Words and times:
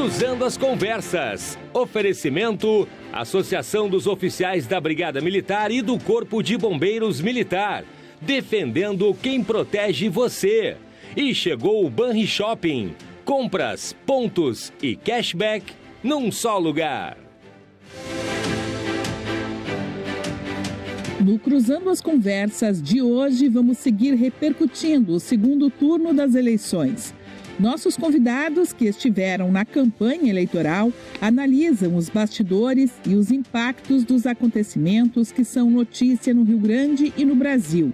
Cruzando 0.00 0.46
as 0.46 0.56
Conversas. 0.56 1.58
Oferecimento: 1.74 2.88
Associação 3.12 3.86
dos 3.86 4.06
Oficiais 4.06 4.66
da 4.66 4.80
Brigada 4.80 5.20
Militar 5.20 5.70
e 5.70 5.82
do 5.82 5.98
Corpo 5.98 6.42
de 6.42 6.56
Bombeiros 6.56 7.20
Militar. 7.20 7.84
Defendendo 8.18 9.14
quem 9.22 9.44
protege 9.44 10.08
você. 10.08 10.78
E 11.14 11.34
chegou 11.34 11.84
o 11.84 11.90
Banri 11.90 12.26
Shopping. 12.26 12.94
Compras, 13.26 13.94
pontos 14.06 14.72
e 14.82 14.96
cashback 14.96 15.74
num 16.02 16.32
só 16.32 16.56
lugar. 16.56 17.18
No 21.22 21.38
Cruzando 21.38 21.90
as 21.90 22.00
Conversas 22.00 22.82
de 22.82 23.02
hoje, 23.02 23.50
vamos 23.50 23.76
seguir 23.76 24.14
repercutindo 24.14 25.12
o 25.12 25.20
segundo 25.20 25.68
turno 25.68 26.14
das 26.14 26.34
eleições. 26.34 27.12
Nossos 27.60 27.94
convidados 27.94 28.72
que 28.72 28.86
estiveram 28.86 29.52
na 29.52 29.66
campanha 29.66 30.30
eleitoral 30.30 30.90
analisam 31.20 31.94
os 31.94 32.08
bastidores 32.08 32.90
e 33.06 33.14
os 33.14 33.30
impactos 33.30 34.02
dos 34.02 34.24
acontecimentos 34.24 35.30
que 35.30 35.44
são 35.44 35.68
notícia 35.68 36.32
no 36.32 36.42
Rio 36.42 36.56
Grande 36.56 37.12
e 37.18 37.24
no 37.26 37.34
Brasil. 37.34 37.92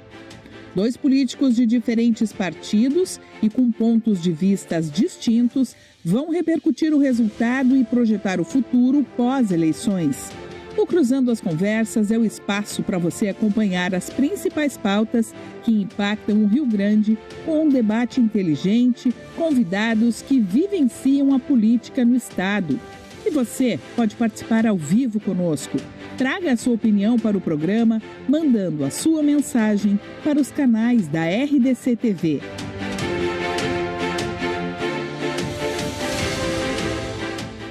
Dois 0.73 0.97
políticos 0.97 1.57
de 1.57 1.67
diferentes 1.67 2.33
partidos 2.33 3.21
e 3.43 3.51
com 3.51 3.73
pontos 3.73 4.23
de 4.23 4.31
vistas 4.31 4.89
distintos 4.89 5.75
vão 6.05 6.31
repercutir 6.31 6.95
o 6.95 6.99
resultado 6.99 7.77
e 7.77 7.83
projetar 7.83 8.39
o 8.39 8.45
futuro 8.45 9.05
pós-eleições. 9.17 10.31
O 10.77 10.87
Cruzando 10.87 11.31
as 11.31 11.41
Conversas 11.41 12.11
é 12.11 12.19
o 12.19 12.25
espaço 12.25 12.83
para 12.83 12.99
você 12.99 13.29
acompanhar 13.29 13.95
as 13.95 14.11
principais 14.11 14.77
pautas 14.77 15.35
que 15.63 15.73
impactam 15.73 16.43
o 16.43 16.47
Rio 16.47 16.67
Grande 16.67 17.17
com 17.47 17.65
um 17.65 17.69
debate 17.69 18.21
inteligente, 18.21 19.13
convidados 19.35 20.21
que 20.21 20.39
vivenciam 20.39 21.35
a 21.35 21.39
política 21.39 22.05
no 22.05 22.15
Estado. 22.15 22.79
E 23.25 23.31
você 23.31 23.81
pode 23.97 24.15
participar 24.17 24.67
ao 24.67 24.77
vivo 24.77 25.19
conosco. 25.19 25.79
Traga 26.19 26.53
a 26.53 26.57
sua 26.59 26.75
opinião 26.75 27.19
para 27.19 27.39
o 27.39 27.41
programa, 27.41 28.01
mandando 28.29 28.85
a 28.85 28.91
sua 28.91 29.23
mensagem 29.23 29.99
para 30.23 30.39
os 30.39 30.51
canais 30.51 31.09
da 31.09 31.25
RDC 31.25 31.97
TV. 31.97 32.43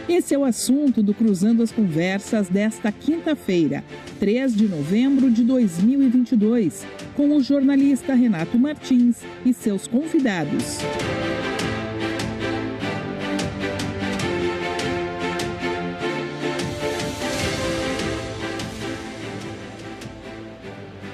Esse 0.07 0.35
é 0.35 0.37
o 0.37 0.45
assunto 0.45 1.01
do 1.01 1.15
Cruzando 1.15 1.63
as 1.63 1.71
Conversas 1.71 2.47
desta 2.47 2.91
quinta-feira, 2.91 3.83
3 4.19 4.55
de 4.55 4.67
novembro 4.67 5.31
de 5.31 5.43
2022, 5.43 6.85
com 7.15 7.35
o 7.35 7.41
jornalista 7.41 8.13
Renato 8.13 8.59
Martins 8.59 9.17
e 9.43 9.51
seus 9.51 9.87
convidados. 9.87 10.77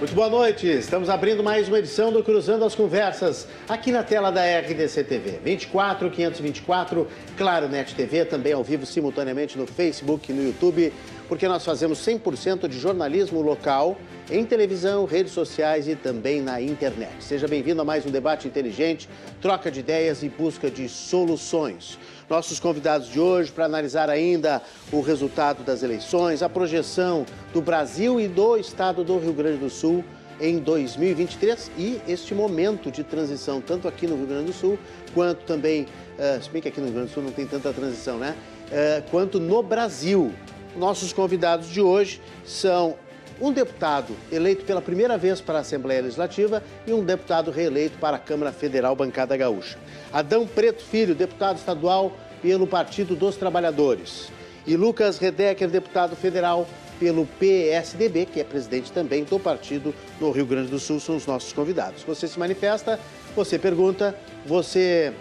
Muito 0.02 0.16
boa 0.16 0.32
noite. 0.32 0.66
Estamos 0.66 1.12
abrindo 1.12 1.44
mais 1.44 1.68
uma 1.68 1.78
edição 1.78 2.12
do 2.12 2.24
Cruzando 2.24 2.66
as 2.66 2.74
Conversas 2.74 3.48
aqui 3.70 3.92
na 3.92 4.02
tela 4.02 4.32
da 4.32 4.42
RDC 4.42 5.04
TV. 5.04 5.40
24 5.44 6.10
524, 6.10 7.08
Claro 7.38 7.70
Net 7.70 7.94
TV, 7.94 8.26
também 8.26 8.52
ao 8.52 8.64
vivo 8.64 8.84
simultaneamente 8.84 9.60
no 9.60 9.68
Facebook 9.68 10.32
e 10.32 10.34
no 10.34 10.44
YouTube, 10.44 10.92
porque 11.30 11.48
nós 11.48 11.64
fazemos 11.64 12.00
100% 12.00 12.68
de 12.68 12.80
jornalismo 12.80 13.44
local 13.44 13.96
em 14.32 14.44
televisão, 14.44 15.06
redes 15.06 15.34
sociais 15.34 15.88
e 15.88 15.96
também 15.96 16.42
na 16.42 16.60
internet. 16.60 17.24
Seja 17.24 17.48
bem-vindo 17.48 17.80
a 17.80 17.86
mais 17.86 18.04
um 18.04 18.10
debate 18.10 18.48
inteligente, 18.48 19.08
troca 19.40 19.70
de 19.70 19.82
ideias 19.82 20.24
e 20.24 20.30
busca 20.30 20.72
de 20.72 20.90
soluções 20.90 22.00
nossos 22.32 22.62
convidados 22.62 23.10
de 23.10 23.20
hoje 23.20 23.52
para 23.52 23.66
analisar 23.66 24.10
ainda 24.10 24.62
o 24.90 25.02
resultado 25.02 25.64
das 25.66 25.84
eleições, 25.84 26.42
a 26.42 26.48
projeção 26.48 27.26
do 27.54 27.61
Brasil 27.61 28.22
e 28.22 28.28
do 28.30 28.55
estado 28.55 29.04
do 29.04 29.20
Rio 29.20 29.33
Grande 29.33 29.58
do 29.58 29.70
Sul 29.70 30.02
em 30.39 30.58
2023 30.58 31.70
e 31.78 32.00
este 32.08 32.33
momento 32.33 32.89
de 32.89 33.04
transição, 33.04 33.60
tanto 33.60 33.86
aqui 33.86 34.08
no 34.08 34.16
Rio 34.16 34.28
Grande 34.28 34.45
do 34.45 34.54
Sul, 34.54 34.80
quanto 35.14 35.44
também, 35.44 35.83
uh, 35.83 36.42
se 36.42 36.50
bem 36.50 36.61
que 36.61 36.70
aqui 36.70 36.80
no 36.80 36.86
Rio 36.86 36.95
Grande 36.95 37.10
do 37.10 37.14
Sul 37.14 37.22
não 37.23 37.33
tem 37.33 37.45
tanta 37.45 37.73
transição, 37.73 38.17
né? 38.17 38.34
Uh, 38.67 39.11
quanto 39.11 39.38
no 39.38 39.61
Brasil. 39.61 40.32
Nossos 40.73 41.11
convidados 41.11 41.67
de 41.67 41.82
hoje 41.82 42.22
são 42.45 42.95
um 43.42 43.52
deputado 43.52 44.16
eleito 44.32 44.64
pela 44.64 44.82
primeira 44.82 45.17
vez 45.17 45.42
para 45.42 45.58
a 45.58 45.61
Assembleia 45.61 46.02
Legislativa 46.02 46.64
e 46.86 46.94
um 46.94 47.04
deputado 47.04 47.50
reeleito 47.50 47.98
para 47.98 48.17
a 48.17 48.20
Câmara 48.20 48.52
Federal 48.52 48.95
Bancada 48.95 49.36
Gaúcha. 49.36 49.78
Adão 50.14 50.45
Preto 50.45 50.84
Filho, 50.84 51.16
deputado 51.16 51.58
estadual 51.58 52.14
pelo 52.42 52.66
Partido 52.66 53.16
dos 53.16 53.36
Trabalhadores. 53.36 54.32
E 54.66 54.76
Lucas 54.76 55.18
Redecker, 55.18 55.70
deputado 55.70 56.16
federal 56.16 56.68
pelo 57.00 57.26
PSDB, 57.26 58.28
que 58.28 58.40
é 58.40 58.44
presidente 58.44 58.92
também 58.92 59.24
do 59.24 59.40
partido 59.40 59.94
no 60.20 60.30
Rio 60.30 60.46
Grande 60.46 60.70
do 60.70 60.80
Sul, 60.80 61.00
são 61.00 61.16
os 61.16 61.26
nossos 61.26 61.52
convidados. 61.52 62.04
Você 62.04 62.28
se 62.28 62.38
manifesta, 62.38 63.00
você 63.36 63.58
pergunta, 63.58 64.16
você 64.46 65.12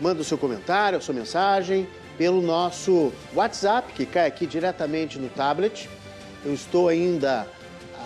manda 0.00 0.20
o 0.20 0.24
seu 0.24 0.36
comentário, 0.36 0.98
a 0.98 1.00
sua 1.00 1.14
mensagem 1.14 1.86
pelo 2.18 2.40
nosso 2.42 3.12
WhatsApp, 3.34 3.92
que 3.92 4.06
cai 4.06 4.26
aqui 4.26 4.46
diretamente 4.46 5.18
no 5.18 5.28
tablet. 5.28 5.88
Eu 6.44 6.52
estou 6.52 6.88
ainda 6.88 7.46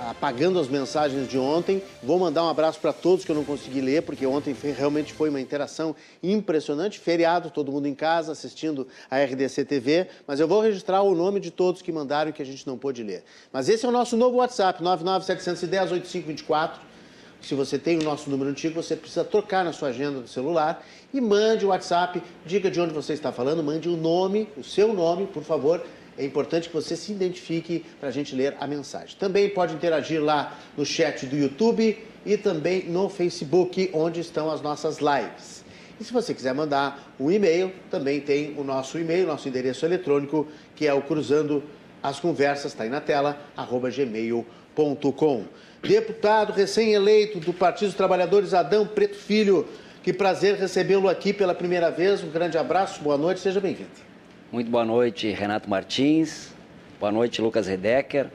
apagando 0.08 0.58
as 0.58 0.68
mensagens 0.68 1.28
de 1.28 1.38
ontem. 1.38 1.82
Vou 2.02 2.18
mandar 2.18 2.44
um 2.44 2.48
abraço 2.48 2.80
para 2.80 2.92
todos 2.92 3.24
que 3.24 3.30
eu 3.30 3.36
não 3.36 3.44
consegui 3.44 3.80
ler, 3.80 4.02
porque 4.02 4.26
ontem 4.26 4.56
realmente 4.76 5.12
foi 5.12 5.28
uma 5.28 5.40
interação 5.40 5.94
impressionante. 6.22 6.98
Feriado, 6.98 7.50
todo 7.50 7.70
mundo 7.70 7.86
em 7.86 7.94
casa 7.94 8.32
assistindo 8.32 8.88
a 9.10 9.22
RDC 9.22 9.64
TV. 9.64 10.08
Mas 10.26 10.40
eu 10.40 10.48
vou 10.48 10.60
registrar 10.60 11.02
o 11.02 11.14
nome 11.14 11.40
de 11.40 11.50
todos 11.50 11.82
que 11.82 11.92
mandaram 11.92 12.32
que 12.32 12.40
a 12.40 12.46
gente 12.46 12.66
não 12.66 12.78
pôde 12.78 13.02
ler. 13.02 13.22
Mas 13.52 13.68
esse 13.68 13.84
é 13.84 13.88
o 13.88 13.92
nosso 13.92 14.16
novo 14.16 14.38
WhatsApp, 14.38 14.82
99710-8524. 14.82 16.88
Se 17.40 17.54
você 17.54 17.78
tem 17.78 17.98
o 17.98 18.02
nosso 18.02 18.28
número 18.28 18.50
antigo, 18.50 18.82
você 18.82 18.96
precisa 18.96 19.24
trocar 19.24 19.64
na 19.64 19.72
sua 19.72 19.90
agenda 19.90 20.20
do 20.20 20.28
celular 20.28 20.84
e 21.14 21.20
mande 21.20 21.64
o 21.64 21.68
WhatsApp, 21.68 22.20
diga 22.44 22.70
de 22.70 22.80
onde 22.80 22.92
você 22.92 23.12
está 23.12 23.30
falando, 23.30 23.62
mande 23.62 23.88
o 23.88 23.96
nome, 23.96 24.48
o 24.56 24.64
seu 24.64 24.92
nome, 24.92 25.26
por 25.26 25.44
favor, 25.44 25.80
é 26.18 26.24
importante 26.24 26.68
que 26.68 26.74
você 26.74 26.96
se 26.96 27.12
identifique 27.12 27.84
para 28.00 28.08
a 28.08 28.12
gente 28.12 28.34
ler 28.34 28.56
a 28.58 28.66
mensagem. 28.66 29.16
Também 29.18 29.48
pode 29.48 29.74
interagir 29.74 30.22
lá 30.22 30.58
no 30.76 30.84
chat 30.84 31.24
do 31.26 31.36
YouTube 31.36 31.96
e 32.26 32.36
também 32.36 32.84
no 32.84 33.08
Facebook, 33.08 33.88
onde 33.92 34.20
estão 34.20 34.50
as 34.50 34.60
nossas 34.60 34.98
lives. 34.98 35.64
E 36.00 36.04
se 36.04 36.12
você 36.12 36.34
quiser 36.34 36.54
mandar 36.54 37.14
um 37.18 37.30
e-mail, 37.30 37.72
também 37.90 38.20
tem 38.20 38.54
o 38.56 38.64
nosso 38.64 38.98
e-mail, 38.98 39.26
nosso 39.26 39.48
endereço 39.48 39.86
eletrônico, 39.86 40.46
que 40.74 40.86
é 40.86 40.92
o 40.92 41.02
cruzando 41.02 41.62
as 42.02 42.20
conversas, 42.20 42.72
está 42.72 42.84
aí 42.84 42.90
na 42.90 43.00
tela, 43.00 43.38
arroba 43.56 43.90
gmail.com. 43.90 45.44
Deputado 45.82 46.52
recém-eleito 46.52 47.40
do 47.40 47.52
Partido 47.52 47.88
dos 47.88 47.96
Trabalhadores, 47.96 48.54
Adão 48.54 48.86
Preto 48.86 49.16
Filho, 49.16 49.66
que 50.02 50.12
prazer 50.12 50.56
recebê-lo 50.56 51.08
aqui 51.08 51.32
pela 51.32 51.54
primeira 51.54 51.90
vez. 51.90 52.22
Um 52.22 52.30
grande 52.30 52.56
abraço, 52.56 53.02
boa 53.02 53.16
noite, 53.16 53.40
seja 53.40 53.60
bem-vindo. 53.60 54.07
Muito 54.50 54.70
boa 54.70 54.82
noite, 54.82 55.30
Renato 55.30 55.68
Martins. 55.68 56.54
Boa 56.98 57.12
noite, 57.12 57.42
Lucas 57.42 57.66
Redecker. 57.66 58.28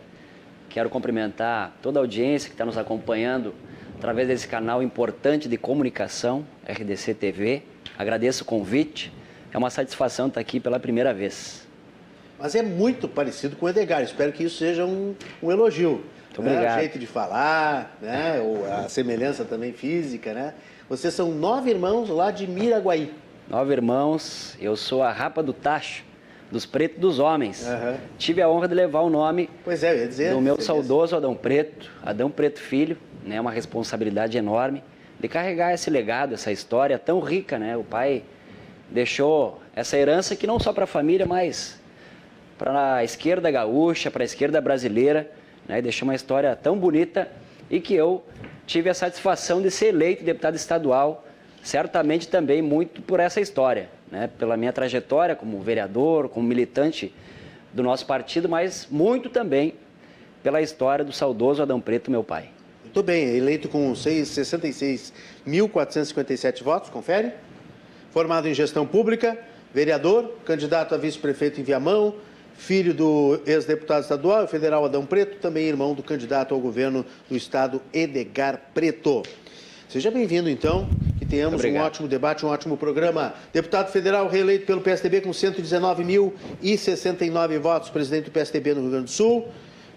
Quero 0.69 0.87
cumprimentar 0.87 1.75
toda 1.81 1.99
a 1.99 2.01
audiência 2.01 2.49
que 2.49 2.53
está 2.53 2.63
nos 2.63 2.77
acompanhando 2.77 3.51
através 3.97 4.27
desse 4.27 4.47
canal 4.47 4.83
importante 4.83 5.49
de 5.49 5.57
comunicação, 5.57 6.45
RDC 6.69 7.15
TV. 7.15 7.63
Agradeço 7.97 8.43
o 8.43 8.45
convite. 8.45 9.11
É 9.51 9.57
uma 9.57 9.71
satisfação 9.71 10.27
estar 10.27 10.39
aqui 10.39 10.59
pela 10.59 10.79
primeira 10.79 11.11
vez. 11.15 11.67
Mas 12.37 12.53
é 12.53 12.61
muito 12.61 13.07
parecido 13.07 13.55
com 13.55 13.65
o 13.65 13.69
Edgar. 13.69 14.03
Espero 14.03 14.31
que 14.31 14.43
isso 14.43 14.57
seja 14.57 14.85
um, 14.85 15.15
um 15.41 15.51
elogio. 15.51 16.03
Muito 16.27 16.41
né? 16.43 16.51
obrigado. 16.51 16.77
O 16.77 16.79
jeito 16.79 16.99
de 16.99 17.07
falar, 17.07 17.97
né? 17.99 18.39
a 18.85 18.87
semelhança 18.87 19.43
também 19.45 19.73
física, 19.73 20.31
né? 20.31 20.53
Vocês 20.87 21.11
são 21.11 21.31
nove 21.31 21.71
irmãos 21.71 22.07
lá 22.07 22.29
de 22.29 22.45
Miraguaí. 22.45 23.11
Nove 23.49 23.73
irmãos, 23.73 24.57
eu 24.59 24.75
sou 24.75 25.03
a 25.03 25.11
rapa 25.11 25.43
do 25.43 25.51
tacho, 25.51 26.03
dos 26.49 26.65
pretos 26.65 26.99
dos 26.99 27.19
homens. 27.19 27.67
Uhum. 27.67 27.97
Tive 28.17 28.41
a 28.41 28.49
honra 28.49 28.67
de 28.67 28.73
levar 28.73 29.01
o 29.01 29.09
nome 29.09 29.49
pois 29.63 29.83
é, 29.83 30.07
dizer, 30.07 30.33
do 30.33 30.39
meu 30.39 30.59
saudoso 30.61 31.15
Adão 31.15 31.35
Preto, 31.35 31.91
Adão 32.01 32.31
Preto 32.31 32.59
Filho, 32.59 32.97
né, 33.23 33.39
uma 33.41 33.51
responsabilidade 33.51 34.37
enorme 34.37 34.83
de 35.19 35.27
carregar 35.27 35.73
esse 35.73 35.89
legado, 35.89 36.33
essa 36.33 36.51
história 36.51 36.97
tão 36.97 37.19
rica, 37.19 37.57
né? 37.59 37.77
O 37.77 37.83
pai 37.83 38.23
deixou 38.89 39.61
essa 39.75 39.97
herança 39.97 40.35
que 40.35 40.45
não 40.47 40.59
só 40.59 40.73
para 40.73 40.83
a 40.83 40.87
família, 40.87 41.25
mas 41.25 41.79
para 42.57 42.95
a 42.95 43.03
esquerda 43.03 43.49
gaúcha, 43.51 44.11
para 44.11 44.23
a 44.23 44.25
esquerda 44.25 44.59
brasileira, 44.59 45.29
né? 45.67 45.81
Deixou 45.81 46.07
uma 46.07 46.15
história 46.15 46.55
tão 46.55 46.77
bonita 46.77 47.29
e 47.69 47.79
que 47.79 47.93
eu 47.93 48.23
tive 48.65 48.89
a 48.89 48.93
satisfação 48.93 49.61
de 49.61 49.69
ser 49.71 49.87
eleito 49.87 50.23
deputado 50.23 50.55
estadual 50.55 51.25
certamente 51.63 52.27
também 52.27 52.61
muito 52.61 53.01
por 53.01 53.19
essa 53.19 53.41
história, 53.41 53.89
né? 54.11 54.29
pela 54.37 54.55
minha 54.57 54.73
trajetória 54.73 55.35
como 55.35 55.59
vereador, 55.61 56.29
como 56.29 56.47
militante 56.47 57.11
do 57.71 57.81
nosso 57.81 58.05
partido, 58.05 58.47
mas 58.49 58.87
muito 58.91 59.29
também 59.29 59.73
pela 60.43 60.61
história 60.61 61.03
do 61.05 61.13
saudoso 61.13 61.63
Adão 61.63 61.81
Preto, 61.81 62.11
meu 62.11 62.23
pai. 62.23 62.49
Muito 62.83 63.01
bem, 63.01 63.35
eleito 63.35 63.67
com 63.69 63.93
66.457 63.93 66.61
votos, 66.61 66.89
confere? 66.89 67.31
Formado 68.11 68.47
em 68.47 68.53
gestão 68.53 68.85
pública, 68.85 69.39
Vereador, 69.73 70.35
candidato 70.45 70.93
a 70.93 70.97
vice-prefeito 70.99 71.59
em 71.59 71.63
Viamão, 71.63 72.13
filho 72.55 72.93
do 72.93 73.41
ex-deputado 73.43 74.03
estadual 74.03 74.43
e 74.43 74.47
federal 74.47 74.85
Adão 74.85 75.03
Preto, 75.03 75.39
também 75.39 75.65
irmão 75.65 75.95
do 75.95 76.03
candidato 76.03 76.53
ao 76.53 76.59
governo 76.59 77.03
do 77.27 77.35
estado 77.35 77.81
Edgar 77.91 78.61
Preto. 78.71 79.23
Seja 79.89 80.11
bem-vindo, 80.11 80.47
então, 80.47 80.87
tenhamos 81.33 81.55
Obrigado. 81.55 81.81
um 81.81 81.85
ótimo 81.87 82.07
debate, 82.07 82.45
um 82.45 82.49
ótimo 82.49 82.77
programa. 82.77 83.33
Deputado 83.51 83.91
federal 83.91 84.27
reeleito 84.27 84.67
pelo 84.67 84.81
PSDB 84.81 85.21
com 85.21 85.31
119.069 85.31 87.57
votos, 87.59 87.89
presidente 87.89 88.25
do 88.25 88.31
PSDB 88.31 88.75
no 88.75 88.81
Rio 88.81 88.91
Grande 88.91 89.05
do 89.05 89.11
Sul. 89.11 89.47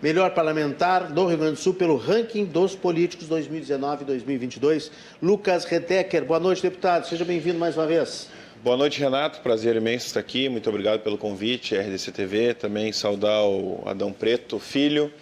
Melhor 0.02 0.30
parlamentar 0.30 1.12
do 1.12 1.26
Rio 1.26 1.36
Grande 1.36 1.52
do 1.54 1.58
Sul 1.58 1.74
pelo 1.74 1.96
ranking 1.96 2.46
dos 2.46 2.74
políticos 2.74 3.28
2019-2022. 3.28 4.90
Lucas 5.22 5.66
Redecker. 5.66 6.24
Boa 6.24 6.40
noite, 6.40 6.62
deputado. 6.62 7.06
Seja 7.06 7.22
bem-vindo 7.24 7.58
mais 7.58 7.76
uma 7.76 7.86
vez. 7.86 8.30
Boa 8.64 8.78
noite, 8.78 8.98
Renato. 8.98 9.40
Prazer 9.40 9.76
imenso 9.76 10.06
estar 10.06 10.20
aqui. 10.20 10.48
Muito 10.48 10.70
obrigado 10.70 11.00
pelo 11.00 11.18
convite, 11.18 11.76
RDC 11.76 12.12
TV. 12.12 12.54
Também 12.54 12.92
saudar 12.92 13.44
o 13.44 13.82
Adão 13.84 14.10
Preto, 14.10 14.58
filho. 14.58 15.12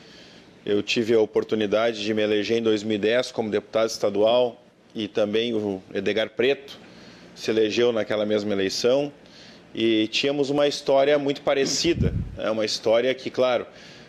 Eu 0.65 0.81
tive 0.81 1.13
a 1.15 1.21
oportunidade 1.21 2.01
de 2.03 2.15
me 2.15 2.23
eleger 2.23 2.59
em 2.59 2.63
2010 2.63 3.33
como 3.33 3.51
deputado 3.51 3.89
estadual 3.89 4.64
e 4.95 5.09
também 5.09 5.53
o 5.55 5.83
Edgar 5.93 6.31
Preto 6.31 6.79
se 7.35 7.51
elegeu 7.51 7.93
naquela 7.93 8.25
mesma 8.25 8.53
eleição. 8.53 9.13
E 9.75 10.07
tínhamos 10.09 10.51
uma 10.51 10.69
história 10.69 11.19
muito 11.19 11.43
parecida. 11.43 12.15
É 12.39 12.49
uma 12.49 12.65
história 12.65 13.13
que, 13.13 13.29
claro, 13.29 13.67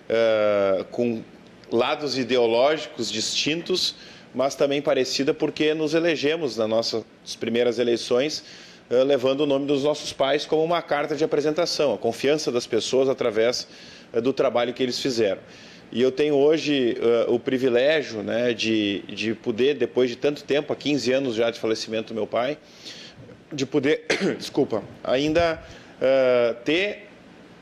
uh, 0.07 0.83
com 0.85 1.23
lados 1.71 2.17
ideológicos 2.19 3.11
distintos, 3.11 3.95
mas 4.33 4.53
também 4.53 4.81
parecida 4.81 5.33
porque 5.33 5.73
nos 5.73 5.95
elegemos 5.95 6.55
nas 6.55 6.69
nossas 6.69 7.03
primeiras 7.39 7.79
eleições 7.79 8.43
uh, 8.91 9.03
levando 9.03 9.41
o 9.41 9.45
nome 9.47 9.65
dos 9.65 9.83
nossos 9.83 10.13
pais 10.13 10.45
como 10.45 10.63
uma 10.63 10.83
carta 10.83 11.15
de 11.15 11.23
apresentação, 11.23 11.95
a 11.95 11.97
confiança 11.97 12.51
das 12.51 12.67
pessoas 12.67 13.09
através 13.09 13.67
uh, 14.13 14.21
do 14.21 14.31
trabalho 14.31 14.71
que 14.71 14.83
eles 14.83 14.99
fizeram. 14.99 15.41
E 15.95 16.01
eu 16.01 16.11
tenho 16.11 16.35
hoje 16.35 16.97
o 17.29 17.39
privilégio 17.39 18.21
né, 18.21 18.53
de, 18.53 19.01
de 19.07 19.33
poder, 19.33 19.75
depois 19.75 20.09
de 20.09 20.17
tanto 20.17 20.43
tempo, 20.43 20.73
há 20.73 20.75
15 20.75 21.13
anos 21.13 21.35
já 21.35 21.49
de 21.49 21.57
falecimento 21.57 22.09
do 22.09 22.13
meu 22.13 22.27
pai, 22.27 22.57
de 23.49 23.65
poder, 23.65 24.05
desculpa, 24.37 24.83
ainda 25.01 25.63
ter 26.65 27.07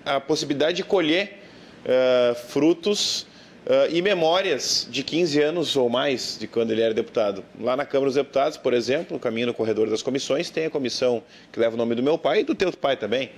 a 0.03 0.19
possibilidade 0.19 0.77
de 0.77 0.83
colher 0.83 1.44
uh, 1.83 2.35
frutos 2.47 3.21
uh, 3.65 3.89
e 3.89 4.01
memórias 4.01 4.88
de 4.89 5.03
15 5.03 5.41
anos 5.41 5.75
ou 5.75 5.89
mais 5.89 6.38
de 6.39 6.47
quando 6.47 6.71
ele 6.71 6.81
era 6.81 6.94
deputado. 6.94 7.44
Lá 7.59 7.75
na 7.75 7.86
Câmara 7.86 8.07
dos 8.07 8.15
Deputados, 8.15 8.57
por 8.57 8.74
exemplo, 8.74 9.13
no 9.13 9.19
caminho 9.19 9.47
no 9.47 9.53
corredor 9.53 9.89
das 9.89 10.01
comissões, 10.01 10.50
tem 10.50 10.65
a 10.65 10.69
comissão 10.69 11.24
que 11.51 11.59
leva 11.59 11.75
o 11.75 11.77
nome 11.77 11.95
do 11.95 12.03
meu 12.03 12.18
pai 12.18 12.41
e 12.41 12.44
do 12.44 12.56
teu 12.56 12.71
pai 12.74 12.97
também. 12.97 13.29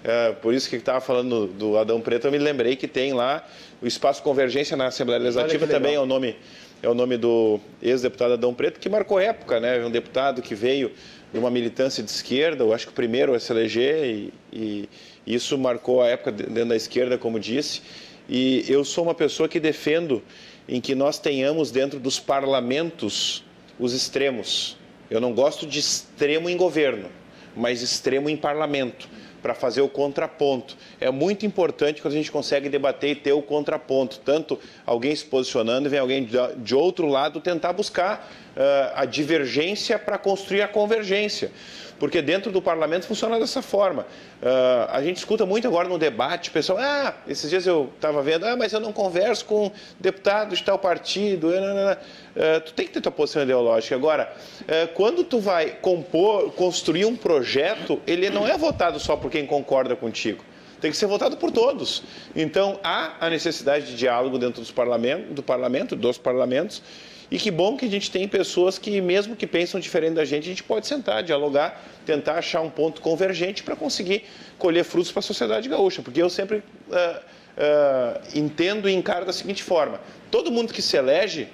Uh, 0.00 0.34
por 0.36 0.54
isso 0.54 0.68
que 0.68 0.76
estava 0.76 1.00
falando 1.00 1.46
do 1.46 1.76
Adão 1.76 2.00
Preto, 2.00 2.26
eu 2.26 2.32
me 2.32 2.38
lembrei 2.38 2.74
que 2.74 2.88
tem 2.88 3.12
lá 3.12 3.46
o 3.82 3.86
Espaço 3.86 4.22
Convergência 4.22 4.76
na 4.76 4.86
Assembleia 4.86 5.20
Legislativa, 5.20 5.66
também 5.66 5.94
é 5.94 6.00
o 6.00 6.06
nome 6.06 6.36
é 6.82 6.88
o 6.88 6.94
nome 6.94 7.18
do 7.18 7.60
ex-deputado 7.82 8.32
Adão 8.32 8.54
Preto, 8.54 8.80
que 8.80 8.88
marcou 8.88 9.20
época, 9.20 9.60
né? 9.60 9.84
Um 9.84 9.90
deputado 9.90 10.40
que 10.40 10.54
veio 10.54 10.90
de 11.30 11.38
uma 11.38 11.50
militância 11.50 12.02
de 12.02 12.10
esquerda, 12.10 12.64
eu 12.64 12.72
acho 12.72 12.86
que 12.86 12.92
o 12.92 12.94
primeiro 12.94 13.34
a 13.34 13.38
se 13.38 13.52
eleger, 13.52 14.02
e, 14.02 14.32
e 14.50 14.88
isso 15.26 15.58
marcou 15.58 16.02
a 16.02 16.08
época 16.08 16.32
dentro 16.32 16.70
da 16.70 16.76
esquerda, 16.76 17.18
como 17.18 17.38
disse. 17.38 17.82
E 18.26 18.64
eu 18.66 18.82
sou 18.82 19.04
uma 19.04 19.14
pessoa 19.14 19.46
que 19.46 19.60
defendo 19.60 20.22
em 20.66 20.80
que 20.80 20.94
nós 20.94 21.18
tenhamos 21.18 21.70
dentro 21.70 22.00
dos 22.00 22.18
parlamentos 22.18 23.44
os 23.78 23.92
extremos. 23.92 24.76
Eu 25.10 25.20
não 25.20 25.34
gosto 25.34 25.66
de 25.66 25.80
extremo 25.80 26.48
em 26.48 26.56
governo, 26.56 27.10
mas 27.54 27.82
extremo 27.82 28.30
em 28.30 28.38
parlamento 28.38 29.06
para 29.42 29.54
fazer 29.54 29.80
o 29.80 29.88
contraponto. 29.88 30.76
É 31.00 31.10
muito 31.10 31.46
importante 31.46 32.02
quando 32.02 32.14
a 32.14 32.16
gente 32.16 32.30
consegue 32.30 32.68
debater 32.68 33.10
e 33.10 33.14
ter 33.14 33.32
o 33.32 33.42
contraponto, 33.42 34.20
tanto 34.24 34.58
alguém 34.86 35.14
se 35.14 35.24
posicionando 35.24 35.88
e 35.88 35.90
vem 35.90 35.98
alguém 35.98 36.28
de 36.58 36.74
outro 36.74 37.06
lado 37.06 37.40
tentar 37.40 37.72
buscar 37.72 38.30
uh, 38.56 38.92
a 38.94 39.04
divergência 39.04 39.98
para 39.98 40.18
construir 40.18 40.62
a 40.62 40.68
convergência 40.68 41.50
porque 42.00 42.22
dentro 42.22 42.50
do 42.50 42.62
parlamento 42.62 43.06
funciona 43.06 43.38
dessa 43.38 43.60
forma. 43.60 44.06
Uh, 44.42 44.90
a 44.90 45.02
gente 45.02 45.18
escuta 45.18 45.44
muito 45.44 45.68
agora 45.68 45.86
no 45.86 45.98
debate, 45.98 46.50
pessoal, 46.50 46.78
ah, 46.80 47.14
esses 47.28 47.48
dias 47.50 47.66
eu 47.66 47.92
estava 47.94 48.22
vendo, 48.22 48.46
ah, 48.46 48.56
mas 48.56 48.72
eu 48.72 48.80
não 48.80 48.90
converso 48.90 49.44
com 49.44 49.70
deputado 50.00 50.56
de 50.56 50.64
tal 50.64 50.78
partido, 50.78 51.50
uh, 51.50 52.60
tu 52.64 52.72
tem 52.72 52.86
que 52.86 52.92
ter 52.92 53.02
tua 53.02 53.12
posição 53.12 53.42
ideológica. 53.42 53.94
Agora, 53.94 54.32
uh, 54.62 54.88
quando 54.94 55.22
tu 55.22 55.38
vai 55.38 55.72
compor, 55.72 56.50
construir 56.52 57.04
um 57.04 57.14
projeto, 57.14 58.00
ele 58.06 58.30
não 58.30 58.48
é 58.48 58.56
votado 58.56 58.98
só 58.98 59.14
por 59.14 59.30
quem 59.30 59.46
concorda 59.46 59.94
contigo 59.94 60.42
tem 60.80 60.90
que 60.90 60.96
ser 60.96 61.04
votado 61.04 61.36
por 61.36 61.50
todos. 61.50 62.02
Então, 62.34 62.80
há 62.82 63.26
a 63.26 63.28
necessidade 63.28 63.84
de 63.88 63.96
diálogo 63.96 64.38
dentro 64.38 64.62
dos 64.62 64.70
parlamento, 64.70 65.34
do 65.34 65.42
parlamento, 65.42 65.94
dos 65.94 66.16
parlamentos, 66.16 66.82
e 67.30 67.38
que 67.38 67.50
bom 67.50 67.76
que 67.76 67.86
a 67.86 67.88
gente 67.88 68.10
tem 68.10 68.26
pessoas 68.26 68.76
que, 68.76 69.00
mesmo 69.00 69.36
que 69.36 69.46
pensam 69.46 69.78
diferente 69.78 70.14
da 70.14 70.24
gente, 70.24 70.44
a 70.44 70.48
gente 70.48 70.64
pode 70.64 70.86
sentar, 70.86 71.22
dialogar, 71.22 71.80
tentar 72.04 72.34
achar 72.34 72.60
um 72.60 72.70
ponto 72.70 73.00
convergente 73.00 73.62
para 73.62 73.76
conseguir 73.76 74.24
colher 74.58 74.82
frutos 74.82 75.12
para 75.12 75.20
a 75.20 75.22
sociedade 75.22 75.68
gaúcha. 75.68 76.02
Porque 76.02 76.20
eu 76.20 76.28
sempre 76.28 76.58
uh, 76.58 76.62
uh, 76.90 78.20
entendo 78.34 78.88
e 78.88 78.92
encaro 78.92 79.24
da 79.24 79.32
seguinte 79.32 79.62
forma: 79.62 80.00
todo 80.28 80.50
mundo 80.50 80.72
que 80.72 80.82
se 80.82 80.96
elege 80.96 81.48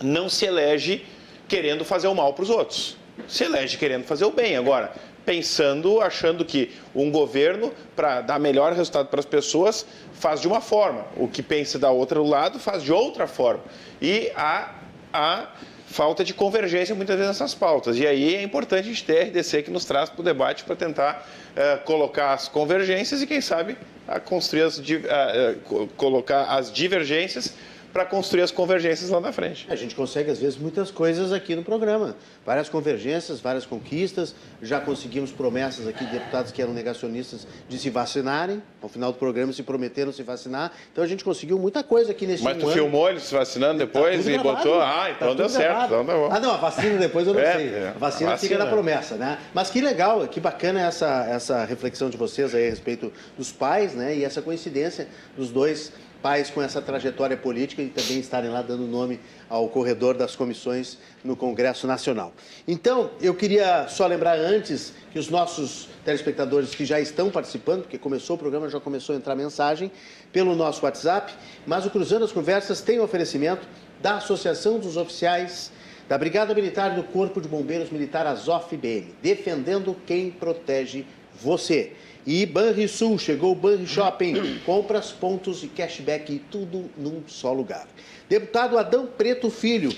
não 0.00 0.28
se 0.28 0.46
elege 0.46 1.04
querendo 1.48 1.84
fazer 1.84 2.06
o 2.06 2.14
mal 2.14 2.32
para 2.32 2.44
os 2.44 2.50
outros. 2.50 2.96
Se 3.26 3.44
elege 3.44 3.76
querendo 3.76 4.04
fazer 4.04 4.24
o 4.24 4.30
bem. 4.30 4.56
Agora, 4.56 4.92
pensando, 5.24 6.00
achando 6.00 6.44
que 6.44 6.70
um 6.94 7.10
governo, 7.10 7.72
para 7.96 8.20
dar 8.20 8.38
melhor 8.38 8.72
resultado 8.72 9.08
para 9.08 9.20
as 9.20 9.26
pessoas, 9.26 9.84
faz 10.12 10.40
de 10.40 10.46
uma 10.46 10.60
forma. 10.60 11.06
O 11.16 11.26
que 11.26 11.42
pensa 11.42 11.78
da 11.80 11.90
outra 11.90 12.20
lado 12.20 12.60
faz 12.60 12.82
de 12.82 12.92
outra 12.92 13.26
forma. 13.26 13.62
E 14.00 14.30
há 14.36 14.83
a 15.14 15.46
falta 15.86 16.24
de 16.24 16.34
convergência 16.34 16.92
muitas 16.92 17.16
vezes 17.16 17.30
nessas 17.30 17.54
pautas. 17.54 17.96
E 17.96 18.06
aí 18.06 18.34
é 18.34 18.42
importante 18.42 18.80
a 18.80 18.88
gente 18.88 19.04
ter 19.04 19.20
a 19.20 19.24
RDC 19.26 19.62
que 19.62 19.70
nos 19.70 19.84
traz 19.84 20.10
para 20.10 20.20
o 20.20 20.24
debate 20.24 20.64
para 20.64 20.74
tentar 20.74 21.24
uh, 21.52 21.84
colocar 21.84 22.32
as 22.32 22.48
convergências 22.48 23.22
e, 23.22 23.26
quem 23.26 23.40
sabe, 23.40 23.78
a 24.08 24.18
construir 24.18 24.62
as, 24.62 24.78
uh, 24.78 25.86
colocar 25.96 26.46
as 26.46 26.72
divergências 26.72 27.54
para 27.94 28.04
construir 28.04 28.42
as 28.42 28.50
convergências 28.50 29.08
lá 29.08 29.20
na 29.20 29.30
frente. 29.30 29.68
A 29.70 29.76
gente 29.76 29.94
consegue, 29.94 30.28
às 30.28 30.40
vezes, 30.40 30.58
muitas 30.58 30.90
coisas 30.90 31.32
aqui 31.32 31.54
no 31.54 31.62
programa. 31.62 32.16
Várias 32.44 32.68
convergências, 32.68 33.38
várias 33.38 33.64
conquistas. 33.64 34.34
Já 34.60 34.80
conseguimos 34.80 35.30
promessas 35.30 35.86
aqui 35.86 36.04
de 36.04 36.10
deputados 36.10 36.50
que 36.50 36.60
eram 36.60 36.74
negacionistas 36.74 37.46
de 37.68 37.78
se 37.78 37.90
vacinarem. 37.90 38.60
Ao 38.82 38.88
final 38.88 39.12
do 39.12 39.18
programa 39.18 39.52
se 39.52 39.62
prometeram 39.62 40.10
se 40.10 40.24
vacinar. 40.24 40.72
Então 40.90 41.04
a 41.04 41.06
gente 41.06 41.22
conseguiu 41.22 41.56
muita 41.56 41.84
coisa 41.84 42.10
aqui 42.10 42.26
nesse 42.26 42.42
Mas 42.42 42.56
tu 42.56 42.64
ano. 42.64 42.72
filmou 42.72 43.08
ele 43.08 43.20
se 43.20 43.32
vacinando 43.32 43.78
tá 43.78 43.84
depois 43.84 44.24
tá 44.24 44.30
e 44.32 44.38
botou. 44.38 44.80
Ah, 44.80 45.12
então 45.14 45.28
tá 45.28 45.34
deu 45.34 45.48
certo. 45.48 45.84
Então 45.84 46.04
tá. 46.04 46.36
Ah, 46.36 46.40
não, 46.40 46.50
a 46.50 46.56
vacina 46.56 46.98
depois 46.98 47.28
eu 47.28 47.34
não 47.34 47.40
é, 47.40 47.52
sei. 47.52 47.68
É. 47.68 47.92
A 47.94 47.98
vacina, 47.98 48.30
vacina 48.30 48.36
fica 48.38 48.58
na 48.58 48.66
promessa, 48.66 49.14
né? 49.14 49.38
Mas 49.54 49.70
que 49.70 49.80
legal, 49.80 50.26
que 50.26 50.40
bacana 50.40 50.80
essa, 50.80 51.26
essa 51.30 51.64
reflexão 51.64 52.10
de 52.10 52.16
vocês 52.16 52.56
aí 52.56 52.66
a 52.66 52.70
respeito 52.70 53.12
dos 53.38 53.52
pais, 53.52 53.94
né? 53.94 54.16
E 54.16 54.24
essa 54.24 54.42
coincidência 54.42 55.06
dos 55.36 55.50
dois 55.50 55.92
pais 56.24 56.48
com 56.48 56.62
essa 56.62 56.80
trajetória 56.80 57.36
política 57.36 57.82
e 57.82 57.90
também 57.90 58.18
estarem 58.18 58.48
lá 58.48 58.62
dando 58.62 58.86
nome 58.86 59.20
ao 59.46 59.68
corredor 59.68 60.16
das 60.16 60.34
comissões 60.34 60.96
no 61.22 61.36
Congresso 61.36 61.86
Nacional. 61.86 62.32
Então, 62.66 63.10
eu 63.20 63.34
queria 63.34 63.86
só 63.88 64.06
lembrar 64.06 64.38
antes 64.38 64.94
que 65.12 65.18
os 65.18 65.28
nossos 65.28 65.90
telespectadores 66.02 66.74
que 66.74 66.86
já 66.86 66.98
estão 66.98 67.30
participando, 67.30 67.82
porque 67.82 67.98
começou 67.98 68.36
o 68.36 68.38
programa, 68.38 68.70
já 68.70 68.80
começou 68.80 69.14
a 69.14 69.18
entrar 69.18 69.34
mensagem 69.34 69.92
pelo 70.32 70.56
nosso 70.56 70.82
WhatsApp, 70.86 71.30
mas 71.66 71.84
o 71.84 71.90
Cruzando 71.90 72.24
as 72.24 72.32
Conversas 72.32 72.80
tem 72.80 72.98
um 72.98 73.02
oferecimento 73.02 73.68
da 74.00 74.16
Associação 74.16 74.78
dos 74.78 74.96
Oficiais 74.96 75.70
da 76.08 76.16
Brigada 76.16 76.54
Militar 76.54 76.94
do 76.94 77.02
Corpo 77.02 77.38
de 77.38 77.48
Bombeiros 77.48 77.90
Militar 77.90 78.26
Azov-BM, 78.26 79.14
defendendo 79.20 79.94
quem 80.06 80.30
protege 80.30 81.04
você. 81.34 81.92
E 82.26 82.46
Banrisul, 82.46 83.18
chegou 83.18 83.52
o 83.52 83.54
Banri 83.54 83.86
Shopping, 83.86 84.60
compras, 84.64 85.12
pontos 85.12 85.62
e 85.62 85.68
cashback, 85.68 86.40
tudo 86.50 86.90
num 86.96 87.22
só 87.26 87.52
lugar. 87.52 87.86
Deputado 88.28 88.78
Adão 88.78 89.06
Preto 89.06 89.50
Filho, 89.50 89.94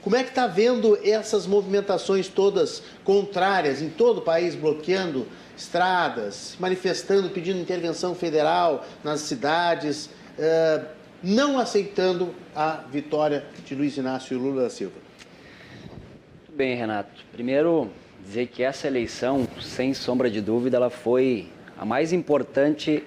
como 0.00 0.16
é 0.16 0.22
que 0.22 0.30
está 0.30 0.46
vendo 0.46 0.98
essas 1.04 1.46
movimentações 1.46 2.28
todas 2.28 2.82
contrárias 3.04 3.82
em 3.82 3.90
todo 3.90 4.18
o 4.18 4.22
país, 4.22 4.54
bloqueando 4.54 5.26
estradas, 5.54 6.56
manifestando, 6.58 7.28
pedindo 7.28 7.58
intervenção 7.58 8.14
federal 8.14 8.86
nas 9.04 9.20
cidades, 9.20 10.06
uh, 10.06 10.86
não 11.22 11.58
aceitando 11.58 12.34
a 12.54 12.84
vitória 12.90 13.44
de 13.66 13.74
Luiz 13.74 13.96
Inácio 13.96 14.38
Lula 14.38 14.62
da 14.62 14.70
Silva? 14.70 14.96
Muito 16.38 16.56
bem, 16.56 16.74
Renato. 16.74 17.24
Primeiro, 17.32 17.90
dizer 18.24 18.46
que 18.46 18.62
essa 18.62 18.86
eleição, 18.86 19.46
sem 19.60 19.92
sombra 19.92 20.30
de 20.30 20.40
dúvida, 20.40 20.76
ela 20.76 20.88
foi 20.88 21.48
a 21.78 21.84
mais 21.84 22.12
importante 22.12 23.04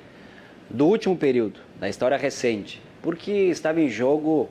do 0.69 0.85
último 0.85 1.17
período, 1.17 1.59
da 1.79 1.89
história 1.89 2.17
recente, 2.17 2.81
porque 3.01 3.31
estava 3.31 3.81
em 3.81 3.89
jogo, 3.89 4.49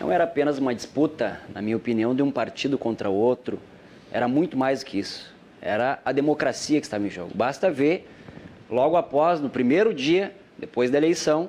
não 0.00 0.10
era 0.10 0.24
apenas 0.24 0.58
uma 0.58 0.74
disputa, 0.74 1.40
na 1.54 1.62
minha 1.62 1.76
opinião, 1.76 2.14
de 2.14 2.22
um 2.22 2.30
partido 2.30 2.76
contra 2.76 3.08
o 3.08 3.14
outro, 3.14 3.60
era 4.10 4.26
muito 4.26 4.56
mais 4.56 4.82
que 4.82 4.98
isso. 4.98 5.32
era 5.62 5.98
a 6.04 6.12
democracia 6.12 6.78
que 6.78 6.86
estava 6.86 7.06
em 7.06 7.10
jogo. 7.10 7.30
Basta 7.34 7.70
ver, 7.70 8.06
logo 8.70 8.96
após, 8.96 9.40
no 9.40 9.48
primeiro 9.48 9.94
dia, 9.94 10.34
depois 10.58 10.90
da 10.90 10.98
eleição, 10.98 11.48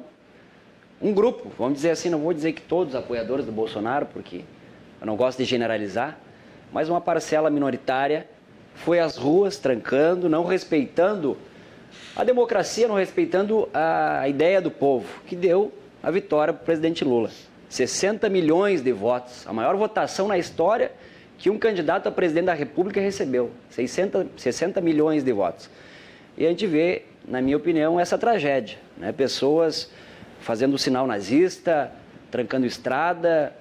um 1.01 1.13
grupo, 1.13 1.51
vamos 1.57 1.75
dizer 1.75 1.89
assim, 1.89 2.09
não 2.09 2.19
vou 2.19 2.33
dizer 2.33 2.53
que 2.53 2.62
todos 2.62 2.93
os 2.93 3.00
apoiadores 3.00 3.45
do 3.45 3.51
Bolsonaro, 3.51 4.05
porque 4.05 4.43
eu 5.01 5.05
não 5.05 5.17
gosto 5.17 5.39
de 5.39 5.43
generalizar, 5.45 6.17
mas 6.71 6.88
uma 6.88 7.01
parcela 7.01 7.50
minoritária 7.50 8.25
foi 8.75 9.00
às 9.00 9.17
ruas 9.17 9.57
trancando, 9.57 10.29
não 10.29 10.45
respeitando 10.45 11.38
a 12.15 12.24
democracia, 12.24 12.88
não 12.88 12.95
respeitando 12.95 13.67
a 13.74 14.27
ideia 14.29 14.62
do 14.62 14.72
povo, 14.72 15.05
que 15.27 15.36
deu 15.36 15.74
a 16.01 16.10
vitória 16.10 16.53
para 16.53 16.62
o 16.62 16.65
presidente 16.65 17.03
Lula. 17.03 17.29
60 17.67 18.29
milhões 18.29 18.81
de 18.81 18.91
votos, 18.93 19.45
a 19.45 19.51
maior 19.51 19.75
votação 19.75 20.27
na 20.27 20.38
história 20.38 20.91
que 21.38 21.50
um 21.50 21.60
candidato 21.60 22.07
a 22.07 22.12
presidente 22.12 22.45
da 22.45 22.53
República 22.53 23.01
recebeu. 23.01 23.51
600, 23.69 24.27
60 24.38 24.79
milhões 24.79 25.24
de 25.24 25.34
votos. 25.34 25.69
E 26.38 26.45
a 26.45 26.50
gente 26.50 26.65
vê, 26.65 27.03
na 27.27 27.41
minha 27.41 27.57
opinião, 27.57 28.00
essa 28.00 28.17
tragédia. 28.17 28.77
Né? 28.98 29.12
Pessoas 29.12 29.91
fazendo 30.39 30.77
sinal 30.77 31.05
nazista, 31.05 31.91
trancando 32.31 32.65
estrada, 32.65 33.53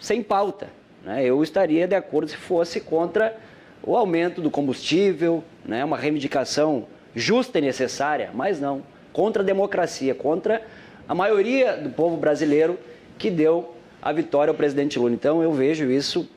sem 0.00 0.22
pauta. 0.22 0.68
Né? 1.04 1.24
Eu 1.24 1.42
estaria 1.42 1.86
de 1.86 1.94
acordo 1.94 2.30
se 2.30 2.36
fosse 2.36 2.80
contra 2.80 3.36
o 3.82 3.96
aumento 3.96 4.40
do 4.40 4.50
combustível, 4.50 5.44
né? 5.64 5.84
uma 5.84 5.96
reivindicação 5.96 6.88
justa 7.14 7.58
e 7.58 7.62
necessária, 7.62 8.30
mas 8.34 8.60
não. 8.60 8.82
Contra 9.12 9.42
a 9.42 9.46
democracia, 9.46 10.14
contra 10.14 10.62
a 11.08 11.14
maioria 11.14 11.76
do 11.76 11.90
povo 11.90 12.16
brasileiro 12.16 12.78
que 13.18 13.30
deu 13.30 13.74
a 14.02 14.12
vitória 14.12 14.50
ao 14.50 14.56
presidente 14.56 14.98
Lula. 14.98 15.12
Então 15.12 15.42
eu 15.42 15.52
vejo 15.52 15.90
isso 15.90 16.28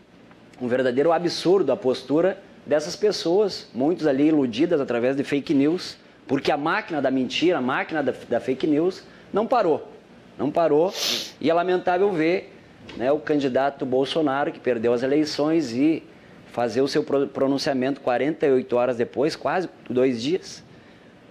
um 0.62 0.68
verdadeiro 0.68 1.12
absurdo, 1.12 1.72
a 1.72 1.78
postura 1.78 2.38
dessas 2.66 2.96
pessoas, 2.96 3.68
muitos 3.74 4.06
ali 4.06 4.28
iludidas 4.28 4.82
através 4.82 5.16
de 5.16 5.24
fake 5.24 5.54
news, 5.54 5.98
porque 6.28 6.52
a 6.52 6.58
máquina 6.58 7.02
da 7.02 7.10
mentira, 7.10 7.58
a 7.58 7.62
máquina 7.62 8.04
da, 8.04 8.14
da 8.30 8.40
fake 8.40 8.68
news, 8.68 9.04
não 9.32 9.48
parou. 9.48 9.92
Não 10.38 10.52
parou. 10.52 10.94
E 11.40 11.50
é 11.50 11.54
lamentável 11.54 12.12
ver 12.12 12.54
né, 12.96 13.12
o 13.12 13.20
candidato 13.20 13.86
Bolsonaro, 13.86 14.52
que 14.52 14.60
perdeu 14.60 14.94
as 14.94 15.04
eleições, 15.04 15.72
e 15.74 16.04
fazer 16.52 16.82
o 16.82 16.88
seu 16.88 17.04
pronunciamento 17.04 18.02
48 18.02 18.76
horas 18.76 18.98
depois, 18.98 19.36
quase 19.36 19.70
dois 19.90 20.22
dias, 20.22 20.64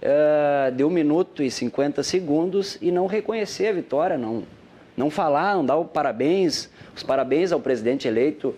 uh, 0.01 0.71
de 0.71 0.83
um 0.83 0.89
minuto 0.89 1.41
e 1.43 1.49
50 1.49 2.03
segundos, 2.03 2.77
e 2.81 2.91
não 2.91 3.07
reconhecer 3.07 3.67
a 3.67 3.73
vitória, 3.73 4.17
não, 4.17 4.43
não 4.95 5.09
falar, 5.09 5.55
não 5.55 5.65
dar 5.65 5.77
parabéns, 5.85 6.69
os 6.95 7.03
parabéns 7.03 7.51
ao 7.51 7.59
presidente 7.59 8.07
eleito 8.07 8.55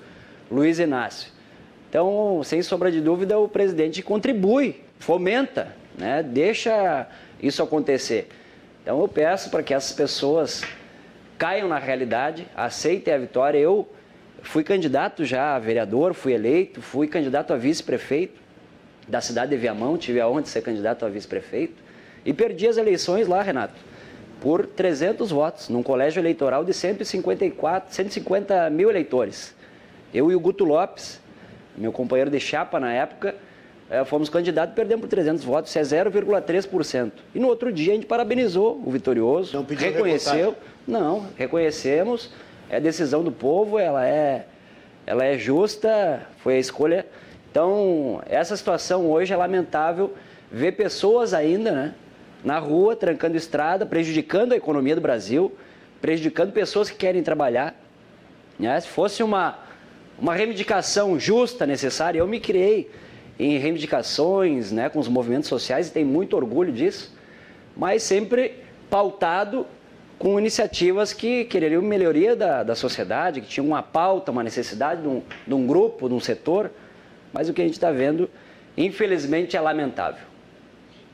Luiz 0.51 0.79
Inácio. 0.79 1.31
Então, 1.89 2.41
sem 2.43 2.61
sombra 2.61 2.91
de 2.91 3.01
dúvida, 3.01 3.39
o 3.39 3.47
presidente 3.47 4.01
contribui, 4.01 4.81
fomenta, 4.99 5.75
né, 5.97 6.21
deixa 6.21 7.07
isso 7.41 7.63
acontecer. 7.63 8.29
Então, 8.81 8.99
eu 9.01 9.07
peço 9.07 9.49
para 9.49 9.63
que 9.63 9.73
essas 9.73 9.93
pessoas 9.93 10.63
caiam 11.37 11.67
na 11.67 11.79
realidade, 11.79 12.45
aceitem 12.55 13.13
a 13.13 13.17
vitória. 13.17 13.57
Eu 13.57 13.87
fui 14.43 14.63
candidato 14.63 15.25
já 15.25 15.55
a 15.55 15.59
vereador, 15.59 16.13
fui 16.13 16.33
eleito, 16.33 16.81
fui 16.81 17.07
candidato 17.07 17.53
a 17.53 17.57
vice-prefeito 17.57 18.38
da 19.09 19.19
cidade 19.19 19.51
de 19.51 19.57
Viamão, 19.57 19.97
tive 19.97 20.21
a 20.21 20.29
honra 20.29 20.43
de 20.43 20.49
ser 20.49 20.61
candidato 20.61 21.03
a 21.03 21.09
vice-prefeito 21.09 21.81
e 22.23 22.31
perdi 22.31 22.67
as 22.67 22.77
eleições 22.77 23.27
lá, 23.27 23.41
Renato, 23.41 23.73
por 24.39 24.67
300 24.67 25.31
votos, 25.31 25.67
num 25.67 25.81
colégio 25.81 26.19
eleitoral 26.21 26.63
de 26.63 26.73
154, 26.73 27.93
150 27.93 28.69
mil 28.69 28.89
eleitores. 28.89 29.55
Eu 30.13 30.31
e 30.31 30.35
o 30.35 30.39
Guto 30.39 30.63
Lopes, 30.63 31.19
meu 31.75 31.91
companheiro 31.91 32.29
de 32.29 32.39
chapa 32.39 32.79
na 32.79 32.93
época, 32.93 33.35
é, 33.89 34.05
fomos 34.05 34.29
candidatos 34.29 34.73
e 34.73 34.75
perdemos 34.75 35.01
por 35.01 35.09
300 35.09 35.43
votos, 35.43 35.71
isso 35.75 35.79
é 35.95 36.03
0,3%. 36.03 37.11
E 37.33 37.39
no 37.39 37.47
outro 37.47 37.71
dia 37.71 37.93
a 37.93 37.95
gente 37.95 38.05
parabenizou 38.05 38.79
o 38.85 38.91
vitorioso, 38.91 39.57
não 39.57 39.65
reconheceu, 39.65 40.55
não, 40.87 41.25
reconhecemos, 41.35 42.31
é 42.69 42.79
decisão 42.79 43.23
do 43.23 43.31
povo, 43.31 43.79
ela 43.79 44.05
é, 44.05 44.45
ela 45.07 45.25
é 45.25 45.35
justa, 45.35 46.21
foi 46.37 46.55
a 46.55 46.59
escolha. 46.59 47.07
Então, 47.51 48.21
essa 48.27 48.55
situação 48.55 49.09
hoje 49.09 49.33
é 49.33 49.37
lamentável 49.37 50.13
ver 50.51 50.73
pessoas 50.73 51.33
ainda 51.33 51.71
né, 51.71 51.95
na 52.43 52.59
rua, 52.59 52.95
trancando 52.95 53.35
estrada, 53.35 53.85
prejudicando 53.85 54.53
a 54.53 54.55
economia 54.55 54.95
do 54.95 55.01
Brasil, 55.01 55.51
prejudicando 55.99 56.51
pessoas 56.51 56.89
que 56.89 56.97
querem 56.97 57.23
trabalhar. 57.23 57.75
Né? 58.57 58.79
Se 58.79 58.87
fosse 58.87 59.23
uma, 59.23 59.59
uma 60.19 60.35
reivindicação 60.35 61.19
justa, 61.19 61.65
necessária, 61.65 62.19
eu 62.19 62.27
me 62.27 62.39
criei 62.39 62.89
em 63.39 63.57
reivindicações 63.57 64.71
né, 64.71 64.89
com 64.89 64.99
os 64.99 65.07
movimentos 65.07 65.49
sociais 65.49 65.87
e 65.87 65.91
tenho 65.91 66.07
muito 66.07 66.35
orgulho 66.35 66.71
disso, 66.71 67.15
mas 67.75 68.03
sempre 68.03 68.57
pautado 68.89 69.65
com 70.19 70.37
iniciativas 70.37 71.13
que 71.13 71.45
quereriam 71.45 71.81
melhoria 71.81 72.35
da, 72.35 72.61
da 72.61 72.75
sociedade, 72.75 73.39
que 73.39 73.47
tinham 73.47 73.65
uma 73.65 73.81
pauta, 73.81 74.31
uma 74.31 74.43
necessidade 74.43 75.01
de 75.01 75.07
um, 75.07 75.21
de 75.47 75.53
um 75.53 75.65
grupo, 75.65 76.09
de 76.09 76.13
um 76.13 76.19
setor, 76.19 76.69
mas 77.33 77.49
o 77.49 77.53
que 77.53 77.61
a 77.61 77.65
gente 77.65 77.73
está 77.73 77.91
vendo, 77.91 78.29
infelizmente, 78.77 79.55
é 79.55 79.61
lamentável. 79.61 80.27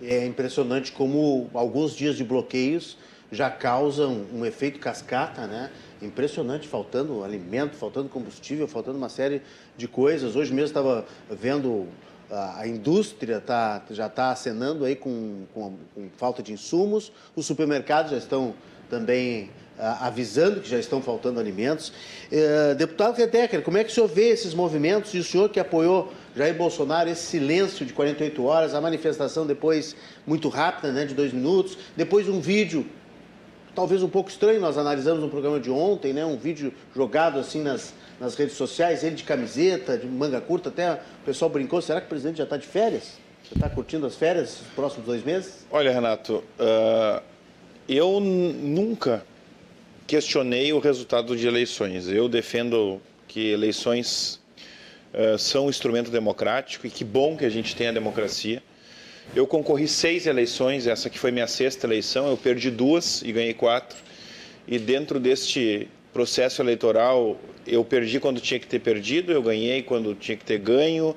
É 0.02 0.26
impressionante 0.26 0.92
como 0.92 1.50
alguns 1.54 1.96
dias 1.96 2.16
de 2.16 2.24
bloqueios 2.24 2.98
já 3.32 3.50
causam 3.50 4.26
um 4.34 4.46
efeito 4.46 4.80
cascata, 4.80 5.48
né? 5.48 5.72
Impressionante, 6.02 6.68
faltando 6.68 7.24
alimento, 7.24 7.76
faltando 7.76 8.10
combustível, 8.10 8.68
faltando 8.68 8.98
uma 8.98 9.10
série 9.10 9.42
de 9.76 9.88
coisas. 9.88 10.36
Hoje 10.36 10.54
mesmo 10.54 10.68
estava 10.68 11.06
vendo 11.30 11.88
a 12.30 12.68
indústria 12.68 13.40
tá, 13.40 13.84
já 13.92 14.08
está 14.08 14.32
acenando 14.32 14.84
aí 14.86 14.96
com, 14.96 15.46
com, 15.54 15.78
com, 15.94 16.10
falta 16.18 16.42
de 16.42 16.54
insumos, 16.54 17.12
os 17.36 17.46
supermercados 17.46 18.12
já 18.12 18.18
estão 18.18 18.56
também 18.90 19.52
ah, 19.52 19.65
avisando 19.78 20.62
que 20.62 20.70
já 20.70 20.80
estão 20.80 21.02
faltando 21.02 21.40
alimentos. 21.40 21.92
Eh, 22.32 22.76
deputado 22.76 23.18
Redecker, 23.18 23.62
como 23.62 23.78
é 23.78 23.84
que 23.84 23.92
o 23.92 23.94
senhor 23.94 24.08
vê 24.08 24.30
esses 24.30 24.54
movimentos 24.54 25.14
e 25.14 25.20
o 25.20 25.24
senhor 25.24 25.50
que 25.50 25.60
apoiou 25.60 26.14
Jair 26.36 26.56
Bolsonaro, 26.56 27.10
esse 27.10 27.24
silêncio 27.24 27.86
de 27.86 27.94
48 27.94 28.44
horas, 28.44 28.74
a 28.74 28.82
manifestação 28.82 29.46
depois 29.46 29.96
muito 30.26 30.50
rápida, 30.50 30.92
né, 30.92 31.06
de 31.06 31.14
dois 31.14 31.34
minutos, 31.34 31.78
depois 31.96 32.30
um 32.30 32.40
vídeo 32.40 32.86
talvez 33.74 34.02
um 34.02 34.08
pouco 34.08 34.30
estranho, 34.30 34.62
nós 34.62 34.78
analisamos 34.78 35.22
no 35.22 35.30
programa 35.30 35.60
de 35.60 35.70
ontem, 35.70 36.14
né, 36.14 36.26
um 36.26 36.38
vídeo 36.38 36.74
jogado 36.96 37.38
assim 37.38 37.62
nas, 37.62 37.94
nas 38.20 38.34
redes 38.36 38.56
sociais, 38.56 39.04
ele 39.04 39.16
de 39.16 39.24
camiseta, 39.24 39.98
de 39.98 40.08
manga 40.08 40.40
curta, 40.40 40.70
até 40.70 40.94
o 40.94 41.26
pessoal 41.26 41.52
brincou, 41.52 41.82
será 41.82 42.00
que 42.00 42.06
o 42.06 42.10
presidente 42.10 42.38
já 42.38 42.46
está 42.46 42.56
de 42.56 42.66
férias? 42.66 43.18
Você 43.44 43.54
está 43.54 43.70
curtindo 43.70 44.08
as 44.08 44.16
férias 44.16 44.62
nos 44.62 44.74
próximos 44.74 45.06
dois 45.06 45.24
meses? 45.24 45.66
Olha, 45.70 45.92
Renato, 45.92 46.44
uh, 46.60 47.22
eu 47.88 48.20
nunca 48.20 49.24
questionei 50.08 50.72
o 50.72 50.80
resultado 50.80 51.36
de 51.36 51.48
eleições. 51.48 52.08
Eu 52.08 52.30
defendo 52.30 53.02
que 53.28 53.50
eleições 53.50 54.40
uh, 55.14 55.38
são 55.38 55.66
um 55.66 55.70
instrumento 55.70 56.12
democrático 56.12 56.86
e 56.86 56.90
que 56.90 57.04
bom 57.04 57.36
que 57.36 57.46
a 57.46 57.50
gente 57.50 57.76
tem 57.76 57.88
a 57.88 57.92
democracia. 57.92 58.62
Eu 59.36 59.48
concorri 59.48 59.88
seis 59.88 60.28
eleições, 60.28 60.86
essa 60.86 61.10
que 61.10 61.18
foi 61.18 61.32
minha 61.32 61.48
sexta 61.48 61.88
eleição, 61.88 62.30
eu 62.30 62.38
perdi 62.38 62.70
duas 62.70 63.24
e 63.24 63.32
ganhei 63.32 63.54
quatro. 63.54 63.98
E 64.68 64.78
dentro 64.78 65.20
deste 65.20 65.88
processo 66.14 66.62
eleitoral, 66.62 67.38
eu 67.66 67.84
perdi 67.84 68.20
quando 68.20 68.40
tinha 68.40 68.60
que 68.60 68.68
ter 68.68 68.80
perdido, 68.80 69.32
eu 69.32 69.42
ganhei 69.42 69.82
quando 69.82 70.14
tinha 70.14 70.38
que 70.38 70.46
ter 70.46 70.60
ganho. 70.60 71.16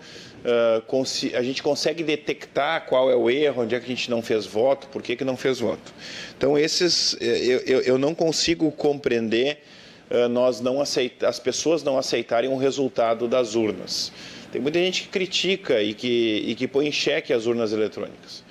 A 1.35 1.43
gente 1.43 1.63
consegue 1.63 2.03
detectar 2.03 2.87
qual 2.87 3.11
é 3.11 3.17
o 3.17 3.29
erro, 3.29 3.63
onde 3.63 3.75
é 3.75 3.81
que 3.81 3.87
a 3.87 3.89
gente 3.89 4.11
não 4.11 4.23
fez 4.23 4.47
voto, 4.47 4.87
por 4.89 5.03
que, 5.03 5.17
que 5.17 5.25
não 5.25 5.37
fez 5.37 5.61
voto. 5.61 5.93
Então, 6.37 6.59
esses 6.59 7.17
eh, 7.21 7.45
eu, 7.45 7.59
eu, 7.61 7.81
eu 7.83 7.99
não 7.99 8.15
consigo 8.15 8.71
compreender 8.73 9.63
uh, 10.11 10.29
nós 10.29 10.61
não 10.61 10.81
aceitar, 10.81 11.29
as 11.29 11.39
pessoas 11.39 11.83
não 11.83 11.99
aceitarem 11.99 12.51
o 12.51 12.57
resultado 12.57 13.29
das 13.29 13.55
urnas. 13.55 14.13
Tem 14.51 14.61
muita 14.61 14.79
gente 14.79 15.03
que 15.03 15.09
critica 15.09 15.83
e 15.83 15.93
que, 15.93 16.45
e 16.47 16.55
que 16.55 16.67
põe 16.67 16.87
em 16.87 16.93
xeque 16.93 17.33
as 17.33 17.47
urnas 17.47 17.73
eletrônicas. 17.73 18.43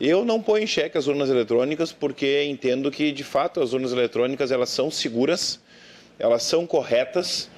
Eu 0.00 0.24
não 0.24 0.42
ponho 0.42 0.64
em 0.64 0.66
xeque 0.66 0.98
as 0.98 1.06
urnas 1.06 1.30
eletrônicas 1.30 1.92
porque 1.92 2.44
entendo 2.44 2.90
que, 2.90 3.12
de 3.12 3.22
fato, 3.22 3.60
as 3.60 3.72
urnas 3.72 3.92
eletrônicas 3.92 4.50
elas 4.50 4.70
são 4.70 4.90
seguras, 4.90 5.60
elas 6.18 6.42
são 6.42 6.66
corretas. 6.66 7.48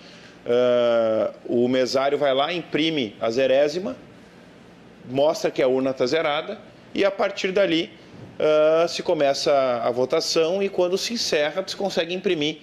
Uh, 0.47 1.65
o 1.65 1.69
mesário 1.69 2.17
vai 2.17 2.33
lá, 2.33 2.53
imprime 2.53 3.17
a 3.21 3.29
zerésima, 3.31 3.97
mostra 5.11 5.51
que 5.51 5.61
a 5.61 5.67
urna 5.67 5.91
está 5.91 6.07
zerada 6.07 6.59
e, 6.95 7.05
a 7.05 7.11
partir 7.11 7.51
dali, 7.51 7.91
uh, 8.39 8.89
se 8.89 9.03
começa 9.03 9.53
a 9.83 9.91
votação 9.91 10.63
e, 10.63 10.69
quando 10.69 10.97
se 10.97 11.15
encerra, 11.15 11.65
se 11.67 11.75
consegue 11.75 12.15
imprimir 12.15 12.59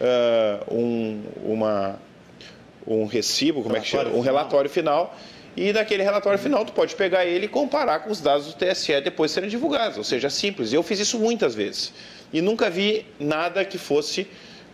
uh, 0.00 0.74
um, 0.74 1.22
uma, 1.44 2.00
um 2.84 3.06
recibo, 3.06 3.62
como 3.62 3.76
é 3.76 3.80
que 3.80 3.86
chama? 3.86 4.10
Um 4.10 4.20
relatório 4.20 4.68
final. 4.68 5.16
E 5.56 5.72
naquele 5.72 6.02
relatório 6.02 6.38
final 6.38 6.64
tu 6.64 6.72
pode 6.72 6.94
pegar 6.94 7.24
ele 7.24 7.46
e 7.46 7.48
comparar 7.48 8.00
com 8.00 8.10
os 8.10 8.20
dados 8.20 8.46
do 8.46 8.54
TSE 8.54 9.00
depois 9.00 9.30
de 9.30 9.34
serem 9.34 9.50
divulgados. 9.50 9.96
Ou 9.98 10.04
seja, 10.04 10.30
simples. 10.30 10.72
Eu 10.72 10.82
fiz 10.82 11.00
isso 11.00 11.18
muitas 11.18 11.54
vezes. 11.54 11.92
E 12.32 12.40
nunca 12.40 12.70
vi 12.70 13.06
nada 13.18 13.64
que 13.64 13.78
fosse 13.78 14.28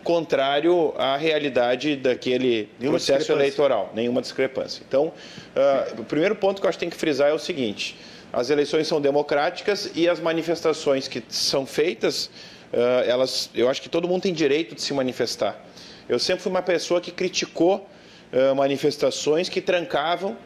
contrário 0.05 0.93
à 0.97 1.17
realidade 1.17 1.95
daquele 1.95 2.69
nenhuma 2.79 2.99
processo 2.99 3.31
eleitoral, 3.31 3.91
nenhuma 3.93 4.21
discrepância. 4.21 4.83
Então, 4.87 5.07
uh, 5.07 6.01
o 6.01 6.05
primeiro 6.05 6.35
ponto 6.35 6.61
que 6.61 6.65
eu 6.67 6.69
acho 6.69 6.77
que 6.77 6.85
tem 6.85 6.89
que 6.91 6.95
frisar 6.95 7.27
é 7.27 7.33
o 7.33 7.39
seguinte: 7.39 7.97
as 8.31 8.51
eleições 8.51 8.87
são 8.87 9.01
democráticas 9.01 9.91
e 9.95 10.07
as 10.07 10.19
manifestações 10.19 11.07
que 11.07 11.23
são 11.27 11.65
feitas, 11.65 12.27
uh, 12.71 13.03
elas, 13.07 13.49
eu 13.55 13.67
acho 13.67 13.81
que 13.81 13.89
todo 13.89 14.07
mundo 14.07 14.21
tem 14.21 14.33
direito 14.33 14.75
de 14.75 14.81
se 14.83 14.93
manifestar. 14.93 15.59
Eu 16.07 16.19
sempre 16.19 16.43
fui 16.43 16.51
uma 16.51 16.61
pessoa 16.61 17.01
que 17.01 17.11
criticou 17.11 17.89
uh, 18.31 18.55
manifestações 18.55 19.49
que 19.49 19.59
trancavam 19.59 20.37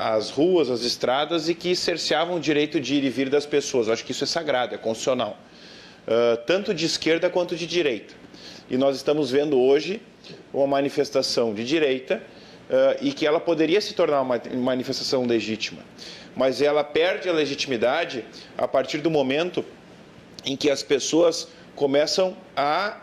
as 0.00 0.30
ruas, 0.30 0.68
as 0.68 0.82
estradas 0.82 1.48
e 1.48 1.54
que 1.54 1.76
cerceavam 1.76 2.38
o 2.38 2.40
direito 2.40 2.80
de 2.80 2.96
ir 2.96 3.04
e 3.04 3.08
vir 3.08 3.28
das 3.30 3.46
pessoas. 3.46 3.86
Eu 3.86 3.92
acho 3.92 4.04
que 4.04 4.10
isso 4.10 4.24
é 4.24 4.26
sagrado, 4.26 4.74
é 4.74 4.78
constitucional, 4.78 5.36
tanto 6.44 6.74
de 6.74 6.84
esquerda 6.84 7.30
quanto 7.30 7.54
de 7.54 7.64
direita. 7.64 8.14
E 8.70 8.76
nós 8.76 8.96
estamos 8.96 9.30
vendo 9.30 9.58
hoje 9.58 10.02
uma 10.52 10.66
manifestação 10.66 11.54
de 11.54 11.64
direita 11.64 12.22
uh, 12.68 12.98
e 13.00 13.12
que 13.12 13.26
ela 13.26 13.40
poderia 13.40 13.80
se 13.80 13.94
tornar 13.94 14.20
uma 14.20 14.38
manifestação 14.56 15.24
legítima. 15.24 15.80
Mas 16.36 16.60
ela 16.60 16.84
perde 16.84 17.30
a 17.30 17.32
legitimidade 17.32 18.24
a 18.58 18.68
partir 18.68 18.98
do 18.98 19.10
momento 19.10 19.64
em 20.44 20.54
que 20.54 20.70
as 20.70 20.82
pessoas 20.82 21.48
começam 21.74 22.36
a 22.54 22.98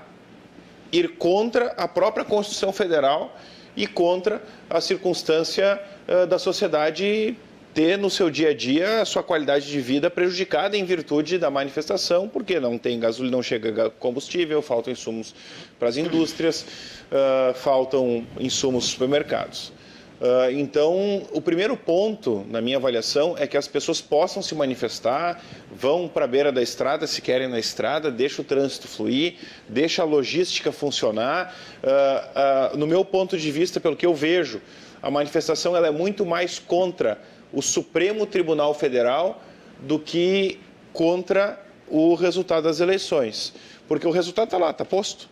ir 0.92 1.18
contra 1.18 1.68
a 1.78 1.88
própria 1.88 2.24
Constituição 2.24 2.72
Federal 2.72 3.36
e 3.76 3.88
contra 3.88 4.44
a 4.70 4.80
circunstância 4.80 5.82
uh, 6.08 6.28
da 6.28 6.38
sociedade 6.38 7.36
ter 7.76 7.98
no 7.98 8.10
seu 8.10 8.30
dia 8.30 8.52
a 8.52 8.54
dia 8.54 9.02
a 9.02 9.06
sua 9.06 9.22
qualidade 9.22 9.70
de 9.70 9.82
vida 9.82 10.10
prejudicada 10.10 10.78
em 10.78 10.86
virtude 10.86 11.38
da 11.38 11.50
manifestação, 11.52 12.26
porque 12.26 12.58
não 12.58 12.78
tem 12.78 12.98
gasolina, 12.98 13.36
não 13.36 13.44
chega 13.44 13.90
combustível, 13.90 14.62
faltam 14.62 14.94
insumos 14.94 15.36
para 15.78 15.90
as 15.90 15.98
indústrias, 15.98 16.66
uh, 17.12 17.54
faltam 17.54 18.26
insumos 18.40 18.86
supermercados. 18.86 19.74
Uh, 20.22 20.50
então, 20.52 21.28
o 21.34 21.42
primeiro 21.42 21.76
ponto, 21.76 22.46
na 22.50 22.62
minha 22.62 22.78
avaliação, 22.78 23.36
é 23.38 23.46
que 23.46 23.58
as 23.58 23.68
pessoas 23.68 24.00
possam 24.00 24.42
se 24.42 24.56
manifestar, 24.56 25.44
vão 25.70 26.08
para 26.08 26.24
a 26.24 26.28
beira 26.30 26.54
da 26.54 26.62
estrada, 26.62 27.06
se 27.06 27.22
querem 27.22 27.50
na 27.50 27.60
estrada, 27.60 28.10
deixa 28.10 28.42
o 28.42 28.46
trânsito 28.46 28.88
fluir, 28.88 29.36
deixa 29.68 30.02
a 30.02 30.06
logística 30.06 30.72
funcionar. 30.72 31.54
Uh, 31.84 32.78
no 32.78 32.88
meu 32.88 33.04
ponto 33.04 33.38
de 33.38 33.52
vista, 33.52 33.82
pelo 33.82 33.98
que 33.98 34.06
eu 34.06 34.16
vejo, 34.16 34.62
a 35.02 35.12
manifestação 35.12 35.76
ela 35.76 35.88
é 35.88 35.92
muito 35.92 36.26
mais 36.26 36.58
contra 36.58 37.20
o 37.56 37.62
Supremo 37.62 38.26
Tribunal 38.28 38.74
Federal 38.74 39.42
do 39.80 39.98
que 39.98 40.60
contra 40.94 41.60
o 41.88 42.14
resultado 42.14 42.66
das 42.66 42.80
eleições. 42.80 43.54
Porque 43.88 44.06
o 44.06 44.12
resultado 44.12 44.48
está 44.48 44.58
lá, 44.58 44.72
está 44.72 44.84
posto. 44.84 45.30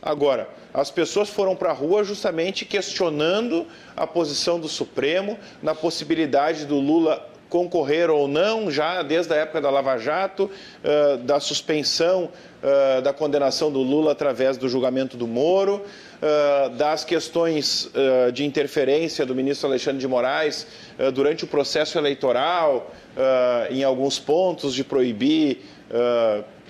Agora, 0.00 0.48
as 0.72 0.90
pessoas 0.90 1.28
foram 1.28 1.54
para 1.54 1.70
a 1.70 1.74
rua 1.74 2.02
justamente 2.04 2.64
questionando 2.64 3.66
a 3.96 4.06
posição 4.06 4.58
do 4.58 4.68
Supremo 4.68 5.38
na 5.62 5.74
possibilidade 5.74 6.64
do 6.64 6.78
Lula 6.78 7.28
concorrer 7.48 8.10
ou 8.10 8.28
não, 8.28 8.70
já 8.70 9.02
desde 9.02 9.32
a 9.32 9.36
época 9.36 9.60
da 9.60 9.70
Lava 9.70 9.96
Jato, 9.98 10.50
da 11.24 11.40
suspensão 11.40 12.30
uh, 12.62 13.02
da 13.02 13.12
condenação 13.12 13.70
do 13.70 13.80
Lula 13.80 14.12
através 14.12 14.56
do 14.56 14.68
julgamento 14.68 15.16
do 15.16 15.26
Moro, 15.26 15.82
uh, 15.82 16.70
das 16.76 17.04
questões 17.04 17.90
de 18.32 18.44
interferência 18.44 19.24
do 19.24 19.34
ministro 19.34 19.68
Alexandre 19.68 20.00
de 20.00 20.08
Moraes 20.08 20.66
durante 21.14 21.44
o 21.44 21.46
processo 21.46 21.98
eleitoral, 21.98 22.92
em 23.70 23.82
alguns 23.82 24.18
pontos, 24.18 24.74
de 24.74 24.84
proibir 24.84 25.62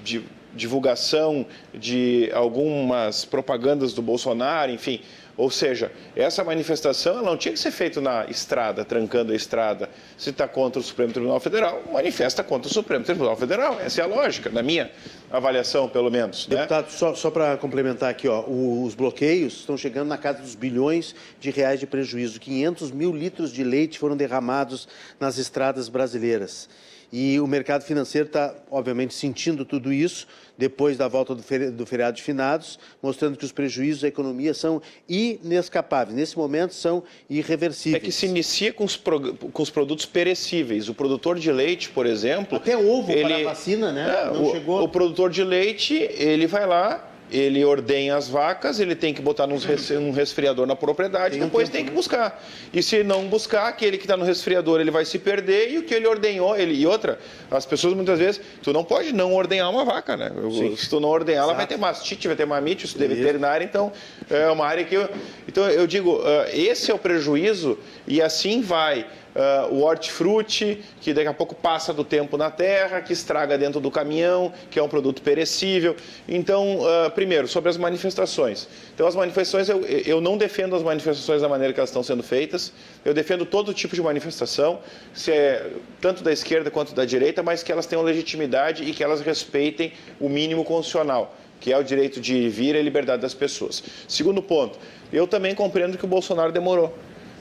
de 0.02 0.22
divulgação 0.54 1.46
de 1.72 2.30
algumas 2.34 3.24
propagandas 3.24 3.92
do 3.92 4.02
Bolsonaro, 4.02 4.72
enfim. 4.72 5.00
Ou 5.38 5.52
seja, 5.52 5.92
essa 6.16 6.42
manifestação 6.42 7.22
não 7.22 7.36
tinha 7.36 7.52
que 7.52 7.60
ser 7.60 7.70
feita 7.70 8.00
na 8.00 8.26
estrada, 8.28 8.84
trancando 8.84 9.32
a 9.32 9.36
estrada. 9.36 9.88
Se 10.16 10.30
está 10.30 10.48
contra 10.48 10.80
o 10.80 10.82
Supremo 10.82 11.12
Tribunal 11.12 11.38
Federal, 11.38 11.80
manifesta 11.92 12.42
contra 12.42 12.68
o 12.68 12.74
Supremo 12.74 13.04
Tribunal 13.04 13.36
Federal. 13.36 13.78
Essa 13.80 14.00
é 14.00 14.04
a 14.04 14.08
lógica, 14.08 14.50
na 14.50 14.64
minha 14.64 14.90
avaliação, 15.30 15.88
pelo 15.88 16.10
menos. 16.10 16.48
Né? 16.48 16.56
Deputado, 16.56 16.86
né? 16.86 16.90
só, 16.90 17.14
só 17.14 17.30
para 17.30 17.56
complementar 17.56 18.10
aqui, 18.10 18.26
ó, 18.26 18.44
os 18.48 18.96
bloqueios 18.96 19.60
estão 19.60 19.76
chegando 19.76 20.08
na 20.08 20.18
casa 20.18 20.42
dos 20.42 20.56
bilhões 20.56 21.14
de 21.38 21.50
reais 21.50 21.78
de 21.78 21.86
prejuízo. 21.86 22.40
500 22.40 22.90
mil 22.90 23.12
litros 23.12 23.52
de 23.52 23.62
leite 23.62 23.96
foram 23.96 24.16
derramados 24.16 24.88
nas 25.20 25.38
estradas 25.38 25.88
brasileiras. 25.88 26.68
E 27.12 27.38
o 27.40 27.46
mercado 27.46 27.84
financeiro 27.84 28.26
está, 28.26 28.54
obviamente, 28.70 29.14
sentindo 29.14 29.64
tudo 29.64 29.92
isso 29.92 30.26
depois 30.58 30.96
da 30.96 31.06
volta 31.06 31.36
do, 31.36 31.86
feriado 31.86 32.16
de 32.16 32.22
finados, 32.22 32.80
mostrando 33.00 33.38
que 33.38 33.44
os 33.44 33.52
prejuízos 33.52 34.02
da 34.02 34.08
economia 34.08 34.52
são 34.52 34.82
inescapáveis. 35.08 36.16
Nesse 36.16 36.36
momento, 36.36 36.74
são 36.74 37.04
irreversíveis. 37.30 38.02
É 38.02 38.04
que 38.04 38.10
se 38.10 38.26
inicia 38.26 38.72
com 38.72 38.84
os, 38.84 38.96
com 38.96 39.62
os 39.62 39.70
produtos 39.70 40.04
perecíveis. 40.04 40.88
O 40.88 40.94
produtor 40.94 41.38
de 41.38 41.52
leite, 41.52 41.88
por 41.90 42.04
exemplo... 42.04 42.56
Até 42.56 42.76
ovo 42.76 43.12
ele, 43.12 43.22
para 43.22 43.36
a 43.36 43.44
vacina, 43.44 43.92
né? 43.92 44.24
É, 44.24 44.30
o, 44.30 44.50
chegou. 44.50 44.82
O 44.82 44.88
produtor 44.88 45.30
de 45.30 45.44
leite, 45.44 45.94
ele 45.94 46.48
vai 46.48 46.66
lá, 46.66 47.08
ele 47.30 47.64
ordenha 47.64 48.16
as 48.16 48.28
vacas, 48.28 48.80
ele 48.80 48.94
tem 48.94 49.12
que 49.12 49.20
botar 49.20 49.46
num 49.46 50.10
resfriador 50.10 50.66
na 50.66 50.74
propriedade, 50.74 51.36
tem 51.36 51.44
depois 51.44 51.68
tem 51.68 51.84
que 51.84 51.90
buscar. 51.90 52.42
E 52.72 52.82
se 52.82 53.02
não 53.02 53.26
buscar, 53.28 53.68
aquele 53.68 53.98
que 53.98 54.04
está 54.04 54.16
no 54.16 54.24
resfriador, 54.24 54.80
ele 54.80 54.90
vai 54.90 55.04
se 55.04 55.18
perder 55.18 55.70
e 55.72 55.78
o 55.78 55.82
que 55.82 55.94
ele 55.94 56.06
ordenhou, 56.06 56.56
ele 56.56 56.74
e 56.74 56.86
outra, 56.86 57.18
as 57.50 57.66
pessoas 57.66 57.94
muitas 57.94 58.18
vezes, 58.18 58.40
tu 58.62 58.72
não 58.72 58.82
pode 58.82 59.12
não 59.12 59.34
ordenhar 59.34 59.70
uma 59.70 59.84
vaca, 59.84 60.16
né? 60.16 60.30
Sim. 60.50 60.76
Se 60.76 60.88
tu 60.88 61.00
não 61.00 61.08
ordenhar, 61.08 61.44
ela 61.44 61.54
vai 61.54 61.66
ter 61.66 61.76
mastite, 61.76 62.26
vai 62.26 62.36
ter 62.36 62.46
mamite, 62.46 62.86
isso 62.86 63.02
é 63.02 63.06
veterinário, 63.06 63.64
então 63.64 63.92
é 64.30 64.48
uma 64.48 64.66
área 64.66 64.84
que 64.84 64.94
eu, 64.94 65.08
então 65.46 65.68
eu 65.68 65.86
digo, 65.86 66.20
esse 66.52 66.90
é 66.90 66.94
o 66.94 66.98
prejuízo 66.98 67.78
e 68.06 68.22
assim 68.22 68.60
vai 68.60 69.06
uh, 69.34 69.74
o 69.74 69.82
hortifruti, 69.82 70.82
que 71.00 71.12
daqui 71.12 71.28
a 71.28 71.34
pouco 71.34 71.54
passa 71.54 71.92
do 71.92 72.04
tempo 72.04 72.36
na 72.36 72.50
terra, 72.50 73.00
que 73.00 73.12
estraga 73.12 73.56
dentro 73.56 73.80
do 73.80 73.90
caminhão, 73.90 74.52
que 74.70 74.78
é 74.78 74.82
um 74.82 74.88
produto 74.88 75.22
perecível. 75.22 75.96
Então, 76.28 76.80
uh, 76.80 77.10
primeiro, 77.10 77.48
sobre 77.48 77.70
as 77.70 77.76
manifestações. 77.76 78.68
Então, 78.94 79.06
as 79.06 79.14
manifestações, 79.14 79.68
eu, 79.68 79.84
eu 79.84 80.20
não 80.20 80.36
defendo 80.36 80.74
as 80.74 80.82
manifestações 80.82 81.42
da 81.42 81.48
maneira 81.48 81.72
que 81.72 81.80
elas 81.80 81.90
estão 81.90 82.02
sendo 82.02 82.22
feitas, 82.22 82.72
eu 83.04 83.14
defendo 83.14 83.44
todo 83.44 83.72
tipo 83.74 83.94
de 83.94 84.02
manifestação, 84.02 84.80
se 85.12 85.32
é 85.32 85.70
tanto 86.00 86.22
da 86.22 86.32
esquerda 86.32 86.70
quanto 86.70 86.94
da 86.94 87.04
direita, 87.04 87.42
mas 87.42 87.62
que 87.62 87.72
elas 87.72 87.86
tenham 87.86 88.02
legitimidade 88.02 88.84
e 88.84 88.92
que 88.92 89.02
elas 89.02 89.20
respeitem 89.20 89.92
o 90.20 90.28
mínimo 90.28 90.64
constitucional 90.64 91.34
que 91.60 91.72
é 91.72 91.78
o 91.78 91.82
direito 91.82 92.20
de 92.20 92.48
vir 92.48 92.74
e 92.74 92.78
a 92.78 92.82
liberdade 92.82 93.22
das 93.22 93.34
pessoas. 93.34 93.82
Segundo 94.06 94.42
ponto, 94.42 94.78
eu 95.12 95.26
também 95.26 95.54
compreendo 95.54 95.98
que 95.98 96.04
o 96.04 96.08
Bolsonaro 96.08 96.52
demorou 96.52 96.96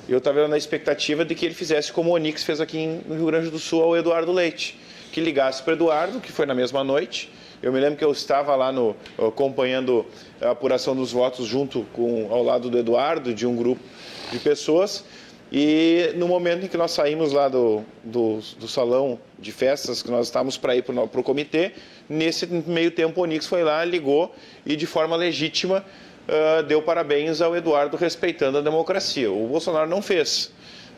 eu 0.08 0.20
estava 0.20 0.48
na 0.48 0.58
expectativa 0.58 1.26
de 1.26 1.36
que 1.36 1.46
ele 1.46 1.54
fizesse 1.54 1.92
como 1.92 2.12
o 2.12 2.14
Onix 2.14 2.44
fez 2.44 2.62
aqui 2.62 3.02
no 3.06 3.16
Rio 3.16 3.26
Grande 3.26 3.50
do 3.50 3.60
Sul 3.60 3.84
ao 3.84 3.98
Eduardo 3.98 4.32
Leite, 4.32 4.80
que 5.12 5.20
ligasse 5.20 5.62
para 5.62 5.74
Eduardo, 5.74 6.22
que 6.22 6.32
foi 6.32 6.46
na 6.46 6.54
mesma 6.54 6.84
noite. 6.84 7.30
Eu 7.62 7.74
me 7.74 7.80
lembro 7.80 7.98
que 7.98 8.06
eu 8.06 8.12
estava 8.12 8.56
lá 8.56 8.72
no, 8.72 8.96
acompanhando 9.18 10.06
a 10.40 10.52
apuração 10.52 10.96
dos 10.96 11.12
votos 11.12 11.46
junto 11.46 11.86
com 11.92 12.28
ao 12.32 12.44
lado 12.44 12.70
do 12.70 12.78
Eduardo, 12.78 13.34
de 13.34 13.46
um 13.46 13.56
grupo 13.56 13.82
de 14.32 14.40
pessoas. 14.40 15.04
E 15.52 16.12
no 16.16 16.28
momento 16.28 16.66
em 16.66 16.68
que 16.68 16.78
nós 16.78 16.92
saímos 16.92 17.32
lá 17.32 17.48
do, 17.48 17.84
do, 18.04 18.40
do 18.60 18.68
salão 18.68 19.18
de 19.40 19.52
festas, 19.52 20.04
que 20.04 20.12
nós 20.12 20.28
estávamos 20.28 20.58
para 20.58 20.76
ir 20.76 20.84
para 20.84 21.20
o 21.20 21.24
comitê, 21.24 21.72
nesse 22.08 22.46
meio 22.46 22.92
tempo 22.92 23.20
o 23.20 23.24
Onix 23.24 23.46
foi 23.48 23.64
lá, 23.64 23.84
ligou 23.84 24.34
e 24.66 24.76
de 24.76 24.86
forma 24.86 25.16
legítima 25.16 25.84
uh, 26.28 26.64
deu 26.64 26.82
parabéns 26.82 27.42
ao 27.42 27.56
Eduardo 27.56 27.98
respeitando 27.98 28.58
a 28.58 28.62
democracia. 28.62 29.32
O 29.32 29.48
Bolsonaro 29.48 29.90
não 29.90 30.02
fez. 30.02 30.52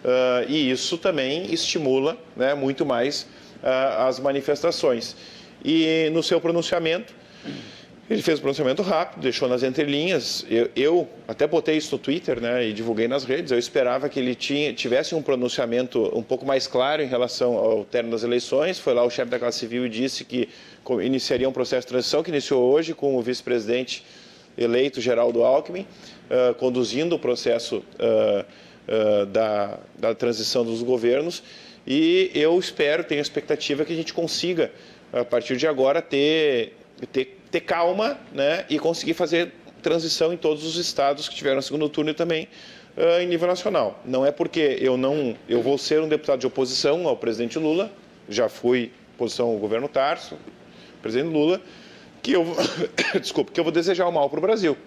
Uh, 0.04 0.48
e 0.48 0.72
isso 0.72 0.98
também 0.98 1.54
estimula 1.54 2.18
né, 2.36 2.54
muito 2.54 2.86
mais 2.86 3.24
uh, 3.62 4.08
as 4.08 4.20
manifestações. 4.20 5.16
E 5.64 6.10
no 6.14 6.24
seu 6.24 6.40
pronunciamento, 6.40 7.14
ele 8.10 8.22
fez 8.22 8.40
um 8.40 8.42
pronunciamento 8.42 8.82
rápido, 8.82 9.22
deixou 9.22 9.48
nas 9.48 9.62
entrelinhas. 9.62 10.46
Eu, 10.50 10.70
eu, 10.76 11.08
até 11.28 11.46
botei 11.46 11.78
isso 11.78 11.94
no 11.96 12.00
Twitter 12.00 12.42
né, 12.42 12.68
e 12.68 12.74
divulguei 12.74 13.08
nas 13.08 13.24
redes. 13.26 13.52
Eu 13.52 13.60
esperava 13.60 14.08
que 14.08 14.20
ele 14.20 14.34
tinha, 14.34 14.74
tivesse 14.74 15.14
um 15.14 15.22
pronunciamento 15.22 16.10
um 16.18 16.24
pouco 16.24 16.46
mais 16.46 16.66
claro 16.66 17.04
em 17.04 17.08
relação 17.08 17.56
ao 17.56 17.84
término 17.84 18.16
das 18.16 18.24
eleições. 18.24 18.80
Foi 18.80 18.94
lá 18.94 19.04
o 19.04 19.10
chefe 19.10 19.30
da 19.30 19.38
Casa 19.38 19.58
Civil 19.58 19.86
e 19.86 19.90
disse 19.90 20.24
que 20.24 20.50
iniciaria 21.04 21.48
um 21.48 21.52
processo 21.52 21.86
de 21.86 21.90
transição, 21.90 22.24
que 22.24 22.32
iniciou 22.32 22.64
hoje 22.72 22.96
com 22.96 23.16
o 23.16 23.22
vice-presidente 23.22 24.04
eleito 24.60 25.00
Geraldo 25.00 25.44
Alckmin, 25.44 25.82
uh, 25.82 26.54
conduzindo 26.56 27.16
o 27.16 27.20
processo 27.20 27.78
uh, 27.78 28.46
uh, 28.88 29.26
da, 29.28 29.80
da 29.98 30.14
transição 30.14 30.66
dos 30.66 30.84
governos. 30.84 31.42
E 31.88 32.30
eu 32.36 32.60
espero, 32.60 33.04
tenho 33.04 33.22
a 33.22 33.24
expectativa 33.24 33.86
que 33.86 33.94
a 33.94 33.96
gente 33.96 34.14
consiga, 34.14 34.72
a 35.14 35.24
partir 35.24 35.58
de 35.58 35.66
agora, 35.66 36.02
ter, 36.02 36.74
ter, 37.12 37.40
ter 37.50 37.62
calma 37.62 38.20
né, 38.34 38.66
e 38.70 38.78
conseguir 38.78 39.14
fazer 39.14 39.54
transição 39.82 40.34
em 40.34 40.38
todos 40.38 40.66
os 40.66 40.76
estados 40.76 41.30
que 41.30 41.36
tiveram 41.36 41.62
segundo 41.62 41.88
turno 41.90 42.12
e 42.12 42.14
também 42.14 42.48
uh, 42.98 43.22
em 43.22 43.28
nível 43.28 43.48
nacional. 43.48 44.00
Não 44.06 44.26
é 44.26 44.32
porque 44.32 44.78
eu 44.82 44.98
não 44.98 45.36
eu 45.48 45.62
vou 45.62 45.78
ser 45.78 46.02
um 46.02 46.08
deputado 46.08 46.40
de 46.40 46.48
oposição 46.48 47.08
ao 47.08 47.16
presidente 47.16 47.58
Lula, 47.58 47.92
já 48.28 48.50
fui 48.50 48.92
oposição 49.16 49.48
ao 49.48 49.58
governo 49.58 49.88
Tarso, 49.88 50.38
presidente 51.02 51.32
Lula, 51.32 51.62
que 52.22 52.34
eu, 52.34 52.46
desculpa, 53.20 53.52
que 53.52 53.60
eu 53.60 53.64
vou 53.64 53.74
desejar 53.74 54.08
o 54.08 54.12
mal 54.12 54.30
para 54.30 54.40
o 54.40 54.42
Brasil. 54.42 54.78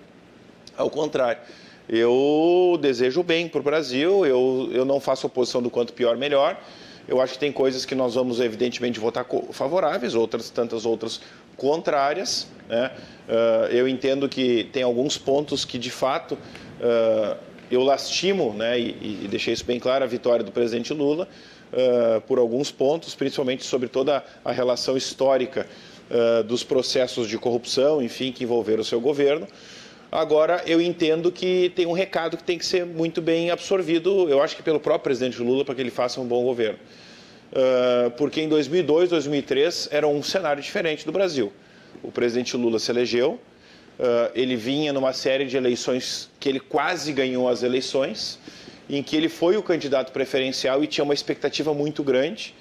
Ao 0.76 0.88
contrário, 0.88 1.40
eu 1.88 2.78
desejo 2.80 3.22
bem 3.22 3.48
para 3.48 3.60
o 3.60 3.62
Brasil, 3.62 4.24
eu, 4.24 4.70
eu 4.72 4.84
não 4.84 5.00
faço 5.00 5.26
oposição 5.26 5.62
do 5.62 5.70
quanto 5.70 5.92
pior, 5.92 6.16
melhor. 6.16 6.58
Eu 7.06 7.20
acho 7.20 7.34
que 7.34 7.38
tem 7.38 7.50
coisas 7.50 7.84
que 7.84 7.94
nós 7.94 8.14
vamos, 8.14 8.38
evidentemente, 8.40 9.00
votar 9.00 9.26
favoráveis, 9.50 10.14
outras, 10.14 10.50
tantas 10.50 10.86
outras 10.86 11.20
contrárias. 11.56 12.46
Né? 12.68 12.92
Uh, 13.28 13.66
eu 13.72 13.88
entendo 13.88 14.28
que 14.28 14.64
tem 14.72 14.82
alguns 14.82 15.18
pontos 15.18 15.64
que, 15.64 15.78
de 15.78 15.90
fato, 15.90 16.34
uh, 16.34 17.36
eu 17.70 17.82
lastimo, 17.82 18.52
né, 18.52 18.78
e, 18.78 19.26
deixei 19.30 19.54
isso 19.54 19.64
bem 19.64 19.80
claro, 19.80 20.04
a 20.04 20.06
vitória 20.06 20.44
do 20.44 20.52
presidente 20.52 20.92
Lula, 20.92 21.26
uh, 21.72 22.20
por 22.22 22.38
alguns 22.38 22.70
pontos, 22.70 23.14
principalmente 23.14 23.64
sobre 23.64 23.88
toda 23.88 24.22
a 24.44 24.52
relação 24.52 24.96
histórica 24.96 25.66
dos 26.46 26.62
processos 26.62 27.26
de 27.26 27.38
corrupção, 27.38 28.02
enfim, 28.02 28.32
que 28.32 28.44
envolveram 28.44 28.82
o 28.82 28.84
seu 28.84 29.00
governo. 29.00 29.48
Agora, 30.12 30.62
eu 30.66 30.78
entendo 30.78 31.32
que 31.32 31.72
tem 31.74 31.86
um 31.86 31.92
recado 31.92 32.36
que 32.36 32.44
tem 32.44 32.58
que 32.58 32.66
ser 32.66 32.84
muito 32.84 33.22
bem 33.22 33.50
absorvido, 33.50 34.28
eu 34.28 34.42
acho 34.42 34.54
que 34.54 34.62
pelo 34.62 34.78
próprio 34.78 35.04
presidente 35.04 35.40
Lula, 35.40 35.64
para 35.64 35.74
que 35.74 35.80
ele 35.80 35.90
faça 35.90 36.20
um 36.20 36.26
bom 36.26 36.44
governo. 36.44 36.78
Uh, 37.50 38.10
porque 38.10 38.42
em 38.42 38.48
2002, 38.48 39.08
2003 39.08 39.88
era 39.90 40.06
um 40.06 40.22
cenário 40.22 40.62
diferente 40.62 41.06
do 41.06 41.12
Brasil. 41.12 41.50
O 42.02 42.12
presidente 42.12 42.54
Lula 42.58 42.78
se 42.78 42.90
elegeu, 42.90 43.40
uh, 43.98 44.30
ele 44.34 44.54
vinha 44.54 44.92
numa 44.92 45.14
série 45.14 45.46
de 45.46 45.56
eleições 45.56 46.28
que 46.38 46.46
ele 46.46 46.60
quase 46.60 47.10
ganhou 47.14 47.48
as 47.48 47.62
eleições, 47.62 48.38
em 48.90 49.02
que 49.02 49.16
ele 49.16 49.30
foi 49.30 49.56
o 49.56 49.62
candidato 49.62 50.12
preferencial 50.12 50.84
e 50.84 50.86
tinha 50.86 51.04
uma 51.04 51.14
expectativa 51.14 51.72
muito 51.72 52.02
grande. 52.02 52.54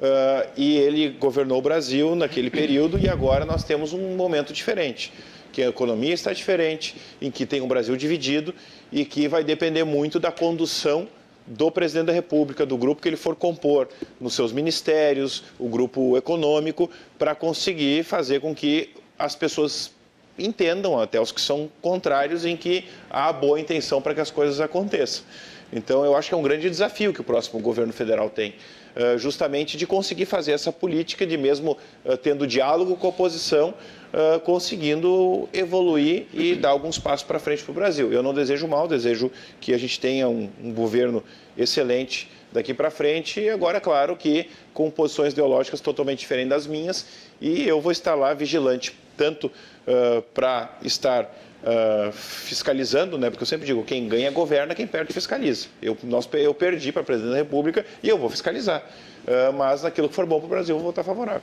Uh, 0.00 0.48
e 0.56 0.78
ele 0.78 1.10
governou 1.10 1.58
o 1.58 1.62
Brasil 1.62 2.14
naquele 2.14 2.48
período 2.48 2.98
e 2.98 3.06
agora 3.06 3.44
nós 3.44 3.64
temos 3.64 3.92
um 3.92 4.16
momento 4.16 4.50
diferente 4.50 5.12
que 5.52 5.62
a 5.62 5.68
economia 5.68 6.14
está 6.14 6.32
diferente, 6.32 6.96
em 7.20 7.30
que 7.30 7.44
tem 7.44 7.60
um 7.60 7.68
Brasil 7.68 7.96
dividido 7.96 8.54
e 8.90 9.04
que 9.04 9.28
vai 9.28 9.44
depender 9.44 9.84
muito 9.84 10.18
da 10.18 10.32
condução 10.32 11.08
do 11.46 11.70
presidente 11.70 12.06
da 12.06 12.12
República, 12.12 12.64
do 12.64 12.76
grupo 12.76 13.02
que 13.02 13.08
ele 13.08 13.16
for 13.16 13.34
compor, 13.34 13.88
nos 14.20 14.34
seus 14.34 14.52
ministérios, 14.52 15.42
o 15.58 15.68
grupo 15.68 16.16
econômico, 16.16 16.88
para 17.18 17.34
conseguir 17.34 18.04
fazer 18.04 18.40
com 18.40 18.54
que 18.54 18.90
as 19.18 19.34
pessoas 19.34 19.90
entendam, 20.38 20.98
até 20.98 21.20
os 21.20 21.32
que 21.32 21.40
são 21.40 21.68
contrários, 21.82 22.44
em 22.44 22.56
que 22.56 22.84
há 23.10 23.32
boa 23.32 23.58
intenção 23.58 24.00
para 24.00 24.14
que 24.14 24.20
as 24.20 24.30
coisas 24.30 24.60
aconteçam. 24.60 25.24
Então, 25.72 26.04
eu 26.04 26.16
acho 26.16 26.28
que 26.28 26.34
é 26.34 26.38
um 26.38 26.42
grande 26.42 26.68
desafio 26.68 27.12
que 27.12 27.20
o 27.20 27.24
próximo 27.24 27.60
governo 27.60 27.92
federal 27.92 28.30
tem, 28.30 28.54
justamente 29.18 29.76
de 29.76 29.86
conseguir 29.86 30.26
fazer 30.26 30.52
essa 30.52 30.72
política 30.72 31.26
de 31.26 31.36
mesmo 31.36 31.76
eh, 32.04 32.16
tendo 32.16 32.46
diálogo 32.46 32.96
com 32.96 33.06
a 33.06 33.10
oposição, 33.10 33.74
uh, 34.12 34.40
conseguindo 34.40 35.48
evoluir 35.52 36.26
e 36.32 36.54
dar 36.54 36.70
alguns 36.70 36.98
passos 36.98 37.26
para 37.26 37.38
frente 37.38 37.62
para 37.62 37.72
o 37.72 37.74
Brasil. 37.74 38.12
Eu 38.12 38.22
não 38.22 38.34
desejo 38.34 38.66
mal, 38.66 38.88
desejo 38.88 39.30
que 39.60 39.72
a 39.72 39.78
gente 39.78 39.98
tenha 39.98 40.28
um, 40.28 40.48
um 40.62 40.72
governo 40.72 41.22
excelente 41.56 42.28
daqui 42.52 42.74
para 42.74 42.90
frente. 42.90 43.40
E 43.40 43.48
agora, 43.48 43.78
é 43.78 43.80
claro 43.80 44.16
que 44.16 44.48
com 44.74 44.90
posições 44.90 45.32
ideológicas 45.32 45.80
totalmente 45.80 46.20
diferentes 46.20 46.50
das 46.50 46.66
minhas, 46.66 47.06
e 47.40 47.66
eu 47.66 47.80
vou 47.80 47.92
estar 47.92 48.14
lá 48.14 48.34
vigilante, 48.34 48.94
tanto 49.16 49.46
uh, 49.46 50.22
para 50.34 50.78
estar 50.82 51.30
uh, 51.62 52.12
fiscalizando, 52.12 53.18
né? 53.18 53.30
porque 53.30 53.42
eu 53.42 53.46
sempre 53.46 53.66
digo, 53.66 53.84
quem 53.84 54.08
ganha 54.08 54.30
governa, 54.30 54.74
quem 54.74 54.86
perde 54.86 55.12
fiscaliza. 55.12 55.68
Eu, 55.80 55.96
nós, 56.02 56.28
eu 56.32 56.54
perdi 56.54 56.92
para 56.92 57.02
presidente 57.02 57.32
da 57.32 57.38
República 57.38 57.84
e 58.02 58.08
eu 58.08 58.18
vou 58.18 58.30
fiscalizar. 58.30 58.82
Uh, 59.24 59.52
mas 59.52 59.82
naquilo 59.82 60.08
que 60.08 60.14
for 60.14 60.26
bom 60.26 60.38
para 60.38 60.46
o 60.46 60.48
Brasil, 60.50 60.74
eu 60.74 60.80
vou 60.80 60.90
votar 60.90 61.04
favorável. 61.04 61.42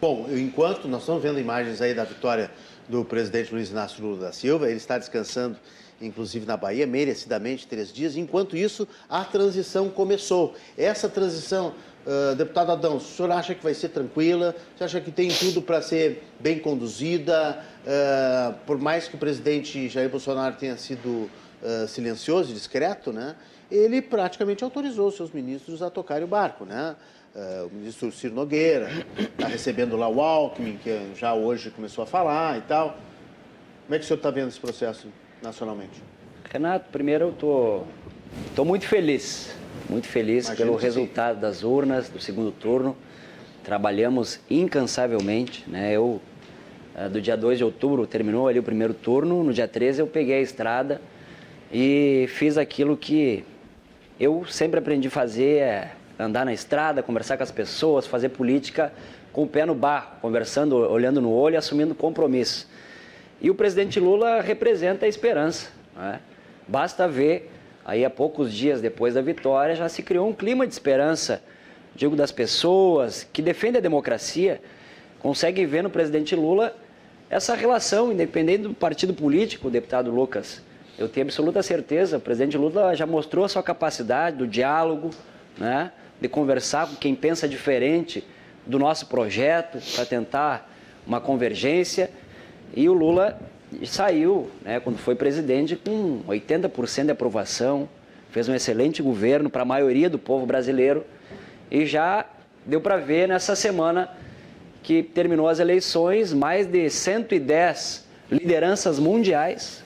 Bom, 0.00 0.26
enquanto 0.30 0.86
nós 0.88 1.00
estamos 1.00 1.22
vendo 1.22 1.40
imagens 1.40 1.80
aí 1.80 1.94
da 1.94 2.04
vitória 2.04 2.50
do 2.88 3.04
presidente 3.04 3.52
Luiz 3.52 3.70
Inácio 3.70 4.04
Lula 4.04 4.26
da 4.26 4.32
Silva, 4.32 4.68
ele 4.68 4.76
está 4.76 4.98
descansando, 4.98 5.56
inclusive 6.00 6.44
na 6.44 6.56
Bahia, 6.56 6.86
merecidamente 6.86 7.66
três 7.66 7.92
dias. 7.92 8.16
Enquanto 8.16 8.56
isso, 8.56 8.86
a 9.08 9.24
transição 9.24 9.88
começou. 9.88 10.54
Essa 10.76 11.08
transição, 11.08 11.74
uh, 12.06 12.34
deputado 12.34 12.72
Adão, 12.72 12.96
o 12.98 13.00
senhor 13.00 13.32
acha 13.32 13.54
que 13.54 13.64
vai 13.64 13.72
ser 13.72 13.88
tranquila? 13.88 14.54
Você 14.76 14.84
acha 14.84 15.00
que 15.00 15.10
tem 15.10 15.28
tudo 15.28 15.62
para 15.62 15.80
ser 15.80 16.22
bem 16.38 16.58
conduzida? 16.58 17.64
Uh, 17.86 18.52
por 18.66 18.78
mais 18.78 19.06
que 19.06 19.14
o 19.14 19.18
presidente 19.18 19.88
Jair 19.88 20.08
Bolsonaro 20.08 20.56
tenha 20.56 20.76
sido 20.76 21.30
uh, 21.62 21.86
silencioso 21.86 22.50
e 22.50 22.54
discreto, 22.54 23.12
né? 23.12 23.36
Ele 23.70 24.02
praticamente 24.02 24.64
autorizou 24.64 25.10
seus 25.12 25.30
ministros 25.30 25.82
a 25.82 25.88
tocarem 25.88 26.24
o 26.24 26.26
barco, 26.26 26.64
né? 26.64 26.96
Uh, 27.32 27.66
o 27.66 27.70
ministro 27.70 28.10
Ciro 28.10 28.34
Nogueira, 28.34 28.88
está 29.16 29.46
recebendo 29.46 29.96
lá 29.96 30.08
o 30.08 30.20
Alckmin, 30.20 30.78
que 30.78 31.12
já 31.14 31.32
hoje 31.32 31.70
começou 31.70 32.02
a 32.02 32.06
falar 32.06 32.58
e 32.58 32.62
tal. 32.62 32.98
Como 33.84 33.94
é 33.94 33.98
que 33.98 34.04
o 34.04 34.08
senhor 34.08 34.16
está 34.16 34.30
vendo 34.32 34.48
esse 34.48 34.58
processo 34.58 35.06
nacionalmente? 35.40 36.02
Renato, 36.50 36.90
primeiro 36.90 37.26
eu 37.26 37.32
tô, 37.32 37.82
tô 38.56 38.64
muito 38.64 38.88
feliz, 38.88 39.54
muito 39.88 40.08
feliz 40.08 40.46
Imagino 40.46 40.66
pelo 40.66 40.76
resultado 40.76 41.36
sim. 41.36 41.40
das 41.40 41.62
urnas 41.62 42.08
do 42.08 42.18
segundo 42.18 42.50
turno. 42.50 42.96
Trabalhamos 43.62 44.40
incansavelmente, 44.50 45.68
né? 45.68 45.92
Eu, 45.92 46.20
do 47.10 47.20
dia 47.20 47.36
2 47.36 47.58
de 47.58 47.64
outubro, 47.64 48.06
terminou 48.06 48.48
ali 48.48 48.58
o 48.58 48.62
primeiro 48.62 48.94
turno, 48.94 49.44
no 49.44 49.52
dia 49.52 49.68
13 49.68 50.00
eu 50.00 50.06
peguei 50.06 50.36
a 50.36 50.40
estrada 50.40 51.00
e 51.70 52.26
fiz 52.28 52.56
aquilo 52.56 52.96
que 52.96 53.44
eu 54.18 54.46
sempre 54.46 54.78
aprendi 54.78 55.08
a 55.08 55.10
fazer, 55.10 55.58
é 55.58 55.92
andar 56.18 56.46
na 56.46 56.52
estrada, 56.54 57.02
conversar 57.02 57.36
com 57.36 57.42
as 57.42 57.50
pessoas, 57.50 58.06
fazer 58.06 58.30
política 58.30 58.92
com 59.30 59.42
o 59.42 59.46
pé 59.46 59.66
no 59.66 59.74
barro, 59.74 60.12
conversando, 60.22 60.76
olhando 60.76 61.20
no 61.20 61.30
olho 61.30 61.54
e 61.54 61.56
assumindo 61.58 61.94
compromisso. 61.94 62.66
E 63.42 63.50
o 63.50 63.54
presidente 63.54 64.00
Lula 64.00 64.40
representa 64.40 65.04
a 65.04 65.08
esperança. 65.08 65.68
Né? 65.94 66.20
Basta 66.66 67.06
ver, 67.06 67.52
aí 67.84 68.06
há 68.06 68.08
poucos 68.08 68.50
dias 68.50 68.80
depois 68.80 69.12
da 69.12 69.20
vitória, 69.20 69.76
já 69.76 69.90
se 69.90 70.02
criou 70.02 70.26
um 70.26 70.32
clima 70.32 70.66
de 70.66 70.72
esperança, 70.72 71.42
digo, 71.94 72.16
das 72.16 72.32
pessoas 72.32 73.28
que 73.30 73.42
defendem 73.42 73.78
a 73.78 73.82
democracia, 73.82 74.62
conseguem 75.18 75.66
ver 75.66 75.82
no 75.82 75.90
presidente 75.90 76.34
Lula 76.34 76.74
essa 77.28 77.54
relação, 77.54 78.12
independente 78.12 78.62
do 78.62 78.74
partido 78.74 79.12
político, 79.12 79.68
deputado 79.68 80.10
Lucas. 80.10 80.62
Eu 80.98 81.08
tenho 81.08 81.26
absoluta 81.26 81.62
certeza, 81.62 82.16
o 82.16 82.20
presidente 82.20 82.56
Lula 82.56 82.94
já 82.94 83.06
mostrou 83.06 83.44
a 83.44 83.48
sua 83.48 83.62
capacidade 83.62 84.36
do 84.36 84.46
diálogo, 84.46 85.10
né? 85.58 85.92
de 86.20 86.28
conversar 86.28 86.86
com 86.86 86.96
quem 86.96 87.14
pensa 87.14 87.46
diferente 87.46 88.24
do 88.64 88.78
nosso 88.78 89.06
projeto 89.06 89.78
para 89.94 90.06
tentar 90.06 90.70
uma 91.06 91.20
convergência. 91.20 92.10
E 92.74 92.88
o 92.88 92.92
Lula 92.92 93.38
saiu, 93.84 94.50
né, 94.62 94.80
quando 94.80 94.96
foi 94.96 95.14
presidente, 95.14 95.76
com 95.76 96.22
80% 96.26 97.04
de 97.04 97.10
aprovação, 97.10 97.88
fez 98.30 98.48
um 98.48 98.54
excelente 98.54 99.02
governo 99.02 99.50
para 99.50 99.62
a 99.62 99.64
maioria 99.64 100.08
do 100.08 100.18
povo 100.18 100.46
brasileiro 100.46 101.04
e 101.70 101.84
já 101.84 102.24
deu 102.64 102.80
para 102.80 102.96
ver 102.96 103.28
nessa 103.28 103.54
semana 103.54 104.10
que 104.86 105.02
terminou 105.02 105.48
as 105.48 105.58
eleições, 105.58 106.32
mais 106.32 106.64
de 106.64 106.88
110 106.88 108.06
lideranças 108.30 109.00
mundiais 109.00 109.82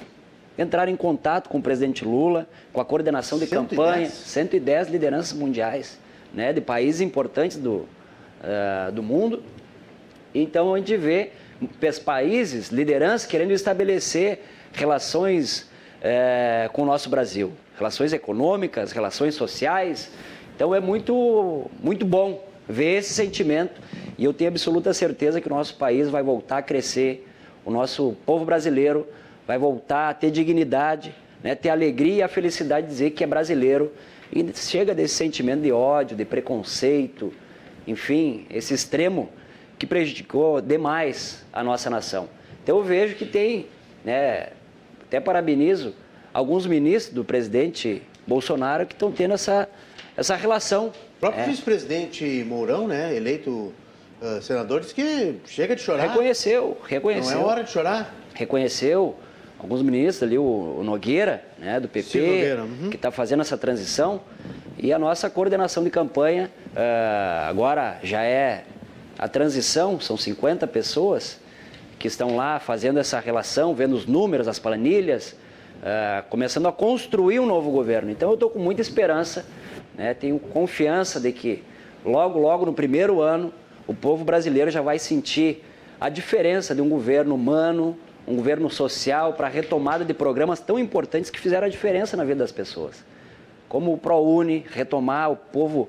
entraram 0.59 0.93
em 0.93 0.97
contato 0.97 1.49
com 1.49 1.57
o 1.57 1.63
presidente 1.63 2.05
Lula, 2.05 2.47
com 2.71 2.83
a 2.83 2.85
coordenação 2.85 3.39
de 3.39 3.47
110. 3.47 3.71
campanha, 3.71 4.11
110 4.11 4.91
lideranças 4.91 5.33
mundiais 5.33 5.99
né, 6.35 6.53
de 6.53 6.61
países 6.61 7.01
importantes 7.01 7.57
do, 7.57 7.77
uh, 7.77 8.93
do 8.93 9.03
mundo. 9.03 9.43
Então 10.35 10.75
a 10.75 10.79
gente 10.79 10.95
vê 10.99 11.31
países, 12.05 12.69
lideranças 12.69 13.27
querendo 13.27 13.53
estabelecer 13.53 14.43
relações 14.71 15.61
uh, 16.03 16.71
com 16.75 16.83
o 16.83 16.85
nosso 16.85 17.09
Brasil, 17.09 17.55
relações 17.79 18.13
econômicas, 18.13 18.93
relações 18.93 19.35
sociais. 19.35 20.11
Então 20.55 20.75
é 20.75 20.81
muito, 20.81 21.71
muito 21.83 22.05
bom 22.05 22.45
ver 22.69 22.99
esse 22.99 23.15
sentimento 23.15 23.81
e 24.21 24.25
eu 24.25 24.35
tenho 24.35 24.51
absoluta 24.51 24.93
certeza 24.93 25.41
que 25.41 25.47
o 25.47 25.51
nosso 25.51 25.77
país 25.77 26.11
vai 26.11 26.23
voltar 26.23 26.59
a 26.59 26.63
crescer, 26.63 27.27
o 27.65 27.71
nosso 27.71 28.15
povo 28.27 28.45
brasileiro 28.45 29.09
vai 29.47 29.57
voltar 29.57 30.11
a 30.11 30.15
ter 30.15 30.31
dignidade, 30.31 31.15
né, 31.43 31.55
ter 31.55 31.71
a 31.71 31.73
alegria 31.73 32.17
e 32.17 32.23
a 32.23 32.29
felicidade 32.29 32.87
de 32.87 32.93
dizer 32.93 33.11
que 33.13 33.25
é 33.25 33.27
brasileiro 33.27 33.91
e 34.31 34.47
chega 34.55 34.95
desse 34.95 35.15
sentimento 35.15 35.63
de 35.63 35.73
ódio, 35.73 36.19
de 36.19 36.27
preconceito, 36.27 37.33
enfim, 37.87 38.45
esse 38.51 38.75
extremo 38.75 39.31
que 39.79 39.87
prejudicou 39.87 40.61
demais 40.61 41.43
a 41.51 41.65
nossa 41.65 41.89
nação. 41.89 42.29
Então 42.63 42.77
eu 42.77 42.85
vejo 42.85 43.15
que 43.15 43.25
tem, 43.25 43.69
né, 44.05 44.49
até 45.01 45.19
parabenizo 45.19 45.95
alguns 46.35 46.67
ministros 46.67 47.15
do 47.15 47.25
presidente 47.25 48.03
Bolsonaro 48.27 48.85
que 48.85 48.93
estão 48.93 49.11
tendo 49.11 49.33
essa, 49.33 49.67
essa 50.15 50.37
relação. 50.37 50.89
O 50.89 51.21
próprio 51.21 51.43
é. 51.43 51.47
vice-presidente 51.47 52.45
Mourão, 52.47 52.87
né, 52.87 53.17
eleito 53.17 53.73
uh, 54.21 54.43
senador, 54.43 54.81
disse 54.81 54.95
que 54.95 55.37
chega 55.47 55.75
de 55.75 55.83
chorar. 55.83 56.09
Reconheceu, 56.09 56.77
reconheceu. 56.87 57.39
Não 57.39 57.43
é 57.43 57.45
hora 57.45 57.65
de 57.65 57.71
chorar. 57.71 58.15
Reconheceu 58.35 59.17
alguns 59.59 59.83
ministros 59.83 60.23
ali, 60.23 60.39
o, 60.39 60.81
Nogueira, 60.83 61.45
né, 61.59 61.79
do 61.79 61.89
PP, 61.89 62.19
Nogueira, 62.19 62.63
uhum. 62.63 62.91
que 62.91 62.97
está 62.97 63.11
fazendo 63.11 63.41
essa 63.41 63.59
transição. 63.59 64.21
E 64.79 64.93
a 64.93 64.99
nossa 64.99 65.29
coordenação 65.29 65.85
de 65.85 65.91
campanha 65.91 66.51
uh, 66.73 67.49
agora 67.49 67.99
já 68.03 68.23
é 68.23 68.65
a 69.19 69.29
transição, 69.29 70.01
são 70.01 70.17
50 70.17 70.67
pessoas 70.67 71.39
que 71.99 72.09
estão 72.09 72.35
lá 72.35 72.59
fazendo 72.59 72.99
essa 72.99 73.21
relação, 73.21 73.75
vendo 73.75 73.95
os 73.95 74.07
números, 74.07 74.49
as 74.49 74.59
planilhas, 74.59 75.33
uh, 75.83 76.27
começando 76.31 76.67
a 76.67 76.73
construir 76.73 77.39
um 77.39 77.45
novo 77.45 77.71
governo. 77.71 78.11
Então 78.11 78.31
eu 78.31 78.35
estou 78.35 78.49
com 78.49 78.59
muita 78.59 78.81
esperança, 78.81 79.45
né? 79.95 80.15
tenho 80.15 80.39
confiança 80.39 81.21
de 81.21 81.31
que 81.31 81.63
logo, 82.03 82.39
logo 82.39 82.65
no 82.65 82.73
primeiro 82.73 83.21
ano, 83.21 83.53
o 83.91 83.95
povo 83.95 84.25
brasileiro 84.25 84.71
já 84.71 84.81
vai 84.81 85.01
sentir 85.01 85.65
a 86.01 86.09
diferença 86.09 86.77
de 86.77 86.81
um 86.81 86.89
governo 86.89 87.35
humano, 87.35 87.99
um 88.25 88.37
governo 88.37 88.71
social 88.71 89.33
para 89.33 89.49
a 89.49 89.51
retomada 89.51 90.05
de 90.05 90.15
programas 90.15 90.61
tão 90.61 90.79
importantes 90.79 91.29
que 91.29 91.41
fizeram 91.41 91.67
a 91.67 91.69
diferença 91.69 92.17
na 92.17 92.23
vida 92.23 92.39
das 92.39 92.53
pessoas. 92.53 93.05
Como 93.69 93.93
o 93.93 93.99
ProUni, 93.99 94.65
retomar 94.71 95.33
o 95.33 95.35
povo 95.35 95.89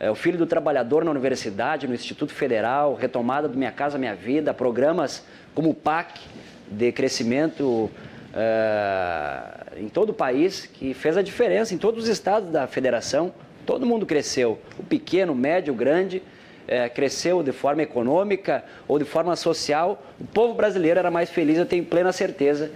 é, 0.00 0.10
o 0.10 0.16
Filho 0.16 0.36
do 0.36 0.44
Trabalhador 0.44 1.04
na 1.04 1.10
universidade, 1.12 1.86
no 1.86 1.94
Instituto 1.94 2.34
Federal, 2.34 2.96
retomada 2.96 3.46
do 3.46 3.56
Minha 3.56 3.70
Casa 3.70 3.96
Minha 3.96 4.16
Vida, 4.16 4.52
programas 4.52 5.24
como 5.54 5.70
o 5.70 5.74
PAC, 5.74 6.20
de 6.68 6.90
crescimento 6.90 7.88
é, 8.34 9.80
em 9.80 9.88
todo 9.88 10.10
o 10.10 10.14
país, 10.14 10.66
que 10.66 10.92
fez 10.94 11.16
a 11.16 11.22
diferença 11.22 11.72
em 11.72 11.78
todos 11.78 12.02
os 12.02 12.10
estados 12.10 12.50
da 12.50 12.66
federação. 12.66 13.32
Todo 13.64 13.86
mundo 13.86 14.04
cresceu, 14.04 14.58
o 14.76 14.82
pequeno, 14.82 15.32
o 15.32 15.36
médio, 15.36 15.72
o 15.72 15.76
grande, 15.76 16.20
é, 16.68 16.88
cresceu 16.88 17.42
de 17.42 17.52
forma 17.52 17.82
econômica 17.82 18.64
ou 18.88 18.98
de 18.98 19.04
forma 19.04 19.34
social. 19.36 20.02
O 20.20 20.24
povo 20.26 20.54
brasileiro 20.54 20.98
era 20.98 21.10
mais 21.10 21.30
feliz, 21.30 21.58
eu 21.58 21.66
tenho 21.66 21.84
plena 21.84 22.12
certeza 22.12 22.70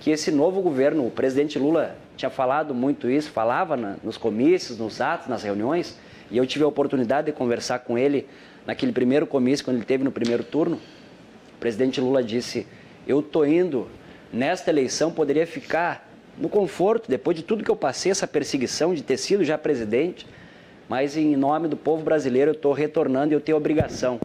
que 0.00 0.10
esse 0.10 0.30
novo 0.30 0.60
governo, 0.60 1.06
o 1.06 1.10
presidente 1.10 1.58
Lula 1.58 1.96
tinha 2.16 2.30
falado 2.30 2.74
muito 2.74 3.08
isso, 3.08 3.30
falava 3.30 3.76
na, 3.76 3.96
nos 4.02 4.16
comícios, 4.16 4.78
nos 4.78 5.00
atos, 5.00 5.28
nas 5.28 5.42
reuniões, 5.42 5.96
e 6.30 6.38
eu 6.38 6.46
tive 6.46 6.64
a 6.64 6.66
oportunidade 6.66 7.26
de 7.26 7.32
conversar 7.32 7.80
com 7.80 7.96
ele 7.96 8.26
naquele 8.66 8.90
primeiro 8.90 9.26
comício, 9.26 9.64
quando 9.64 9.76
ele 9.76 9.84
teve 9.84 10.02
no 10.02 10.10
primeiro 10.10 10.42
turno. 10.42 10.76
O 11.54 11.58
presidente 11.60 12.00
Lula 12.00 12.22
disse: 12.22 12.66
Eu 13.06 13.20
estou 13.20 13.46
indo, 13.46 13.88
nesta 14.32 14.70
eleição 14.70 15.12
poderia 15.12 15.46
ficar 15.46 16.08
no 16.36 16.48
conforto, 16.48 17.08
depois 17.08 17.36
de 17.36 17.42
tudo 17.42 17.62
que 17.62 17.70
eu 17.70 17.76
passei, 17.76 18.10
essa 18.10 18.26
perseguição 18.26 18.94
de 18.94 19.02
ter 19.02 19.16
sido 19.16 19.44
já 19.44 19.58
presidente, 19.58 20.26
mas 20.92 21.16
em 21.16 21.34
nome 21.36 21.68
do 21.68 21.76
povo 21.76 22.04
brasileiro 22.04 22.50
eu 22.50 22.54
estou 22.54 22.70
retornando 22.74 23.32
e 23.32 23.34
eu 23.34 23.40
tenho 23.40 23.56
obrigação. 23.56 24.20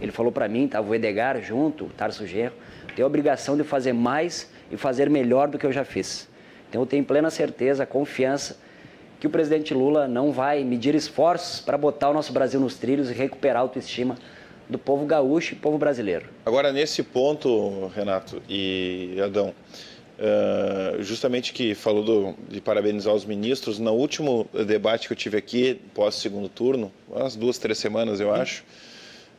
Ele 0.00 0.10
falou 0.10 0.32
para 0.32 0.48
mim, 0.48 0.64
estava 0.64 0.88
o 0.88 0.94
Edgar 0.94 1.42
junto, 1.42 1.84
o 1.84 1.88
Tarso 1.90 2.26
Genro, 2.26 2.54
tenho 2.94 3.06
obrigação 3.06 3.54
de 3.54 3.62
fazer 3.62 3.92
mais 3.92 4.50
e 4.70 4.78
fazer 4.78 5.10
melhor 5.10 5.46
do 5.46 5.58
que 5.58 5.66
eu 5.66 5.72
já 5.72 5.84
fiz. 5.84 6.26
Então 6.70 6.80
eu 6.80 6.86
tenho 6.86 7.04
plena 7.04 7.28
certeza, 7.28 7.84
confiança 7.84 8.56
que 9.20 9.26
o 9.26 9.30
presidente 9.30 9.74
Lula 9.74 10.08
não 10.08 10.32
vai 10.32 10.64
medir 10.64 10.94
esforços 10.94 11.60
para 11.60 11.76
botar 11.76 12.08
o 12.08 12.14
nosso 12.14 12.32
Brasil 12.32 12.58
nos 12.58 12.76
trilhos 12.76 13.10
e 13.10 13.12
recuperar 13.12 13.58
a 13.58 13.60
autoestima 13.60 14.16
do 14.70 14.78
povo 14.78 15.04
gaúcho 15.04 15.52
e 15.52 15.56
povo 15.58 15.76
brasileiro. 15.76 16.30
Agora, 16.46 16.72
nesse 16.72 17.02
ponto, 17.02 17.88
Renato 17.94 18.40
e 18.48 19.20
Adão, 19.22 19.52
uh, 20.18 21.02
justamente 21.02 21.52
que 21.52 21.74
falou 21.74 22.02
do, 22.02 22.34
de 22.48 22.60
parabenizar 22.60 23.14
os 23.14 23.24
ministros, 23.24 23.78
no 23.78 23.92
último 23.92 24.48
debate 24.66 25.06
que 25.06 25.12
eu 25.12 25.16
tive 25.16 25.36
aqui, 25.36 25.80
pós-segundo 25.94 26.48
turno, 26.48 26.92
umas 27.08 27.36
duas, 27.36 27.58
três 27.58 27.78
semanas, 27.78 28.20
eu 28.20 28.34
acho, 28.34 28.64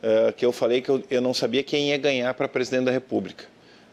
uh, 0.04 0.34
que 0.34 0.46
eu 0.46 0.52
falei 0.52 0.82
que 0.82 0.90
eu, 0.90 1.04
eu 1.10 1.22
não 1.22 1.34
sabia 1.34 1.64
quem 1.64 1.90
ia 1.90 1.98
ganhar 1.98 2.34
para 2.34 2.48
presidente 2.48 2.86
da 2.86 2.92
República 2.92 3.46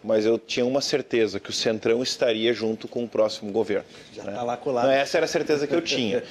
mas 0.05 0.27
eu 0.27 0.39
tinha 0.39 0.67
uma 0.67 0.83
certeza 0.83 1.41
que 1.41 1.49
o 1.49 1.53
Centrão 1.53 2.03
estaria 2.03 2.53
junto 2.53 2.87
com 2.87 3.05
o 3.05 3.09
próximo 3.09 3.51
governo. 3.51 3.87
Já 4.15 4.21
está 4.21 4.33
né? 4.33 4.43
lá 4.43 4.55
colado. 4.55 4.91
essa 4.91 5.17
era 5.17 5.25
a 5.25 5.29
certeza 5.29 5.67
que 5.67 5.75
eu 5.75 5.81
tinha. 5.81 6.23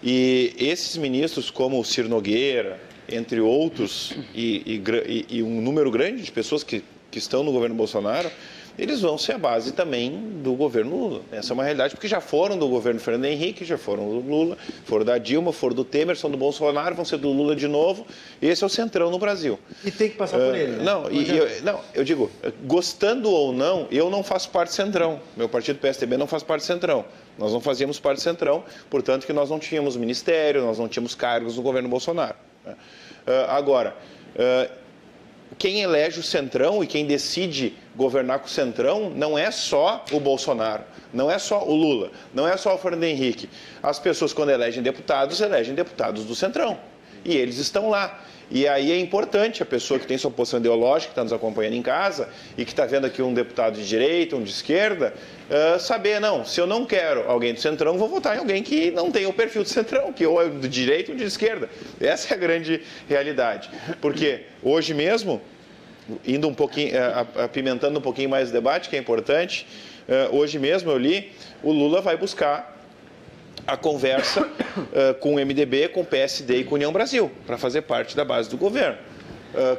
E 0.00 0.54
esses 0.56 0.96
ministros, 0.96 1.50
como 1.50 1.80
o 1.80 1.84
Ciro 1.84 2.08
Nogueira, 2.08 2.78
entre 3.08 3.40
outros, 3.40 4.12
e, 4.32 4.80
e, 4.80 5.26
e 5.28 5.42
um 5.42 5.60
número 5.60 5.90
grande 5.90 6.22
de 6.22 6.30
pessoas 6.30 6.62
que, 6.62 6.84
que 7.10 7.18
estão 7.18 7.42
no 7.42 7.50
governo 7.50 7.74
Bolsonaro, 7.74 8.30
eles 8.78 9.00
vão 9.00 9.16
ser 9.16 9.32
a 9.32 9.38
base 9.38 9.72
também 9.72 10.10
do 10.42 10.54
governo 10.54 10.96
Lula. 10.96 11.22
Essa 11.32 11.52
é 11.52 11.54
uma 11.54 11.64
realidade, 11.64 11.94
porque 11.94 12.08
já 12.08 12.20
foram 12.20 12.58
do 12.58 12.68
governo 12.68 13.00
Fernando 13.00 13.24
Henrique, 13.24 13.64
já 13.64 13.78
foram 13.78 14.08
do 14.08 14.20
Lula, 14.20 14.56
foram 14.84 15.04
da 15.04 15.18
Dilma, 15.18 15.52
foram 15.52 15.74
do 15.74 15.84
Temer, 15.84 16.16
são 16.16 16.30
do 16.30 16.36
Bolsonaro, 16.36 16.94
vão 16.94 17.04
ser 17.04 17.16
do 17.18 17.30
Lula 17.30 17.56
de 17.56 17.66
novo. 17.66 18.06
Esse 18.40 18.62
é 18.62 18.66
o 18.66 18.70
centrão 18.70 19.10
no 19.10 19.18
Brasil. 19.18 19.58
E 19.84 19.90
tem 19.90 20.10
que 20.10 20.16
passar 20.16 20.38
uh, 20.38 20.46
por 20.46 20.54
ele, 20.54 20.72
né? 20.72 20.84
Não, 20.84 21.10
e, 21.10 21.36
eu, 21.36 21.62
não, 21.62 21.80
eu 21.94 22.04
digo, 22.04 22.30
gostando 22.64 23.30
ou 23.30 23.52
não, 23.52 23.86
eu 23.90 24.10
não 24.10 24.22
faço 24.22 24.50
parte 24.50 24.70
do 24.70 24.74
centrão. 24.74 25.20
Meu 25.36 25.48
partido 25.48 25.78
PSDB 25.78 26.16
não 26.16 26.26
faz 26.26 26.42
parte 26.42 26.62
do 26.62 26.66
centrão. 26.66 27.04
Nós 27.38 27.52
não 27.52 27.60
fazíamos 27.60 27.98
parte 27.98 28.18
do 28.18 28.22
centrão, 28.22 28.64
portanto 28.88 29.26
que 29.26 29.32
nós 29.32 29.50
não 29.50 29.58
tínhamos 29.58 29.96
ministério, 29.96 30.62
nós 30.62 30.78
não 30.78 30.88
tínhamos 30.88 31.14
cargos 31.14 31.56
no 31.56 31.62
governo 31.62 31.88
Bolsonaro. 31.88 32.36
Uh, 32.66 32.74
agora, 33.48 33.96
uh, 34.34 34.85
quem 35.58 35.80
elege 35.80 36.20
o 36.20 36.22
Centrão 36.22 36.82
e 36.82 36.86
quem 36.86 37.06
decide 37.06 37.74
governar 37.94 38.40
com 38.40 38.46
o 38.46 38.50
Centrão 38.50 39.10
não 39.10 39.38
é 39.38 39.50
só 39.50 40.04
o 40.12 40.20
Bolsonaro, 40.20 40.84
não 41.12 41.30
é 41.30 41.38
só 41.38 41.64
o 41.64 41.74
Lula, 41.74 42.10
não 42.34 42.46
é 42.46 42.56
só 42.56 42.74
o 42.74 42.78
Fernando 42.78 43.04
Henrique. 43.04 43.48
As 43.82 43.98
pessoas, 43.98 44.32
quando 44.32 44.50
elegem 44.50 44.82
deputados, 44.82 45.40
elegem 45.40 45.74
deputados 45.74 46.24
do 46.24 46.34
Centrão. 46.34 46.78
E 47.26 47.36
eles 47.36 47.58
estão 47.58 47.90
lá. 47.90 48.22
E 48.48 48.68
aí 48.68 48.92
é 48.92 49.00
importante 49.00 49.60
a 49.60 49.66
pessoa 49.66 49.98
que 49.98 50.06
tem 50.06 50.16
sua 50.16 50.30
posição 50.30 50.60
ideológica, 50.60 51.08
que 51.08 51.12
está 51.12 51.24
nos 51.24 51.32
acompanhando 51.32 51.74
em 51.74 51.82
casa 51.82 52.28
e 52.56 52.64
que 52.64 52.70
está 52.70 52.86
vendo 52.86 53.04
aqui 53.04 53.20
um 53.20 53.34
deputado 53.34 53.74
de 53.74 53.86
direita, 53.86 54.36
um 54.36 54.42
de 54.44 54.50
esquerda, 54.50 55.12
uh, 55.50 55.80
saber, 55.80 56.20
não, 56.20 56.44
se 56.44 56.60
eu 56.60 56.66
não 56.66 56.86
quero 56.86 57.28
alguém 57.28 57.52
do 57.52 57.60
centrão, 57.60 57.98
vou 57.98 58.08
votar 58.08 58.36
em 58.36 58.38
alguém 58.38 58.62
que 58.62 58.92
não 58.92 59.10
tem 59.10 59.26
o 59.26 59.32
perfil 59.32 59.64
do 59.64 59.68
centrão, 59.68 60.12
que 60.12 60.24
ou 60.24 60.40
é 60.40 60.48
de 60.48 60.68
direita 60.68 61.10
ou 61.10 61.18
de 61.18 61.24
esquerda. 61.24 61.68
Essa 62.00 62.34
é 62.34 62.36
a 62.36 62.40
grande 62.40 62.82
realidade. 63.08 63.68
Porque 64.00 64.42
hoje 64.62 64.94
mesmo, 64.94 65.42
indo 66.24 66.46
um 66.46 66.54
pouquinho, 66.54 66.94
uh, 66.94 67.42
apimentando 67.42 67.98
um 67.98 68.02
pouquinho 68.02 68.30
mais 68.30 68.50
o 68.50 68.52
debate, 68.52 68.88
que 68.88 68.94
é 68.94 69.00
importante, 69.00 69.66
uh, 70.08 70.36
hoje 70.36 70.56
mesmo 70.60 70.88
eu 70.92 70.98
li, 70.98 71.32
o 71.64 71.72
Lula 71.72 72.00
vai 72.00 72.16
buscar 72.16 72.75
a 73.66 73.76
conversa 73.76 74.42
uh, 74.42 75.14
com 75.20 75.34
o 75.34 75.36
MDB, 75.36 75.88
com 75.88 76.02
o 76.02 76.04
PSD 76.04 76.58
e 76.58 76.64
com 76.64 76.74
a 76.74 76.76
União 76.76 76.92
Brasil, 76.92 77.30
para 77.46 77.58
fazer 77.58 77.82
parte 77.82 78.16
da 78.16 78.24
base 78.24 78.48
do 78.48 78.56
governo. 78.56 78.98
Uh, 79.54 79.78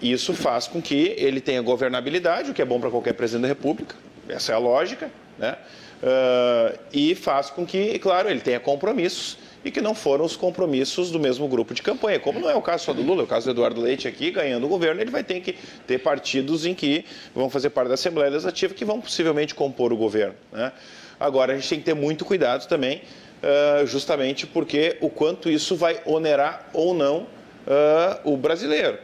isso 0.00 0.34
faz 0.34 0.66
com 0.66 0.80
que 0.80 1.14
ele 1.16 1.40
tenha 1.40 1.60
governabilidade, 1.62 2.50
o 2.50 2.54
que 2.54 2.62
é 2.62 2.64
bom 2.64 2.80
para 2.80 2.90
qualquer 2.90 3.14
presidente 3.14 3.42
da 3.42 3.48
República, 3.48 3.96
essa 4.28 4.52
é 4.52 4.54
a 4.54 4.58
lógica, 4.58 5.10
né? 5.38 5.56
Uh, 6.02 6.78
e 6.92 7.14
faz 7.14 7.50
com 7.50 7.66
que, 7.66 7.98
claro, 7.98 8.30
ele 8.30 8.40
tenha 8.40 8.58
compromissos 8.58 9.36
e 9.62 9.70
que 9.70 9.80
não 9.80 9.94
foram 9.94 10.24
os 10.24 10.36
compromissos 10.36 11.10
do 11.10 11.20
mesmo 11.20 11.46
grupo 11.46 11.74
de 11.74 11.82
campanha. 11.82 12.18
Como 12.18 12.40
não 12.40 12.48
é 12.48 12.54
o 12.54 12.62
caso 12.62 12.86
só 12.86 12.92
do 12.94 13.02
Lula, 13.02 13.22
é 13.22 13.24
o 13.24 13.26
caso 13.26 13.46
do 13.46 13.50
Eduardo 13.50 13.80
Leite 13.80 14.08
aqui, 14.08 14.30
ganhando 14.30 14.64
o 14.64 14.68
governo, 14.68 15.00
ele 15.00 15.10
vai 15.10 15.22
ter 15.22 15.40
que 15.40 15.56
ter 15.86 15.98
partidos 15.98 16.64
em 16.64 16.74
que 16.74 17.04
vão 17.34 17.50
fazer 17.50 17.70
parte 17.70 17.88
da 17.88 17.94
Assembleia 17.94 18.30
Legislativa 18.30 18.72
que 18.72 18.84
vão 18.84 19.00
possivelmente 19.00 19.54
compor 19.54 19.92
o 19.92 19.96
governo. 19.96 20.34
Né? 20.50 20.72
Agora, 21.20 21.52
a 21.52 21.56
gente 21.56 21.68
tem 21.68 21.78
que 21.78 21.84
ter 21.84 21.94
muito 21.94 22.24
cuidado 22.24 22.66
também, 22.66 23.02
uh, 23.42 23.86
justamente 23.86 24.46
porque 24.46 24.96
o 25.02 25.10
quanto 25.10 25.50
isso 25.50 25.76
vai 25.76 26.00
onerar 26.06 26.70
ou 26.72 26.94
não 26.94 27.18
uh, 27.18 27.26
o 28.24 28.38
brasileiro. 28.38 28.96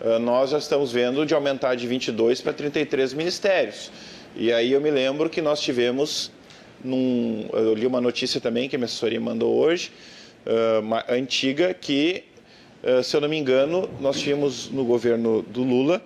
Uh, 0.00 0.18
nós 0.18 0.50
já 0.50 0.58
estamos 0.58 0.90
vendo 0.90 1.24
de 1.24 1.32
aumentar 1.32 1.76
de 1.76 1.86
22 1.86 2.40
para 2.40 2.52
33 2.52 3.14
ministérios. 3.14 3.92
E 4.34 4.52
aí 4.52 4.72
eu 4.72 4.80
me 4.80 4.90
lembro 4.90 5.30
que 5.30 5.40
nós 5.40 5.60
tivemos, 5.60 6.32
num, 6.82 7.48
eu 7.52 7.72
li 7.74 7.86
uma 7.86 8.00
notícia 8.00 8.40
também 8.40 8.68
que 8.68 8.74
a 8.74 8.78
minha 8.78 8.86
assessoria 8.86 9.20
mandou 9.20 9.54
hoje, 9.54 9.92
uma, 10.80 11.04
antiga, 11.08 11.74
que, 11.74 12.24
se 13.02 13.16
eu 13.16 13.20
não 13.20 13.28
me 13.28 13.36
engano, 13.36 13.90
nós 14.00 14.20
tínhamos 14.20 14.70
no 14.70 14.84
governo 14.84 15.42
do 15.42 15.64
Lula 15.64 16.00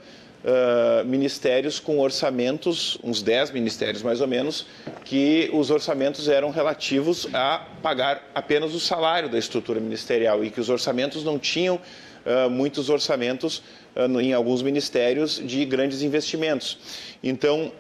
uh, 0.45 1.05
ministérios 1.05 1.81
com 1.81 1.99
orçamentos, 1.99 2.99
uns 3.03 3.23
10 3.23 3.51
ministérios 3.51 4.03
mais 4.03 4.21
ou 4.21 4.29
menos, 4.29 4.67
que 5.05 5.51
os 5.53 5.71
orçamentos 5.71 6.29
eram 6.29 6.51
relativos 6.51 7.27
a 7.33 7.67
pagar 7.83 8.31
apenas 8.35 8.75
o 8.75 8.81
salário 8.81 9.29
da 9.29 9.39
estrutura 9.39 9.81
ministerial 9.81 10.45
e 10.45 10.51
que 10.51 10.61
os 10.61 10.69
orçamentos 10.69 11.25
não 11.25 11.39
tinham 11.39 11.77
uh, 11.77 12.51
muitos 12.51 12.89
orçamentos 12.91 13.63
uh, 13.97 14.21
em 14.21 14.33
alguns 14.33 14.63
ministérios 14.63 15.43
de 15.45 15.65
grandes 15.65 16.03
investimentos. 16.03 16.79
Então, 17.23 17.73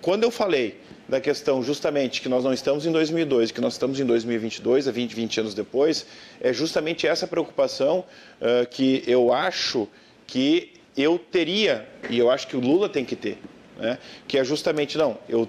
quando 0.00 0.24
eu 0.24 0.30
falei 0.30 0.80
da 1.08 1.20
questão 1.20 1.62
justamente 1.62 2.20
que 2.20 2.28
nós 2.28 2.42
não 2.42 2.52
estamos 2.52 2.86
em 2.86 2.92
2002, 2.92 3.50
que 3.50 3.60
nós 3.60 3.74
estamos 3.74 4.00
em 4.00 4.04
2022, 4.04 4.88
a 4.88 4.92
20, 4.92 5.14
20 5.14 5.40
anos 5.40 5.54
depois, 5.54 6.06
é 6.40 6.52
justamente 6.52 7.06
essa 7.06 7.26
preocupação 7.26 8.04
uh, 8.40 8.66
que 8.68 9.04
eu 9.06 9.32
acho 9.32 9.86
que 10.26 10.72
eu 10.96 11.18
teria, 11.18 11.88
e 12.10 12.18
eu 12.18 12.30
acho 12.30 12.46
que 12.46 12.56
o 12.56 12.60
Lula 12.60 12.88
tem 12.88 13.04
que 13.04 13.16
ter, 13.16 13.38
né? 13.78 13.98
que 14.26 14.38
é 14.38 14.44
justamente, 14.44 14.98
não, 14.98 15.18
eu 15.28 15.48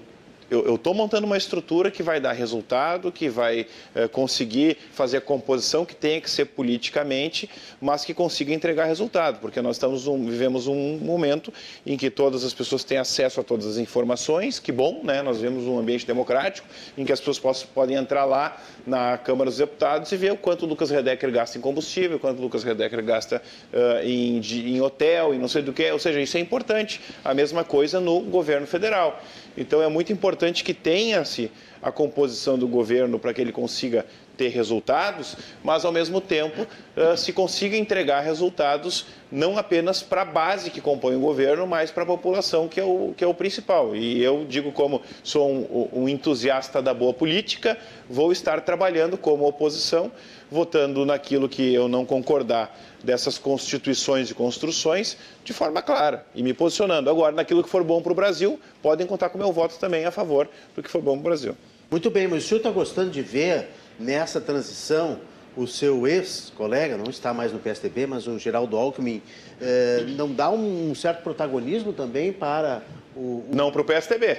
eu 0.50 0.74
estou 0.74 0.94
montando 0.94 1.26
uma 1.26 1.36
estrutura 1.36 1.90
que 1.90 2.02
vai 2.02 2.20
dar 2.20 2.32
resultado, 2.32 3.10
que 3.10 3.28
vai 3.28 3.66
é, 3.94 4.08
conseguir 4.08 4.76
fazer 4.92 5.18
a 5.18 5.20
composição 5.20 5.84
que 5.84 5.94
tenha 5.94 6.20
que 6.20 6.30
ser 6.30 6.46
politicamente, 6.46 7.48
mas 7.80 8.04
que 8.04 8.14
consiga 8.14 8.52
entregar 8.52 8.84
resultado, 8.84 9.38
porque 9.40 9.60
nós 9.60 9.76
estamos 9.76 10.06
um, 10.06 10.24
vivemos 10.26 10.66
um 10.66 10.98
momento 10.98 11.52
em 11.86 11.96
que 11.96 12.10
todas 12.10 12.44
as 12.44 12.52
pessoas 12.52 12.84
têm 12.84 12.98
acesso 12.98 13.40
a 13.40 13.44
todas 13.44 13.66
as 13.66 13.78
informações, 13.78 14.58
que 14.58 14.72
bom, 14.72 15.00
né? 15.02 15.22
Nós 15.22 15.38
vivemos 15.38 15.64
um 15.64 15.78
ambiente 15.78 16.06
democrático 16.06 16.66
em 16.96 17.04
que 17.04 17.12
as 17.12 17.18
pessoas 17.18 17.38
possam, 17.38 17.68
podem 17.74 17.96
entrar 17.96 18.24
lá 18.24 18.60
na 18.86 19.18
Câmara 19.18 19.50
dos 19.50 19.58
Deputados 19.58 20.10
e 20.12 20.16
ver 20.16 20.32
o 20.32 20.36
quanto 20.36 20.64
o 20.64 20.68
Lucas 20.68 20.90
Redecker 20.90 21.30
gasta 21.30 21.58
em 21.58 21.60
combustível, 21.60 22.18
quanto 22.18 22.38
o 22.38 22.42
Lucas 22.42 22.62
Redecker 22.62 23.02
gasta 23.02 23.42
uh, 23.72 24.06
em, 24.06 24.40
em 24.40 24.80
hotel, 24.80 25.34
e 25.34 25.38
não 25.38 25.48
sei 25.48 25.62
do 25.62 25.72
que, 25.72 25.90
ou 25.90 25.98
seja, 25.98 26.20
isso 26.20 26.36
é 26.36 26.40
importante. 26.40 27.00
A 27.24 27.34
mesma 27.34 27.64
coisa 27.64 28.00
no 28.00 28.20
governo 28.20 28.66
federal. 28.66 29.20
Então 29.56 29.82
é 29.82 29.88
muito 29.88 30.12
importante 30.12 30.64
que 30.64 30.74
tenha-se 30.74 31.50
a 31.82 31.92
composição 31.92 32.58
do 32.58 32.66
governo 32.66 33.18
para 33.18 33.32
que 33.32 33.40
ele 33.40 33.52
consiga 33.52 34.04
ter 34.36 34.48
resultados, 34.48 35.36
mas 35.62 35.84
ao 35.84 35.92
mesmo 35.92 36.20
tempo 36.20 36.62
uh, 36.62 37.16
se 37.16 37.32
consiga 37.32 37.76
entregar 37.76 38.20
resultados 38.20 39.06
não 39.30 39.58
apenas 39.58 40.00
para 40.00 40.22
a 40.22 40.24
base 40.24 40.70
que 40.70 40.80
compõe 40.80 41.16
o 41.16 41.20
governo, 41.20 41.66
mas 41.66 41.90
para 41.90 42.04
a 42.04 42.06
população, 42.06 42.68
que 42.68 42.78
é, 42.78 42.84
o, 42.84 43.12
que 43.16 43.24
é 43.24 43.26
o 43.26 43.34
principal. 43.34 43.96
E 43.96 44.22
eu 44.22 44.46
digo, 44.48 44.70
como 44.70 45.02
sou 45.24 45.50
um, 45.50 45.88
um 45.92 46.08
entusiasta 46.08 46.80
da 46.80 46.94
boa 46.94 47.12
política, 47.12 47.76
vou 48.08 48.30
estar 48.30 48.60
trabalhando 48.60 49.18
como 49.18 49.46
oposição, 49.46 50.12
votando 50.50 51.04
naquilo 51.04 51.48
que 51.48 51.74
eu 51.74 51.88
não 51.88 52.04
concordar 52.04 52.78
dessas 53.02 53.36
constituições 53.36 54.30
e 54.30 54.34
construções 54.34 55.16
de 55.44 55.52
forma 55.52 55.82
clara 55.82 56.24
e 56.34 56.42
me 56.42 56.54
posicionando. 56.54 57.10
Agora, 57.10 57.34
naquilo 57.34 57.62
que 57.62 57.68
for 57.68 57.82
bom 57.82 58.00
para 58.00 58.12
o 58.12 58.14
Brasil, 58.14 58.60
podem 58.80 59.06
contar 59.06 59.30
com 59.30 59.38
meu 59.38 59.52
voto 59.52 59.78
também 59.78 60.04
a 60.04 60.10
favor 60.10 60.48
do 60.76 60.82
que 60.82 60.88
for 60.88 61.02
bom 61.02 61.12
para 61.12 61.20
o 61.20 61.24
Brasil. 61.24 61.56
Muito 61.90 62.10
bem, 62.10 62.26
mas 62.26 62.44
o 62.44 62.46
senhor 62.48 62.58
está 62.58 62.70
gostando 62.70 63.10
de 63.10 63.20
ver 63.20 63.68
nessa 63.98 64.40
transição 64.40 65.18
o 65.56 65.66
seu 65.66 66.06
ex-colega, 66.06 66.96
não 66.96 67.08
está 67.08 67.32
mais 67.32 67.52
no 67.52 67.58
PSDB, 67.58 68.06
mas 68.06 68.26
o 68.26 68.38
Geraldo 68.38 68.76
Alckmin, 68.76 69.22
eh, 69.60 70.04
não 70.16 70.32
dá 70.32 70.50
um 70.50 70.92
certo 70.94 71.22
protagonismo 71.22 71.92
também 71.92 72.32
para 72.32 72.82
o. 73.14 73.20
o... 73.20 73.50
Não 73.52 73.70
para 73.70 73.80
o 73.80 73.84
PSDB. 73.84 74.36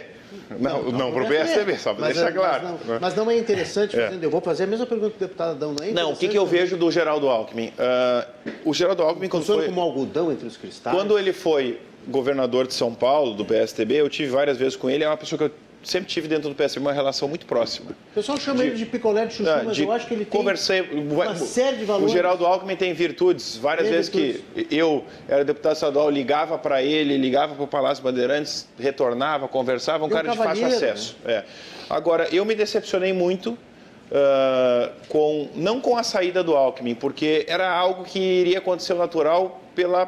Não, 0.60 0.84
não, 0.84 0.92
não 0.92 1.12
para 1.14 1.24
o 1.24 1.28
PSDB, 1.28 1.78
só 1.78 1.94
para 1.94 2.08
deixar 2.08 2.34
claro. 2.34 2.64
Mas 2.64 2.88
não, 2.88 3.00
mas 3.00 3.16
não, 3.16 3.32
é 3.32 3.38
interessante, 3.38 3.98
é. 3.98 4.18
eu 4.22 4.30
vou 4.30 4.42
fazer 4.42 4.64
a 4.64 4.68
mesma 4.68 4.86
pergunta 4.86 5.12
que 5.12 5.24
o 5.24 5.28
deputado 5.28 5.52
Adão, 5.52 5.74
não 5.74 5.86
é 5.86 5.92
Não, 5.92 6.12
o 6.12 6.18
que, 6.18 6.28
que 6.28 6.38
eu 6.38 6.46
vejo 6.46 6.76
do 6.76 6.92
Geraldo 6.92 7.30
Alckmin? 7.30 7.68
Uh, 7.70 8.52
o 8.66 8.74
Geraldo 8.74 9.04
Alckmin, 9.04 9.30
quando 9.30 9.44
Funciona 9.44 9.62
foi... 9.62 9.70
como 9.70 9.82
algodão 9.82 10.32
entre 10.32 10.48
os 10.48 10.58
cristais? 10.58 10.94
Quando 10.94 11.18
ele 11.18 11.32
foi 11.32 11.80
governador 12.08 12.68
de 12.68 12.74
São 12.74 12.94
Paulo, 12.94 13.34
do 13.34 13.46
PSDB, 13.46 14.02
eu 14.02 14.10
tive 14.10 14.32
várias 14.32 14.58
vezes 14.58 14.76
com 14.76 14.90
ele, 14.90 15.04
é 15.04 15.08
uma 15.08 15.18
pessoa 15.18 15.38
que 15.38 15.46
eu 15.46 15.52
sempre 15.86 16.10
tive 16.10 16.28
dentro 16.28 16.50
do 16.50 16.56
PSDB 16.56 16.86
uma 16.86 16.94
relação 16.94 17.28
muito 17.28 17.46
próxima. 17.46 17.92
O 17.92 18.16
pessoal 18.16 18.38
chama 18.38 18.64
de, 18.64 18.70
ele 18.70 18.76
de 18.76 18.86
picolé 18.86 19.26
de 19.26 19.36
chuchu, 19.36 19.50
ah, 19.50 19.62
mas 19.64 19.78
eu 19.78 19.92
acho 19.92 20.08
que 20.08 20.14
ele 20.14 20.26
tem 20.26 20.40
conversei, 20.40 20.82
uma 20.82 21.36
série 21.36 21.78
de 21.78 21.86
valores. 21.86 22.12
O 22.12 22.14
Geraldo 22.14 22.46
Alckmin 22.46 22.76
tem 22.76 22.94
virtudes. 22.94 23.56
Várias 23.58 23.88
tem 23.88 23.96
vezes 23.96 24.12
virtudes. 24.12 24.68
que 24.68 24.76
eu 24.76 25.06
era 25.28 25.46
deputado 25.46 25.74
estadual, 25.74 26.10
ligava 26.10 26.58
para 26.58 26.82
ele, 26.82 27.18
ligava 27.18 27.56
para 27.56 27.64
o 27.64 27.68
Palácio 27.68 28.04
Bandeirantes, 28.04 28.68
retornava, 28.78 29.48
conversava, 29.48 30.06
um 30.06 30.10
cara 30.10 30.30
de 30.30 30.38
fácil 30.38 30.66
acesso. 30.66 31.16
Né? 31.24 31.34
É. 31.36 31.44
Agora, 31.90 32.28
eu 32.32 32.44
me 32.44 32.56
decepcionei 32.56 33.14
muito 33.14 33.58
Uh, 34.06 34.94
com 35.10 35.50
não 35.56 35.82
com 35.82 35.98
a 35.98 36.04
saída 36.04 36.44
do 36.44 36.56
Alckmin, 36.56 36.94
porque 36.94 37.44
era 37.50 37.68
algo 37.68 38.04
que 38.04 38.20
iria 38.20 38.60
acontecer 38.60 38.94
natural 38.94 39.60
pela 39.74 40.06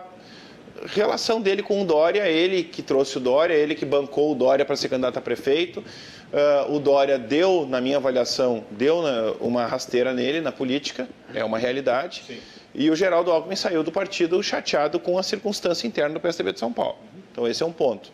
relação 0.85 1.41
dele 1.41 1.63
com 1.63 1.81
o 1.81 1.85
Dória, 1.85 2.27
ele 2.27 2.63
que 2.63 2.81
trouxe 2.81 3.17
o 3.17 3.19
Dória, 3.19 3.53
ele 3.53 3.75
que 3.75 3.85
bancou 3.85 4.31
o 4.31 4.35
Dória 4.35 4.63
para 4.63 4.75
ser 4.75 4.89
candidato 4.89 5.17
a 5.17 5.21
prefeito. 5.21 5.79
Uh, 5.79 6.75
o 6.75 6.79
Dória 6.79 7.17
deu, 7.17 7.65
na 7.67 7.79
minha 7.79 7.97
avaliação, 7.97 8.63
deu 8.71 9.01
né, 9.01 9.33
uma 9.39 9.65
rasteira 9.65 10.13
nele 10.13 10.41
na 10.41 10.51
política, 10.51 11.07
é 11.33 11.43
uma 11.43 11.57
realidade. 11.57 12.23
Sim. 12.27 12.37
E 12.75 12.89
o 12.91 12.95
Geraldo 12.95 13.31
Alckmin 13.31 13.55
saiu 13.55 13.81
do 13.81 13.91
partido 13.91 14.41
chateado 14.43 14.99
com 14.99 15.17
a 15.17 15.23
circunstância 15.23 15.87
interna 15.87 16.13
do 16.15 16.19
PSDB 16.19 16.53
de 16.53 16.59
São 16.59 16.71
Paulo. 16.71 16.97
Então, 17.31 17.47
esse 17.47 17.63
é 17.63 17.65
um 17.65 17.71
ponto. 17.71 18.11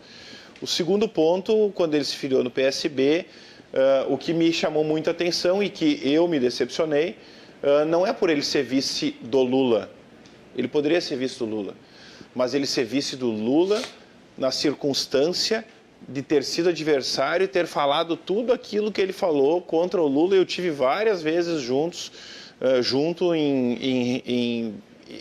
O 0.62 0.68
segundo 0.68 1.10
ponto, 1.10 1.72
quando 1.76 1.96
ele 1.96 2.06
se 2.06 2.16
filiou 2.16 2.44
no 2.44 2.52
PSB, 2.52 3.26
uh, 3.74 4.14
o 4.14 4.18
que 4.18 4.32
me 4.32 4.54
chamou 4.54 4.84
muita 4.84 5.12
atenção 5.12 5.62
e 5.62 5.70
que 5.70 6.00
eu 6.04 6.28
me 6.28 6.40
decepcionei, 6.40 7.18
uh, 7.62 7.84
não 7.86 8.08
é 8.08 8.14
por 8.14 8.30
ele 8.30 8.44
ser 8.44 8.64
vice 8.64 9.16
do 9.22 9.42
Lula. 9.42 9.90
Ele 10.56 10.68
poderia 10.68 11.02
ser 11.02 11.18
vice 11.18 11.40
do 11.40 11.46
Lula 11.46 11.74
mas 12.36 12.54
ele 12.54 12.66
ser 12.66 12.86
vice 12.86 13.16
do 13.16 13.30
Lula 13.30 13.82
na 14.38 14.52
circunstância 14.52 15.66
de 16.08 16.22
ter 16.22 16.44
sido 16.44 16.70
adversário 16.70 17.46
e 17.46 17.48
ter 17.48 17.66
falado 17.66 18.18
tudo 18.18 18.52
aquilo 18.52 18.92
que 18.92 19.00
ele 19.00 19.14
falou 19.14 19.62
contra 19.62 20.02
o 20.02 20.08
Lula. 20.08 20.36
Eu 20.36 20.46
tive 20.46 20.70
várias 20.70 21.22
vezes 21.22 21.62
juntos, 21.62 22.12
uh, 22.60 22.82
junto 22.82 23.34
em, 23.34 23.74
em, 23.76 24.24
em, 24.26 24.74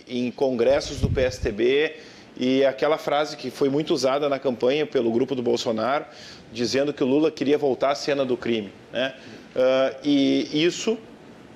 em 0.09 0.31
congressos 0.31 1.01
do 1.01 1.09
PSTB 1.09 1.95
e 2.37 2.65
aquela 2.65 2.99
frase 2.99 3.37
que 3.37 3.51
foi 3.51 3.69
muito 3.69 3.93
usada 3.93 4.29
na 4.29 4.39
campanha 4.39 4.87
pelo 4.87 5.13
grupo 5.13 5.35
do 5.35 5.43
Bolsonaro, 5.43 6.07
dizendo 6.53 6.93
que 6.93 7.05
o 7.05 7.07
Lula 7.07 7.31
queria 7.31 7.59
voltar 7.59 7.91
à 7.91 7.95
cena 7.95 8.25
do 8.25 8.37
crime. 8.37 8.73
Né? 8.93 9.15
Uh, 9.55 9.97
e 10.03 10.65
isso 10.65 10.99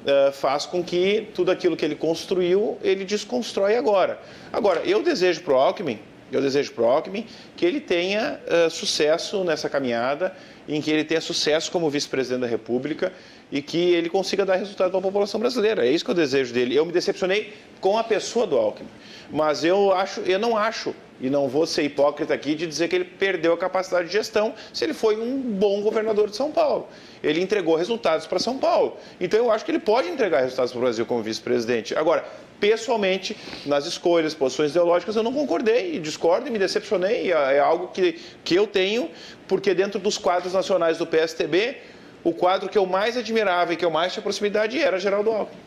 uh, 0.07 0.33
faz 0.33 0.65
com 0.65 0.83
que 0.83 1.29
tudo 1.35 1.51
aquilo 1.51 1.77
que 1.77 1.85
ele 1.85 1.97
construiu, 1.97 2.79
ele 2.83 3.05
desconstrói 3.05 3.77
agora. 3.77 4.19
Agora, 4.53 4.81
eu 4.85 5.03
desejo 5.03 5.43
para 5.43 5.55
o 5.55 5.57
Alckmin, 5.57 5.99
eu 6.33 6.41
desejo 6.41 6.73
para 6.73 6.85
o 6.85 6.87
Alckmin 6.87 7.27
que 7.57 7.65
ele 7.65 7.81
tenha 7.81 8.41
uh, 8.47 8.71
sucesso 8.71 9.45
nessa 9.45 9.69
caminhada, 9.69 10.35
em 10.69 10.81
que 10.81 10.91
ele 10.91 11.05
tenha 11.05 11.21
sucesso 11.21 11.71
como 11.71 11.89
vice-presidente 11.91 12.41
da 12.41 12.47
República 12.47 13.13
e 13.53 13.63
que 13.63 13.79
ele 13.79 14.09
consiga 14.09 14.45
dar 14.45 14.57
resultado 14.57 14.97
a 14.97 15.01
população 15.01 15.39
brasileira. 15.39 15.87
É 15.87 15.91
isso 15.91 16.05
que 16.05 16.11
eu 16.11 16.15
desejo 16.15 16.53
dele. 16.53 16.75
Eu 16.75 16.85
me 16.85 16.93
decepcionei 16.93 17.53
com 17.81 17.97
a 17.97 18.03
pessoa 18.03 18.47
do 18.47 18.57
Alckmin, 18.57 18.89
mas 19.31 19.63
eu 19.63 19.93
acho, 19.93 20.21
eu 20.21 20.39
não 20.39 20.57
acho 20.57 20.95
e 21.21 21.31
não 21.31 21.49
vou 21.49 21.67
ser 21.67 21.83
hipócrita 21.83 22.35
aqui 22.35 22.55
de 22.55 22.67
dizer 22.67 22.89
que 22.89 22.97
ele 22.97 23.05
perdeu 23.05 23.53
a 23.53 23.59
capacidade 23.59 24.07
de 24.07 24.13
gestão 24.13 24.55
se 24.73 24.85
ele 24.85 24.95
foi 24.95 25.17
um 25.17 25.41
bom 25.41 25.81
governador 25.83 26.29
de 26.29 26.37
São 26.37 26.51
Paulo. 26.51 26.89
Ele 27.23 27.41
entregou 27.41 27.77
resultados 27.77 28.27
para 28.27 28.39
São 28.39 28.59
Paulo. 28.59 28.97
Então 29.21 29.39
eu 29.39 29.51
acho 29.51 29.65
que 29.65 29.71
ele 29.71 29.79
pode 29.79 30.09
entregar 30.09 30.41
resultados 30.41 30.73
para 30.73 30.79
o 30.79 30.83
Brasil 30.83 31.07
como 31.07 31.23
vice-presidente. 31.23 31.97
Agora, 31.97 32.25
pessoalmente, 32.61 33.37
nas 33.65 33.87
escolhas, 33.87 34.35
posições 34.35 34.71
ideológicas, 34.71 35.17
eu 35.17 35.23
não 35.23 35.33
concordei, 35.33 35.99
discordo 35.99 36.49
e 36.49 36.51
me 36.51 36.59
decepcionei. 36.59 37.33
É, 37.33 37.57
é 37.57 37.59
algo 37.59 37.89
que, 37.89 38.21
que 38.45 38.55
eu 38.55 38.67
tenho, 38.67 39.11
porque 39.49 39.75
dentro 39.75 39.99
dos 39.99 40.19
quadros 40.19 40.53
nacionais 40.53 40.99
do 40.99 41.07
PSTB, 41.07 41.79
o 42.23 42.33
quadro 42.33 42.69
que 42.69 42.77
eu 42.77 42.87
mais 42.87 43.17
admirava 43.17 43.73
e 43.73 43.77
que 43.77 43.85
eu 43.85 43.91
mais 43.91 44.13
tinha 44.13 44.23
proximidade 44.23 44.81
era 44.81 44.99
Geraldo 44.99 45.31
Alckmin. 45.31 45.67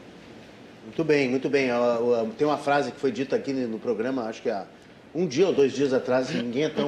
Muito 0.84 1.04
bem, 1.04 1.30
muito 1.30 1.50
bem. 1.50 1.70
Tem 2.38 2.48
uma 2.48 2.58
frase 2.58 2.92
que 2.92 3.00
foi 3.00 3.12
dita 3.12 3.36
aqui 3.36 3.54
no 3.54 3.78
programa, 3.78 4.24
acho 4.24 4.42
que 4.42 4.50
há 4.50 4.66
um 5.14 5.26
dia 5.26 5.48
ou 5.48 5.54
dois 5.54 5.74
dias 5.74 5.94
atrás, 5.94 6.30
ninguém 6.30 6.66
é 6.66 6.70
tão 6.70 6.88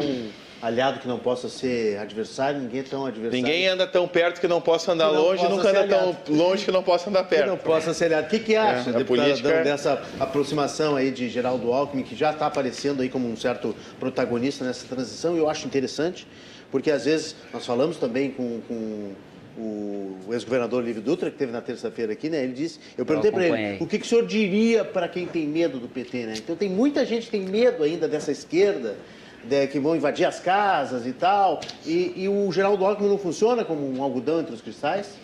aliado 0.61 0.99
que 0.99 1.07
não 1.07 1.17
possa 1.17 1.49
ser 1.49 1.97
adversário, 1.97 2.59
ninguém 2.59 2.81
é 2.81 2.83
tão 2.83 3.05
adversário. 3.05 3.43
Ninguém 3.43 3.67
anda 3.67 3.87
tão 3.87 4.07
perto 4.07 4.39
que 4.39 4.47
não 4.47 4.61
possa 4.61 4.91
andar 4.91 5.09
longe, 5.09 5.43
nunca 5.47 5.69
anda 5.69 5.81
aliado. 5.81 6.17
tão 6.23 6.35
longe 6.35 6.63
que 6.63 6.71
não 6.71 6.83
possa 6.83 7.09
andar 7.09 7.23
perto. 7.23 7.43
Que 7.43 7.49
não 7.49 7.57
possa 7.57 7.93
ser 7.93 8.05
aliado. 8.05 8.27
O 8.27 8.29
que, 8.29 8.39
que 8.39 8.55
acha, 8.55 8.91
é, 8.91 8.93
deputado, 8.93 9.25
política... 9.25 9.49
É- 9.49 9.63
dessa 9.63 10.01
aproximação 10.19 10.95
aí 10.95 11.09
de 11.09 11.29
Geraldo 11.29 11.73
Alckmin, 11.73 12.03
que 12.03 12.15
já 12.15 12.31
está 12.31 12.45
aparecendo 12.45 13.01
aí 13.01 13.09
como 13.09 13.27
um 13.27 13.35
certo 13.35 13.75
protagonista 13.99 14.63
nessa 14.63 14.85
transição? 14.87 15.35
Eu 15.35 15.49
acho 15.49 15.65
interessante, 15.65 16.27
porque 16.69 16.91
às 16.91 17.05
vezes 17.05 17.35
nós 17.51 17.65
falamos 17.65 17.97
também 17.97 18.29
com, 18.29 18.61
com 18.67 19.13
o, 19.57 20.17
ex-governador 20.31 20.83
Livio 20.83 21.01
Dutra, 21.01 21.29
que 21.29 21.37
teve 21.37 21.51
na 21.51 21.61
terça-feira 21.61 22.13
aqui, 22.13 22.29
né? 22.29 22.43
Ele 22.43 22.53
disse, 22.53 22.79
eu 22.97 23.05
perguntei 23.05 23.31
para 23.31 23.45
ele, 23.45 23.83
o 23.83 23.87
que, 23.87 23.99
que 23.99 24.05
o 24.05 24.07
senhor 24.07 24.25
diria 24.25 24.83
para 24.83 25.07
quem 25.07 25.25
tem 25.25 25.47
medo 25.47 25.79
do 25.79 25.87
PT, 25.87 26.25
né? 26.25 26.33
Então 26.37 26.55
tem 26.55 26.69
muita 26.69 27.05
gente 27.05 27.25
que 27.25 27.31
tem 27.31 27.41
medo 27.41 27.83
ainda 27.83 28.07
dessa 28.07 28.31
esquerda, 28.31 28.95
de, 29.43 29.67
que 29.67 29.79
vão 29.79 29.95
invadir 29.95 30.25
as 30.25 30.39
casas 30.39 31.05
e 31.05 31.13
tal, 31.13 31.59
e, 31.85 32.13
e 32.15 32.29
o 32.29 32.51
Geraldo 32.51 32.85
Alckmin 32.85 33.09
não 33.09 33.17
funciona 33.17 33.65
como 33.65 33.89
um 33.91 34.01
algodão 34.01 34.39
entre 34.39 34.53
os 34.53 34.61
cristais? 34.61 35.15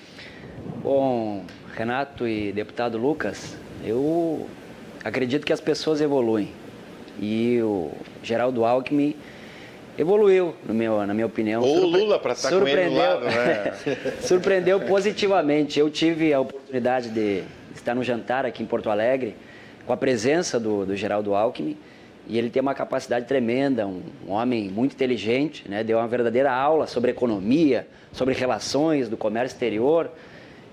Bom, 0.81 1.43
Renato 1.75 2.27
e 2.27 2.51
deputado 2.51 2.97
Lucas, 2.97 3.55
eu 3.83 4.47
acredito 5.03 5.45
que 5.45 5.53
as 5.53 5.61
pessoas 5.61 6.01
evoluem. 6.01 6.51
E 7.19 7.59
o 7.61 7.91
Geraldo 8.21 8.63
Alckmin 8.65 9.15
evoluiu, 9.97 10.53
no 10.65 10.73
meu, 10.73 11.05
na 11.05 11.13
minha 11.13 11.25
opinião. 11.25 11.61
Ou 11.61 11.79
o 11.79 11.85
Lula 11.85 12.19
para 12.19 12.33
estar 12.33 12.49
com 12.49 12.67
ele 12.67 12.89
do 12.89 12.95
lado, 12.95 13.25
né? 13.25 13.73
surpreendeu 14.21 14.79
positivamente. 14.81 15.79
Eu 15.79 15.89
tive 15.89 16.33
a 16.33 16.39
oportunidade 16.39 17.09
de 17.09 17.43
estar 17.75 17.95
no 17.95 18.03
jantar 18.03 18.45
aqui 18.45 18.61
em 18.61 18.65
Porto 18.65 18.89
Alegre 18.89 19.35
com 19.85 19.93
a 19.93 19.97
presença 19.97 20.59
do, 20.59 20.85
do 20.85 20.95
Geraldo 20.95 21.33
Alckmin 21.33 21.77
e 22.27 22.37
ele 22.37 22.49
tem 22.49 22.61
uma 22.61 22.75
capacidade 22.75 23.25
tremenda, 23.25 23.87
um, 23.87 24.01
um 24.27 24.31
homem 24.31 24.67
muito 24.69 24.93
inteligente, 24.93 25.63
né? 25.69 25.83
deu 25.83 25.97
uma 25.97 26.07
verdadeira 26.07 26.51
aula 26.51 26.85
sobre 26.85 27.11
economia, 27.11 27.87
sobre 28.11 28.33
relações 28.33 29.07
do 29.07 29.15
comércio 29.15 29.55
exterior. 29.55 30.11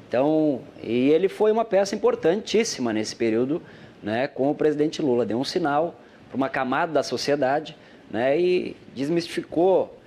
Então, 0.09 0.63
e 0.83 1.11
ele 1.11 1.29
foi 1.29 1.53
uma 1.53 1.65
peça 1.65 1.95
importantíssima 1.95 2.93
nesse 2.93 3.15
período 3.15 3.63
né, 4.03 4.27
com 4.27 4.51
o 4.51 4.55
presidente 4.55 5.01
Lula. 5.01 5.25
Deu 5.25 5.39
um 5.39 5.45
sinal 5.45 5.95
para 6.29 6.37
uma 6.37 6.49
camada 6.49 6.93
da 6.93 7.03
sociedade 7.03 7.77
né, 8.15 8.39
e 8.39 8.77
desmistificou 8.95 9.99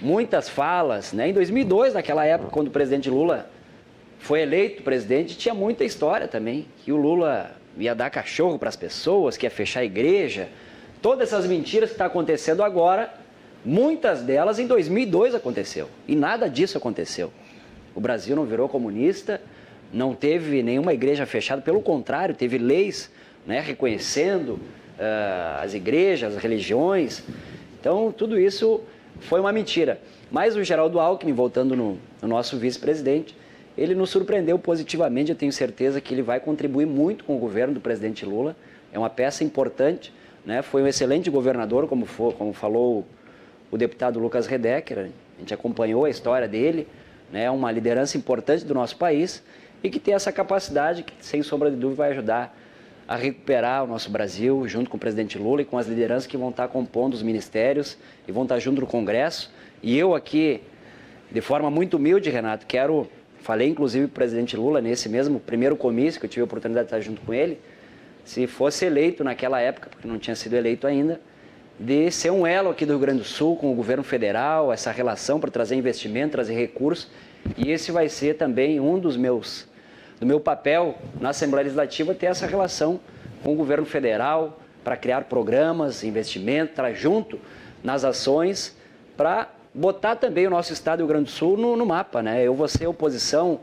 muitas 0.00 0.48
falas. 0.48 1.12
Né? 1.12 1.28
Em 1.28 1.32
2002, 1.34 1.92
naquela 1.92 2.24
época, 2.24 2.50
quando 2.50 2.68
o 2.68 2.70
presidente 2.70 3.10
Lula 3.10 3.50
foi 4.18 4.40
eleito 4.40 4.82
presidente, 4.82 5.36
tinha 5.36 5.52
muita 5.52 5.84
história 5.84 6.26
também. 6.26 6.66
Que 6.82 6.90
o 6.90 6.96
Lula 6.96 7.54
ia 7.76 7.94
dar 7.94 8.08
cachorro 8.08 8.58
para 8.58 8.70
as 8.70 8.76
pessoas, 8.76 9.36
que 9.36 9.44
ia 9.44 9.50
fechar 9.50 9.80
a 9.80 9.84
igreja. 9.84 10.48
Todas 11.02 11.28
essas 11.28 11.46
mentiras 11.46 11.90
que 11.90 11.94
estão 11.96 12.06
tá 12.06 12.10
acontecendo 12.10 12.62
agora, 12.62 13.12
muitas 13.62 14.22
delas 14.22 14.58
em 14.58 14.66
2002 14.66 15.34
aconteceu. 15.34 15.90
E 16.08 16.16
nada 16.16 16.48
disso 16.48 16.78
aconteceu. 16.78 17.30
O 17.94 18.00
Brasil 18.00 18.34
não 18.34 18.46
virou 18.46 18.70
comunista, 18.70 19.38
não 19.92 20.14
teve 20.14 20.62
nenhuma 20.62 20.94
igreja 20.94 21.26
fechada, 21.26 21.60
pelo 21.60 21.82
contrário, 21.82 22.34
teve 22.34 22.56
leis 22.56 23.10
né, 23.46 23.60
reconhecendo 23.60 24.58
as 25.60 25.74
igrejas, 25.74 26.36
as 26.36 26.42
religiões. 26.42 27.22
Então, 27.80 28.12
tudo 28.12 28.38
isso 28.38 28.80
foi 29.20 29.40
uma 29.40 29.52
mentira. 29.52 30.00
Mas 30.30 30.56
o 30.56 30.64
Geraldo 30.64 30.98
Alckmin, 30.98 31.32
voltando 31.32 31.76
no, 31.76 31.98
no 32.20 32.28
nosso 32.28 32.56
vice-presidente, 32.56 33.36
ele 33.76 33.94
nos 33.94 34.10
surpreendeu 34.10 34.58
positivamente. 34.58 35.30
Eu 35.30 35.36
tenho 35.36 35.52
certeza 35.52 36.00
que 36.00 36.14
ele 36.14 36.22
vai 36.22 36.40
contribuir 36.40 36.86
muito 36.86 37.24
com 37.24 37.36
o 37.36 37.38
governo 37.38 37.74
do 37.74 37.80
presidente 37.80 38.24
Lula. 38.24 38.56
É 38.92 38.98
uma 38.98 39.10
peça 39.10 39.44
importante. 39.44 40.12
Né? 40.44 40.62
Foi 40.62 40.82
um 40.82 40.86
excelente 40.86 41.30
governador, 41.30 41.86
como, 41.88 42.06
for, 42.06 42.34
como 42.34 42.52
falou 42.52 43.04
o 43.70 43.76
deputado 43.76 44.18
Lucas 44.18 44.46
Redecker. 44.46 45.10
A 45.36 45.40
gente 45.40 45.52
acompanhou 45.52 46.04
a 46.04 46.10
história 46.10 46.46
dele. 46.46 46.86
Né? 47.32 47.50
Uma 47.50 47.70
liderança 47.72 48.16
importante 48.16 48.64
do 48.64 48.74
nosso 48.74 48.96
país 48.96 49.42
e 49.82 49.90
que 49.90 49.98
tem 49.98 50.14
essa 50.14 50.32
capacidade 50.32 51.02
que, 51.02 51.12
sem 51.20 51.42
sombra 51.42 51.70
de 51.70 51.76
dúvida, 51.76 51.96
vai 51.96 52.10
ajudar 52.12 52.56
a 53.06 53.16
recuperar 53.16 53.84
o 53.84 53.86
nosso 53.86 54.10
Brasil, 54.10 54.66
junto 54.66 54.88
com 54.88 54.96
o 54.96 55.00
presidente 55.00 55.36
Lula 55.36 55.62
e 55.62 55.64
com 55.64 55.76
as 55.76 55.86
lideranças 55.86 56.26
que 56.26 56.36
vão 56.36 56.50
estar 56.50 56.68
compondo 56.68 57.14
os 57.14 57.22
ministérios 57.22 57.98
e 58.26 58.32
vão 58.32 58.44
estar 58.44 58.58
junto 58.58 58.80
no 58.80 58.86
Congresso. 58.86 59.52
E 59.82 59.98
eu 59.98 60.14
aqui, 60.14 60.62
de 61.30 61.40
forma 61.40 61.70
muito 61.70 61.98
humilde, 61.98 62.30
Renato, 62.30 62.66
quero, 62.66 63.06
falei 63.40 63.68
inclusive 63.68 64.06
para 64.06 64.12
o 64.12 64.14
presidente 64.14 64.56
Lula 64.56 64.80
nesse 64.80 65.08
mesmo 65.08 65.38
primeiro 65.38 65.76
comício 65.76 66.18
que 66.18 66.26
eu 66.26 66.30
tive 66.30 66.40
a 66.40 66.44
oportunidade 66.44 66.86
de 66.86 66.94
estar 66.94 67.00
junto 67.00 67.20
com 67.20 67.34
ele, 67.34 67.60
se 68.24 68.46
fosse 68.46 68.86
eleito 68.86 69.22
naquela 69.22 69.60
época, 69.60 69.90
porque 69.90 70.08
não 70.08 70.18
tinha 70.18 70.34
sido 70.34 70.54
eleito 70.54 70.86
ainda, 70.86 71.20
de 71.78 72.10
ser 72.10 72.30
um 72.30 72.46
elo 72.46 72.70
aqui 72.70 72.86
do 72.86 72.92
Rio 72.92 73.00
Grande 73.00 73.18
do 73.18 73.24
Sul 73.24 73.56
com 73.56 73.70
o 73.70 73.74
governo 73.74 74.02
federal, 74.02 74.72
essa 74.72 74.90
relação 74.90 75.38
para 75.38 75.50
trazer 75.50 75.74
investimento, 75.74 76.32
trazer 76.32 76.54
recursos. 76.54 77.10
E 77.58 77.70
esse 77.70 77.92
vai 77.92 78.08
ser 78.08 78.34
também 78.34 78.80
um 78.80 78.98
dos 78.98 79.16
meus 79.16 79.66
do 80.24 80.26
meu 80.26 80.40
papel 80.40 80.96
na 81.20 81.28
Assembleia 81.28 81.64
Legislativa 81.64 82.14
ter 82.14 82.26
essa 82.26 82.46
relação 82.46 82.98
com 83.42 83.52
o 83.52 83.56
governo 83.56 83.84
federal 83.84 84.58
para 84.82 84.96
criar 84.96 85.24
programas, 85.24 86.02
investimentos, 86.02 86.70
estar 86.70 86.90
junto 86.94 87.38
nas 87.82 88.04
ações 88.04 88.74
para 89.18 89.50
botar 89.74 90.16
também 90.16 90.46
o 90.46 90.50
nosso 90.50 90.72
estado 90.72 90.98
do 90.98 91.02
Rio 91.02 91.08
Grande 91.08 91.24
do 91.26 91.30
Sul 91.30 91.58
no, 91.58 91.76
no, 91.76 91.84
mapa. 91.84 92.22
Né? 92.22 92.42
Eu 92.42 92.54
vou 92.54 92.66
ser 92.66 92.86
oposição 92.86 93.60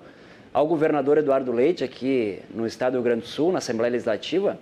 ao 0.54 0.68
governador 0.68 1.18
Eduardo 1.18 1.52
Leite 1.52 1.84
aqui 1.84 2.40
no 2.54 2.68
estado 2.68 2.92
do 2.92 2.98
Rio 2.98 3.06
Grande 3.06 3.22
do 3.22 3.28
Sul, 3.28 3.52
na 3.52 3.58
Assembleia 3.58 3.92
Legislativa, 3.92 4.60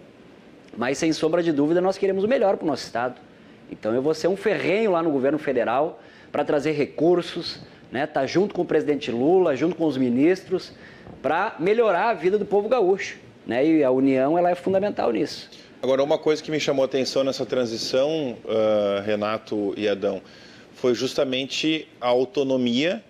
mas 0.77 0.97
sem 0.97 1.11
sombra 1.11 1.43
de 1.43 1.51
dúvida 1.51 1.81
nós 1.81 1.97
queremos 1.97 2.23
o 2.23 2.29
melhor 2.29 2.55
para 2.55 2.63
o 2.63 2.67
nosso 2.67 2.85
estado. 2.85 3.19
Então 3.69 3.93
eu 3.93 4.01
vou 4.01 4.13
ser 4.13 4.29
um 4.29 4.37
ferrenho 4.37 4.91
lá 4.91 5.03
no 5.03 5.11
governo 5.11 5.37
federal 5.37 6.01
para 6.31 6.45
trazer 6.45 6.71
recursos, 6.71 7.59
né? 7.91 8.07
Tá 8.07 8.25
junto 8.25 8.55
com 8.55 8.61
o 8.61 8.65
presidente 8.65 9.11
Lula, 9.11 9.53
junto 9.53 9.75
com 9.75 9.85
os 9.85 9.97
ministros, 9.97 10.71
para 11.21 11.55
melhorar 11.59 12.09
a 12.09 12.13
vida 12.13 12.37
do 12.37 12.45
povo 12.45 12.69
gaúcho. 12.69 13.17
Né? 13.45 13.65
E 13.65 13.83
a 13.83 13.91
união 13.91 14.37
ela 14.37 14.51
é 14.51 14.55
fundamental 14.55 15.11
nisso. 15.11 15.49
Agora, 15.81 16.03
uma 16.03 16.17
coisa 16.17 16.43
que 16.43 16.51
me 16.51 16.59
chamou 16.59 16.83
a 16.83 16.85
atenção 16.85 17.23
nessa 17.23 17.45
transição, 17.45 18.37
uh, 18.43 19.01
Renato 19.05 19.73
e 19.77 19.87
Adão, 19.87 20.21
foi 20.73 20.93
justamente 20.93 21.87
a 22.01 22.07
autonomia 22.07 23.03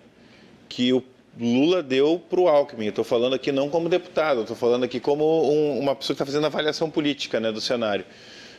que 0.68 0.92
o 0.92 1.02
Lula 1.38 1.82
deu 1.82 2.20
para 2.30 2.40
o 2.40 2.48
Alckmin. 2.48 2.86
Estou 2.86 3.04
falando 3.04 3.34
aqui 3.34 3.50
não 3.50 3.68
como 3.68 3.88
deputado, 3.88 4.42
estou 4.42 4.56
falando 4.56 4.84
aqui 4.84 5.00
como 5.00 5.24
um, 5.50 5.78
uma 5.80 5.96
pessoa 5.96 6.14
que 6.14 6.22
está 6.22 6.26
fazendo 6.26 6.46
avaliação 6.46 6.88
política 6.88 7.40
né, 7.40 7.50
do 7.50 7.60
cenário. 7.60 8.04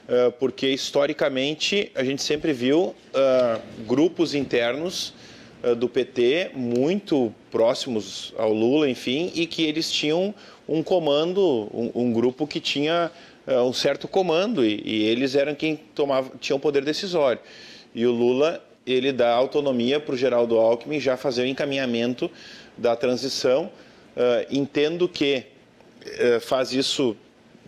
Uh, 0.07 0.31
porque, 0.33 0.67
historicamente, 0.67 1.91
a 1.95 2.03
gente 2.03 2.21
sempre 2.21 2.51
viu 2.51 2.93
uh, 3.13 3.61
grupos 3.87 4.33
internos 4.33 5.13
do 5.77 5.87
PT 5.87 6.51
muito 6.55 7.33
próximos 7.51 8.33
ao 8.37 8.51
Lula, 8.51 8.89
enfim, 8.89 9.31
e 9.35 9.45
que 9.45 9.63
eles 9.63 9.91
tinham 9.91 10.33
um 10.67 10.81
comando, 10.81 11.69
um, 11.73 11.91
um 11.93 12.13
grupo 12.13 12.47
que 12.47 12.59
tinha 12.59 13.11
uh, 13.47 13.61
um 13.61 13.73
certo 13.73 14.07
comando 14.07 14.65
e, 14.65 14.81
e, 14.83 15.03
eles 15.03 15.35
eram 15.35 15.53
quem 15.53 15.75
tomava, 15.75 16.31
tinham 16.39 16.59
poder 16.59 16.83
decisório. 16.83 17.41
E 17.93 18.05
o 18.05 18.11
Lula 18.11 18.63
ele 18.85 19.11
dá 19.11 19.31
autonomia 19.33 19.99
para 19.99 20.15
o 20.15 20.17
Geraldo 20.17 20.57
Alckmin 20.57 20.99
já 20.99 21.15
fazer 21.17 21.43
o 21.43 21.45
encaminhamento 21.45 22.31
da 22.77 22.95
transição. 22.95 23.69
Uh, 24.15 24.45
entendo 24.49 25.07
que 25.07 25.43
uh, 26.05 26.39
faz 26.41 26.73
isso 26.73 27.15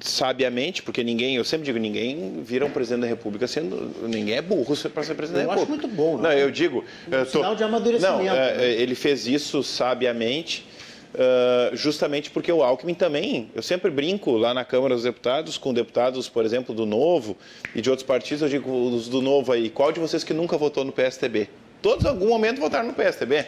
sabiamente, 0.04 0.84
porque 0.84 1.02
ninguém, 1.02 1.38
eu 1.38 1.46
sempre 1.46 1.66
digo, 1.66 1.80
ninguém 1.80 2.44
vira 2.44 2.66
um 2.66 2.70
presidente 2.70 3.02
da 3.02 3.08
República 3.08 3.48
sendo. 3.48 3.90
Ninguém 4.06 4.36
é 4.36 4.42
burro 4.42 4.76
para 4.90 5.04
ser 5.04 5.16
presidente 5.16 5.44
eu 5.44 5.48
da 5.48 5.54
República. 5.54 5.60
Eu 5.60 5.62
acho 5.62 5.70
muito 5.70 5.88
bom, 5.88 6.18
não, 6.18 6.24
não 6.24 6.32
eu 6.34 6.52
digo. 6.52 6.84
Um 7.08 7.24
tô, 7.24 7.26
sinal 7.26 7.56
de 7.56 7.64
amadurecimento. 7.64 8.24
Não, 8.24 8.36
é, 8.36 8.74
ele 8.74 8.96
fez 8.96 9.26
isso 9.28 9.64
sabiamente. 9.64 10.68
Uh, 11.14 11.76
justamente 11.76 12.32
porque 12.32 12.52
o 12.52 12.64
Alckmin 12.64 12.96
também, 12.96 13.52
eu 13.54 13.62
sempre 13.62 13.92
brinco 13.92 14.32
lá 14.32 14.52
na 14.52 14.66
Câmara 14.66 14.96
dos 14.96 15.04
Deputados 15.04 15.60
com 15.60 15.72
deputados, 15.72 16.28
por 16.28 16.44
exemplo, 16.44 16.74
do 16.74 16.88
Novo 16.88 17.38
e 17.76 17.82
de 17.82 17.90
outros 17.92 18.04
partidos, 18.04 18.42
eu 18.42 18.50
digo 18.50 18.72
os 18.72 19.08
do 19.08 19.22
Novo 19.22 19.52
aí, 19.52 19.70
qual 19.70 19.92
de 19.92 20.00
vocês 20.00 20.24
que 20.24 20.34
nunca 20.34 20.58
votou 20.58 20.84
no 20.84 20.92
PSTB? 20.92 21.50
Todos 21.84 22.06
em 22.06 22.08
algum 22.08 22.30
momento 22.30 22.62
votaram 22.62 22.88
no 22.88 22.94
PSDB. 22.94 23.46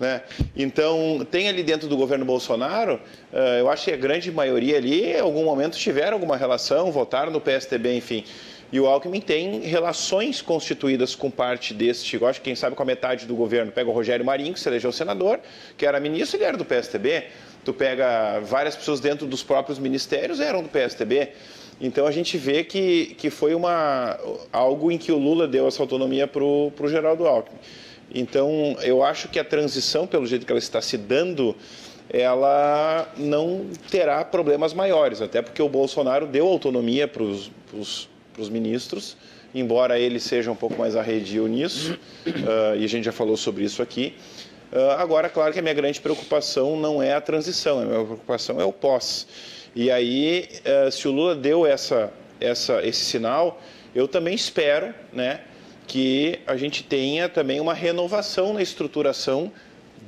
Né? 0.00 0.22
Então, 0.56 1.24
tem 1.30 1.48
ali 1.48 1.62
dentro 1.62 1.86
do 1.86 1.96
governo 1.96 2.24
Bolsonaro, 2.24 2.94
uh, 3.30 3.36
eu 3.58 3.70
acho 3.70 3.84
que 3.84 3.92
a 3.92 3.96
grande 3.96 4.32
maioria 4.32 4.78
ali, 4.78 5.04
em 5.12 5.20
algum 5.20 5.44
momento, 5.44 5.76
tiveram 5.76 6.14
alguma 6.14 6.36
relação, 6.36 6.90
votaram 6.90 7.30
no 7.30 7.40
PSDB, 7.40 7.94
enfim. 7.94 8.24
E 8.72 8.80
o 8.80 8.86
Alckmin 8.86 9.20
tem 9.20 9.60
relações 9.60 10.40
constituídas 10.40 11.14
com 11.14 11.30
parte 11.30 11.74
deste, 11.74 12.16
eu 12.16 12.26
acho 12.26 12.40
que 12.40 12.46
quem 12.46 12.56
sabe 12.56 12.74
com 12.74 12.82
a 12.82 12.86
metade 12.86 13.26
do 13.26 13.36
governo. 13.36 13.70
Pega 13.70 13.88
o 13.88 13.92
Rogério 13.92 14.24
Marinho, 14.24 14.54
que 14.54 14.58
se 14.58 14.68
elegeu 14.68 14.90
senador, 14.90 15.38
que 15.76 15.86
era 15.86 16.00
ministro, 16.00 16.38
ele 16.38 16.44
era 16.44 16.56
do 16.56 16.64
PSDB. 16.64 17.24
Tu 17.64 17.72
pega 17.72 18.40
várias 18.40 18.74
pessoas 18.74 18.98
dentro 18.98 19.26
dos 19.26 19.42
próprios 19.42 19.78
ministérios, 19.78 20.40
eram 20.40 20.62
do 20.62 20.68
PSDB. 20.68 21.28
Então 21.80 22.06
a 22.06 22.10
gente 22.10 22.38
vê 22.38 22.64
que, 22.64 23.14
que 23.18 23.30
foi 23.30 23.54
uma, 23.54 24.18
algo 24.52 24.90
em 24.90 24.98
que 24.98 25.10
o 25.10 25.18
Lula 25.18 25.46
deu 25.46 25.66
essa 25.66 25.82
autonomia 25.82 26.26
para 26.26 26.42
o 26.42 26.72
Geraldo 26.88 27.26
Alckmin. 27.26 27.58
Então 28.14 28.76
eu 28.82 29.02
acho 29.02 29.28
que 29.28 29.38
a 29.38 29.44
transição, 29.44 30.06
pelo 30.06 30.26
jeito 30.26 30.46
que 30.46 30.52
ela 30.52 30.58
está 30.58 30.80
se 30.80 30.96
dando, 30.96 31.56
ela 32.08 33.12
não 33.16 33.66
terá 33.90 34.24
problemas 34.24 34.72
maiores, 34.72 35.20
até 35.20 35.42
porque 35.42 35.62
o 35.62 35.68
Bolsonaro 35.68 36.26
deu 36.26 36.46
autonomia 36.46 37.08
para 37.08 37.22
os 37.22 38.48
ministros, 38.50 39.16
embora 39.54 39.98
ele 39.98 40.20
seja 40.20 40.50
um 40.50 40.56
pouco 40.56 40.76
mais 40.76 40.96
arredio 40.96 41.46
nisso, 41.46 41.98
uh, 42.26 42.76
e 42.78 42.84
a 42.84 42.88
gente 42.88 43.04
já 43.04 43.12
falou 43.12 43.36
sobre 43.36 43.64
isso 43.64 43.82
aqui. 43.82 44.14
Uh, 44.72 44.90
agora, 44.98 45.28
claro 45.28 45.52
que 45.52 45.58
a 45.58 45.62
minha 45.62 45.74
grande 45.74 46.00
preocupação 46.00 46.76
não 46.76 47.02
é 47.02 47.14
a 47.14 47.20
transição, 47.20 47.80
a 47.80 47.84
minha 47.84 48.04
preocupação 48.04 48.60
é 48.60 48.64
o 48.64 48.72
pós. 48.72 49.26
E 49.74 49.90
aí, 49.90 50.48
eh, 50.64 50.90
se 50.90 51.08
o 51.08 51.10
Lula 51.10 51.34
deu 51.34 51.66
essa, 51.66 52.12
essa, 52.40 52.80
esse 52.86 53.04
sinal, 53.04 53.60
eu 53.92 54.06
também 54.06 54.34
espero 54.34 54.94
né, 55.12 55.40
que 55.86 56.38
a 56.46 56.56
gente 56.56 56.84
tenha 56.84 57.28
também 57.28 57.58
uma 57.58 57.74
renovação 57.74 58.52
na 58.52 58.62
estruturação 58.62 59.50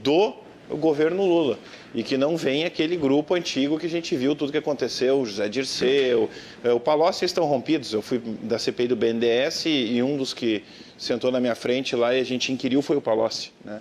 do 0.04 0.34
governo 0.70 1.24
Lula 1.24 1.58
e 1.92 2.02
que 2.02 2.16
não 2.16 2.36
venha 2.36 2.66
aquele 2.68 2.96
grupo 2.96 3.34
antigo 3.34 3.78
que 3.78 3.86
a 3.86 3.90
gente 3.90 4.16
viu 4.16 4.36
tudo 4.36 4.52
que 4.52 4.58
aconteceu, 4.58 5.20
o 5.20 5.26
José 5.26 5.48
Dirceu, 5.48 6.30
eh, 6.62 6.72
o 6.72 6.78
Palocci 6.78 7.24
estão 7.24 7.44
rompidos. 7.44 7.92
Eu 7.92 8.02
fui 8.02 8.20
da 8.42 8.60
CPI 8.60 8.86
do 8.86 8.94
BNDES 8.94 9.66
e 9.66 10.00
um 10.00 10.16
dos 10.16 10.32
que 10.32 10.62
sentou 10.96 11.32
na 11.32 11.40
minha 11.40 11.56
frente 11.56 11.96
lá 11.96 12.14
e 12.14 12.20
a 12.20 12.24
gente 12.24 12.52
inquiriu 12.52 12.82
foi 12.82 12.96
o 12.96 13.00
Palocci, 13.00 13.52
né? 13.64 13.80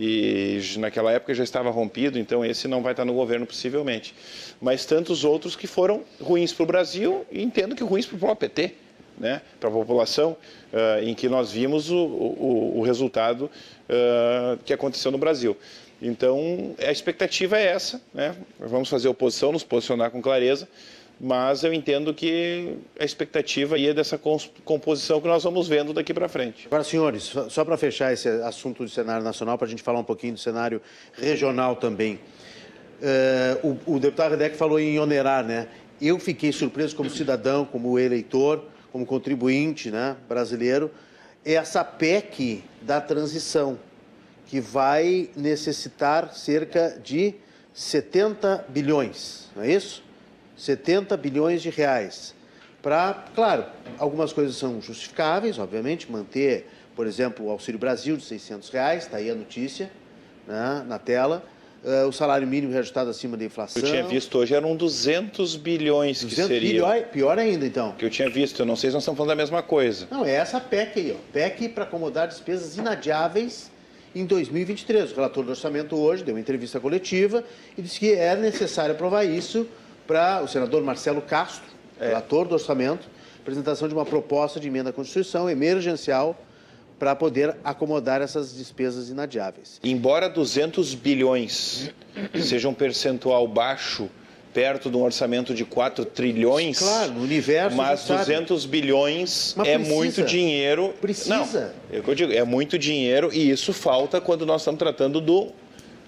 E 0.00 0.60
naquela 0.78 1.10
época 1.10 1.34
já 1.34 1.42
estava 1.42 1.70
rompido, 1.70 2.20
então 2.20 2.44
esse 2.44 2.68
não 2.68 2.80
vai 2.80 2.92
estar 2.92 3.04
no 3.04 3.12
governo 3.12 3.44
possivelmente. 3.44 4.14
Mas 4.60 4.86
tantos 4.86 5.24
outros 5.24 5.56
que 5.56 5.66
foram 5.66 6.04
ruins 6.20 6.52
para 6.52 6.62
o 6.62 6.66
Brasil 6.66 7.26
e 7.32 7.42
entendo 7.42 7.74
que 7.74 7.82
ruins 7.82 8.06
para 8.06 8.14
o 8.14 8.18
próprio 8.20 8.48
PT, 8.48 8.74
né, 9.18 9.42
para 9.58 9.68
a 9.68 9.72
população, 9.72 10.36
uh, 10.72 11.02
em 11.02 11.14
que 11.14 11.28
nós 11.28 11.50
vimos 11.50 11.90
o, 11.90 11.96
o, 11.96 12.78
o 12.78 12.82
resultado 12.82 13.50
uh, 13.50 14.56
que 14.64 14.72
aconteceu 14.72 15.10
no 15.10 15.18
Brasil. 15.18 15.56
Então, 16.00 16.76
a 16.78 16.92
expectativa 16.92 17.58
é 17.58 17.66
essa, 17.66 18.00
né? 18.14 18.36
vamos 18.60 18.88
fazer 18.88 19.08
oposição, 19.08 19.50
nos 19.50 19.64
posicionar 19.64 20.12
com 20.12 20.22
clareza, 20.22 20.68
mas 21.20 21.64
eu 21.64 21.72
entendo 21.72 22.14
que 22.14 22.76
a 22.98 23.04
expectativa 23.04 23.74
aí 23.74 23.88
é 23.88 23.94
dessa 23.94 24.18
composição 24.64 25.20
que 25.20 25.26
nós 25.26 25.42
vamos 25.42 25.66
vendo 25.66 25.92
daqui 25.92 26.14
para 26.14 26.28
frente. 26.28 26.66
Agora, 26.66 26.84
senhores, 26.84 27.34
só 27.48 27.64
para 27.64 27.76
fechar 27.76 28.12
esse 28.12 28.28
assunto 28.28 28.84
do 28.84 28.88
cenário 28.88 29.24
nacional, 29.24 29.58
para 29.58 29.66
a 29.66 29.70
gente 29.70 29.82
falar 29.82 29.98
um 29.98 30.04
pouquinho 30.04 30.34
do 30.34 30.38
cenário 30.38 30.80
regional 31.14 31.74
também. 31.76 32.20
Uh, 33.00 33.78
o, 33.86 33.94
o, 33.94 34.00
deputado 34.00 34.32
Redec 34.32 34.56
falou 34.56 34.78
em 34.78 34.98
onerar, 34.98 35.44
né? 35.44 35.68
Eu 36.00 36.18
fiquei 36.18 36.52
surpreso 36.52 36.94
como 36.94 37.10
cidadão, 37.10 37.64
como 37.64 37.98
eleitor, 37.98 38.64
como 38.92 39.04
contribuinte 39.04 39.90
né, 39.90 40.16
brasileiro, 40.28 40.90
essa 41.44 41.84
PEC 41.84 42.62
da 42.82 43.00
transição, 43.00 43.78
que 44.46 44.60
vai 44.60 45.30
necessitar 45.36 46.32
cerca 46.32 46.98
de 47.02 47.34
70 47.72 48.66
bilhões, 48.68 49.50
não 49.54 49.62
é 49.62 49.72
isso? 49.72 50.07
70 50.58 51.16
bilhões 51.16 51.62
de 51.62 51.70
reais. 51.70 52.34
Para, 52.82 53.24
claro, 53.34 53.64
algumas 53.98 54.32
coisas 54.32 54.56
são 54.56 54.80
justificáveis, 54.80 55.58
obviamente, 55.58 56.10
manter, 56.10 56.68
por 56.94 57.06
exemplo, 57.06 57.46
o 57.46 57.50
Auxílio 57.50 57.78
Brasil 57.78 58.16
de 58.16 58.24
600 58.24 58.68
reais, 58.70 59.04
está 59.04 59.16
aí 59.16 59.30
a 59.30 59.34
notícia 59.34 59.90
né, 60.46 60.84
na 60.86 60.98
tela. 60.98 61.44
Uh, 61.84 62.08
o 62.08 62.12
salário 62.12 62.46
mínimo 62.46 62.72
reajustado 62.72 63.08
acima 63.08 63.36
da 63.36 63.44
inflação. 63.44 63.80
Eu 63.80 63.88
tinha 63.88 64.02
visto 64.02 64.36
hoje, 64.36 64.52
eram 64.52 64.74
200 64.74 65.54
bilhões 65.54 66.22
200 66.22 66.34
que 66.34 66.54
seria. 66.54 66.72
Bilhões, 66.72 67.06
pior 67.06 67.38
ainda, 67.38 67.64
então. 67.64 67.92
Que 67.92 68.04
eu 68.04 68.10
tinha 68.10 68.28
visto, 68.28 68.60
eu 68.60 68.66
não 68.66 68.74
sei 68.74 68.90
se 68.90 68.94
nós 68.94 69.04
estamos 69.04 69.16
falando 69.16 69.28
da 69.28 69.36
mesma 69.36 69.62
coisa. 69.62 70.08
Não, 70.10 70.24
é 70.24 70.32
essa 70.32 70.60
PEC 70.60 70.98
aí, 70.98 71.16
ó. 71.16 71.32
PEC 71.32 71.68
para 71.68 71.84
acomodar 71.84 72.26
despesas 72.26 72.76
inadiáveis 72.76 73.70
em 74.12 74.26
2023. 74.26 75.12
O 75.12 75.14
relator 75.14 75.44
do 75.44 75.50
orçamento 75.50 75.94
hoje 75.94 76.24
deu 76.24 76.34
uma 76.34 76.40
entrevista 76.40 76.80
coletiva 76.80 77.44
e 77.76 77.82
disse 77.82 78.00
que 78.00 78.12
é 78.12 78.34
necessário 78.34 78.92
aprovar 78.92 79.22
isso 79.22 79.64
para 80.08 80.42
o 80.42 80.48
senador 80.48 80.82
Marcelo 80.82 81.20
Castro, 81.20 81.68
é. 82.00 82.08
relator 82.08 82.48
do 82.48 82.54
orçamento, 82.54 83.06
apresentação 83.40 83.86
de 83.86 83.94
uma 83.94 84.06
proposta 84.06 84.58
de 84.58 84.66
emenda 84.66 84.88
à 84.88 84.92
Constituição 84.92 85.48
emergencial 85.50 86.34
para 86.98 87.14
poder 87.14 87.54
acomodar 87.62 88.22
essas 88.22 88.56
despesas 88.56 89.10
inadiáveis. 89.10 89.78
Embora 89.84 90.28
200 90.28 90.94
bilhões 90.94 91.92
seja 92.42 92.68
um 92.68 92.74
percentual 92.74 93.46
baixo 93.46 94.08
perto 94.52 94.90
de 94.90 94.96
um 94.96 95.02
orçamento 95.02 95.54
de 95.54 95.64
4 95.64 96.06
trilhões. 96.06 96.78
Claro, 96.78 97.12
no 97.12 97.22
universo. 97.22 97.76
Mas 97.76 98.04
200 98.04 98.64
bilhões 98.64 99.54
mas 99.56 99.68
é 99.68 99.74
precisa, 99.74 99.94
muito 99.94 100.22
dinheiro. 100.24 100.94
Precisa. 101.00 101.36
Não, 101.36 101.96
é 101.96 102.00
o 102.00 102.02
que 102.02 102.10
eu 102.10 102.14
digo, 102.14 102.32
é 102.32 102.42
muito 102.42 102.78
dinheiro 102.78 103.30
e 103.32 103.50
isso 103.50 103.74
falta 103.74 104.20
quando 104.20 104.46
nós 104.46 104.62
estamos 104.62 104.78
tratando 104.78 105.20
do, 105.20 105.52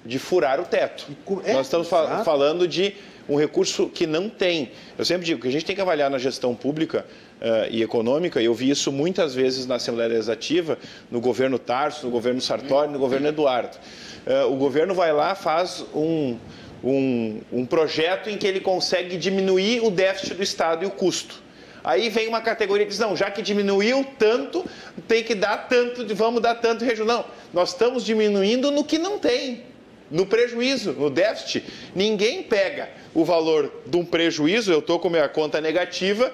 de 0.05 0.19
furar 0.19 0.59
o 0.59 0.65
teto. 0.65 1.07
É, 1.45 1.53
nós 1.53 1.67
estamos 1.67 1.87
fa 1.87 2.25
falando 2.25 2.67
de 2.67 2.95
um 3.31 3.37
recurso 3.37 3.89
que 3.89 4.09
não 4.09 4.29
tem. 4.29 4.73
Eu 4.99 5.05
sempre 5.05 5.25
digo 5.25 5.41
que 5.41 5.47
a 5.47 5.53
gente 5.53 5.65
tem 5.65 5.77
que 5.77 5.81
avaliar 5.81 6.11
na 6.11 6.19
gestão 6.19 6.53
pública 6.53 7.07
uh, 7.41 7.71
e 7.71 7.81
econômica, 7.81 8.43
e 8.43 8.47
eu 8.47 8.53
vi 8.53 8.71
isso 8.71 8.91
muitas 8.91 9.37
vezes 9.37 9.67
na 9.67 9.77
Assembleia 9.77 10.09
Legislativa, 10.11 10.77
no 11.09 11.21
governo 11.21 11.57
Tarso, 11.57 12.07
no 12.07 12.11
governo 12.11 12.41
Sartori, 12.41 12.91
no 12.91 12.99
governo 12.99 13.29
Eduardo. 13.29 13.79
Uh, 14.27 14.53
o 14.53 14.57
governo 14.57 14.95
vai 14.95 15.13
lá, 15.13 15.37
faz 15.37 15.85
um, 15.95 16.37
um, 16.83 17.41
um 17.53 17.65
projeto 17.65 18.29
em 18.29 18.37
que 18.37 18.49
ele 18.49 18.59
consegue 18.59 19.17
diminuir 19.17 19.81
o 19.85 19.93
déficit 19.93 20.35
do 20.35 20.43
Estado 20.43 20.83
e 20.83 20.87
o 20.87 20.91
custo. 20.91 21.41
Aí 21.85 22.09
vem 22.11 22.27
uma 22.27 22.41
categoria 22.41 22.85
que 22.85 22.91
diz, 22.91 22.99
não, 22.99 23.17
já 23.17 23.31
que 23.31 23.41
diminuiu 23.41 24.05
tanto, 24.19 24.67
tem 25.07 25.23
que 25.23 25.37
dar 25.37 25.69
tanto, 25.69 26.05
vamos 26.17 26.43
dar 26.43 26.57
tanto 26.57 26.85
regional. 26.85 27.31
Nós 27.55 27.71
estamos 27.71 28.05
diminuindo 28.05 28.73
no 28.73 28.85
que 28.85 28.99
não 28.99 29.19
tem, 29.19 29.63
no 30.11 30.27
prejuízo, 30.27 30.93
no 30.93 31.09
déficit. 31.09 31.65
Ninguém 31.95 32.43
pega 32.43 32.91
o 33.15 33.25
valor 33.25 33.73
de 33.87 33.97
um 33.97 34.05
prejuízo, 34.05 34.73
eu 34.73 34.79
estou 34.79 34.99
com 34.99 35.09
minha 35.11 35.29
conta 35.29 35.61
negativa, 35.61 36.33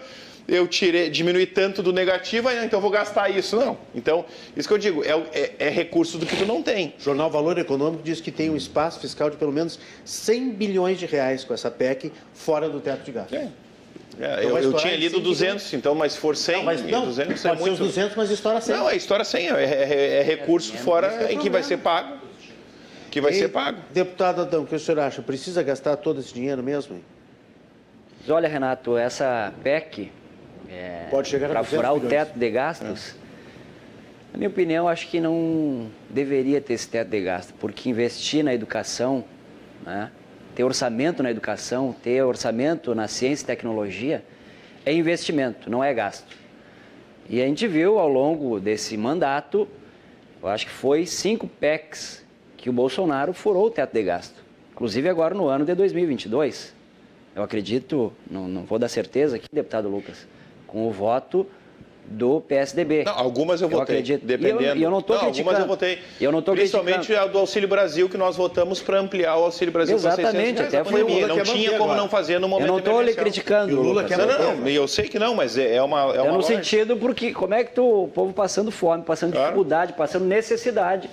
eu 0.49 0.67
tirei, 0.69 1.11
diminui 1.11 1.47
tanto 1.47 1.83
do 1.83 1.93
negativo, 1.93 2.49
então 2.51 2.81
vou 2.81 2.91
gastar 2.91 3.29
isso. 3.31 3.57
Não. 3.57 3.77
Então, 3.95 4.25
isso 4.57 4.69
que 4.69 4.75
eu 4.75 4.79
digo, 4.79 5.05
é, 5.05 5.11
é, 5.33 5.55
é, 5.59 5.69
recurso 5.69 6.19
do 6.19 6.27
que 6.27 6.37
tu 6.37 6.47
não 6.47 6.63
tem. 6.63 6.95
O 6.99 7.03
Jornal 7.03 7.31
Valor 7.31 7.59
Econômico 7.59 8.03
diz 8.03 8.21
que 8.21 8.31
tem 8.31 8.49
um 8.51 8.57
espaço 8.57 9.01
fiscal 9.01 9.29
de 9.29 9.37
pelo 9.37 9.53
menos 9.53 9.79
100 10.05 10.51
bilhões 10.51 10.99
de 10.99 11.07
reais 11.07 11.45
com 11.45 11.53
essa 11.53 11.71
PEC 11.71 12.13
fora 12.33 12.69
do 12.69 12.81
teto 12.81 13.05
de 13.05 13.13
gasto. 13.13 13.35
É. 13.35 13.49
É, 14.19 14.45
então 14.45 14.59
eu, 14.59 14.73
eu 14.73 14.73
tinha 14.73 14.97
lido 14.97 15.21
200, 15.21 15.75
então, 15.75 15.95
mas 15.95 16.13
se 16.13 16.19
for 16.19 16.35
100, 16.35 16.57
não, 16.57 16.65
mas, 16.65 16.83
não, 16.83 17.05
200 17.05 17.45
é 17.45 17.49
pode 17.49 17.61
é 17.61 17.65
muito... 17.65 17.77
ser 17.77 17.83
os 17.83 17.89
200, 17.89 18.17
mas 18.17 18.31
estoura 18.31 18.61
100. 18.63 18.75
Não, 18.75 18.89
é 18.89 18.97
história 18.97 19.25
100, 19.25 19.49
é, 19.49 19.53
é, 19.53 20.19
é 20.21 20.23
recurso 20.23 20.73
fora 20.79 21.31
em 21.31 21.39
que 21.39 21.51
vai 21.51 21.63
ser 21.63 21.79
pago. 21.79 22.26
Que 23.17 23.21
vai 23.23 23.33
e, 23.33 23.37
ser 23.37 23.49
pago. 23.49 23.79
Deputado 23.95 24.43
Adão, 24.43 24.65
o 24.65 24.67
que 24.67 24.75
o 24.75 24.79
senhor 24.79 25.01
acha? 25.01 25.23
Precisa 25.23 25.63
gastar 25.63 25.97
todo 25.97 26.21
esse 26.21 26.35
dinheiro 26.35 26.63
mesmo? 26.63 26.97
Hein? 26.97 27.05
Olha, 28.29 28.47
Renato, 28.47 28.95
essa 28.99 29.55
PEC 29.63 30.13
é, 30.69 31.07
para 31.49 31.65
furar 31.65 31.95
o 31.95 32.01
teto 32.01 32.39
de 32.39 32.51
gastos, 32.51 33.13
é. 33.13 34.33
na 34.35 34.37
minha 34.37 34.51
opinião, 34.51 34.87
acho 34.87 35.09
que 35.09 35.19
não 35.19 35.91
deveria 36.11 36.61
ter 36.61 36.75
esse 36.75 36.87
teto 36.91 37.09
de 37.09 37.23
gastos, 37.23 37.55
porque 37.59 37.89
investir 37.89 38.45
na 38.45 38.53
educação, 38.53 39.25
né, 39.83 40.11
ter 40.55 40.65
orçamento 40.65 41.23
na 41.23 41.31
educação, 41.31 41.97
ter 42.03 42.23
orçamento 42.23 42.95
na 42.95 43.09
ciência 43.09 43.45
e 43.45 43.47
tecnologia, 43.47 44.23
é 44.85 44.93
investimento, 44.93 45.71
não 45.71 45.83
é 45.83 45.95
gasto. 45.95 46.37
E 47.31 47.41
a 47.41 47.47
gente 47.47 47.67
viu 47.67 47.99
ao 47.99 48.11
longo 48.11 48.61
desse 48.61 48.95
mandato, 48.95 49.67
eu 50.43 50.51
acho 50.51 50.67
que 50.67 50.73
foi 50.73 51.07
cinco 51.07 51.49
PECs 51.49 52.26
que 52.67 52.71
o 52.71 52.73
Bolsonaro 52.73 53.33
furou 53.33 53.67
o 53.67 53.71
teto 53.71 53.93
de 53.93 54.03
gasto. 54.03 54.35
Inclusive 54.73 55.09
agora 55.09 55.33
no 55.33 55.47
ano 55.47 55.65
de 55.65 55.73
2022. 55.73 56.75
Eu 57.33 57.45
acredito, 57.45 58.13
não, 58.29 58.49
não 58.49 58.65
vou 58.65 58.77
dar 58.77 58.89
certeza 58.89 59.37
aqui, 59.37 59.47
deputado 59.53 59.89
Lucas, 59.89 60.27
com 60.67 60.89
o 60.89 60.91
voto 60.91 61.47
do 62.05 62.41
PSDB. 62.41 63.05
Não, 63.05 63.17
algumas 63.17 63.61
eu, 63.61 63.67
eu 63.67 63.71
votei, 63.71 63.99
acredito. 63.99 64.27
dependendo. 64.27 64.63
E 64.65 64.83
eu, 64.83 64.87
eu 64.87 64.91
não 64.91 64.99
estou 64.99 65.17
criticando. 65.17 65.51
Algumas 65.51 65.61
eu 65.61 65.67
votei. 65.69 65.99
Eu 66.21 66.33
não 66.33 66.43
Principalmente 66.43 66.95
criticando. 66.97 67.29
a 67.29 67.33
do 67.33 67.39
Auxílio 67.39 67.69
Brasil, 67.69 68.09
que 68.09 68.19
nós 68.19 68.37
votamos 68.37 68.83
para 68.83 68.99
ampliar 68.99 69.37
o 69.37 69.45
Auxílio 69.45 69.73
Brasil 69.73 69.95
Exatamente, 69.95 70.61
até 70.63 70.83
foi 70.83 71.05
o 71.05 71.07
Lula 71.07 71.29
Não 71.29 71.43
tinha 71.45 71.71
como 71.71 71.85
agora. 71.85 72.01
não 72.01 72.09
fazer 72.09 72.41
no 72.41 72.49
momento 72.49 72.67
Eu 72.67 72.73
não 72.73 72.79
estou 72.81 73.01
lhe 73.01 73.15
criticando. 73.15 73.79
o 73.79 73.83
Lula 73.85 74.03
quer 74.03 74.19
não, 74.19 74.27
não, 74.27 74.57
não, 74.57 74.69
eu 74.69 74.89
sei 74.89 75.07
que 75.07 75.21
não, 75.21 75.37
mas 75.37 75.57
é, 75.57 75.77
é 75.77 75.83
uma 75.85 76.13
É, 76.17 76.19
é 76.19 76.33
no 76.33 76.43
sentido 76.43 76.97
porque 76.97 77.33
como 77.33 77.55
é 77.55 77.63
que 77.63 77.71
tu, 77.71 78.05
o 78.05 78.09
povo 78.09 78.33
passando 78.33 78.73
fome, 78.73 79.05
passando 79.05 79.31
claro. 79.31 79.47
dificuldade, 79.47 79.93
passando 79.93 80.25
necessidade. 80.25 81.09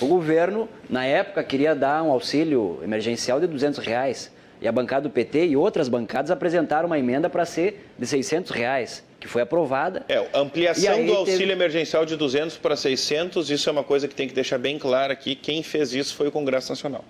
O 0.00 0.06
governo, 0.06 0.68
na 0.88 1.04
época, 1.04 1.42
queria 1.42 1.74
dar 1.74 2.02
um 2.02 2.10
auxílio 2.10 2.80
emergencial 2.82 3.40
de 3.40 3.46
200 3.46 3.84
reais. 3.84 4.32
E 4.60 4.66
a 4.66 4.72
bancada 4.72 5.02
do 5.02 5.10
PT 5.10 5.48
e 5.48 5.56
outras 5.56 5.88
bancadas 5.88 6.30
apresentaram 6.30 6.86
uma 6.86 6.98
emenda 6.98 7.28
para 7.28 7.44
ser 7.44 7.90
de 7.98 8.06
600 8.06 8.50
reais, 8.52 9.04
que 9.20 9.28
foi 9.28 9.42
aprovada. 9.42 10.04
É, 10.08 10.24
ampliação 10.34 11.04
do 11.04 11.12
auxílio 11.12 11.40
teve... 11.40 11.52
emergencial 11.52 12.06
de 12.06 12.16
200 12.16 12.56
para 12.56 12.74
600, 12.74 13.50
isso 13.50 13.68
é 13.68 13.72
uma 13.72 13.84
coisa 13.84 14.08
que 14.08 14.14
tem 14.14 14.26
que 14.26 14.34
deixar 14.34 14.58
bem 14.58 14.78
claro 14.78 15.12
aqui. 15.12 15.34
Quem 15.34 15.62
fez 15.62 15.92
isso 15.92 16.14
foi 16.14 16.28
o 16.28 16.32
Congresso 16.32 16.70
Nacional. 16.70 17.04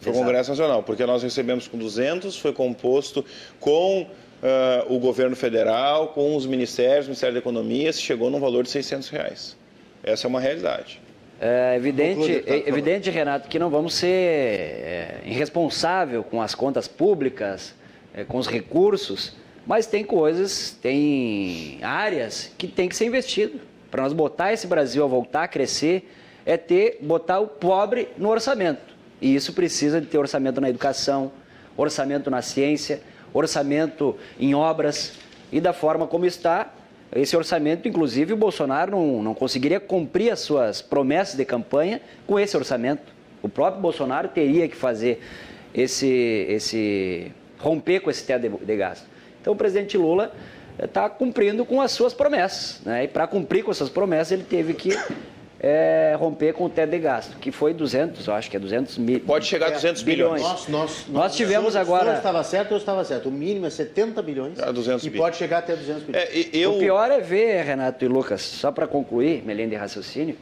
Foi 0.00 0.12
o 0.12 0.16
Congresso 0.16 0.50
Nacional, 0.50 0.82
porque 0.82 1.06
nós 1.06 1.22
recebemos 1.22 1.68
com 1.68 1.78
200, 1.78 2.36
foi 2.36 2.52
composto 2.52 3.24
com 3.60 4.02
uh, 4.02 4.94
o 4.94 4.98
governo 4.98 5.36
federal, 5.36 6.08
com 6.08 6.36
os 6.36 6.44
ministérios, 6.44 7.06
o 7.06 7.10
Ministério 7.10 7.34
da 7.34 7.38
Economia, 7.38 7.92
se 7.92 8.02
chegou 8.02 8.28
num 8.28 8.40
valor 8.40 8.64
de 8.64 8.70
600 8.70 9.08
reais. 9.08 9.56
Essa 10.02 10.26
é 10.26 10.28
uma 10.28 10.40
realidade. 10.40 11.00
É 11.44 11.74
evidente, 11.74 12.44
é 12.46 12.68
evidente, 12.68 13.10
Renato, 13.10 13.48
que 13.48 13.58
não 13.58 13.68
vamos 13.68 13.94
ser 13.94 14.06
é, 14.06 15.20
irresponsável 15.24 16.22
com 16.22 16.40
as 16.40 16.54
contas 16.54 16.86
públicas, 16.86 17.74
é, 18.14 18.22
com 18.22 18.38
os 18.38 18.46
recursos, 18.46 19.34
mas 19.66 19.84
tem 19.84 20.04
coisas, 20.04 20.70
tem 20.80 21.80
áreas 21.82 22.52
que 22.56 22.68
tem 22.68 22.88
que 22.88 22.94
ser 22.94 23.06
investido. 23.06 23.58
Para 23.90 24.04
nós 24.04 24.12
botar 24.12 24.52
esse 24.52 24.68
Brasil 24.68 25.02
a 25.02 25.08
voltar 25.08 25.42
a 25.42 25.48
crescer, 25.48 26.08
é 26.46 26.56
ter, 26.56 26.98
botar 27.02 27.40
o 27.40 27.48
pobre 27.48 28.06
no 28.16 28.28
orçamento. 28.28 28.94
E 29.20 29.34
isso 29.34 29.52
precisa 29.52 30.00
de 30.00 30.06
ter 30.06 30.18
orçamento 30.18 30.60
na 30.60 30.70
educação, 30.70 31.32
orçamento 31.76 32.30
na 32.30 32.40
ciência, 32.40 33.00
orçamento 33.34 34.16
em 34.38 34.54
obras. 34.54 35.18
E 35.50 35.60
da 35.60 35.72
forma 35.72 36.06
como 36.06 36.24
está, 36.24 36.72
esse 37.14 37.36
orçamento, 37.36 37.86
inclusive, 37.86 38.32
o 38.32 38.36
Bolsonaro 38.36 38.92
não, 38.92 39.22
não 39.22 39.34
conseguiria 39.34 39.78
cumprir 39.78 40.30
as 40.30 40.40
suas 40.40 40.80
promessas 40.80 41.36
de 41.36 41.44
campanha 41.44 42.00
com 42.26 42.40
esse 42.40 42.56
orçamento. 42.56 43.12
O 43.42 43.48
próprio 43.48 43.82
Bolsonaro 43.82 44.28
teria 44.28 44.66
que 44.66 44.76
fazer 44.76 45.20
esse, 45.74 46.46
esse 46.48 47.32
romper 47.58 48.00
com 48.00 48.10
esse 48.10 48.24
teto 48.24 48.48
de, 48.48 48.64
de 48.64 48.76
gasto. 48.76 49.06
Então, 49.40 49.52
o 49.52 49.56
presidente 49.56 49.98
Lula 49.98 50.32
está 50.82 51.08
cumprindo 51.10 51.64
com 51.64 51.80
as 51.82 51.92
suas 51.92 52.14
promessas. 52.14 52.80
Né? 52.84 53.04
E 53.04 53.08
para 53.08 53.26
cumprir 53.26 53.62
com 53.62 53.70
essas 53.70 53.90
promessas, 53.90 54.32
ele 54.32 54.44
teve 54.44 54.72
que 54.72 54.96
é, 55.62 56.16
romper 56.18 56.52
com 56.54 56.64
o 56.64 56.68
teto 56.68 56.90
de 56.90 56.98
gasto, 56.98 57.36
que 57.38 57.52
foi 57.52 57.72
200, 57.72 58.26
eu 58.26 58.34
acho 58.34 58.50
que 58.50 58.56
é 58.56 58.60
200 58.60 58.98
mil. 58.98 59.20
Pode 59.20 59.46
chegar 59.46 59.68
a 59.68 59.70
200 59.70 60.02
bilhões. 60.02 60.42
Nós, 60.42 60.68
nós, 60.68 61.06
nós 61.08 61.36
tivemos 61.36 61.76
agora. 61.76 62.10
Se 62.10 62.16
estava 62.16 62.42
certo, 62.42 62.72
eu 62.72 62.78
estava 62.78 63.04
certo. 63.04 63.28
O 63.28 63.32
mínimo 63.32 63.66
é 63.66 63.70
70 63.70 64.20
bilhões. 64.22 64.58
É, 64.58 64.72
200 64.72 65.06
e 65.06 65.10
pode 65.10 65.36
chegar 65.36 65.58
até 65.58 65.76
200 65.76 66.02
bilhões. 66.02 66.24
É, 66.24 66.48
eu... 66.52 66.74
O 66.74 66.78
pior 66.80 67.08
é 67.12 67.20
ver, 67.20 67.62
Renato 67.64 68.04
e 68.04 68.08
Lucas, 68.08 68.42
só 68.42 68.72
para 68.72 68.88
concluir, 68.88 69.44
Melém 69.46 69.68
de 69.68 69.76
raciocínio, 69.76 70.36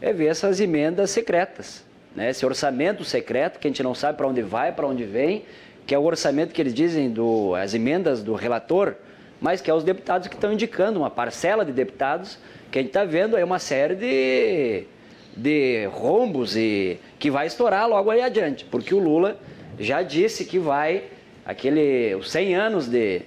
é 0.00 0.10
ver 0.10 0.28
essas 0.28 0.58
emendas 0.58 1.10
secretas. 1.10 1.84
Né? 2.16 2.30
Esse 2.30 2.46
orçamento 2.46 3.04
secreto, 3.04 3.58
que 3.58 3.66
a 3.66 3.70
gente 3.70 3.82
não 3.82 3.94
sabe 3.94 4.16
para 4.16 4.26
onde 4.26 4.40
vai, 4.40 4.72
para 4.72 4.86
onde 4.86 5.04
vem, 5.04 5.44
que 5.86 5.94
é 5.94 5.98
o 5.98 6.02
orçamento 6.02 6.54
que 6.54 6.62
eles 6.62 6.72
dizem, 6.72 7.10
do, 7.10 7.54
as 7.54 7.74
emendas 7.74 8.22
do 8.22 8.32
relator, 8.34 8.94
mas 9.38 9.60
que 9.60 9.70
é 9.70 9.74
os 9.74 9.84
deputados 9.84 10.28
que 10.28 10.34
estão 10.34 10.50
indicando, 10.50 10.98
uma 10.98 11.10
parcela 11.10 11.62
de 11.62 11.72
deputados 11.72 12.38
que 12.72 12.78
a 12.78 12.82
gente 12.82 12.88
está 12.88 13.04
vendo 13.04 13.36
aí 13.36 13.44
uma 13.44 13.58
série 13.58 13.94
de, 13.94 14.84
de 15.36 15.86
rombos 15.92 16.56
e 16.56 16.98
que 17.18 17.30
vai 17.30 17.46
estourar 17.46 17.86
logo 17.86 18.10
aí 18.10 18.22
adiante, 18.22 18.64
porque 18.64 18.94
o 18.94 18.98
Lula 18.98 19.38
já 19.78 20.02
disse 20.02 20.46
que 20.46 20.58
vai, 20.58 21.04
aquele, 21.44 22.14
os 22.14 22.30
100 22.30 22.54
anos 22.54 22.88
de, 22.88 23.22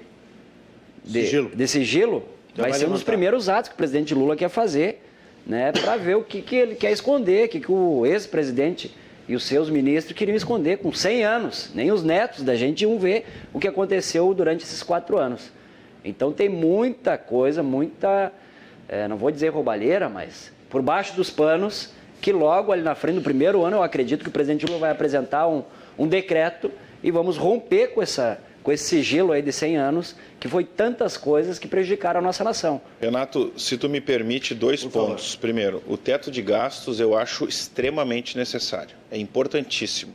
de, 1.03 1.21
sigilo. 1.21 1.51
de 1.55 1.67
sigilo, 1.67 2.25
vai, 2.55 2.71
vai 2.71 2.79
ser 2.79 2.87
um 2.87 2.91
dos 2.91 3.03
primeiros 3.03 3.47
atos 3.47 3.69
que 3.69 3.75
o 3.75 3.77
presidente 3.77 4.15
Lula 4.15 4.35
quer 4.35 4.49
fazer, 4.49 5.03
né, 5.45 5.71
para 5.71 5.95
ver 5.95 6.15
o 6.15 6.23
que, 6.23 6.41
que 6.41 6.55
ele 6.55 6.73
quer 6.73 6.91
esconder, 6.91 7.45
o 7.45 7.49
que, 7.49 7.59
que 7.59 7.71
o 7.71 8.03
ex-presidente 8.03 8.95
e 9.27 9.35
os 9.35 9.43
seus 9.43 9.69
ministros 9.69 10.17
queriam 10.17 10.35
esconder 10.35 10.79
com 10.79 10.91
100 10.91 11.23
anos. 11.23 11.71
Nem 11.73 11.91
os 11.91 12.03
netos 12.03 12.43
da 12.43 12.55
gente 12.55 12.81
iam 12.81 12.97
ver 12.97 13.25
o 13.53 13.59
que 13.59 13.67
aconteceu 13.67 14.33
durante 14.33 14.63
esses 14.63 14.81
quatro 14.81 15.17
anos. 15.17 15.51
Então 16.03 16.31
tem 16.31 16.49
muita 16.49 17.17
coisa, 17.17 17.63
muita, 17.63 18.31
é, 18.87 19.07
não 19.07 19.17
vou 19.17 19.31
dizer 19.31 19.49
roubalheira, 19.49 20.09
mas 20.09 20.51
por 20.69 20.81
baixo 20.81 21.15
dos 21.15 21.29
panos, 21.29 21.91
que 22.21 22.31
logo 22.31 22.71
ali 22.71 22.81
na 22.81 22.95
frente, 22.95 23.15
no 23.15 23.21
primeiro 23.21 23.63
ano, 23.63 23.77
eu 23.77 23.83
acredito 23.83 24.23
que 24.23 24.29
o 24.29 24.31
presidente 24.31 24.65
Lula 24.65 24.79
vai 24.79 24.91
apresentar 24.91 25.47
um, 25.47 25.63
um 25.97 26.07
decreto 26.07 26.71
e 27.03 27.11
vamos 27.11 27.37
romper 27.37 27.89
com 27.89 28.01
essa 28.01 28.39
com 28.65 28.71
esse 28.71 28.83
sigilo 28.83 29.31
aí 29.31 29.43
de 29.43 29.51
100 29.51 29.77
anos, 29.77 30.15
que 30.39 30.47
foi 30.47 30.63
tantas 30.63 31.15
coisas 31.15 31.59
que 31.59 31.67
prejudicaram 31.67 32.19
a 32.19 32.23
nossa 32.23 32.43
nação. 32.43 32.81
Renato, 32.99 33.53
se 33.55 33.77
tu 33.77 33.87
me 33.87 34.01
permite 34.01 34.55
dois 34.55 34.81
Por 34.81 34.91
pontos. 34.91 35.33
Favor. 35.33 35.41
Primeiro, 35.41 35.83
o 35.87 35.95
teto 35.95 36.31
de 36.31 36.41
gastos 36.41 36.99
eu 36.99 37.15
acho 37.15 37.45
extremamente 37.45 38.35
necessário, 38.35 38.95
é 39.11 39.19
importantíssimo. 39.19 40.13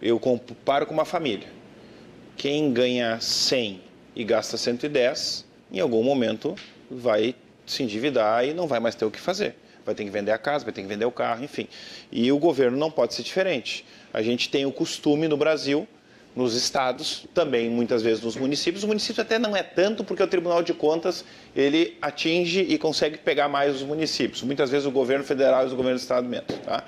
Eu 0.00 0.20
comparo 0.20 0.86
com 0.86 0.94
uma 0.94 1.04
família. 1.04 1.48
Quem 2.36 2.72
ganha 2.72 3.20
100 3.20 3.80
e 4.14 4.22
gasta 4.22 4.56
110, 4.56 5.44
em 5.72 5.80
algum 5.80 6.04
momento 6.04 6.54
vai 6.88 7.34
se 7.66 7.82
endividar 7.82 8.46
e 8.46 8.52
não 8.52 8.66
vai 8.66 8.80
mais 8.80 8.94
ter 8.94 9.04
o 9.04 9.10
que 9.10 9.20
fazer. 9.20 9.54
Vai 9.84 9.94
ter 9.94 10.04
que 10.04 10.10
vender 10.10 10.30
a 10.30 10.38
casa, 10.38 10.64
vai 10.64 10.72
ter 10.72 10.82
que 10.82 10.88
vender 10.88 11.04
o 11.04 11.10
carro, 11.10 11.44
enfim. 11.44 11.66
E 12.10 12.30
o 12.30 12.38
governo 12.38 12.76
não 12.76 12.90
pode 12.90 13.14
ser 13.14 13.22
diferente. 13.22 13.84
A 14.12 14.22
gente 14.22 14.48
tem 14.48 14.64
o 14.64 14.72
costume 14.72 15.26
no 15.26 15.36
Brasil 15.36 15.88
nos 16.34 16.54
estados, 16.54 17.26
também 17.34 17.68
muitas 17.68 18.02
vezes 18.02 18.22
nos 18.22 18.36
municípios. 18.36 18.84
O 18.84 18.86
município 18.86 19.20
até 19.20 19.38
não 19.38 19.56
é 19.56 19.62
tanto 19.62 20.02
porque 20.02 20.22
o 20.22 20.26
Tribunal 20.26 20.62
de 20.62 20.72
Contas 20.72 21.24
ele 21.54 21.96
atinge 22.00 22.60
e 22.60 22.78
consegue 22.78 23.18
pegar 23.18 23.48
mais 23.48 23.76
os 23.76 23.82
municípios. 23.82 24.42
Muitas 24.42 24.70
vezes 24.70 24.86
o 24.86 24.90
governo 24.90 25.24
federal 25.24 25.64
e 25.64 25.66
o 25.66 25.76
governo 25.76 25.98
do 25.98 26.00
estado 26.00 26.26
menos. 26.26 26.46
Tá? 26.64 26.84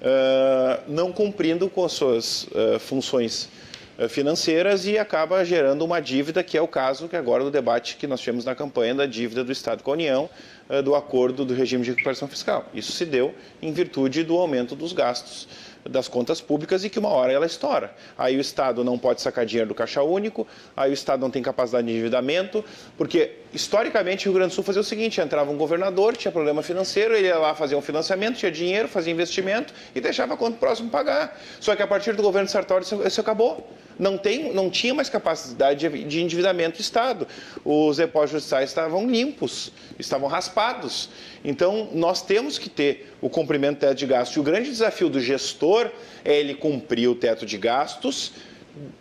Uh, 0.00 0.92
não 0.92 1.12
cumprindo 1.12 1.68
com 1.70 1.84
as 1.84 1.92
suas 1.92 2.44
uh, 2.44 2.78
funções 2.78 3.48
financeiras 4.08 4.86
e 4.86 4.98
acaba 4.98 5.44
gerando 5.44 5.84
uma 5.84 6.00
dívida, 6.00 6.42
que 6.42 6.58
é 6.58 6.62
o 6.62 6.68
caso 6.68 7.08
que 7.08 7.16
agora 7.16 7.44
do 7.44 7.50
debate 7.50 7.96
que 7.96 8.06
nós 8.06 8.20
tivemos 8.20 8.44
na 8.44 8.54
campanha 8.54 8.94
da 8.94 9.06
dívida 9.06 9.44
do 9.44 9.52
Estado 9.52 9.82
com 9.82 9.90
a 9.90 9.94
União, 9.94 10.28
do 10.84 10.94
acordo 10.94 11.44
do 11.44 11.54
regime 11.54 11.84
de 11.84 11.90
recuperação 11.90 12.26
fiscal. 12.26 12.66
Isso 12.74 12.92
se 12.92 13.04
deu 13.04 13.34
em 13.62 13.72
virtude 13.72 14.24
do 14.24 14.36
aumento 14.36 14.74
dos 14.74 14.92
gastos 14.92 15.46
das 15.88 16.08
contas 16.08 16.40
públicas 16.40 16.84
e 16.84 16.90
que 16.90 16.98
uma 16.98 17.10
hora 17.10 17.32
ela 17.32 17.46
estoura. 17.46 17.94
Aí 18.16 18.36
o 18.36 18.40
Estado 18.40 18.82
não 18.82 18.98
pode 18.98 19.20
sacar 19.20 19.44
dinheiro 19.44 19.68
do 19.68 19.74
caixa 19.74 20.02
único, 20.02 20.46
aí 20.76 20.90
o 20.90 20.94
Estado 20.94 21.20
não 21.20 21.30
tem 21.30 21.42
capacidade 21.42 21.86
de 21.86 21.92
endividamento, 21.92 22.64
porque 22.96 23.32
historicamente 23.52 24.26
o 24.26 24.30
Rio 24.30 24.38
Grande 24.38 24.52
do 24.52 24.54
Sul 24.54 24.64
fazia 24.64 24.80
o 24.80 24.84
seguinte: 24.84 25.20
entrava 25.20 25.50
um 25.50 25.56
governador, 25.56 26.16
tinha 26.16 26.32
problema 26.32 26.62
financeiro, 26.62 27.14
ele 27.14 27.28
ia 27.28 27.38
lá 27.38 27.54
fazer 27.54 27.76
um 27.76 27.82
financiamento, 27.82 28.36
tinha 28.36 28.50
dinheiro, 28.50 28.88
fazia 28.88 29.12
investimento 29.12 29.72
e 29.94 30.00
deixava 30.00 30.34
a 30.34 30.36
conta 30.36 30.56
próximo 30.58 30.90
pagar. 30.90 31.38
Só 31.60 31.76
que 31.76 31.82
a 31.82 31.86
partir 31.86 32.14
do 32.14 32.22
governo 32.22 32.48
Sartori 32.48 32.84
isso, 32.84 33.20
acabou. 33.20 33.68
Não, 33.96 34.18
tem, 34.18 34.52
não 34.52 34.68
tinha 34.68 34.92
mais 34.92 35.08
capacidade 35.08 35.88
de, 35.88 36.04
de 36.04 36.20
endividamento 36.20 36.78
do 36.78 36.80
Estado. 36.80 37.28
Os 37.64 37.98
depósitos 37.98 38.42
judiciais 38.42 38.70
estavam 38.70 39.08
limpos, 39.08 39.70
estavam 39.98 40.28
raspados. 40.28 41.10
Então, 41.44 41.90
nós 41.92 42.20
temos 42.20 42.58
que 42.58 42.68
ter 42.68 43.13
o 43.24 43.30
cumprimento 43.30 43.78
do 43.78 43.80
teto 43.80 43.96
de 43.96 44.04
gastos. 44.04 44.36
E 44.36 44.40
o 44.40 44.42
grande 44.42 44.68
desafio 44.68 45.08
do 45.08 45.18
gestor 45.18 45.90
é 46.22 46.38
ele 46.38 46.54
cumprir 46.54 47.08
o 47.08 47.14
teto 47.14 47.46
de 47.46 47.56
gastos 47.56 48.32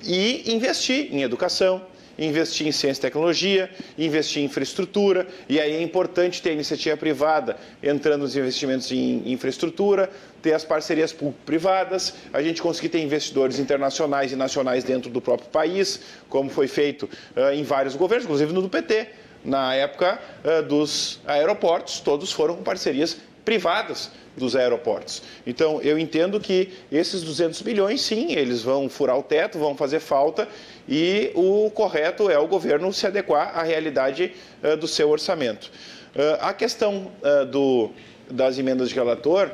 e 0.02 0.50
investir 0.56 1.14
em 1.14 1.24
educação, 1.24 1.82
investir 2.18 2.66
em 2.66 2.72
ciência 2.72 3.02
e 3.02 3.02
tecnologia, 3.02 3.70
investir 3.98 4.42
em 4.42 4.46
infraestrutura, 4.46 5.28
e 5.50 5.60
aí 5.60 5.74
é 5.74 5.82
importante 5.82 6.42
ter 6.42 6.52
a 6.52 6.54
iniciativa 6.54 6.96
privada 6.96 7.58
entrando 7.84 8.22
nos 8.22 8.34
investimentos 8.34 8.90
em 8.94 9.30
infraestrutura, 9.30 10.10
ter 10.42 10.54
as 10.54 10.64
parcerias 10.64 11.12
público-privadas, 11.12 12.14
a 12.32 12.42
gente 12.42 12.62
conseguir 12.62 12.88
ter 12.88 13.00
investidores 13.00 13.60
internacionais 13.60 14.32
e 14.32 14.38
nacionais 14.38 14.86
dentro 14.86 15.10
do 15.10 15.20
próprio 15.20 15.50
país, 15.50 16.00
como 16.30 16.50
foi 16.50 16.70
feito 16.70 17.10
uh, 17.36 17.54
em 17.54 17.64
vários 17.64 17.94
governos, 17.94 18.24
inclusive 18.24 18.54
no 18.54 18.62
do 18.62 18.70
PT. 18.70 19.06
Na 19.44 19.76
época 19.76 20.18
uh, 20.46 20.64
dos 20.64 21.20
aeroportos, 21.26 22.00
todos 22.00 22.32
foram 22.32 22.56
com 22.56 22.64
parcerias 22.64 23.18
privadas 23.44 24.12
dos 24.36 24.56
aeroportos. 24.56 25.22
Então, 25.46 25.82
eu 25.82 25.98
entendo 25.98 26.40
que 26.40 26.70
esses 26.92 27.22
200 27.22 27.62
bilhões, 27.62 28.02
sim, 28.02 28.34
eles 28.34 28.62
vão 28.62 28.90
furar 28.90 29.18
o 29.18 29.24
teto, 29.24 29.60
vão 29.60 29.76
fazer 29.76 30.00
falta 30.00 30.48
e 30.88 31.32
o 31.36 31.70
correto 31.72 32.30
é 32.30 32.38
o 32.38 32.48
governo 32.48 32.92
se 32.92 33.06
adequar 33.06 33.58
à 33.58 33.64
realidade 33.64 34.34
uh, 34.64 34.76
do 34.76 34.88
seu 34.88 35.10
orçamento. 35.10 35.72
Uh, 36.16 36.38
a 36.42 36.54
questão 36.54 37.12
uh, 37.22 37.46
do, 37.46 37.92
das 38.30 38.58
emendas 38.58 38.90
de 38.90 38.96
relator, 38.96 39.52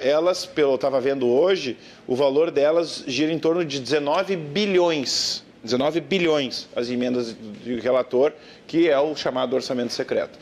elas, 0.00 0.44
pelo 0.44 0.72
eu 0.72 0.74
estava 0.74 1.00
vendo 1.00 1.28
hoje, 1.28 1.78
o 2.08 2.16
valor 2.16 2.50
delas 2.50 3.04
gira 3.06 3.32
em 3.32 3.38
torno 3.38 3.64
de 3.64 3.78
19 3.78 4.34
bilhões. 4.34 5.44
19 5.62 6.00
bilhões 6.00 6.68
as 6.74 6.90
emendas 6.90 7.36
de 7.62 7.78
relator, 7.78 8.32
que 8.66 8.88
é 8.88 8.98
o 8.98 9.14
chamado 9.14 9.54
orçamento 9.54 9.92
secreto. 9.92 10.36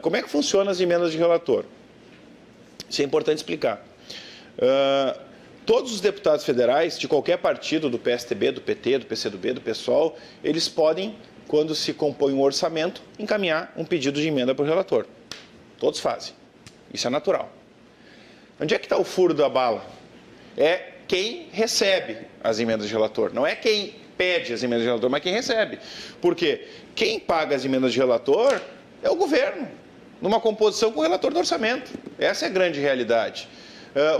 Como 0.00 0.16
é 0.16 0.22
que 0.22 0.28
funcionam 0.28 0.70
as 0.70 0.80
emendas 0.80 1.12
de 1.12 1.18
relator? 1.18 1.64
Isso 2.88 3.02
é 3.02 3.04
importante 3.04 3.38
explicar. 3.38 3.84
Uh, 4.56 5.18
todos 5.66 5.92
os 5.92 6.00
deputados 6.00 6.44
federais 6.44 6.98
de 6.98 7.06
qualquer 7.06 7.38
partido, 7.38 7.90
do 7.90 7.98
PSTB, 7.98 8.52
do 8.52 8.60
PT, 8.60 8.98
do 8.98 9.06
PCdoB, 9.06 9.52
do 9.54 9.60
PSOL, 9.60 10.16
eles 10.42 10.68
podem, 10.68 11.14
quando 11.46 11.74
se 11.74 11.92
compõe 11.92 12.32
um 12.32 12.40
orçamento, 12.40 13.02
encaminhar 13.18 13.72
um 13.76 13.84
pedido 13.84 14.20
de 14.20 14.28
emenda 14.28 14.54
para 14.54 14.64
o 14.64 14.66
relator. 14.66 15.06
Todos 15.78 16.00
fazem. 16.00 16.34
Isso 16.92 17.06
é 17.06 17.10
natural. 17.10 17.52
Onde 18.60 18.74
é 18.74 18.78
que 18.78 18.86
está 18.86 18.96
o 18.96 19.04
furo 19.04 19.34
da 19.34 19.48
bala? 19.48 19.84
É 20.56 20.94
quem 21.06 21.48
recebe 21.52 22.18
as 22.42 22.58
emendas 22.58 22.86
de 22.86 22.92
relator, 22.92 23.32
não 23.32 23.46
é 23.46 23.54
quem 23.54 23.94
pede 24.16 24.52
as 24.52 24.62
emendas 24.62 24.82
de 24.82 24.88
relator, 24.88 25.08
mas 25.08 25.22
quem 25.22 25.32
recebe. 25.32 25.78
Porque 26.20 26.66
quem 26.94 27.20
paga 27.20 27.54
as 27.54 27.64
emendas 27.64 27.92
de 27.92 27.98
relator 27.98 28.60
é 29.02 29.10
o 29.10 29.16
governo 29.16 29.68
numa 30.20 30.40
composição 30.40 30.92
com 30.92 31.00
o 31.00 31.02
relator 31.02 31.32
do 31.32 31.38
orçamento. 31.38 31.92
Essa 32.18 32.46
é 32.46 32.48
a 32.48 32.50
grande 32.50 32.80
realidade. 32.80 33.48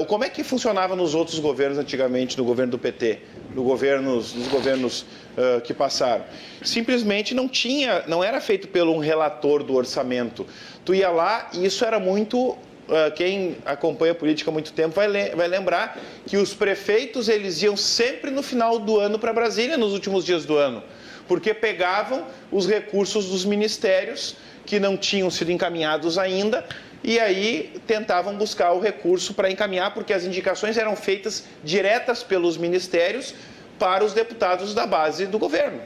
Uh, 0.00 0.04
como 0.06 0.24
é 0.24 0.28
que 0.28 0.42
funcionava 0.42 0.96
nos 0.96 1.14
outros 1.14 1.38
governos 1.38 1.78
antigamente, 1.78 2.38
no 2.38 2.44
governo 2.44 2.72
do 2.72 2.78
PT, 2.78 3.18
no 3.54 3.64
nos 4.02 4.32
governos 4.48 5.02
uh, 5.02 5.60
que 5.62 5.74
passaram? 5.74 6.24
Simplesmente 6.62 7.34
não 7.34 7.48
tinha, 7.48 8.02
não 8.06 8.24
era 8.24 8.40
feito 8.40 8.68
pelo 8.68 8.92
um 8.92 8.98
relator 8.98 9.62
do 9.62 9.74
orçamento. 9.74 10.46
Tu 10.84 10.94
ia 10.94 11.10
lá 11.10 11.50
e 11.52 11.64
isso 11.66 11.84
era 11.84 11.98
muito 11.98 12.56
Uh, 12.88 13.12
quem 13.14 13.58
acompanha 13.66 14.12
a 14.12 14.14
política 14.14 14.50
há 14.50 14.52
muito 14.52 14.72
tempo 14.72 14.94
vai, 14.94 15.06
vai, 15.10 15.46
lembrar 15.46 16.00
que 16.26 16.38
os 16.38 16.54
prefeitos 16.54 17.28
eles 17.28 17.60
iam 17.60 17.76
sempre 17.76 18.30
no 18.30 18.42
final 18.42 18.78
do 18.78 18.98
ano 18.98 19.18
para 19.18 19.30
Brasília, 19.30 19.76
nos 19.76 19.92
últimos 19.92 20.24
dias 20.24 20.46
do 20.46 20.56
ano, 20.56 20.82
porque 21.28 21.52
pegavam 21.52 22.24
os 22.50 22.66
recursos 22.66 23.26
dos 23.26 23.44
ministérios 23.44 24.36
que 24.68 24.78
não 24.78 24.98
tinham 24.98 25.30
sido 25.30 25.50
encaminhados 25.50 26.18
ainda 26.18 26.62
e 27.02 27.18
aí 27.18 27.80
tentavam 27.86 28.36
buscar 28.36 28.72
o 28.72 28.80
recurso 28.80 29.32
para 29.32 29.50
encaminhar, 29.50 29.94
porque 29.94 30.12
as 30.12 30.24
indicações 30.24 30.76
eram 30.76 30.94
feitas 30.94 31.44
diretas 31.64 32.22
pelos 32.22 32.58
ministérios 32.58 33.34
para 33.78 34.04
os 34.04 34.12
deputados 34.12 34.74
da 34.74 34.86
base 34.86 35.24
do 35.24 35.38
governo. 35.38 35.80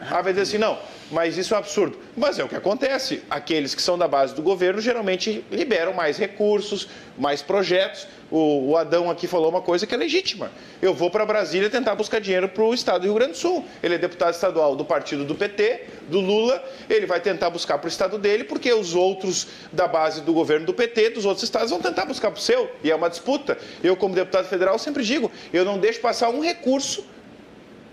Ah, 0.00 0.22
vai 0.22 0.32
dizer 0.32 0.42
assim, 0.42 0.58
não, 0.58 0.78
mas 1.10 1.36
isso 1.36 1.54
é 1.54 1.56
um 1.56 1.60
absurdo. 1.60 1.98
Mas 2.16 2.38
é 2.38 2.44
o 2.44 2.48
que 2.48 2.56
acontece. 2.56 3.22
Aqueles 3.28 3.74
que 3.74 3.82
são 3.82 3.98
da 3.98 4.06
base 4.06 4.34
do 4.34 4.42
governo 4.42 4.80
geralmente 4.80 5.44
liberam 5.50 5.92
mais 5.92 6.16
recursos, 6.16 6.88
mais 7.18 7.42
projetos. 7.42 8.06
O, 8.30 8.70
o 8.70 8.76
Adão 8.76 9.10
aqui 9.10 9.26
falou 9.26 9.50
uma 9.50 9.60
coisa 9.60 9.86
que 9.86 9.94
é 9.94 9.98
legítima. 9.98 10.52
Eu 10.80 10.94
vou 10.94 11.10
para 11.10 11.26
Brasília 11.26 11.68
tentar 11.68 11.96
buscar 11.96 12.20
dinheiro 12.20 12.48
para 12.48 12.62
o 12.62 12.72
estado 12.72 13.00
do 13.00 13.04
Rio 13.06 13.14
Grande 13.14 13.32
do 13.32 13.38
Sul. 13.38 13.64
Ele 13.82 13.96
é 13.96 13.98
deputado 13.98 14.32
estadual 14.32 14.76
do 14.76 14.84
partido 14.84 15.24
do 15.24 15.34
PT, 15.34 15.84
do 16.08 16.20
Lula. 16.20 16.62
Ele 16.88 17.06
vai 17.06 17.20
tentar 17.20 17.50
buscar 17.50 17.78
para 17.78 17.86
o 17.86 17.88
estado 17.88 18.16
dele, 18.16 18.44
porque 18.44 18.72
os 18.72 18.94
outros 18.94 19.48
da 19.72 19.88
base 19.88 20.20
do 20.20 20.32
governo 20.32 20.66
do 20.66 20.72
PT, 20.72 21.10
dos 21.10 21.24
outros 21.24 21.42
estados, 21.42 21.70
vão 21.70 21.80
tentar 21.80 22.04
buscar 22.04 22.30
para 22.30 22.38
o 22.38 22.42
seu. 22.42 22.70
E 22.84 22.90
é 22.90 22.94
uma 22.94 23.10
disputa. 23.10 23.58
Eu, 23.82 23.96
como 23.96 24.14
deputado 24.14 24.46
federal, 24.46 24.78
sempre 24.78 25.02
digo: 25.02 25.30
eu 25.52 25.64
não 25.64 25.78
deixo 25.78 26.00
passar 26.00 26.30
um 26.30 26.40
recurso 26.40 27.04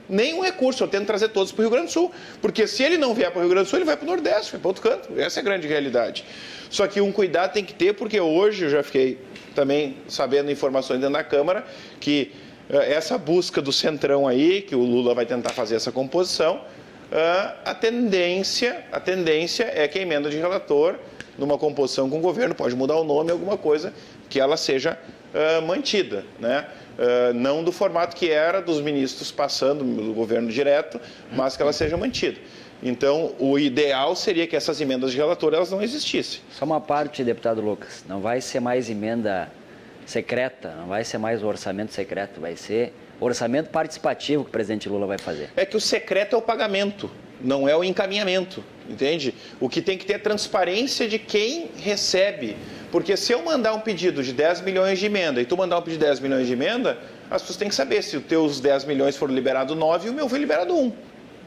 nenhum 0.09 0.41
recurso. 0.41 0.83
Eu 0.83 0.87
tento 0.87 1.05
trazer 1.05 1.29
todos 1.29 1.51
para 1.51 1.61
o 1.61 1.63
Rio 1.63 1.71
Grande 1.71 1.87
do 1.87 1.91
Sul. 1.91 2.11
Porque 2.41 2.67
se 2.67 2.83
ele 2.83 2.97
não 2.97 3.13
vier 3.13 3.31
para 3.31 3.39
o 3.39 3.41
Rio 3.41 3.49
Grande 3.49 3.67
do 3.67 3.69
Sul, 3.69 3.79
ele 3.79 3.85
vai 3.85 3.97
para 3.97 4.05
o 4.05 4.07
Nordeste, 4.07 4.51
vai 4.51 4.61
para 4.61 4.67
outro 4.67 4.83
canto. 4.83 5.19
Essa 5.19 5.39
é 5.39 5.41
a 5.41 5.43
grande 5.43 5.67
realidade. 5.67 6.25
Só 6.69 6.87
que 6.87 6.99
um 7.01 7.11
cuidado 7.11 7.53
tem 7.53 7.63
que 7.63 7.73
ter, 7.73 7.93
porque 7.93 8.19
hoje 8.19 8.65
eu 8.65 8.69
já 8.69 8.83
fiquei 8.83 9.17
também 9.55 9.97
sabendo 10.07 10.51
informações 10.51 10.99
dentro 10.99 11.13
da 11.13 11.23
Câmara 11.23 11.65
que 11.99 12.31
uh, 12.69 12.77
essa 12.77 13.17
busca 13.17 13.61
do 13.61 13.71
centrão 13.71 14.27
aí, 14.27 14.61
que 14.61 14.75
o 14.75 14.81
Lula 14.81 15.13
vai 15.15 15.25
tentar 15.25 15.49
fazer 15.49 15.75
essa 15.75 15.91
composição, 15.91 16.57
uh, 16.57 17.53
a 17.65 17.73
tendência, 17.73 18.85
a 18.91 18.99
tendência 18.99 19.71
é 19.73 19.87
que 19.87 19.97
a 19.97 20.01
emenda 20.01 20.29
de 20.29 20.37
relator 20.37 20.97
numa 21.37 21.57
composição 21.57 22.09
com 22.09 22.17
o 22.17 22.21
governo, 22.21 22.55
pode 22.55 22.75
mudar 22.75 22.95
o 22.95 23.03
nome, 23.03 23.31
alguma 23.31 23.57
coisa, 23.57 23.93
que 24.29 24.39
ela 24.39 24.57
seja 24.57 24.97
uh, 25.33 25.61
mantida, 25.61 26.25
né? 26.39 26.65
Uh, 26.97 27.33
não 27.33 27.63
do 27.63 27.71
formato 27.71 28.15
que 28.15 28.29
era 28.29 28.59
dos 28.59 28.81
ministros 28.81 29.31
passando 29.31 29.83
do 29.83 30.13
governo 30.13 30.49
direto, 30.49 30.99
mas 31.31 31.55
que 31.55 31.61
ela 31.61 31.71
seja 31.71 31.95
mantida. 31.95 32.39
Então, 32.81 33.33
o 33.39 33.57
ideal 33.57 34.15
seria 34.15 34.45
que 34.47 34.55
essas 34.55 34.79
emendas 34.81 35.11
de 35.11 35.17
relator 35.17 35.53
elas 35.53 35.71
não 35.71 35.81
existissem. 35.81 36.41
Só 36.51 36.65
uma 36.65 36.81
parte, 36.81 37.23
deputado 37.23 37.61
Lucas, 37.61 38.03
não 38.07 38.19
vai 38.19 38.41
ser 38.41 38.59
mais 38.59 38.89
emenda 38.89 39.49
secreta, 40.05 40.73
não 40.75 40.87
vai 40.87 41.03
ser 41.03 41.17
mais 41.17 41.43
o 41.43 41.47
orçamento 41.47 41.93
secreto, 41.93 42.39
vai 42.39 42.55
ser 42.55 42.93
orçamento 43.19 43.69
participativo 43.69 44.43
que 44.43 44.49
o 44.49 44.51
presidente 44.51 44.87
Lula 44.87 45.07
vai 45.07 45.17
fazer. 45.17 45.49
É 45.55 45.65
que 45.65 45.75
o 45.75 45.81
secreto 45.81 46.35
é 46.35 46.39
o 46.39 46.41
pagamento, 46.41 47.09
não 47.41 47.67
é 47.67 47.75
o 47.75 47.83
encaminhamento, 47.83 48.63
entende? 48.89 49.33
O 49.59 49.69
que 49.69 49.81
tem 49.81 49.97
que 49.97 50.05
ter 50.05 50.13
é 50.13 50.17
transparência 50.17 51.07
de 51.07 51.19
quem 51.19 51.69
recebe. 51.77 52.55
Porque 52.91 53.17
se 53.17 53.33
eu 53.33 53.43
mandar 53.43 53.73
um 53.73 53.79
pedido 53.79 54.23
de 54.23 54.31
10 54.31 54.61
milhões 54.61 54.97
de 54.97 55.05
emenda 55.05 55.41
e 55.41 55.45
tu 55.45 55.57
mandar 55.57 55.77
um 55.77 55.81
pedido 55.81 55.99
de 55.99 56.05
10 56.05 56.19
milhões 56.21 56.47
de 56.47 56.53
emenda, 56.53 56.97
as 57.29 57.41
pessoas 57.41 57.57
têm 57.57 57.67
que 57.67 57.75
saber 57.75 58.01
se 58.01 58.17
os 58.17 58.23
teus 58.23 58.59
10 58.59 58.85
milhões 58.85 59.15
foram 59.17 59.33
liberados 59.33 59.75
9 59.75 60.07
e 60.07 60.09
o 60.09 60.13
meu 60.13 60.29
foi 60.29 60.39
liberado 60.39 60.75
1. 60.75 60.93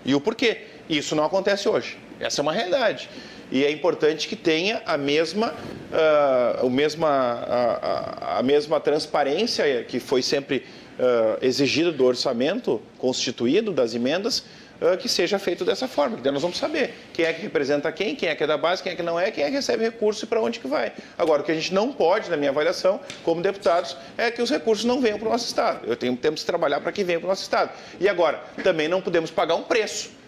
E 0.05 0.15
o 0.15 0.21
porquê. 0.21 0.59
Isso 0.89 1.15
não 1.15 1.25
acontece 1.25 1.69
hoje. 1.69 1.97
Essa 2.19 2.41
é 2.41 2.43
uma 2.43 2.53
realidade. 2.53 3.09
E 3.51 3.65
é 3.65 3.71
importante 3.71 4.29
que 4.29 4.37
tenha 4.37 4.83
a 4.87 4.97
mesma, 4.97 5.49
uh, 5.49 6.67
o 6.67 6.71
mesma, 6.71 7.09
a, 7.09 8.35
a, 8.37 8.39
a 8.39 8.43
mesma 8.43 8.79
transparência 8.79 9.85
que 9.85 9.99
foi 9.99 10.23
sempre 10.23 10.65
uh, 10.99 11.45
exigido 11.45 11.91
do 11.91 12.05
orçamento 12.05 12.81
constituído, 12.99 13.73
das 13.73 13.95
emendas, 13.95 14.45
uh, 14.81 14.97
que 14.97 15.09
seja 15.09 15.39
feito 15.39 15.65
dessa 15.65 15.87
forma. 15.87 16.17
Que 16.17 16.31
nós 16.31 16.43
vamos 16.43 16.59
saber 16.59 16.95
quem 17.13 17.25
é 17.25 17.33
que 17.33 17.43
representa 17.43 17.91
quem, 17.93 18.15
quem 18.15 18.29
é 18.29 18.35
que 18.35 18.43
é 18.43 18.47
da 18.47 18.57
base, 18.57 18.83
quem 18.83 18.93
é 18.93 18.97
que 18.97 19.03
não 19.03 19.19
é, 19.19 19.31
quem 19.31 19.45
é 19.45 19.49
que 19.49 19.55
recebe 19.55 19.85
recurso 19.85 20.25
e 20.25 20.29
para 20.29 20.41
onde 20.41 20.59
que 20.59 20.67
vai. 20.67 20.93
Agora, 21.17 21.43
o 21.43 21.45
que 21.45 21.53
a 21.53 21.55
gente 21.55 21.73
não 21.73 21.93
pode, 21.93 22.31
na 22.31 22.37
minha 22.37 22.51
avaliação, 22.51 23.01
como 23.25 23.43
deputados, 23.43 23.97
é 24.17 24.31
que 24.31 24.43
os 24.43 24.51
recursos 24.51 24.85
não 24.85 25.01
venham 25.01 25.19
para 25.19 25.29
o 25.29 25.33
nosso 25.33 25.47
Estado. 25.47 25.87
Eu 25.87 25.97
tenho, 25.97 26.17
temos 26.17 26.41
que 26.41 26.47
trabalhar 26.47 26.81
para 26.81 26.93
que 26.93 27.05
venham 27.05 27.21
para 27.21 27.29
o 27.29 27.31
nosso 27.31 27.43
Estado. 27.43 27.71
E 27.99 28.09
agora, 28.09 28.43
também 28.63 28.89
não 28.89 29.01
podemos 29.01 29.31
pagar 29.31 29.55
um 29.55 29.63
preço 29.63 30.21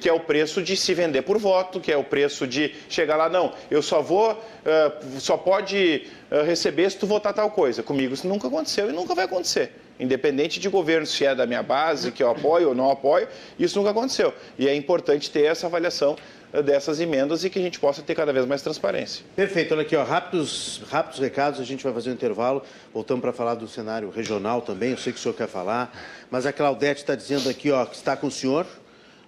que 0.00 0.08
é 0.08 0.12
o 0.12 0.20
preço 0.20 0.62
de 0.62 0.76
se 0.76 0.94
vender 0.94 1.22
por 1.22 1.38
voto, 1.38 1.80
que 1.80 1.90
é 1.90 1.96
o 1.96 2.04
preço 2.04 2.46
de 2.46 2.74
chegar 2.88 3.16
lá, 3.16 3.28
não, 3.28 3.52
eu 3.70 3.82
só 3.82 4.00
vou, 4.00 4.32
uh, 4.32 5.20
só 5.20 5.36
pode 5.36 6.06
uh, 6.30 6.44
receber 6.44 6.90
se 6.90 6.98
tu 6.98 7.06
votar 7.06 7.34
tal 7.34 7.50
coisa. 7.50 7.82
Comigo 7.82 8.14
isso 8.14 8.26
nunca 8.26 8.46
aconteceu 8.46 8.88
e 8.88 8.92
nunca 8.92 9.14
vai 9.14 9.24
acontecer. 9.24 9.72
Independente 10.02 10.58
de 10.58 10.68
governo, 10.68 11.06
se 11.06 11.24
é 11.24 11.32
da 11.32 11.46
minha 11.46 11.62
base, 11.62 12.10
que 12.10 12.24
eu 12.24 12.28
apoio 12.28 12.70
ou 12.70 12.74
não 12.74 12.90
apoio, 12.90 13.28
isso 13.56 13.78
nunca 13.78 13.92
aconteceu. 13.92 14.34
E 14.58 14.66
é 14.66 14.74
importante 14.74 15.30
ter 15.30 15.44
essa 15.44 15.68
avaliação 15.68 16.16
uh, 16.52 16.60
dessas 16.60 16.98
emendas 16.98 17.44
e 17.44 17.50
que 17.50 17.56
a 17.56 17.62
gente 17.62 17.78
possa 17.78 18.02
ter 18.02 18.16
cada 18.16 18.32
vez 18.32 18.44
mais 18.44 18.60
transparência. 18.62 19.24
Perfeito. 19.36 19.72
Olha 19.72 19.82
aqui, 19.82 19.94
ó, 19.94 20.02
rápidos, 20.02 20.82
rápidos 20.90 21.20
recados, 21.20 21.60
a 21.60 21.64
gente 21.64 21.84
vai 21.84 21.92
fazer 21.92 22.10
um 22.10 22.14
intervalo. 22.14 22.64
Voltamos 22.92 23.22
para 23.22 23.32
falar 23.32 23.54
do 23.54 23.68
cenário 23.68 24.10
regional 24.10 24.60
também, 24.60 24.90
eu 24.90 24.98
sei 24.98 25.12
que 25.12 25.20
o 25.20 25.22
senhor 25.22 25.34
quer 25.34 25.46
falar. 25.46 25.96
Mas 26.28 26.46
a 26.46 26.52
Claudete 26.52 27.02
está 27.02 27.14
dizendo 27.14 27.48
aqui 27.48 27.70
ó, 27.70 27.86
que 27.86 27.94
está 27.94 28.16
com 28.16 28.26
o 28.26 28.30
senhor. 28.30 28.66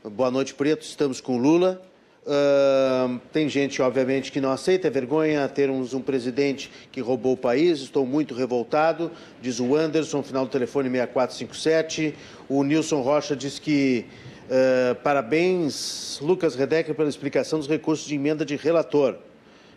Boa 0.03 0.31
noite, 0.33 0.55
Preto. 0.55 0.83
Estamos 0.83 1.21
com 1.21 1.39
Lula. 1.39 1.81
Uh, 2.27 3.21
tem 3.33 3.51
gente, 3.51 3.83
obviamente, 3.83 4.33
que 4.33 4.41
não 4.41 4.51
aceita, 4.51 4.89
é 4.89 4.91
vergonha 4.91 5.47
termos 5.47 5.93
um 5.93 6.01
presidente 6.01 6.71
que 6.91 7.01
roubou 7.01 7.35
o 7.35 7.37
país. 7.37 7.81
Estou 7.81 8.07
muito 8.07 8.35
revoltado, 8.35 9.11
diz 9.43 9.61
o 9.61 9.77
Anderson, 9.77 10.23
final 10.23 10.47
do 10.47 10.51
telefone 10.51 10.89
6457. 10.89 12.15
O 12.49 12.63
Nilson 12.65 13.03
Rocha 13.03 13.37
diz 13.37 13.59
que 13.59 14.07
uh, 14.47 14.95
parabéns, 15.03 16.19
Lucas 16.23 16.55
Redecker, 16.55 16.95
pela 16.95 17.11
explicação 17.11 17.59
dos 17.59 17.69
recursos 17.69 18.07
de 18.07 18.15
emenda 18.15 18.45
de 18.45 18.57
relator 18.57 19.19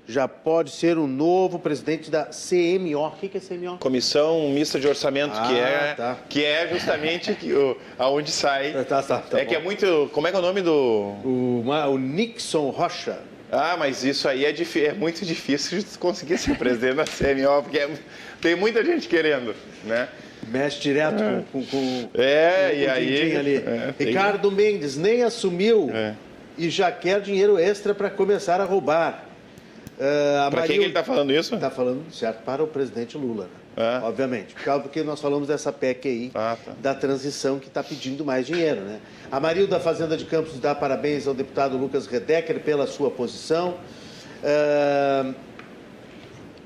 já 0.08 0.28
pode 0.28 0.72
ser 0.72 0.98
o 0.98 1.06
novo 1.06 1.60
presidente 1.60 2.10
da 2.10 2.26
CMO. 2.26 3.08
O 3.08 3.12
que 3.12 3.38
é 3.38 3.42
CMO? 3.42 3.78
Comissão 3.78 4.50
Mista 4.50 4.80
de 4.80 4.88
Orçamento, 4.88 5.34
ah, 5.36 5.48
que, 5.48 5.60
é, 5.60 5.94
tá. 5.96 6.18
que 6.30 6.46
é 6.46 6.68
justamente 6.70 7.34
que, 7.34 7.52
o, 7.52 7.78
aonde 8.00 8.32
sai. 8.32 8.72
Tá, 8.88 9.04
tá, 9.04 9.18
tá 9.20 9.38
é 9.38 9.44
bom. 9.44 9.50
que 9.50 9.56
é 9.56 9.60
muito. 9.60 10.10
Como 10.14 10.28
é 10.28 10.32
que 10.32 10.38
é 10.38 10.40
o 10.40 10.42
nome 10.42 10.62
do. 10.62 10.72
O, 11.26 11.64
o 11.66 11.98
Nixon 11.98 12.70
Rocha. 12.70 13.20
Ah, 13.52 13.76
mas 13.78 14.04
isso 14.04 14.28
aí 14.28 14.46
é, 14.46 14.50
é, 14.52 14.94
muito 14.94 15.26
difícil 15.26 15.80
de 15.80 15.98
conseguir 15.98 16.38
ser 16.38 16.58
presidente 16.58 16.96
da 16.96 17.06
CMO, 17.06 17.64
porque 17.64 17.80
é, 17.80 17.90
tem 18.42 18.56
muita 18.56 18.84
gente 18.84 19.08
querendo, 19.08 19.56
né? 19.84 20.08
Mexe 20.48 20.80
direto 20.80 21.22
é. 21.22 21.44
com, 21.52 21.66
com, 21.66 22.10
É, 22.14 22.70
com, 22.70 22.78
e 22.78 22.88
aí. 22.88 23.38
Ali. 23.38 23.56
É, 23.56 23.94
Ricardo 23.98 24.50
tem... 24.50 24.58
Mendes 24.58 24.96
nem 24.96 25.24
assumiu 25.24 25.90
é. 25.94 26.14
e 26.58 26.70
já 26.70 26.92
quer 26.92 27.20
dinheiro 27.20 27.58
extra 27.58 27.94
para 27.94 28.10
começar 28.10 28.62
a 28.62 28.66
roubar. 28.66 29.27
Uh, 29.98 30.52
para 30.52 30.68
quem 30.68 30.76
ele 30.76 30.88
está 30.88 31.04
falando 31.04 31.34
isso? 31.34 31.56
Está 31.56 31.72
falando 31.72 32.14
certo 32.14 32.44
para 32.44 32.64
o 32.64 32.68
presidente 32.68 33.18
Lula, 33.18 33.46
né? 33.46 33.50
é. 33.78 34.06
obviamente. 34.06 34.56
Porque 34.84 35.02
nós 35.02 35.20
falamos 35.20 35.48
dessa 35.48 35.74
PEC 35.74 36.08
aí, 36.08 36.32
ah, 36.36 36.56
tá. 36.64 36.74
da 36.80 36.94
transição 36.94 37.58
que 37.58 37.68
está 37.68 37.84
pedindo 37.84 38.24
mais 38.24 38.46
dinheiro. 38.46 38.82
Né? 38.82 39.00
A 39.32 39.40
Marilda 39.40 39.78
da 39.78 39.80
Fazenda 39.80 40.16
de 40.16 40.26
Campos 40.26 40.60
dá 40.60 40.76
parabéns 40.76 41.28
ao 41.28 41.34
deputado 41.34 41.78
Lucas 41.78 42.06
Redecker 42.06 42.60
pela 42.60 42.86
sua 42.86 43.10
posição. 43.10 43.78
Uh, 44.44 45.34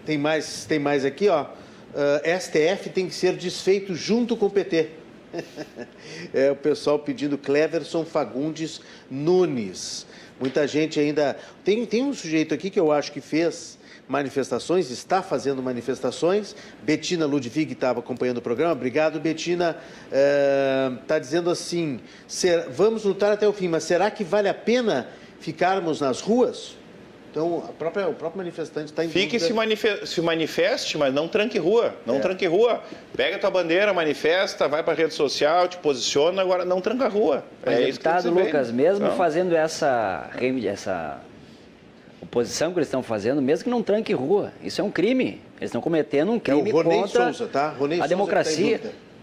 tem, 0.06 0.18
mais, 0.18 0.66
tem 0.66 0.80
mais 0.80 1.06
aqui, 1.06 1.30
ó. 1.30 1.44
Uh, 1.44 2.40
STF 2.40 2.90
tem 2.90 3.08
que 3.08 3.16
ser 3.16 3.36
desfeito 3.38 3.96
junto 3.96 4.36
com 4.36 4.48
o 4.48 4.50
PT. 4.50 4.90
é 6.34 6.52
o 6.52 6.56
pessoal 6.56 7.00
pedindo 7.00 7.38
Cleverson 7.38 8.04
Fagundes 8.04 8.82
Nunes. 9.10 10.06
Muita 10.42 10.68
gente 10.68 11.00
ainda. 11.00 11.38
Tem, 11.64 11.86
tem 11.86 12.04
um 12.04 12.14
sujeito 12.14 12.52
aqui 12.52 12.72
que 12.72 12.80
eu 12.80 12.92
acho 12.92 13.12
que 13.12 13.22
fez 13.22 13.78
manifestações, 14.08 14.90
está 14.90 15.22
fazendo 15.22 15.62
manifestações. 15.62 16.56
Betina 16.82 17.28
Ludwig 17.28 17.74
estava 17.74 18.00
acompanhando 18.00 18.40
o 18.40 18.42
programa. 18.42 18.74
Obrigado, 18.74 19.20
Betina. 19.20 19.78
Está 20.08 21.18
eh, 21.18 21.20
dizendo 21.20 21.52
assim: 21.52 22.00
ser, 22.28 22.68
vamos 22.70 23.04
lutar 23.04 23.32
até 23.32 23.48
o 23.48 23.54
fim, 23.54 23.68
mas 23.68 23.84
será 23.84 24.10
que 24.10 24.24
vale 24.24 24.50
a 24.50 24.54
pena 24.54 25.10
ficarmos 25.40 26.02
nas 26.02 26.22
ruas? 26.22 26.76
Então, 27.32 27.64
a 27.66 27.72
própria, 27.72 28.10
o 28.10 28.14
próprio 28.14 28.40
manifestante 28.40 28.88
está 28.88 29.06
em 29.06 29.08
Fique 29.08 29.38
dúvida. 29.38 29.46
se, 29.46 29.54
manifeste, 29.54 30.08
se 30.08 30.22
manifeste, 30.22 30.98
mas 30.98 31.14
não 31.14 31.30
tranque 31.30 31.58
rua. 31.58 31.96
Não 32.06 32.18
é. 32.18 32.20
tranque 32.20 32.46
rua. 32.46 32.84
Pega 33.16 33.40
tua 33.40 33.50
bandeira, 33.50 33.94
manifesta, 33.94 34.68
vai 34.68 34.84
para 34.84 34.92
a 34.92 34.96
rede 34.96 35.14
social, 35.14 35.66
te 35.70 35.78
posiciona, 35.78 36.42
agora 36.42 36.66
não 36.66 36.82
tranca 36.82 37.06
a 37.06 37.08
rua. 37.08 37.46
Mas, 37.66 37.80
é 37.80 37.86
deputado 37.86 38.30
Lucas, 38.30 38.70
mesmo 38.70 39.06
então... 39.06 39.18
fazendo 39.18 39.56
essa, 39.56 40.30
essa 40.68 41.22
oposição 42.22 42.74
que 42.74 42.80
eles 42.80 42.88
estão 42.88 43.02
fazendo, 43.02 43.42
mesmo 43.42 43.64
que 43.64 43.70
não 43.70 43.82
tranque 43.82 44.12
rua, 44.12 44.52
isso 44.62 44.82
é 44.82 44.84
um 44.84 44.92
crime. 44.92 45.42
Eles 45.58 45.70
estão 45.70 45.82
cometendo 45.82 46.34
um 46.34 46.40
crime 46.40 46.70
é 46.70 46.74
o 46.74 46.84
contra 46.84 47.34
Souza, 47.34 47.48
tá? 47.48 47.70
a 47.70 47.98
tá 48.00 48.08
democracia 48.08 48.82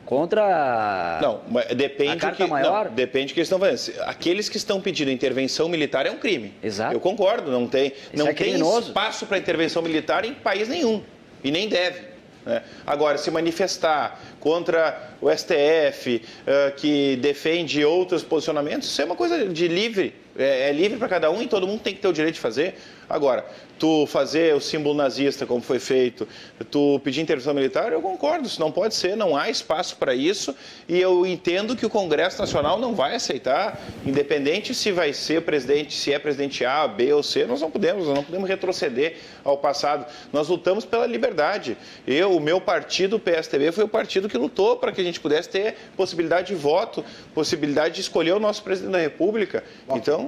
contra 0.09 1.19
não, 1.21 1.43
depende 1.77 2.13
a 2.13 2.17
carta 2.17 2.45
que, 2.45 2.51
maior? 2.51 2.87
Não, 2.87 2.95
depende 2.95 3.27
do 3.27 3.35
que 3.35 3.41
eles 3.41 3.47
estão 3.47 3.59
fazendo. 3.59 4.01
Aqueles 4.07 4.49
que 4.49 4.57
estão 4.57 4.81
pedindo 4.81 5.11
intervenção 5.11 5.69
militar 5.69 6.07
é 6.07 6.11
um 6.11 6.17
crime. 6.17 6.55
Exato. 6.63 6.95
Eu 6.95 7.01
concordo, 7.01 7.51
não 7.51 7.69
tem, 7.69 7.93
não 8.15 8.27
é 8.27 8.33
tem 8.33 8.59
espaço 8.59 9.27
para 9.27 9.37
intervenção 9.37 9.83
militar 9.83 10.25
em 10.25 10.33
país 10.33 10.67
nenhum 10.67 11.03
e 11.45 11.51
nem 11.51 11.69
deve. 11.69 12.01
Né? 12.47 12.63
Agora, 12.87 13.19
se 13.19 13.31
manifestar 13.31 14.19
contra 14.41 15.11
o 15.21 15.29
STF, 15.31 16.23
uh, 16.23 16.75
que 16.75 17.17
defende 17.17 17.85
outros 17.85 18.23
posicionamentos, 18.23 18.89
isso 18.89 19.03
é 19.03 19.05
uma 19.05 19.17
coisa 19.17 19.47
de 19.47 19.69
livre, 19.69 20.15
é, 20.39 20.71
é 20.71 20.73
livre 20.73 20.99
para 20.99 21.09
cada 21.09 21.31
um 21.31 21.43
e 21.43 21.47
todo 21.47 21.67
mundo 21.67 21.81
tem 21.81 21.95
que 21.95 22.01
ter 22.01 22.09
o 22.09 22.13
direito 22.13 22.37
de 22.37 22.41
fazer. 22.41 22.77
Agora, 23.09 23.45
tu 23.79 24.07
fazer 24.07 24.55
o 24.55 24.61
símbolo 24.61 24.95
nazista 24.95 25.47
como 25.47 25.63
foi 25.63 25.79
feito, 25.79 26.29
tu 26.71 27.01
pedir 27.03 27.21
intervenção 27.23 27.55
militar, 27.55 27.93
eu 27.93 28.03
concordo, 28.03 28.47
isso 28.47 28.61
não 28.61 28.71
pode 28.71 28.95
ser, 28.95 29.17
não 29.17 29.37
há 29.37 29.49
espaço 29.49 29.97
para 29.97 30.15
isso 30.15 30.55
e 30.89 31.01
eu 31.01 31.25
entendo 31.25 31.77
que 31.77 31.87
o 31.87 31.91
Congresso 31.91 32.39
Nacional 32.39 32.79
não 32.79 32.95
vai 32.95 33.15
aceitar, 33.15 33.81
independente 34.05 34.75
se 34.75 34.93
vai 34.93 35.13
ser 35.13 35.43
presidente, 35.43 35.95
se 35.95 36.13
é 36.13 36.19
presidente 36.19 36.65
A, 36.65 36.87
B 36.87 37.13
ou 37.13 37.23
C, 37.23 37.47
nós 37.47 37.61
não 37.61 37.71
podemos, 37.71 38.07
nós 38.07 38.17
não 38.17 38.25
podemos 38.25 38.49
retroceder 38.49 39.17
ao 39.45 39.57
passado. 39.57 40.07
Nós 40.33 40.49
lutamos 40.49 40.85
pela 40.85 41.07
liberdade. 41.07 41.77
Eu, 42.07 42.37
o 42.37 42.41
meu 42.41 42.61
partido, 42.61 43.17
o 43.17 43.21
PSTB, 43.21 43.73
foi 43.73 43.85
o 43.85 43.89
partido 43.89 44.29
que 44.29 44.37
lutou 44.37 44.77
para 44.77 44.93
que 44.93 45.01
a 45.01 45.05
gente 45.05 45.21
pudesse 45.21 45.49
ter 45.49 45.77
possibilidade 45.97 46.49
de 46.49 46.55
voto, 46.55 47.05
possibilidade 47.35 47.95
de 47.95 48.01
escolher 48.03 48.33
o 48.33 48.41
nosso 48.41 48.63
presidente 48.63 48.93
da 48.93 48.99
República. 48.99 49.65
Então, 49.91 50.28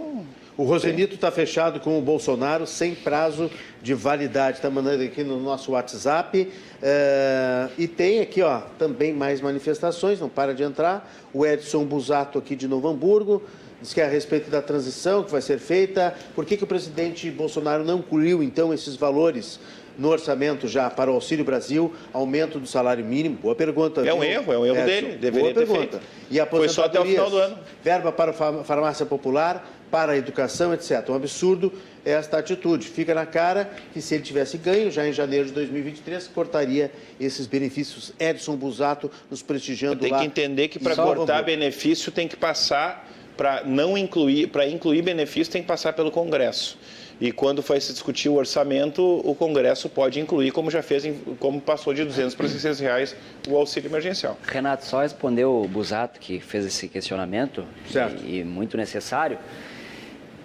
o 0.60 0.64
Rosenito 0.64 1.14
está 1.14 1.30
fechado 1.30 1.80
com 1.80 1.98
o 1.98 2.02
Bolsonaro 2.02 2.66
sem 2.66 2.94
prazo 2.94 3.50
de 3.80 3.94
validade. 3.94 4.58
Está 4.58 4.68
mandando 4.68 5.02
aqui 5.02 5.24
no 5.24 5.40
nosso 5.40 5.72
WhatsApp. 5.72 6.52
É, 6.82 7.68
e 7.78 7.88
tem 7.88 8.20
aqui, 8.20 8.42
ó, 8.42 8.60
também 8.78 9.14
mais 9.14 9.40
manifestações, 9.40 10.20
não 10.20 10.28
para 10.28 10.54
de 10.54 10.62
entrar. 10.62 11.10
O 11.32 11.46
Edson 11.46 11.84
Busato 11.84 12.38
aqui 12.38 12.54
de 12.54 12.68
Novo 12.68 12.88
Hamburgo 12.88 13.42
diz 13.80 13.94
que 13.94 14.02
é 14.02 14.04
a 14.04 14.08
respeito 14.08 14.50
da 14.50 14.60
transição 14.60 15.22
que 15.22 15.32
vai 15.32 15.40
ser 15.40 15.58
feita. 15.58 16.14
Por 16.34 16.44
que, 16.44 16.58
que 16.58 16.64
o 16.64 16.66
presidente 16.66 17.30
Bolsonaro 17.30 17.82
não 17.82 18.00
incluiu, 18.00 18.42
então, 18.42 18.74
esses 18.74 18.96
valores 18.96 19.58
no 19.98 20.08
orçamento 20.08 20.66
já 20.68 20.88
para 20.88 21.10
o 21.10 21.14
Auxílio 21.14 21.44
Brasil, 21.44 21.92
aumento 22.12 22.58
do 22.58 22.66
salário 22.66 23.04
mínimo? 23.04 23.36
Boa 23.36 23.54
pergunta. 23.54 24.06
É 24.06 24.12
um 24.12 24.20
viu? 24.20 24.30
erro, 24.30 24.52
é 24.52 24.58
um 24.58 24.66
erro 24.66 24.76
é, 24.76 24.84
dele, 24.84 25.16
deveria 25.16 25.54
boa 25.54 25.66
pergunta. 25.66 25.98
feito. 25.98 26.00
E 26.30 26.40
a 26.40 26.46
Foi 26.46 26.68
só 26.68 26.84
até 26.84 27.00
o 27.00 27.04
final 27.04 27.30
do 27.30 27.38
ano. 27.38 27.58
Verba 27.82 28.12
para 28.12 28.30
a 28.30 28.64
farmácia 28.64 29.04
popular, 29.04 29.66
para 29.90 30.12
a 30.12 30.16
educação, 30.16 30.72
etc. 30.72 31.08
Um 31.08 31.14
absurdo 31.14 31.72
esta 32.04 32.38
atitude. 32.38 32.86
Fica 32.86 33.14
na 33.14 33.26
cara 33.26 33.70
que 33.92 34.00
se 34.00 34.14
ele 34.14 34.22
tivesse 34.22 34.56
ganho 34.56 34.90
já 34.90 35.06
em 35.06 35.12
janeiro 35.12 35.46
de 35.46 35.52
2023, 35.52 36.28
cortaria 36.28 36.90
esses 37.18 37.46
benefícios. 37.46 38.12
Edson 38.18 38.56
Busato 38.56 39.10
nos 39.30 39.42
prestigiando 39.42 40.00
tem 40.00 40.10
lá. 40.10 40.18
Tem 40.18 40.30
que 40.30 40.40
entender 40.40 40.68
que 40.68 40.78
para 40.78 40.96
cortar 40.96 41.42
benefício 41.42 42.10
tem 42.12 42.28
que 42.28 42.36
passar 42.36 43.08
para 43.36 43.64
não 43.64 43.96
incluir, 43.96 44.48
para 44.48 44.66
incluir 44.66 45.02
benefício 45.02 45.50
tem 45.50 45.62
que 45.62 45.68
passar 45.68 45.94
pelo 45.94 46.10
Congresso. 46.10 46.78
E 47.20 47.30
quando 47.30 47.62
foi 47.62 47.78
se 47.80 47.92
discutir 47.92 48.30
o 48.30 48.34
orçamento, 48.34 49.02
o 49.02 49.34
Congresso 49.34 49.90
pode 49.90 50.18
incluir, 50.18 50.52
como 50.52 50.70
já 50.70 50.82
fez, 50.82 51.04
como 51.38 51.60
passou 51.60 51.92
de 51.92 52.02
200 52.02 52.34
para 52.34 52.48
600 52.48 52.80
reais 52.80 53.14
o 53.46 53.56
auxílio 53.56 53.88
emergencial. 53.90 54.38
Renato, 54.46 54.86
só 54.86 55.02
respondeu 55.02 55.62
o 55.62 55.68
Busato, 55.68 56.18
que 56.18 56.40
fez 56.40 56.64
esse 56.64 56.88
questionamento, 56.88 57.64
certo. 57.90 58.24
E, 58.24 58.40
e 58.40 58.44
muito 58.44 58.76
necessário. 58.78 59.38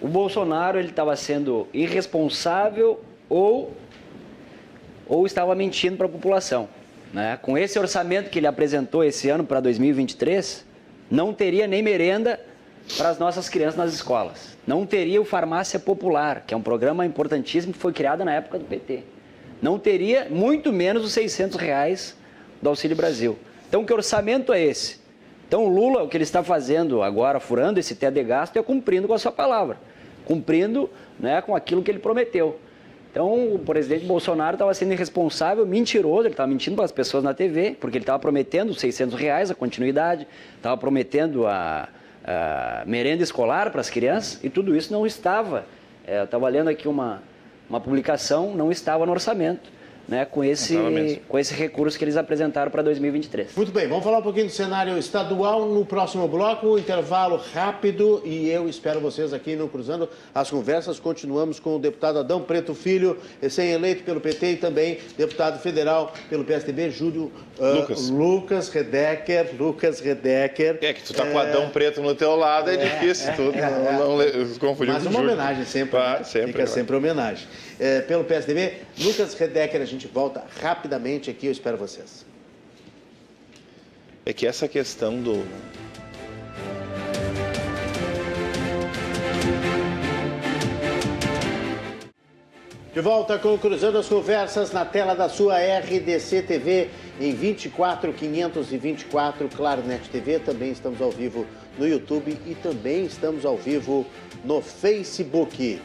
O 0.05 0.07
Bolsonaro 0.07 0.77
ele 0.77 0.89
estava 0.89 1.15
sendo 1.15 1.67
irresponsável 1.73 3.03
ou, 3.27 3.75
ou 5.07 5.25
estava 5.25 5.55
mentindo 5.55 5.97
para 5.97 6.05
a 6.05 6.09
população. 6.09 6.69
Né? 7.11 7.39
Com 7.41 7.57
esse 7.57 7.79
orçamento 7.79 8.29
que 8.29 8.37
ele 8.37 8.45
apresentou 8.45 9.03
esse 9.03 9.27
ano 9.29 9.43
para 9.43 9.59
2023, 9.59 10.63
não 11.09 11.33
teria 11.33 11.65
nem 11.65 11.81
merenda 11.81 12.39
para 12.95 13.09
as 13.09 13.17
nossas 13.17 13.49
crianças 13.49 13.77
nas 13.77 13.95
escolas. 13.95 14.55
Não 14.67 14.85
teria 14.85 15.19
o 15.19 15.25
Farmácia 15.25 15.79
Popular, 15.79 16.43
que 16.45 16.53
é 16.53 16.57
um 16.57 16.61
programa 16.61 17.03
importantíssimo 17.03 17.73
que 17.73 17.79
foi 17.79 17.91
criado 17.91 18.23
na 18.23 18.31
época 18.31 18.59
do 18.59 18.65
PT. 18.65 19.01
Não 19.59 19.79
teria 19.79 20.27
muito 20.29 20.71
menos 20.71 21.03
os 21.03 21.13
600 21.13 21.57
reais 21.57 22.15
do 22.61 22.69
Auxílio 22.69 22.95
Brasil. 22.95 23.39
Então, 23.67 23.83
que 23.83 23.91
orçamento 23.91 24.53
é 24.53 24.61
esse? 24.61 24.99
Então, 25.47 25.65
o 25.65 25.67
Lula, 25.67 26.03
o 26.03 26.07
que 26.07 26.15
ele 26.15 26.23
está 26.23 26.43
fazendo 26.43 27.01
agora, 27.01 27.39
furando 27.39 27.79
esse 27.79 27.95
teto 27.95 28.13
de 28.13 28.23
gasto, 28.23 28.57
é 28.57 28.61
cumprindo 28.61 29.07
com 29.07 29.13
a 29.15 29.17
sua 29.17 29.31
palavra, 29.31 29.77
cumprindo 30.25 30.89
né, 31.19 31.41
com 31.41 31.55
aquilo 31.55 31.81
que 31.81 31.89
ele 31.89 31.99
prometeu. 31.99 32.59
Então, 33.11 33.55
o 33.55 33.59
presidente 33.59 34.05
Bolsonaro 34.05 34.55
estava 34.55 34.73
sendo 34.73 34.91
irresponsável, 34.91 35.65
mentiroso, 35.65 36.23
ele 36.23 36.33
estava 36.33 36.49
mentindo 36.49 36.75
para 36.75 36.83
as 36.83 36.91
pessoas 36.91 37.23
na 37.23 37.33
TV, 37.33 37.77
porque 37.79 37.97
ele 37.97 38.03
estava 38.03 38.19
prometendo 38.19 38.73
600 38.73 39.17
reais, 39.17 39.49
a 39.49 39.55
continuidade, 39.55 40.27
estava 40.57 40.75
prometendo 40.75 41.47
a, 41.47 41.87
a 42.25 42.83
merenda 42.85 43.23
escolar 43.23 43.71
para 43.71 43.79
as 43.79 43.89
crianças, 43.89 44.43
e 44.43 44.49
tudo 44.49 44.75
isso 44.75 44.91
não 44.91 45.05
estava. 45.07 45.65
É, 46.05 46.19
eu 46.19 46.25
estava 46.25 46.49
lendo 46.49 46.69
aqui 46.69 46.89
uma, 46.89 47.23
uma 47.69 47.79
publicação, 47.79 48.53
não 48.53 48.69
estava 48.69 49.05
no 49.05 49.13
orçamento 49.13 49.75
né, 50.07 50.25
com, 50.25 50.43
esse, 50.43 51.21
com 51.27 51.39
esse 51.39 51.53
recurso 51.53 51.97
que 51.97 52.03
eles 52.03 52.17
apresentaram 52.17 52.71
para 52.71 52.81
2023. 52.81 53.55
Muito 53.55 53.71
bem, 53.71 53.87
vamos 53.87 54.03
falar 54.03 54.19
um 54.19 54.23
pouquinho 54.23 54.45
do 54.47 54.51
cenário 54.51 54.97
estadual 54.97 55.65
no 55.67 55.85
próximo 55.85 56.27
bloco, 56.27 56.67
um 56.67 56.77
intervalo 56.77 57.41
rápido 57.53 58.21
e 58.23 58.49
eu 58.49 58.69
espero 58.69 58.99
vocês 58.99 59.33
aqui 59.33 59.55
no 59.55 59.67
Cruzando 59.67 60.09
as 60.33 60.49
Conversas. 60.49 60.99
Continuamos 60.99 61.59
com 61.59 61.75
o 61.75 61.79
deputado 61.79 62.19
Adão 62.19 62.41
Preto 62.41 62.73
Filho, 62.73 63.17
recém-eleito 63.41 64.03
pelo 64.03 64.21
PT 64.21 64.51
e 64.51 64.55
também 64.57 64.99
deputado 65.17 65.59
federal 65.59 66.13
pelo 66.29 66.43
PSDB, 66.43 66.89
Júlio 66.91 67.31
uh, 67.59 67.79
Lucas. 67.79 68.09
Lucas 68.09 68.69
Redecker. 68.69 69.49
Lucas 69.57 69.99
Redecker. 69.99 70.77
É 70.81 70.93
que 70.93 71.03
tu 71.03 71.13
tá 71.13 71.25
é... 71.25 71.31
com 71.31 71.39
Adão 71.39 71.69
Preto 71.69 72.01
no 72.01 72.13
teu 72.13 72.35
lado, 72.35 72.69
é, 72.69 72.75
é 72.75 72.77
difícil, 72.77 73.29
é, 73.29 73.33
tudo, 73.33 73.57
é, 73.57 73.69
não, 73.97 74.17
não 74.17 74.59
confundir 74.59 74.93
Mas 74.93 75.05
uma 75.05 75.19
homenagem 75.19 75.65
sempre, 75.65 75.97
ah, 75.97 76.21
sempre 76.23 76.51
fica 76.51 76.67
sempre 76.67 76.95
homenagem. 76.95 77.47
É, 77.79 78.01
pelo 78.01 78.23
PSDB, 78.23 78.73
Lucas 78.97 79.33
Redecker, 79.33 79.81
a 79.81 79.85
gente 79.85 80.07
volta 80.07 80.43
rapidamente 80.61 81.29
aqui, 81.29 81.47
eu 81.47 81.51
espero 81.51 81.77
vocês. 81.77 82.25
É 84.25 84.33
que 84.33 84.47
essa 84.47 84.67
questão 84.67 85.21
do. 85.21 85.45
De 92.93 93.01
volta 93.01 93.37
com 93.37 93.57
Cruzando 93.57 93.97
as 93.97 94.07
Conversas 94.07 94.71
na 94.71 94.85
tela 94.85 95.13
da 95.13 95.27
sua 95.27 95.57
RDC 95.59 96.43
TV 96.43 96.89
em 97.19 97.35
24 97.35 98.13
524 98.13 99.49
Claro 99.49 99.83
Net 99.83 100.09
TV. 100.09 100.39
Também 100.39 100.71
estamos 100.71 101.01
ao 101.01 101.11
vivo 101.11 101.45
no 101.77 101.85
YouTube 101.85 102.37
e 102.45 102.55
também 102.55 103.05
estamos 103.05 103.45
ao 103.45 103.57
vivo 103.57 104.05
no 104.45 104.61
Facebook. 104.61 105.81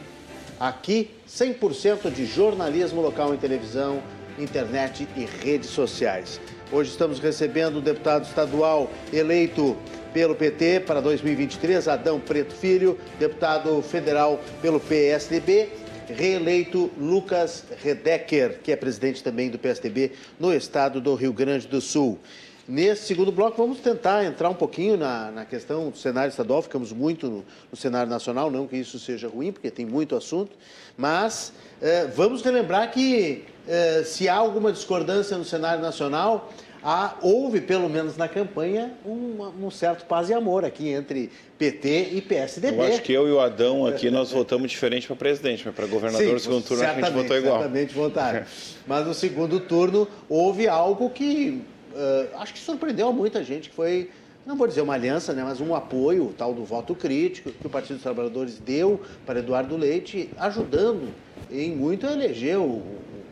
Aqui, 0.61 1.09
100% 1.27 2.13
de 2.13 2.23
jornalismo 2.23 3.01
local 3.01 3.33
em 3.33 3.37
televisão, 3.37 3.99
internet 4.37 5.07
e 5.17 5.25
redes 5.43 5.71
sociais. 5.71 6.39
Hoje 6.71 6.91
estamos 6.91 7.17
recebendo 7.17 7.77
o 7.77 7.81
deputado 7.81 8.25
estadual 8.25 8.87
eleito 9.11 9.75
pelo 10.13 10.35
PT 10.35 10.81
para 10.81 11.01
2023, 11.01 11.87
Adão 11.87 12.19
Preto 12.19 12.53
Filho, 12.53 12.95
deputado 13.17 13.81
federal 13.81 14.39
pelo 14.61 14.79
PSDB, 14.79 15.67
reeleito 16.07 16.91
Lucas 16.95 17.63
Redecker, 17.83 18.59
que 18.63 18.71
é 18.71 18.75
presidente 18.75 19.23
também 19.23 19.49
do 19.49 19.57
PSDB 19.57 20.11
no 20.39 20.53
estado 20.53 21.01
do 21.01 21.15
Rio 21.15 21.33
Grande 21.33 21.67
do 21.67 21.81
Sul. 21.81 22.19
Nesse 22.67 23.07
segundo 23.07 23.31
bloco, 23.31 23.57
vamos 23.57 23.79
tentar 23.79 24.23
entrar 24.23 24.49
um 24.49 24.53
pouquinho 24.53 24.95
na, 24.95 25.31
na 25.31 25.45
questão 25.45 25.89
do 25.89 25.97
cenário 25.97 26.29
estadual. 26.29 26.61
Ficamos 26.61 26.91
muito 26.91 27.27
no, 27.27 27.45
no, 27.71 27.77
cenário 27.77 28.09
nacional, 28.09 28.51
não 28.51 28.67
que 28.67 28.77
isso 28.77 28.99
seja 28.99 29.27
ruim, 29.27 29.51
porque 29.51 29.71
tem 29.71 29.85
muito 29.85 30.15
assunto. 30.15 30.51
Mas 30.95 31.53
eh, 31.81 32.07
vamos 32.15 32.41
relembrar 32.41 32.91
que 32.91 33.45
eh, 33.67 34.03
se 34.05 34.29
há 34.29 34.35
alguma 34.35 34.71
discordância 34.71 35.37
no 35.37 35.43
cenário 35.43 35.81
nacional, 35.81 36.51
há, 36.83 37.15
houve, 37.21 37.61
pelo 37.61 37.89
menos 37.89 38.15
na 38.15 38.27
campanha, 38.27 38.93
um, 39.05 39.65
um, 39.65 39.71
certo 39.71 40.05
paz 40.05 40.29
e 40.29 40.33
amor 40.33 40.63
aqui 40.63 40.89
entre 40.89 41.31
PT 41.57 42.09
e 42.13 42.21
PSDB. 42.21 42.77
Eu 42.77 42.83
acho 42.83 43.01
que 43.01 43.13
eu 43.13 43.27
e 43.27 43.31
o 43.31 43.39
Adão 43.39 43.85
aqui 43.85 44.09
nós 44.09 44.31
votamos 44.31 44.69
diferente 44.69 45.07
para 45.07 45.15
presidente, 45.15 45.63
mas 45.65 45.75
para 45.75 45.87
governador 45.87 46.27
Sim, 46.27 46.33
no 46.33 46.39
segundo 46.39 46.63
turno 46.63 46.83
a 46.83 46.93
gente 46.93 47.11
votou 47.11 47.37
igual. 47.37 47.57
Certamente 47.57 47.93
votaram. 47.93 48.45
Mas 48.87 49.05
no 49.05 49.13
segundo 49.13 49.59
turno 49.59 50.07
houve 50.29 50.67
algo 50.67 51.09
que 51.09 51.61
uh, 51.93 52.37
acho 52.37 52.53
que 52.53 52.59
surpreendeu 52.59 53.11
muita 53.13 53.43
gente, 53.43 53.69
que 53.69 53.75
foi, 53.75 54.09
não 54.45 54.55
vou 54.55 54.67
dizer 54.67 54.81
uma 54.81 54.93
aliança, 54.93 55.33
né, 55.33 55.43
mas 55.43 55.61
um 55.61 55.75
apoio, 55.75 56.33
tal 56.37 56.53
do 56.53 56.63
voto 56.63 56.95
crítico, 56.95 57.51
que 57.51 57.67
o 57.67 57.69
Partido 57.69 57.95
dos 57.95 58.03
Trabalhadores 58.03 58.59
deu 58.59 59.01
para 59.25 59.39
Eduardo 59.39 59.77
Leite, 59.77 60.29
ajudando 60.37 61.09
em 61.49 61.75
muito 61.75 62.07
a 62.07 62.13
eleger 62.13 62.57
o, 62.57 62.81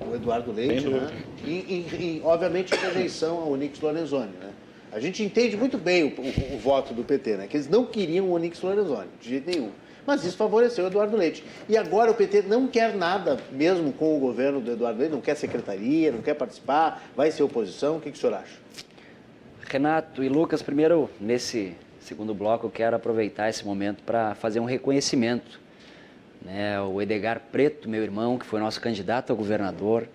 o 0.01 0.15
Eduardo 0.15 0.51
Leite, 0.51 0.87
né? 0.87 1.09
E, 1.45 1.49
e, 1.49 1.87
e, 1.99 2.21
obviamente, 2.23 2.73
em 2.73 2.77
rejeição 2.77 3.37
ao 3.37 3.51
Onix 3.51 3.79
Lorenzoni, 3.79 4.31
né? 4.39 4.51
A 4.91 4.99
gente 4.99 5.21
entende 5.21 5.55
muito 5.55 5.77
bem 5.77 6.03
o, 6.03 6.07
o, 6.07 6.55
o, 6.55 6.57
voto 6.57 6.93
do 6.93 7.03
PT, 7.03 7.37
né? 7.37 7.47
Que 7.47 7.57
eles 7.57 7.69
não 7.69 7.85
queriam 7.85 8.25
o 8.25 8.31
Onix 8.31 8.61
Lorenzoni, 8.61 9.09
de 9.21 9.29
jeito 9.29 9.49
nenhum. 9.49 9.69
Mas 10.09 10.25
isso 10.25 10.37
favoreceu 10.37 10.85
o 10.85 10.87
Eduardo 10.87 11.15
Leite. 11.15 11.45
E 11.69 11.77
agora 11.77 12.09
o 12.09 12.15
PT 12.15 12.41
não 12.41 12.67
quer 12.67 12.95
nada, 12.95 13.37
mesmo 13.51 13.93
com 13.93 14.17
o 14.17 14.19
governo 14.19 14.59
do 14.59 14.71
Eduardo 14.71 14.97
Leite, 14.97 15.11
não 15.11 15.21
quer 15.21 15.35
secretaria, 15.35 16.11
não 16.11 16.23
quer 16.23 16.33
participar, 16.33 17.03
vai 17.15 17.29
ser 17.29 17.43
oposição. 17.43 17.97
O 17.97 18.01
que, 18.01 18.09
que 18.09 18.17
o 18.17 18.19
senhor 18.19 18.33
acha? 18.33 18.57
Renato 19.67 20.23
e 20.23 20.27
Lucas, 20.27 20.63
primeiro, 20.63 21.11
nesse 21.21 21.75
segundo 21.99 22.33
bloco, 22.33 22.65
eu 22.65 22.71
quero 22.71 22.95
aproveitar 22.95 23.49
esse 23.49 23.63
momento 23.63 24.01
para 24.01 24.33
fazer 24.33 24.59
um 24.59 24.65
reconhecimento. 24.65 25.59
Né? 26.41 26.81
O 26.81 26.99
Edgar 26.99 27.39
Preto, 27.51 27.87
meu 27.87 28.01
irmão, 28.01 28.39
que 28.39 28.47
foi 28.47 28.59
nosso 28.59 28.81
candidato 28.81 29.31
a 29.31 29.35
governador, 29.35 30.07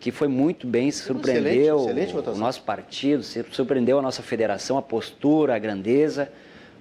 que 0.00 0.10
foi 0.10 0.26
muito 0.26 0.66
bem, 0.66 0.90
surpreendeu 0.90 1.76
excelente, 1.76 2.08
excelente 2.08 2.30
o 2.30 2.36
nosso 2.40 2.62
partido, 2.62 3.22
surpreendeu 3.22 3.98
a 3.98 4.02
nossa 4.02 4.22
federação, 4.22 4.78
a 4.78 4.82
postura, 4.82 5.54
a 5.54 5.58
grandeza 5.58 6.32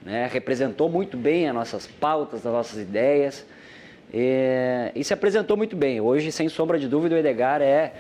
né? 0.04 0.30
representou 0.32 0.90
muito 0.90 1.18
bem 1.18 1.48
as 1.48 1.54
nossas 1.54 1.88
pautas, 1.88 2.46
as 2.46 2.52
nossas 2.52 2.80
ideias 2.80 3.46
e, 4.14 4.92
e 4.94 5.04
se 5.04 5.14
apresentou 5.14 5.56
muito 5.56 5.76
bem. 5.76 6.02
Hoje, 6.02 6.32
sem 6.32 6.50
sombra 6.50 6.78
de 6.78 6.88
dúvida, 6.88 7.16
o 7.16 7.18
Edgar 7.18 7.62
é 7.62 7.94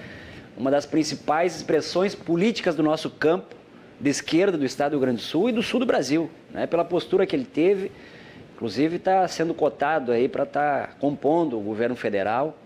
uma 0.57 0.69
das 0.69 0.85
principais 0.85 1.55
expressões 1.55 2.13
políticas 2.13 2.75
do 2.75 2.83
nosso 2.83 3.09
campo 3.09 3.55
de 3.99 4.09
esquerda 4.09 4.57
do 4.57 4.65
estado 4.65 4.91
do 4.91 4.93
Rio 4.95 5.01
Grande 5.01 5.17
do 5.17 5.23
Sul 5.23 5.49
e 5.49 5.51
do 5.51 5.63
sul 5.63 5.79
do 5.79 5.85
Brasil, 5.85 6.29
né? 6.51 6.67
pela 6.67 6.83
postura 6.83 7.25
que 7.25 7.35
ele 7.35 7.45
teve. 7.45 7.91
Inclusive 8.55 8.97
está 8.97 9.27
sendo 9.27 9.53
cotado 9.53 10.11
aí 10.11 10.27
para 10.27 10.43
estar 10.43 10.87
tá 10.87 10.93
compondo 10.99 11.57
o 11.57 11.61
governo 11.61 11.95
federal. 11.95 12.57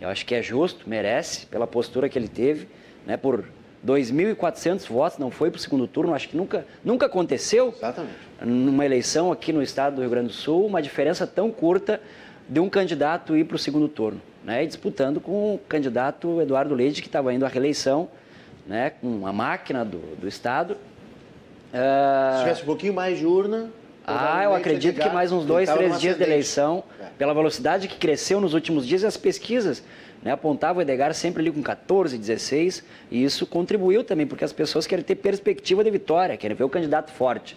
Eu 0.00 0.08
acho 0.08 0.26
que 0.26 0.34
é 0.34 0.42
justo, 0.42 0.88
merece, 0.88 1.46
pela 1.46 1.66
postura 1.66 2.08
que 2.08 2.18
ele 2.18 2.28
teve, 2.28 2.68
né? 3.06 3.16
por 3.16 3.44
2.400 3.86 4.88
votos, 4.88 5.18
não 5.18 5.30
foi 5.30 5.50
para 5.50 5.58
o 5.58 5.60
segundo 5.60 5.86
turno, 5.86 6.14
acho 6.14 6.28
que 6.28 6.36
nunca, 6.36 6.66
nunca 6.84 7.06
aconteceu 7.06 7.68
Exatamente. 7.76 8.27
Numa 8.40 8.84
eleição 8.84 9.32
aqui 9.32 9.52
no 9.52 9.62
estado 9.62 9.96
do 9.96 10.00
Rio 10.00 10.10
Grande 10.10 10.28
do 10.28 10.32
Sul, 10.32 10.66
uma 10.66 10.80
diferença 10.80 11.26
tão 11.26 11.50
curta 11.50 12.00
de 12.48 12.60
um 12.60 12.68
candidato 12.68 13.36
ir 13.36 13.44
para 13.44 13.56
o 13.56 13.58
segundo 13.58 13.88
turno, 13.88 14.20
né? 14.44 14.64
Disputando 14.64 15.20
com 15.20 15.54
o 15.54 15.58
candidato 15.68 16.40
Eduardo 16.40 16.74
Leite, 16.74 17.02
que 17.02 17.08
estava 17.08 17.32
indo 17.32 17.44
à 17.44 17.48
reeleição, 17.48 18.08
né? 18.66 18.90
com 19.00 19.26
a 19.26 19.32
máquina 19.32 19.84
do, 19.84 19.98
do 20.16 20.28
estado. 20.28 20.72
Uh... 20.72 22.36
Se 22.36 22.42
tivesse 22.42 22.62
um 22.62 22.66
pouquinho 22.66 22.94
mais 22.94 23.18
de 23.18 23.26
urna... 23.26 23.70
Ah, 24.10 24.42
eu 24.42 24.54
acredito 24.54 24.98
que 24.98 25.08
mais 25.10 25.30
uns 25.30 25.44
dois, 25.44 25.70
três 25.70 26.00
dias 26.00 26.16
de 26.16 26.22
eleição, 26.22 26.82
é. 26.98 27.08
pela 27.18 27.34
velocidade 27.34 27.86
que 27.88 27.98
cresceu 27.98 28.40
nos 28.40 28.54
últimos 28.54 28.86
dias 28.86 29.04
as 29.04 29.18
pesquisas 29.18 29.84
né, 30.22 30.32
apontava 30.32 30.78
o 30.78 30.82
Edgar 30.82 31.12
sempre 31.14 31.42
ali 31.42 31.50
com 31.50 31.62
14, 31.62 32.16
16, 32.16 32.84
e 33.10 33.22
isso 33.22 33.46
contribuiu 33.46 34.02
também, 34.02 34.26
porque 34.26 34.44
as 34.44 34.52
pessoas 34.52 34.86
querem 34.86 35.04
ter 35.04 35.16
perspectiva 35.16 35.84
de 35.84 35.90
vitória, 35.90 36.36
querem 36.36 36.56
ver 36.56 36.64
o 36.64 36.68
candidato 36.68 37.12
forte. 37.12 37.56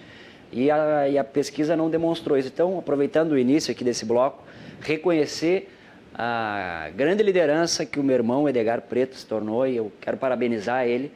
E 0.52 0.70
a, 0.70 1.08
e 1.08 1.18
a 1.18 1.24
pesquisa 1.24 1.76
não 1.76 1.90
demonstrou 1.90 2.38
isso. 2.38 2.50
Então, 2.50 2.78
aproveitando 2.78 3.32
o 3.32 3.38
início 3.38 3.72
aqui 3.72 3.84
desse 3.84 4.06
bloco, 4.06 4.44
reconhecer 4.82 5.70
a 6.14 6.90
grande 6.96 7.24
liderança 7.24 7.86
que 7.86 8.00
o 8.00 8.04
meu 8.04 8.16
irmão 8.16 8.48
Edgar 8.48 8.82
Preto 8.82 9.16
se 9.16 9.26
tornou 9.26 9.66
e 9.66 9.78
eu 9.78 9.92
quero 10.02 10.18
parabenizar 10.18 10.86
ele 10.86 11.12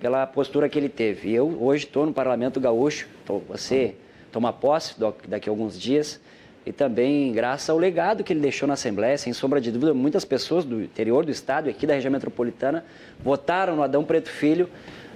pela 0.00 0.26
postura 0.26 0.68
que 0.68 0.78
ele 0.78 0.88
teve. 0.88 1.32
Eu 1.32 1.56
hoje 1.60 1.86
estou 1.86 2.06
no 2.06 2.12
Parlamento 2.12 2.60
Gaúcho, 2.60 3.08
tô, 3.26 3.38
você 3.40 3.94
toma 4.30 4.52
posse 4.52 4.94
daqui 5.26 5.48
a 5.48 5.52
alguns 5.52 5.78
dias, 5.80 6.20
e 6.66 6.72
também 6.72 7.32
graças 7.32 7.70
ao 7.70 7.78
legado 7.78 8.22
que 8.22 8.30
ele 8.30 8.40
deixou 8.40 8.68
na 8.68 8.74
Assembleia, 8.74 9.16
sem 9.16 9.32
sombra 9.32 9.58
de 9.58 9.72
dúvida, 9.72 9.94
muitas 9.94 10.24
pessoas 10.24 10.66
do 10.66 10.82
interior 10.82 11.24
do 11.24 11.30
estado 11.30 11.66
e 11.66 11.70
aqui 11.70 11.86
da 11.86 11.94
região 11.94 12.12
metropolitana 12.12 12.84
votaram 13.18 13.74
no 13.74 13.82
Adão 13.82 14.04
Preto 14.04 14.28
Filho 14.28 14.68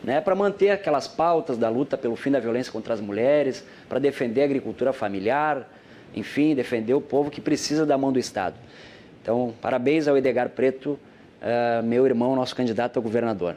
né, 0.03 0.21
para 0.21 0.35
manter 0.35 0.71
aquelas 0.71 1.07
pautas 1.07 1.57
da 1.57 1.69
luta 1.69 1.97
pelo 1.97 2.17
fim 2.17 2.31
da 2.31 2.41
violência 2.41 2.73
contra 2.73 2.93
as 2.95 3.01
mulheres, 3.01 3.65
para 3.89 3.99
defender 3.99 4.43
a 4.43 4.45
agricultura 4.45 4.93
familiar, 4.93 5.69
enfim, 6.15 6.55
defender 6.55 6.95
o 6.95 7.01
povo 7.01 7.31
que 7.31 7.41
precisa 7.41 7.87
da 7.87 7.97
mão 7.97 8.13
do 8.13 8.19
Estado. 8.19 8.57
Então, 9.23 9.55
parabéns 9.61 10.09
ao 10.09 10.17
Edgar 10.17 10.49
Preto, 10.49 10.99
uh, 11.41 11.83
meu 11.85 12.05
irmão, 12.05 12.35
nosso 12.35 12.57
candidato 12.57 12.99
a 12.99 13.03
governador. 13.03 13.57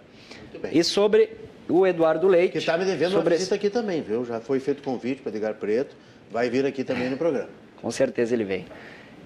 E 0.72 0.84
sobre 0.84 1.30
o 1.68 1.86
Eduardo 1.88 2.28
Leite. 2.28 2.54
Que 2.54 2.58
está 2.60 2.78
me 2.78 2.86
devendo 2.86 3.14
sobre 3.14 3.34
uma 3.34 3.38
visita 3.38 3.56
aqui 3.56 3.70
também, 3.70 4.02
viu? 4.02 4.24
Já 4.24 4.39
foi 4.39 4.60
feito 4.60 4.84
convite 4.84 5.22
para 5.22 5.32
Edgar 5.32 5.56
Preto, 5.56 5.96
vai 6.32 6.50
vir 6.50 6.66
aqui 6.66 6.84
também 6.84 7.10
no 7.10 7.18
programa. 7.18 7.50
Com 7.82 7.89
certeza 7.89 8.34
ele 8.36 8.43
vem. 8.43 8.66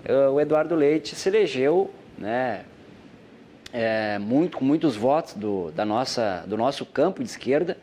Uh, 0.08 0.32
o 0.32 0.40
Eduardo 0.40 0.76
Leite 0.76 1.16
se 1.16 1.28
elegeu, 1.28 1.92
né, 2.18 2.62
é, 3.74 4.18
muito, 4.20 4.58
com 4.58 4.66
muitos 4.66 4.96
votos 4.96 5.34
do, 5.34 5.72
da 5.72 5.86
nossa, 5.86 6.44
do 6.48 6.58
nosso 6.58 6.86
campo 6.86 7.24
de 7.24 7.30
esquerda, 7.30 7.78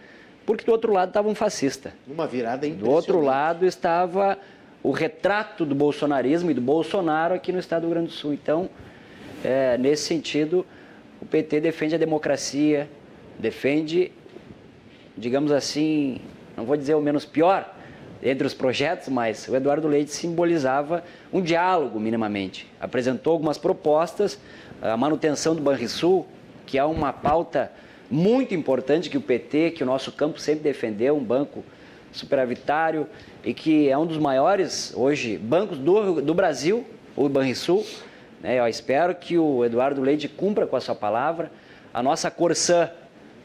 porque 0.45 0.65
do 0.65 0.73
outro 0.73 0.93
lado 0.93 1.09
estava 1.09 1.29
um 1.29 1.35
fascista. 1.35 1.93
Uma 2.07 2.27
virada 2.27 2.69
Do 2.69 2.91
outro 2.91 3.21
lado 3.21 3.67
estava 3.67 4.39
o 4.83 4.93
retrato 4.93 5.65
do 5.65 5.75
bolsonarismo 5.75 6.51
e 6.51 6.55
do 6.55 6.61
Bolsonaro 6.61 7.35
aqui 7.35 7.51
no 7.51 7.59
estado 7.59 7.83
do 7.83 7.87
Rio 7.87 7.95
Grande 7.95 8.09
do 8.09 8.15
Sul. 8.15 8.33
Então, 8.33 8.71
é, 9.43 9.77
nesse 9.77 10.05
sentido, 10.05 10.65
o 11.21 11.27
PT 11.27 11.61
defende 11.61 11.97
a 11.97 11.99
democracia, 11.99 12.89
defende, 13.39 14.13
digamos 15.17 15.51
assim, 15.51 16.21
não 16.57 16.65
vou 16.65 16.77
dizer 16.77 16.95
o 16.95 17.01
menos 17.01 17.25
pior 17.25 17.75
entre 18.23 18.47
os 18.47 18.55
projetos, 18.55 19.09
mas 19.09 19.47
o 19.49 19.57
Eduardo 19.57 19.89
Leite 19.89 20.11
simbolizava 20.11 21.05
um 21.33 21.43
diálogo 21.43 21.99
minimamente. 22.01 22.67
Apresentou 22.81 23.33
algumas 23.33 23.59
propostas 23.59 24.39
a 24.81 24.97
manutenção 24.97 25.55
do 25.55 25.63
Banrisul, 25.63 26.27
que 26.67 26.79
é 26.79 26.85
uma 26.85 27.13
pauta 27.13 27.71
muito 28.11 28.55
importante 28.55 29.11
que 29.11 29.17
o 29.17 29.21
PT, 29.21 29.73
que 29.73 29.83
o 29.83 29.87
nosso 29.87 30.13
campo 30.13 30.41
sempre 30.41 30.63
defendeu, 30.63 31.17
um 31.17 31.25
banco 31.25 31.65
superavitário 32.13 33.07
e 33.45 33.53
que 33.53 33.89
é 33.89 33.97
um 33.97 34.07
dos 34.07 34.19
maiores 34.19 34.93
hoje 34.95 35.37
bancos 35.37 35.79
do, 35.79 36.21
do 36.21 36.35
Brasil, 36.35 36.85
o 37.17 37.29
Banrisul. 37.29 37.85
Né? 38.41 38.59
Eu 38.59 38.67
espero 38.69 39.15
que 39.15 39.37
o 39.37 39.65
Eduardo 39.65 40.01
Leite 40.01 40.29
cumpra 40.29 40.67
com 40.67 40.77
a 40.77 40.81
sua 40.81 40.95
palavra. 40.95 41.51
A 41.93 42.03
nossa 42.03 42.31
Corsã, 42.31 42.91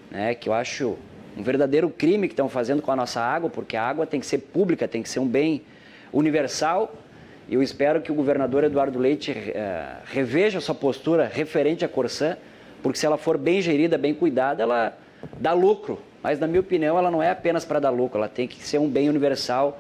né? 0.10 0.36
que 0.36 0.50
eu 0.50 0.54
acho 0.54 0.98
um 1.38 1.44
verdadeiro 1.44 1.90
crime 1.90 2.28
que 2.28 2.34
estão 2.34 2.50
fazendo 2.50 2.82
com 2.82 2.92
a 2.92 2.96
nossa 2.96 3.22
água, 3.22 3.50
porque 3.50 3.78
a 3.78 3.84
água 3.84 4.06
tem 4.06 4.20
que 4.20 4.26
ser 4.26 4.40
pública, 4.40 4.88
tem 4.88 5.02
que 5.02 5.10
ser 5.10 5.20
um 5.20 5.28
bem 5.28 5.64
universal 6.12 6.94
eu 7.52 7.62
espero 7.62 8.02
que 8.02 8.12
o 8.12 8.16
governador 8.16 8.64
Eduardo 8.64 8.98
Leite 8.98 9.32
uh, 9.32 10.02
reveja 10.06 10.62
sua 10.62 10.74
postura 10.74 11.30
referente 11.32 11.84
à 11.84 11.88
Corsã, 11.90 12.38
porque 12.82 12.98
se 12.98 13.06
ela 13.06 13.18
for 13.18 13.38
bem 13.38 13.62
gerida, 13.62 13.98
bem 13.98 14.14
cuidada, 14.14 14.64
ela 14.64 14.98
dá 15.38 15.52
lucro. 15.52 16.00
Mas, 16.24 16.40
na 16.40 16.48
minha 16.48 16.62
opinião, 16.62 16.98
ela 16.98 17.12
não 17.12 17.22
é 17.22 17.30
apenas 17.30 17.66
para 17.66 17.80
dar 17.80 17.90
lucro, 17.90 18.18
ela 18.20 18.30
tem 18.30 18.48
que 18.48 18.64
ser 18.64 18.78
um 18.78 18.88
bem 18.88 19.10
universal 19.10 19.78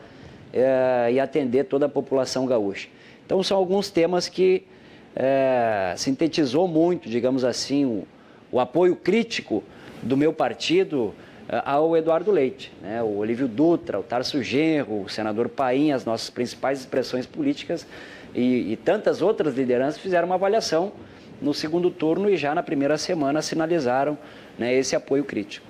uh, 0.53 1.09
e 1.09 1.19
atender 1.19 1.63
toda 1.63 1.85
a 1.85 1.89
população 1.89 2.45
gaúcha. 2.45 2.89
Então, 3.25 3.41
são 3.41 3.55
alguns 3.55 3.89
temas 3.89 4.27
que 4.27 4.63
uh, 5.15 5.97
sintetizou 5.97 6.67
muito, 6.67 7.09
digamos 7.09 7.45
assim, 7.45 7.85
o, 7.85 8.05
o 8.51 8.59
apoio 8.59 8.97
crítico 8.97 9.63
do 10.03 10.17
meu 10.17 10.33
partido 10.33 11.13
eh, 11.13 11.30
ao 11.65 11.95
Eduardo 11.97 12.31
Leite. 12.31 12.71
Né? 12.81 13.01
O 13.03 13.17
Olívio 13.17 13.47
Dutra, 13.47 13.99
o 13.99 14.03
Tarso 14.03 14.41
Genro, 14.41 15.03
o 15.03 15.09
senador 15.09 15.49
Paim, 15.49 15.91
as 15.91 16.05
nossas 16.05 16.29
principais 16.29 16.79
expressões 16.79 17.25
políticas 17.25 17.85
e, 18.33 18.71
e 18.71 18.77
tantas 18.77 19.21
outras 19.21 19.55
lideranças 19.55 19.99
fizeram 19.99 20.27
uma 20.27 20.35
avaliação 20.35 20.93
no 21.41 21.53
segundo 21.53 21.89
turno 21.89 22.29
e 22.29 22.37
já 22.37 22.55
na 22.55 22.63
primeira 22.63 22.97
semana 22.97 23.41
sinalizaram 23.41 24.17
né, 24.57 24.73
esse 24.73 24.95
apoio 24.95 25.23
crítico. 25.23 25.65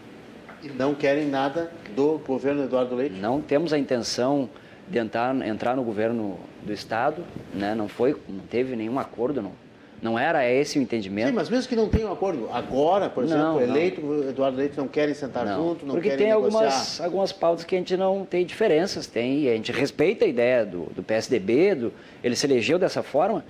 E 0.62 0.70
não 0.70 0.94
querem 0.94 1.28
nada 1.28 1.72
do 1.96 2.20
governo 2.20 2.64
Eduardo 2.64 2.94
Leite? 2.94 3.16
Não 3.16 3.42
temos 3.42 3.74
a 3.74 3.80
intenção 3.80 4.50
de 4.88 5.00
entrar, 5.00 5.36
entrar 5.48 5.76
no 5.76 5.84
governo 5.84 6.38
do 6.62 6.74
Estado, 6.74 7.24
né? 7.54 7.74
não, 7.74 7.88
foi, 7.88 8.16
não 8.28 8.42
teve 8.42 8.76
nenhum 8.76 9.00
acordo, 9.00 9.42
não, 9.42 9.54
não 10.02 10.18
era 10.18 10.50
esse 10.50 10.80
o 10.80 10.82
entendimento. 10.82 11.28
Sim, 11.28 11.34
mas 11.34 11.50
mesmo 11.50 11.70
que 11.70 11.76
não 11.76 11.88
tenha 11.88 12.08
um 12.08 12.12
acordo, 12.12 12.50
agora, 12.52 13.08
por 13.08 13.24
exemplo, 13.24 13.44
não, 13.44 13.62
eleito, 13.62 14.02
não. 14.02 14.30
Eduardo 14.30 14.58
Leite 14.58 14.76
não 14.76 14.88
querem 14.88 15.14
sentar 15.14 15.46
não, 15.46 15.56
junto, 15.56 15.86
não 15.86 15.94
porque 15.94 16.10
querem 16.10 16.26
tem 16.26 16.36
negociar. 16.36 16.60
algumas, 16.60 17.02
algumas 17.02 17.32
pautas 17.32 17.64
que 17.64 17.76
a 17.76 17.78
gente 17.78 17.96
não 17.96 18.26
tem 18.26 18.44
diferenças, 18.44 19.06
tem, 19.06 19.48
a 19.48 19.54
gente 19.54 19.72
respeita 19.72 20.26
a 20.26 20.28
ideia 20.28 20.66
do, 20.66 20.86
do 20.96 21.04
PSDB, 21.04 21.76
do, 21.76 21.94
ele 22.24 22.36
se 22.36 22.48
elegeu 22.48 22.80
dessa 22.80 23.04
forma. 23.04 23.46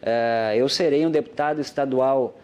Uh, 0.00 0.54
eu 0.56 0.68
serei 0.68 1.04
um 1.04 1.10
deputado 1.10 1.60
estadual 1.60 2.38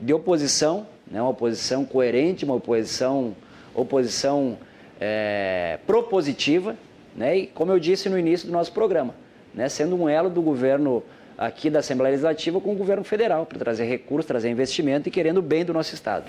de 0.00 0.12
oposição, 0.12 0.84
né, 1.06 1.22
uma 1.22 1.30
oposição 1.30 1.84
coerente, 1.84 2.44
uma 2.44 2.54
oposição, 2.54 3.36
oposição 3.74 4.58
é, 5.00 5.78
propositiva, 5.86 6.76
né, 7.14 7.38
e 7.38 7.46
como 7.46 7.70
eu 7.70 7.78
disse 7.78 8.08
no 8.08 8.18
início 8.18 8.48
do 8.48 8.52
nosso 8.52 8.72
programa, 8.72 9.14
né, 9.54 9.68
sendo 9.68 9.94
um 10.00 10.08
elo 10.08 10.28
do 10.28 10.42
governo 10.42 11.02
aqui 11.38 11.70
da 11.70 11.78
Assembleia 11.78 12.10
Legislativa 12.10 12.60
com 12.60 12.72
o 12.72 12.74
governo 12.74 13.04
federal, 13.04 13.46
para 13.46 13.58
trazer 13.58 13.84
recursos, 13.84 14.26
trazer 14.26 14.50
investimento 14.50 15.08
e 15.08 15.12
querendo 15.12 15.38
o 15.38 15.42
bem 15.42 15.64
do 15.64 15.72
nosso 15.72 15.94
Estado. 15.94 16.26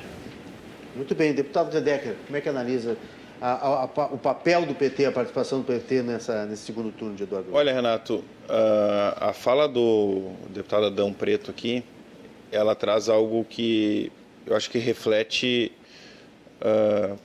Muito 0.95 1.15
bem. 1.15 1.33
Deputado 1.33 1.71
Zedecker, 1.71 2.15
como 2.27 2.37
é 2.37 2.41
que 2.41 2.47
analisa 2.47 2.95
a, 3.41 3.51
a, 3.51 3.83
a, 3.83 4.05
o 4.05 4.17
papel 4.17 4.65
do 4.65 4.75
PT, 4.75 5.05
a 5.05 5.11
participação 5.11 5.59
do 5.59 5.65
PT 5.65 6.03
nessa, 6.03 6.45
nesse 6.45 6.63
segundo 6.63 6.91
turno 6.91 7.15
de 7.15 7.23
Eduardo? 7.23 7.49
Olha, 7.51 7.73
Renato, 7.73 8.23
a, 8.47 9.29
a 9.29 9.33
fala 9.33 9.67
do 9.67 10.31
deputado 10.49 10.85
Adão 10.85 11.11
Preto 11.11 11.49
aqui, 11.49 11.83
ela 12.51 12.75
traz 12.75 13.09
algo 13.09 13.43
que 13.45 14.11
eu 14.45 14.55
acho 14.55 14.69
que 14.69 14.77
reflete 14.77 15.71
uh, 16.61 17.17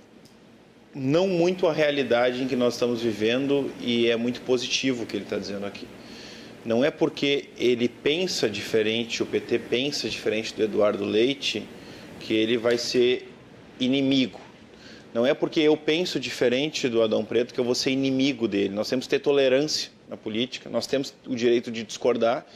não 0.94 1.26
muito 1.26 1.66
a 1.66 1.72
realidade 1.72 2.42
em 2.42 2.46
que 2.46 2.56
nós 2.56 2.74
estamos 2.74 3.02
vivendo 3.02 3.70
e 3.80 4.08
é 4.08 4.16
muito 4.16 4.40
positivo 4.42 5.02
o 5.02 5.06
que 5.06 5.16
ele 5.16 5.24
está 5.24 5.36
dizendo 5.36 5.66
aqui. 5.66 5.86
Não 6.64 6.82
é 6.82 6.90
porque 6.90 7.50
ele 7.58 7.88
pensa 7.88 8.48
diferente, 8.48 9.22
o 9.22 9.26
PT 9.26 9.58
pensa 9.58 10.08
diferente 10.08 10.54
do 10.54 10.62
Eduardo 10.62 11.04
Leite, 11.04 11.68
que 12.20 12.32
ele 12.32 12.56
vai 12.56 12.78
ser 12.78 13.30
inimigo. 13.78 14.40
Não 15.12 15.26
é 15.26 15.34
porque 15.34 15.60
eu 15.60 15.76
penso 15.76 16.18
diferente 16.18 16.88
do 16.88 17.02
Adão 17.02 17.24
Preto 17.24 17.52
que 17.52 17.60
eu 17.60 17.64
vou 17.64 17.74
ser 17.74 17.90
inimigo 17.90 18.48
dele. 18.48 18.74
Nós 18.74 18.88
temos 18.88 19.04
que 19.06 19.10
ter 19.10 19.18
tolerância 19.18 19.90
na 20.08 20.16
política, 20.16 20.70
nós 20.70 20.86
temos 20.86 21.14
o 21.26 21.36
direito 21.36 21.70
de 21.70 21.84
discordar. 21.84 22.46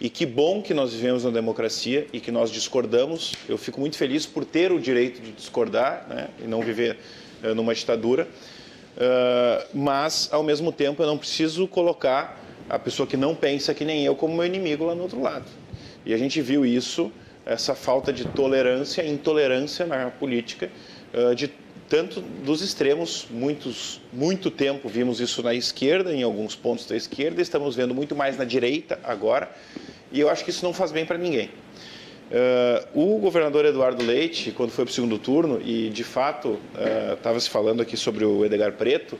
E 0.00 0.10
que 0.10 0.26
bom 0.26 0.60
que 0.60 0.74
nós 0.74 0.92
vivemos 0.92 1.24
na 1.24 1.30
democracia 1.30 2.06
e 2.12 2.20
que 2.20 2.30
nós 2.30 2.50
discordamos. 2.50 3.34
Eu 3.48 3.56
fico 3.56 3.80
muito 3.80 3.96
feliz 3.96 4.26
por 4.26 4.44
ter 4.44 4.72
o 4.72 4.80
direito 4.80 5.22
de 5.22 5.32
discordar 5.32 6.06
né, 6.08 6.28
e 6.44 6.48
não 6.48 6.60
viver 6.60 6.98
uh, 7.42 7.54
numa 7.54 7.74
ditadura. 7.74 8.28
Uh, 8.96 9.66
mas, 9.72 10.28
ao 10.32 10.42
mesmo 10.42 10.72
tempo, 10.72 11.02
eu 11.02 11.06
não 11.06 11.16
preciso 11.16 11.66
colocar 11.68 12.43
a 12.68 12.78
pessoa 12.78 13.06
que 13.06 13.16
não 13.16 13.34
pensa 13.34 13.74
que 13.74 13.84
nem 13.84 14.04
eu 14.04 14.14
como 14.14 14.34
meu 14.34 14.46
inimigo 14.46 14.84
lá 14.84 14.94
no 14.94 15.02
outro 15.02 15.20
lado. 15.20 15.46
E 16.04 16.12
a 16.12 16.18
gente 16.18 16.40
viu 16.40 16.64
isso, 16.64 17.10
essa 17.46 17.74
falta 17.74 18.12
de 18.12 18.24
tolerância, 18.24 19.06
intolerância 19.06 19.86
na 19.86 20.10
política, 20.10 20.70
de 21.36 21.50
tanto 21.88 22.20
dos 22.20 22.62
extremos, 22.62 23.26
muitos, 23.30 24.00
muito 24.12 24.50
tempo 24.50 24.88
vimos 24.88 25.20
isso 25.20 25.42
na 25.42 25.54
esquerda, 25.54 26.12
em 26.12 26.22
alguns 26.22 26.56
pontos 26.56 26.86
da 26.86 26.96
esquerda, 26.96 27.40
estamos 27.40 27.76
vendo 27.76 27.94
muito 27.94 28.16
mais 28.16 28.36
na 28.36 28.44
direita 28.44 28.98
agora, 29.04 29.50
e 30.10 30.20
eu 30.20 30.28
acho 30.28 30.44
que 30.44 30.50
isso 30.50 30.64
não 30.64 30.72
faz 30.72 30.90
bem 30.92 31.04
para 31.04 31.18
ninguém. 31.18 31.50
Uh, 32.30 33.16
o 33.16 33.18
governador 33.18 33.64
Eduardo 33.66 34.04
Leite, 34.04 34.50
quando 34.50 34.70
foi 34.70 34.84
para 34.84 34.90
o 34.90 34.94
segundo 34.94 35.18
turno, 35.18 35.60
e 35.62 35.90
de 35.90 36.02
fato 36.02 36.58
estava 37.14 37.36
uh, 37.36 37.40
se 37.40 37.50
falando 37.50 37.82
aqui 37.82 37.96
sobre 37.96 38.24
o 38.24 38.44
Edgar 38.44 38.72
Preto, 38.72 39.18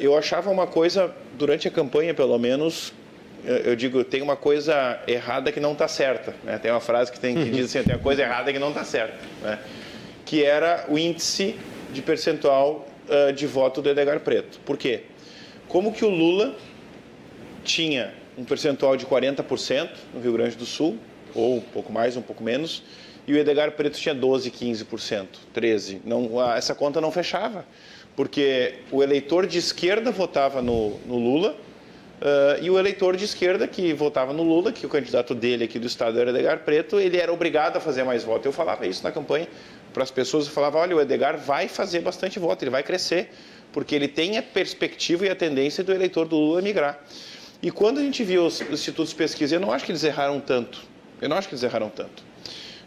eu 0.00 0.16
achava 0.16 0.50
uma 0.50 0.66
coisa 0.66 1.14
durante 1.38 1.66
a 1.66 1.70
campanha, 1.70 2.12
pelo 2.12 2.38
menos, 2.38 2.92
eu 3.44 3.74
digo, 3.74 4.04
tem 4.04 4.22
uma 4.22 4.36
coisa 4.36 5.00
errada 5.06 5.50
que 5.50 5.58
não 5.58 5.72
está 5.72 5.88
certa. 5.88 6.34
Né? 6.44 6.58
Tem 6.58 6.70
uma 6.70 6.80
frase 6.80 7.10
que, 7.10 7.18
tem, 7.18 7.34
que 7.34 7.50
diz 7.50 7.66
assim, 7.66 7.82
tem 7.82 7.96
uma 7.96 8.02
coisa 8.02 8.22
errada 8.22 8.52
que 8.52 8.58
não 8.58 8.68
está 8.68 8.84
certa. 8.84 9.18
Né? 9.42 9.58
Que 10.24 10.44
era 10.44 10.86
o 10.88 10.98
índice 10.98 11.56
de 11.92 12.00
percentual 12.02 12.86
uh, 13.08 13.32
de 13.32 13.46
voto 13.46 13.82
do 13.82 13.88
Edgar 13.88 14.20
Preto. 14.20 14.60
Por 14.60 14.76
quê? 14.76 15.02
Como 15.68 15.92
que 15.92 16.04
o 16.04 16.08
Lula 16.08 16.54
tinha 17.64 18.12
um 18.36 18.44
percentual 18.44 18.96
de 18.96 19.06
40% 19.06 19.90
no 20.14 20.20
Rio 20.20 20.32
Grande 20.32 20.56
do 20.56 20.64
Sul, 20.66 20.98
ou 21.34 21.56
um 21.56 21.60
pouco 21.60 21.92
mais, 21.92 22.16
um 22.16 22.22
pouco 22.22 22.42
menos, 22.42 22.82
e 23.26 23.32
o 23.32 23.38
Edgar 23.38 23.72
Preto 23.72 23.98
tinha 23.98 24.14
12, 24.14 24.50
15%, 24.50 25.26
13%. 25.54 26.00
Não, 26.04 26.54
essa 26.54 26.74
conta 26.74 27.00
não 27.00 27.10
fechava 27.10 27.64
porque 28.16 28.74
o 28.90 29.02
eleitor 29.02 29.46
de 29.46 29.58
esquerda 29.58 30.10
votava 30.10 30.60
no, 30.60 30.98
no 31.06 31.16
Lula 31.16 31.50
uh, 31.52 32.62
e 32.62 32.70
o 32.70 32.78
eleitor 32.78 33.16
de 33.16 33.24
esquerda 33.24 33.66
que 33.66 33.92
votava 33.92 34.32
no 34.32 34.42
Lula, 34.42 34.72
que 34.72 34.84
o 34.84 34.88
candidato 34.88 35.34
dele 35.34 35.64
aqui 35.64 35.78
do 35.78 35.86
estado 35.86 36.20
era 36.20 36.30
Edgar 36.30 36.60
Preto, 36.60 37.00
ele 37.00 37.16
era 37.16 37.32
obrigado 37.32 37.76
a 37.76 37.80
fazer 37.80 38.04
mais 38.04 38.22
votos. 38.22 38.46
Eu 38.46 38.52
falava 38.52 38.86
isso 38.86 39.02
na 39.02 39.10
campanha 39.10 39.48
para 39.92 40.02
as 40.02 40.10
pessoas, 40.10 40.46
eu 40.46 40.52
falava, 40.52 40.78
olha, 40.78 40.96
o 40.96 41.00
Edgar 41.00 41.38
vai 41.38 41.68
fazer 41.68 42.00
bastante 42.00 42.38
voto, 42.38 42.62
ele 42.62 42.70
vai 42.70 42.82
crescer, 42.82 43.30
porque 43.72 43.94
ele 43.94 44.08
tem 44.08 44.38
a 44.38 44.42
perspectiva 44.42 45.26
e 45.26 45.30
a 45.30 45.34
tendência 45.34 45.82
do 45.82 45.92
eleitor 45.92 46.26
do 46.26 46.36
Lula 46.36 46.62
migrar. 46.62 47.02
E 47.62 47.70
quando 47.70 47.98
a 47.98 48.02
gente 48.02 48.24
viu 48.24 48.44
os 48.44 48.60
institutos 48.60 49.10
de 49.10 49.16
pesquisa, 49.16 49.56
eu 49.56 49.60
não 49.60 49.72
acho 49.72 49.84
que 49.84 49.92
eles 49.92 50.02
erraram 50.02 50.40
tanto. 50.40 50.82
Eu 51.20 51.28
não 51.28 51.36
acho 51.36 51.48
que 51.48 51.54
eles 51.54 51.62
erraram 51.62 51.88
tanto. 51.88 52.24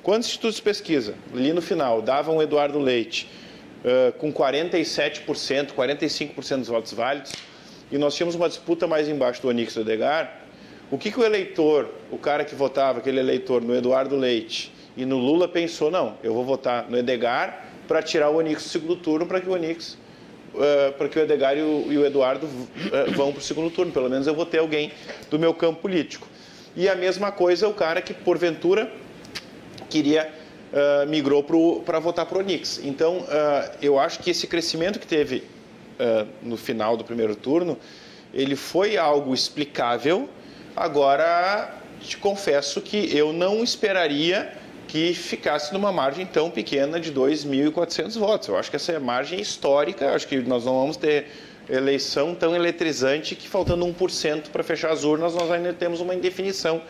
Quando 0.03 0.21
os 0.21 0.27
institutos 0.27 0.57
de 0.57 0.61
pesquisa, 0.61 1.15
ali 1.33 1.53
no 1.53 1.61
final, 1.61 2.01
davam 2.01 2.37
o 2.37 2.41
Eduardo 2.41 2.77
Leite 2.77 3.27
uh, 3.85 4.11
com 4.13 4.33
47%, 4.33 5.71
45% 5.71 6.57
dos 6.57 6.67
votos 6.67 6.93
válidos, 6.93 7.33
e 7.91 7.97
nós 7.97 8.15
tínhamos 8.15 8.35
uma 8.35 8.49
disputa 8.49 8.87
mais 8.87 9.07
embaixo 9.07 9.41
do 9.41 9.47
Onix 9.47 9.75
do 9.75 9.81
Edgar, 9.81 10.41
o 10.91 10.97
que, 10.97 11.11
que 11.11 11.19
o 11.19 11.23
eleitor, 11.23 11.89
o 12.11 12.17
cara 12.17 12.43
que 12.43 12.53
votava, 12.53 12.99
aquele 12.99 13.19
eleitor 13.19 13.61
no 13.61 13.75
Eduardo 13.75 14.15
Leite 14.15 14.71
e 14.97 15.05
no 15.05 15.17
Lula 15.17 15.47
pensou, 15.47 15.89
não, 15.89 16.17
eu 16.23 16.33
vou 16.33 16.43
votar 16.43 16.89
no 16.89 16.97
Edgar 16.97 17.65
para 17.87 18.01
tirar 18.01 18.29
o 18.29 18.37
Onix 18.37 18.63
do 18.63 18.69
segundo 18.69 18.95
turno 18.95 19.25
para 19.25 19.39
que 19.39 19.47
o 19.47 19.53
Onix 19.53 19.97
uh, 20.55 20.93
para 20.93 21.09
que 21.09 21.19
o 21.19 21.21
Edgar 21.21 21.57
e 21.57 21.61
o, 21.61 21.87
e 21.91 21.97
o 21.97 22.05
Eduardo 22.05 22.45
uh, 22.45 23.11
vão 23.15 23.31
para 23.31 23.39
o 23.39 23.43
segundo 23.43 23.69
turno. 23.69 23.91
Pelo 23.91 24.09
menos 24.09 24.27
eu 24.27 24.33
vou 24.33 24.45
ter 24.45 24.59
alguém 24.59 24.91
do 25.29 25.37
meu 25.37 25.53
campo 25.53 25.81
político. 25.81 26.27
E 26.75 26.89
a 26.89 26.95
mesma 26.95 27.31
coisa 27.31 27.67
o 27.67 27.73
cara 27.73 28.01
que, 28.01 28.13
porventura, 28.13 28.91
queria 29.89 30.31
uh, 30.73 31.07
migrou 31.07 31.43
para 31.83 31.99
votar 31.99 32.25
para 32.25 32.37
o 32.37 32.41
Onix. 32.41 32.79
Então, 32.83 33.25
eu 33.81 33.99
acho 33.99 34.19
que 34.19 34.29
esse 34.29 34.47
crescimento 34.47 34.99
que 34.99 35.07
teve 35.07 35.43
no 36.41 36.57
final 36.57 36.97
do 36.97 37.03
primeiro 37.03 37.35
turno, 37.35 37.77
ele 38.33 38.55
foi 38.55 38.97
algo 38.97 39.33
explicável. 39.33 40.29
Agora, 40.75 41.73
te 42.01 42.17
confesso 42.17 42.81
que 42.81 43.15
eu 43.15 43.31
não 43.31 43.63
esperaria 43.63 44.51
que 44.87 45.13
ficasse 45.13 45.73
numa 45.73 45.91
margem 45.91 46.25
tão 46.25 46.49
pequena 46.49 46.99
de 46.99 47.11
2.400 47.11 48.19
votos. 48.19 48.47
Eu 48.47 48.57
acho 48.57 48.69
que 48.69 48.75
essa 48.75 48.91
é 48.91 48.99
margem 48.99 49.39
histórica, 49.39 50.13
acho 50.13 50.27
que 50.27 50.37
nós 50.37 50.65
não 50.65 50.79
vamos 50.79 50.97
ter 50.97 51.27
eleição 51.69 52.35
tão 52.35 52.55
eletrizante 52.55 53.35
que 53.35 53.47
faltando 53.47 53.85
1% 53.85 54.49
para 54.49 54.63
fechar 54.63 54.91
as 54.91 55.03
urnas, 55.03 55.33
nós 55.33 55.49
ainda 55.51 55.73
temos 55.73 55.99
uma 55.99 56.13
indefinição 56.13 56.81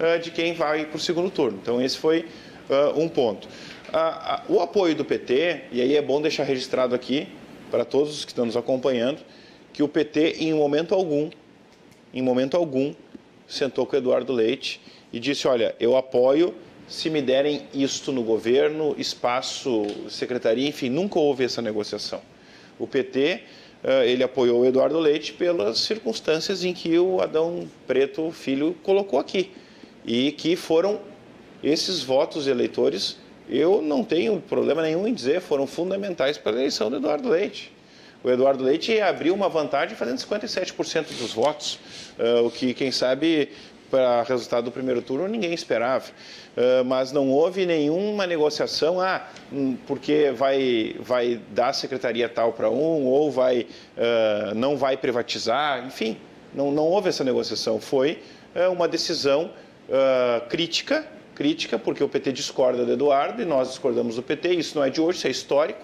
uh, 0.00 0.18
de 0.18 0.30
quem 0.30 0.54
vai 0.54 0.86
para 0.86 0.96
o 0.96 1.00
segundo 1.00 1.30
turno. 1.30 1.58
Então, 1.60 1.82
esse 1.82 1.98
foi 1.98 2.26
uh, 2.72 2.98
um 2.98 3.08
ponto. 3.08 3.46
Uh, 3.88 4.54
o 4.54 4.60
apoio 4.60 4.94
do 4.94 5.04
PT, 5.04 5.64
e 5.70 5.80
aí 5.80 5.96
é 5.96 6.02
bom 6.02 6.20
deixar 6.20 6.44
registrado 6.44 6.94
aqui 6.94 7.28
para 7.70 7.84
todos 7.84 8.18
os 8.18 8.24
que 8.24 8.32
estão 8.32 8.46
nos 8.46 8.56
acompanhando, 8.56 9.20
que 9.72 9.82
o 9.82 9.88
PT, 9.88 10.36
em 10.40 10.54
momento 10.54 10.94
algum, 10.94 11.30
em 12.12 12.22
momento 12.22 12.56
algum, 12.56 12.94
sentou 13.46 13.86
com 13.86 13.94
o 13.94 13.98
Eduardo 13.98 14.32
Leite 14.32 14.80
e 15.12 15.20
disse, 15.20 15.46
olha, 15.46 15.74
eu 15.78 15.96
apoio 15.96 16.54
se 16.88 17.08
me 17.08 17.22
derem 17.22 17.62
isto 17.72 18.12
no 18.12 18.22
governo, 18.22 18.94
espaço, 18.98 19.86
secretaria, 20.08 20.68
enfim, 20.68 20.90
nunca 20.90 21.18
houve 21.18 21.44
essa 21.44 21.62
negociação. 21.62 22.20
O 22.78 22.86
PT, 22.86 23.40
ele 24.04 24.22
apoiou 24.22 24.60
o 24.60 24.66
Eduardo 24.66 24.98
Leite 24.98 25.32
pelas 25.32 25.78
circunstâncias 25.78 26.64
em 26.64 26.74
que 26.74 26.98
o 26.98 27.20
Adão 27.20 27.66
Preto 27.86 28.30
Filho 28.30 28.76
colocou 28.82 29.18
aqui. 29.18 29.52
E 30.04 30.32
que 30.32 30.56
foram 30.56 31.00
esses 31.62 32.02
votos 32.02 32.46
eleitores, 32.46 33.16
eu 33.48 33.82
não 33.82 34.02
tenho 34.04 34.40
problema 34.40 34.82
nenhum 34.82 35.06
em 35.06 35.14
dizer, 35.14 35.40
foram 35.40 35.66
fundamentais 35.66 36.38
para 36.38 36.52
a 36.52 36.54
eleição 36.54 36.90
do 36.90 36.96
Eduardo 36.96 37.28
Leite. 37.28 37.72
O 38.24 38.30
Eduardo 38.30 38.62
Leite 38.62 39.00
abriu 39.00 39.34
uma 39.34 39.48
vantagem 39.48 39.96
fazendo 39.96 40.18
57% 40.18 41.06
dos 41.18 41.32
votos, 41.32 41.78
eh, 42.18 42.40
o 42.40 42.50
que, 42.50 42.72
quem 42.72 42.92
sabe, 42.92 43.50
para 43.92 44.22
o 44.22 44.24
resultado 44.24 44.64
do 44.64 44.72
primeiro 44.72 45.02
turno 45.02 45.28
ninguém 45.28 45.52
esperava. 45.52 46.06
Uh, 46.56 46.84
mas 46.84 47.12
não 47.12 47.30
houve 47.30 47.66
nenhuma 47.66 48.26
negociação, 48.26 49.00
ah, 49.00 49.26
hum, 49.52 49.76
porque 49.86 50.30
vai, 50.34 50.96
vai 50.98 51.40
dar 51.50 51.74
secretaria 51.74 52.28
tal 52.28 52.52
para 52.54 52.70
um, 52.70 53.06
ou 53.06 53.30
vai, 53.30 53.66
uh, 53.96 54.54
não 54.54 54.76
vai 54.76 54.96
privatizar, 54.96 55.86
enfim, 55.86 56.16
não, 56.54 56.70
não 56.70 56.84
houve 56.84 57.10
essa 57.10 57.22
negociação. 57.22 57.78
Foi 57.80 58.18
uma 58.70 58.86
decisão 58.86 59.50
crítica, 60.50 61.06
crítica, 61.34 61.78
porque 61.78 62.02
o 62.02 62.08
PT 62.08 62.32
discorda 62.32 62.84
do 62.84 62.92
Eduardo 62.92 63.42
e 63.42 63.44
nós 63.44 63.68
discordamos 63.68 64.16
do 64.16 64.22
PT, 64.22 64.54
isso 64.54 64.76
não 64.76 64.84
é 64.84 64.90
de 64.90 65.00
hoje, 65.00 65.18
isso 65.18 65.26
é 65.26 65.30
histórico. 65.30 65.80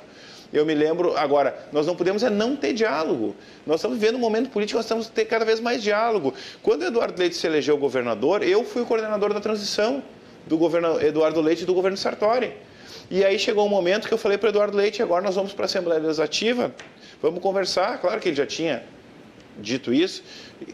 Eu 0.53 0.65
me 0.65 0.75
lembro, 0.75 1.15
agora, 1.17 1.69
nós 1.73 1.87
não 1.87 1.95
podemos 1.95 2.23
é 2.23 2.31
não 2.31 2.57
ter 2.57 2.73
diálogo. 2.73 3.37
Nós 3.67 3.77
estamos 3.77 3.99
vivendo 3.99 4.17
um 4.17 4.21
momento 4.21 4.49
político, 4.49 4.79
nós 4.79 4.87
temos 4.87 5.07
que 5.07 5.13
ter 5.13 5.27
cada 5.27 5.45
vez 5.45 5.61
mais 5.61 5.83
diálogo. 5.83 6.33
Quando 6.63 6.85
Eduardo 6.85 7.19
Leite 7.21 7.37
se 7.37 7.47
elegeu 7.47 7.77
governador, 7.77 8.43
eu 8.43 8.65
fui 8.65 8.83
o 8.83 8.87
coordenador 8.87 9.35
da 9.35 9.41
transição 9.41 10.03
do 10.47 10.57
governo 10.57 11.01
Eduardo 11.01 11.41
Leite 11.41 11.65
e 11.65 11.67
do 11.67 11.75
governo 11.75 11.99
Sartori. 11.99 12.55
E 13.11 13.25
aí 13.25 13.39
chegou 13.39 13.67
um 13.67 13.69
momento 13.69 14.09
que 14.09 14.15
eu 14.15 14.19
falei 14.19 14.39
para 14.39 14.49
Eduardo 14.49 14.77
Leite, 14.77 15.03
agora 15.03 15.23
nós 15.23 15.35
vamos 15.35 15.53
para 15.53 15.65
a 15.65 15.67
Assembleia 15.67 16.01
Legislativa, 16.01 16.75
vamos 17.21 17.41
conversar. 17.43 18.01
Claro 18.01 18.19
que 18.19 18.29
ele 18.29 18.37
já 18.37 18.47
tinha 18.47 18.83
dito 19.59 19.93
isso, 19.93 20.23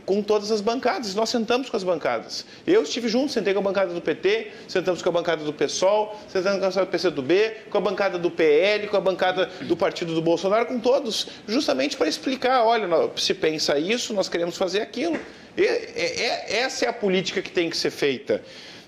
com 0.04 0.22
todas 0.22 0.50
as 0.50 0.60
bancadas. 0.60 1.14
Nós 1.14 1.30
sentamos 1.30 1.68
com 1.68 1.76
as 1.76 1.84
bancadas. 1.84 2.44
Eu 2.66 2.82
estive 2.82 3.08
junto, 3.08 3.32
sentei 3.32 3.52
com 3.52 3.60
a 3.60 3.62
bancada 3.62 3.92
do 3.92 4.00
PT, 4.00 4.52
sentamos 4.68 5.02
com 5.02 5.08
a 5.08 5.12
bancada 5.12 5.44
do 5.44 5.52
PSOL, 5.52 6.18
sentamos 6.28 6.58
com 6.58 6.66
a 6.66 6.68
bancada 6.68 6.86
do 6.86 6.90
PCdoB, 6.90 7.52
com 7.70 7.78
a 7.78 7.80
bancada 7.80 8.18
do 8.18 8.30
PL, 8.30 8.88
com 8.88 8.96
a 8.96 9.00
bancada 9.00 9.46
do 9.62 9.76
partido 9.76 10.14
do 10.14 10.22
Bolsonaro, 10.22 10.66
com 10.66 10.78
todos, 10.78 11.28
justamente 11.46 11.96
para 11.96 12.08
explicar, 12.08 12.64
olha, 12.64 12.88
se 13.16 13.34
pensa 13.34 13.78
isso, 13.78 14.14
nós 14.14 14.28
queremos 14.28 14.56
fazer 14.56 14.80
aquilo. 14.80 15.18
E, 15.56 15.62
é, 15.62 16.56
essa 16.58 16.84
é 16.84 16.88
a 16.88 16.92
política 16.92 17.40
que 17.42 17.50
tem 17.50 17.70
que 17.70 17.76
ser 17.76 17.90
feita. 17.90 18.42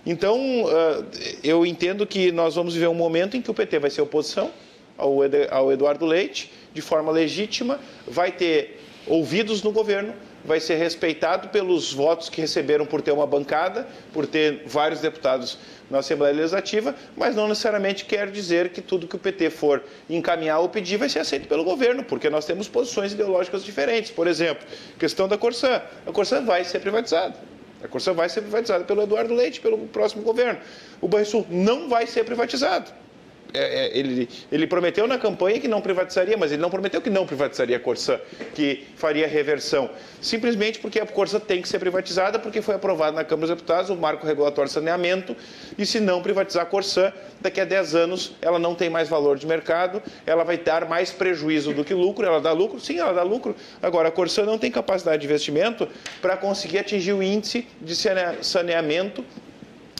Então, 0.04 0.38
eu 1.42 1.66
entendo 1.66 2.06
que 2.06 2.30
nós 2.30 2.54
vamos 2.54 2.74
viver 2.74 2.86
um 2.86 2.94
momento 2.94 3.36
em 3.36 3.42
que 3.42 3.50
o 3.50 3.54
PT 3.54 3.80
vai 3.80 3.90
ser 3.90 4.02
oposição 4.02 4.52
ao 4.96 5.72
Eduardo 5.72 6.06
Leite, 6.06 6.52
de 6.72 6.80
forma 6.80 7.10
legítima, 7.10 7.80
vai 8.06 8.30
ter 8.30 8.75
ouvidos 9.06 9.62
no 9.62 9.70
governo, 9.70 10.14
vai 10.44 10.60
ser 10.60 10.76
respeitado 10.76 11.48
pelos 11.48 11.92
votos 11.92 12.28
que 12.28 12.40
receberam 12.40 12.86
por 12.86 13.02
ter 13.02 13.12
uma 13.12 13.26
bancada, 13.26 13.86
por 14.12 14.26
ter 14.26 14.62
vários 14.66 15.00
deputados 15.00 15.58
na 15.90 15.98
Assembleia 15.98 16.34
Legislativa, 16.34 16.94
mas 17.16 17.34
não 17.34 17.48
necessariamente 17.48 18.04
quer 18.04 18.30
dizer 18.30 18.70
que 18.70 18.80
tudo 18.80 19.06
que 19.06 19.16
o 19.16 19.18
PT 19.18 19.50
for 19.50 19.82
encaminhar 20.08 20.58
ou 20.60 20.68
pedir 20.68 20.96
vai 20.96 21.08
ser 21.08 21.20
aceito 21.20 21.48
pelo 21.48 21.64
governo, 21.64 22.04
porque 22.04 22.28
nós 22.28 22.44
temos 22.44 22.68
posições 22.68 23.12
ideológicas 23.12 23.64
diferentes. 23.64 24.10
Por 24.10 24.26
exemplo, 24.26 24.66
questão 24.98 25.28
da 25.28 25.38
Corsã. 25.38 25.82
A 26.06 26.12
Corsã 26.12 26.44
vai 26.44 26.64
ser 26.64 26.80
privatizada. 26.80 27.34
A 27.82 27.88
Corsã 27.88 28.12
vai 28.12 28.28
ser 28.28 28.40
privatizada 28.40 28.84
pelo 28.84 29.02
Eduardo 29.02 29.34
Leite, 29.34 29.60
pelo 29.60 29.78
próximo 29.88 30.22
governo. 30.22 30.58
O 31.00 31.06
Banrisul 31.06 31.46
não 31.48 31.88
vai 31.88 32.06
ser 32.06 32.24
privatizado. 32.24 32.90
É, 33.54 33.86
é, 33.86 33.98
ele, 33.98 34.28
ele 34.50 34.66
prometeu 34.66 35.06
na 35.06 35.18
campanha 35.18 35.60
que 35.60 35.68
não 35.68 35.80
privatizaria, 35.80 36.36
mas 36.36 36.52
ele 36.52 36.60
não 36.60 36.70
prometeu 36.70 37.00
que 37.00 37.10
não 37.10 37.26
privatizaria 37.26 37.76
a 37.76 37.80
Corsã, 37.80 38.20
que 38.54 38.84
faria 38.96 39.26
reversão. 39.26 39.90
Simplesmente 40.20 40.78
porque 40.78 41.00
a 41.00 41.06
Corsã 41.06 41.38
tem 41.38 41.62
que 41.62 41.68
ser 41.68 41.78
privatizada, 41.78 42.38
porque 42.38 42.60
foi 42.60 42.74
aprovado 42.74 43.16
na 43.16 43.24
Câmara 43.24 43.48
dos 43.48 43.56
Deputados 43.56 43.90
o 43.90 43.96
marco 43.96 44.26
regulatório 44.26 44.68
de 44.68 44.74
saneamento, 44.74 45.36
e 45.78 45.86
se 45.86 46.00
não 46.00 46.22
privatizar 46.22 46.64
a 46.64 46.66
Corsã, 46.66 47.12
daqui 47.40 47.60
a 47.60 47.64
10 47.64 47.94
anos 47.94 48.34
ela 48.40 48.58
não 48.58 48.74
tem 48.74 48.90
mais 48.90 49.08
valor 49.08 49.38
de 49.38 49.46
mercado, 49.46 50.02
ela 50.26 50.44
vai 50.44 50.58
dar 50.58 50.86
mais 50.88 51.10
prejuízo 51.10 51.72
do 51.72 51.84
que 51.84 51.94
lucro. 51.94 52.26
Ela 52.26 52.40
dá 52.40 52.52
lucro? 52.52 52.80
Sim, 52.80 52.98
ela 52.98 53.12
dá 53.12 53.22
lucro. 53.22 53.54
Agora, 53.82 54.08
a 54.08 54.12
Corsã 54.12 54.44
não 54.44 54.58
tem 54.58 54.70
capacidade 54.70 55.20
de 55.20 55.26
investimento 55.26 55.88
para 56.20 56.36
conseguir 56.36 56.78
atingir 56.78 57.12
o 57.12 57.22
índice 57.22 57.66
de 57.80 57.94
saneamento 58.42 59.24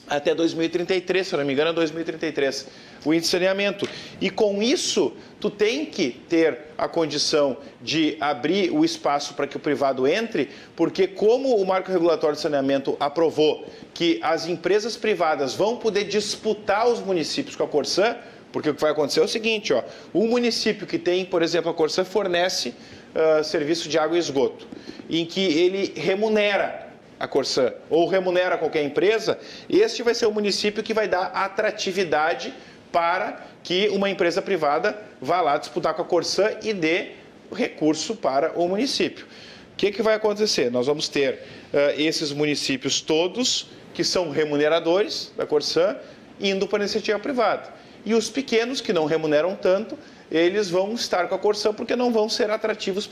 até 0.09 0.35
2033, 0.35 1.27
se 1.27 1.37
não 1.37 1.45
me 1.45 1.53
engano, 1.53 1.71
é 1.71 1.73
2033, 1.73 2.67
o 3.05 3.13
índice 3.13 3.29
de 3.29 3.31
saneamento. 3.33 3.89
E 4.21 4.31
com 4.31 4.63
isso, 4.63 5.13
tu 5.41 5.51
tem 5.51 5.87
que 5.87 6.11
ter 6.29 6.59
a 6.79 6.89
condição 6.89 7.57
de 7.83 8.17
abrir 8.21 8.71
o 8.71 8.85
espaço 8.85 9.35
para 9.35 9.47
que 9.47 9.57
o 9.57 9.61
privado 9.61 10.07
entre, 10.07 10.51
porque 10.75 11.07
como 11.07 11.57
o 11.57 11.67
marco 11.67 11.91
regulatório 11.91 12.37
de 12.37 12.43
saneamento 12.43 12.97
aprovou 13.01 13.67
que 13.93 14.19
as 14.23 14.47
empresas 14.47 14.97
privadas 14.97 15.55
vão 15.55 15.77
poder 15.77 16.05
disputar 16.05 16.89
os 16.89 17.01
municípios 17.01 17.57
com 17.57 17.65
a 17.65 17.69
Corsã, 17.69 18.17
porque 18.53 18.71
o 18.71 18.75
que 18.75 18.81
vai 18.81 18.93
acontecer 18.93 19.21
é 19.21 19.25
o 19.25 19.29
seguinte, 19.29 19.73
ó, 19.73 19.83
o 20.13 20.27
município 20.27 20.87
que 20.87 20.99
tem, 20.99 21.25
por 21.25 21.43
exemplo, 21.43 21.71
a 21.71 21.75
Corsã 21.75 22.05
fornece 22.05 22.71
uh, 22.71 23.45
serviço 23.45 23.89
de 23.89 23.99
água 23.99 24.17
e 24.17 24.21
esgoto, 24.21 24.67
em 25.11 25.27
que 25.27 25.41
ele 25.41 25.93
remunera 25.95 26.86
a 27.19 27.27
Corsã 27.27 27.73
ou 27.89 28.07
remunera 28.09 28.59
qualquer 28.59 28.83
empresa, 28.83 29.39
este 29.69 30.03
vai 30.03 30.15
ser 30.15 30.27
o 30.27 30.33
município 30.33 30.83
que 30.83 30.95
vai 30.95 31.09
dar 31.09 31.27
atratividade 31.27 32.53
para 32.93 33.45
que 33.63 33.89
uma 33.89 34.09
empresa 34.09 34.41
privada 34.41 34.97
vá 35.21 35.41
lá 35.41 35.59
disputar 35.59 35.95
com 35.95 36.03
a 36.03 36.05
Corsã 36.05 36.51
e 36.63 36.73
dê 36.73 37.13
recurso 37.53 38.17
para 38.17 38.53
o 38.53 38.69
município. 38.69 39.27
O 39.73 39.77
que, 39.77 39.91
que 39.91 40.03
vai 40.03 40.15
acontecer? 40.15 40.71
Nós 40.71 40.87
vamos 40.87 41.09
ter 41.09 41.35
uh, 41.35 42.01
esses 42.01 42.33
municípios 42.33 43.01
todos 43.01 43.69
que 43.93 44.03
são 44.03 44.31
remuneradores 44.31 45.33
da 45.37 45.47
Corsã 45.47 45.97
indo 46.41 46.67
para 46.67 46.79
a 46.79 46.83
iniciativa 46.83 47.19
privada. 47.19 47.75
E 48.05 48.15
os 48.15 48.31
pequenos, 48.31 48.81
que 48.81 48.93
não 48.93 49.05
remuneram 49.05 49.57
tanto, 49.57 49.99
eles 50.31 50.71
vão 50.71 50.95
estar 50.95 51.29
com 51.29 51.35
a 51.35 51.39
Corsã 51.39 51.73
porque 51.73 51.97
não 51.97 52.13
vão 52.13 52.29
ser 52.29 52.51
atrativos 52.51 53.09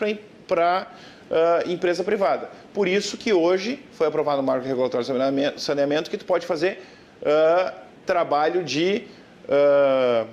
para 0.46 0.92
uh, 1.30 1.70
empresa 1.70 2.04
privada. 2.04 2.50
Por 2.72 2.88
isso 2.88 3.16
que 3.16 3.32
hoje 3.32 3.82
foi 3.92 4.06
aprovado 4.06 4.40
o 4.40 4.44
marco 4.44 4.66
regulatório 4.66 5.06
de 5.06 5.60
saneamento 5.60 6.10
que 6.10 6.16
tu 6.16 6.24
pode 6.24 6.46
fazer 6.46 6.82
uh, 7.22 7.72
trabalho 8.06 8.62
de... 8.62 9.04
Uh, 9.46 10.26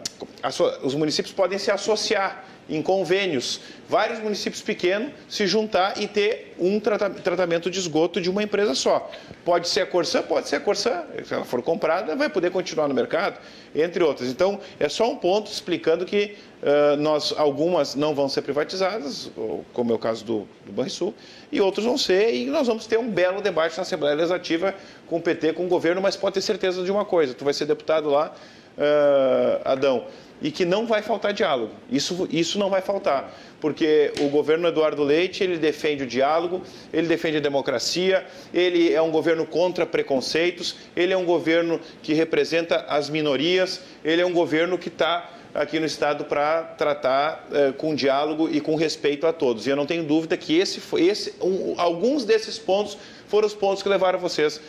os 0.84 0.96
municípios 0.96 1.34
podem 1.34 1.58
se 1.58 1.70
associar 1.70 2.46
em 2.72 2.82
convênios, 2.82 3.60
vários 3.90 4.20
municípios 4.20 4.62
pequenos 4.62 5.12
se 5.28 5.46
juntar 5.46 6.02
e 6.02 6.08
ter 6.08 6.56
um 6.58 6.80
tratamento 6.80 7.70
de 7.70 7.78
esgoto 7.78 8.22
de 8.22 8.30
uma 8.30 8.42
empresa 8.42 8.74
só. 8.74 9.12
Pode 9.44 9.68
ser 9.68 9.82
a 9.82 9.86
Corsã, 9.86 10.22
pode 10.22 10.48
ser 10.48 10.56
a 10.56 10.60
Corsã, 10.62 11.04
se 11.26 11.34
ela 11.34 11.44
for 11.44 11.62
comprada, 11.62 12.16
vai 12.16 12.30
poder 12.30 12.50
continuar 12.50 12.88
no 12.88 12.94
mercado, 12.94 13.38
entre 13.76 14.02
outras. 14.02 14.30
Então, 14.30 14.60
é 14.80 14.88
só 14.88 15.12
um 15.12 15.18
ponto 15.18 15.52
explicando 15.52 16.06
que 16.06 16.38
uh, 16.62 16.96
nós, 16.96 17.34
algumas 17.38 17.94
não 17.94 18.16
vão 18.16 18.30
ser 18.30 18.42
privatizadas, 18.42 19.30
como 19.74 19.92
é 19.92 19.96
o 19.96 20.00
caso 20.00 20.24
do, 20.24 20.48
do 20.66 20.72
Banrisul, 20.72 21.14
e 21.52 21.60
outros 21.60 21.86
vão 21.86 21.98
ser, 21.98 22.34
e 22.34 22.46
nós 22.46 22.68
vamos 22.68 22.88
ter 22.88 22.98
um 22.98 23.10
belo 23.10 23.42
debate 23.42 23.76
na 23.76 23.84
Assembleia 23.84 24.16
Legislativa 24.16 24.74
com 25.08 25.18
o 25.18 25.22
PT, 25.22 25.54
com 25.54 25.66
o 25.66 25.68
governo, 25.68 26.02
mas 26.02 26.16
pode 26.16 26.36
ter 26.36 26.42
certeza 26.42 26.84
de 26.84 26.92
uma 26.92 27.04
coisa, 27.04 27.34
tu 27.34 27.44
vai 27.44 27.54
ser 27.54 27.66
deputado 27.66 28.10
lá, 28.10 28.34
uh, 28.78 29.62
Adão, 29.66 30.06
e 30.42 30.52
que 30.52 30.66
não 30.66 30.88
vai 30.88 31.02
faltar 31.02 31.34
diálogo. 31.34 31.74
Isso, 31.90 32.28
isso 32.32 32.58
não 32.58 32.70
vai 32.70 32.82
faltar, 32.82 33.34
porque 33.60 34.12
o 34.20 34.30
governo 34.30 34.68
Eduardo 34.68 35.04
Leite 35.04 35.44
ele 35.44 35.58
defende 35.58 36.04
o 36.04 36.08
diálogo, 36.08 36.64
ele 36.92 37.08
defende 37.08 37.38
a 37.38 37.42
democracia, 37.42 38.26
ele 38.54 38.94
é 38.94 39.02
um 39.02 39.12
governo 39.12 39.46
contra 39.46 39.86
preconceitos, 39.86 40.76
ele 40.96 41.14
é 41.14 41.18
um 41.18 41.26
governo 41.26 41.80
que 42.02 42.14
representa 42.14 42.86
as 42.88 43.10
minorias, 43.10 43.82
ele 44.04 44.22
é 44.22 44.26
um 44.26 44.34
governo 44.34 44.78
que 44.78 44.88
está 44.88 45.30
aqui 45.54 45.80
no 45.80 45.86
Estado 45.86 46.26
para 46.26 46.64
tratar 46.64 47.48
eh, 47.52 47.74
com 47.78 47.94
diálogo 47.94 48.50
e 48.50 48.62
com 48.62 48.76
respeito 48.76 49.28
a 49.28 49.34
todos. 49.34 49.68
E 49.68 49.70
eu 49.70 49.76
não 49.76 49.86
tenho 49.86 50.04
dúvida 50.04 50.38
que 50.38 50.58
esse, 50.58 50.82
esse 50.98 51.34
um, 51.42 51.76
alguns 51.78 52.24
desses 52.24 52.58
pontos 52.58 52.98
foram 53.28 53.48
os 53.48 53.54
pontos 53.54 53.84
que 53.84 53.90
levaram 53.90 54.20
vocês 54.20 54.58
uh, 54.58 54.62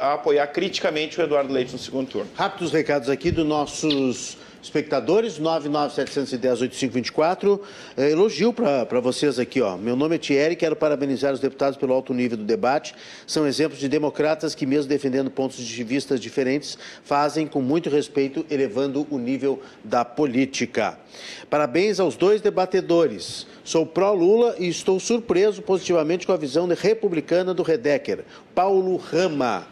a 0.00 0.12
apoiar 0.14 0.46
criticamente 0.48 1.20
o 1.20 1.24
Eduardo 1.24 1.52
Leite 1.52 1.72
no 1.72 1.78
segundo 1.78 2.08
turno. 2.08 2.30
Rápidos 2.34 2.72
recados 2.72 3.08
aqui 3.08 3.30
dos 3.30 3.46
nossos 3.46 4.36
espectadores, 4.62 5.40
99710-8524. 5.40 7.60
É, 7.96 8.10
elogio 8.10 8.52
para 8.52 9.00
vocês 9.00 9.38
aqui, 9.38 9.60
ó. 9.60 9.76
Meu 9.76 9.96
nome 9.96 10.14
é 10.14 10.18
Thierry, 10.18 10.54
quero 10.54 10.76
parabenizar 10.76 11.32
os 11.32 11.40
deputados 11.40 11.76
pelo 11.76 11.92
alto 11.92 12.14
nível 12.14 12.38
do 12.38 12.44
debate. 12.44 12.94
São 13.26 13.46
exemplos 13.46 13.80
de 13.80 13.88
democratas 13.88 14.54
que, 14.54 14.64
mesmo 14.64 14.88
defendendo 14.88 15.30
pontos 15.30 15.56
de 15.56 15.84
vista 15.84 16.18
diferentes, 16.18 16.78
fazem 17.02 17.46
com 17.46 17.60
muito 17.60 17.90
respeito, 17.90 18.46
elevando 18.48 19.06
o 19.10 19.18
nível 19.18 19.60
da 19.82 20.04
política. 20.04 20.96
Parabéns 21.50 21.98
aos 21.98 22.16
dois 22.16 22.40
debatedores. 22.40 23.46
Sou 23.64 23.84
pró-Lula 23.84 24.54
e 24.58 24.68
estou 24.68 25.00
surpreso 25.00 25.62
positivamente 25.62 26.26
com 26.26 26.32
a 26.32 26.36
visão 26.36 26.68
republicana 26.68 27.52
do 27.52 27.62
Redecker. 27.62 28.24
Paulo 28.54 28.96
Rama. 28.96 29.66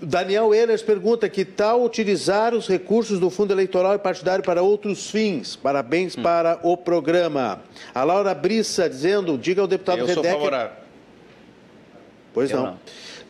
Daniel 0.00 0.54
Ehlers 0.54 0.82
pergunta 0.82 1.28
que 1.28 1.44
tal 1.44 1.82
utilizar 1.82 2.54
os 2.54 2.68
recursos 2.68 3.18
do 3.18 3.30
fundo 3.30 3.52
eleitoral 3.52 3.94
e 3.94 3.98
partidário 3.98 4.44
para 4.44 4.62
outros 4.62 5.10
fins. 5.10 5.56
Parabéns 5.56 6.16
hum. 6.16 6.22
para 6.22 6.60
o 6.62 6.76
programa. 6.76 7.60
A 7.94 8.04
Laura 8.04 8.32
Brissa 8.34 8.88
dizendo, 8.88 9.36
diga 9.36 9.60
ao 9.60 9.66
deputado 9.66 10.00
Eu. 10.00 10.08
Sou 10.08 10.22
favorável. 10.22 10.76
Pois 12.32 12.50
não. 12.50 12.66
não. 12.66 12.78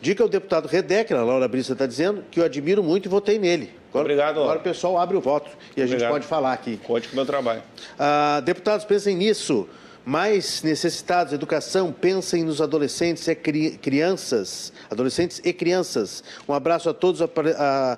Diga 0.01 0.23
ao 0.23 0.29
deputado 0.29 0.67
Redecker, 0.67 1.17
a 1.17 1.23
Laura 1.23 1.47
Brissa 1.47 1.73
está 1.73 1.85
dizendo, 1.85 2.23
que 2.31 2.39
eu 2.39 2.45
admiro 2.45 2.81
muito 2.81 3.07
e 3.07 3.09
votei 3.09 3.37
nele. 3.37 3.73
Agora, 3.89 4.05
Obrigado. 4.05 4.35
Laura. 4.35 4.51
Agora 4.51 4.59
o 4.59 4.63
pessoal 4.63 4.97
abre 4.97 5.17
o 5.17 5.21
voto 5.21 5.49
e 5.75 5.81
a 5.81 5.85
Obrigado. 5.85 5.99
gente 5.99 6.09
pode 6.09 6.25
falar 6.25 6.53
aqui. 6.53 6.77
Conte 6.77 7.07
com 7.07 7.13
o 7.13 7.15
meu 7.15 7.25
trabalho. 7.25 7.61
Ah, 7.97 8.41
deputados, 8.45 8.85
pensem 8.85 9.15
nisso 9.15 9.67
mais 10.05 10.63
necessitados, 10.63 11.33
educação, 11.33 11.91
pensem 11.91 12.43
nos 12.43 12.61
adolescentes 12.61 13.27
e 13.27 13.35
crianças, 13.35 14.73
adolescentes 14.89 15.41
e 15.43 15.53
crianças. 15.53 16.23
Um 16.47 16.53
abraço 16.53 16.89
a 16.89 16.93
todos, 16.93 17.21
a, 17.21 17.29
a, 17.57 17.97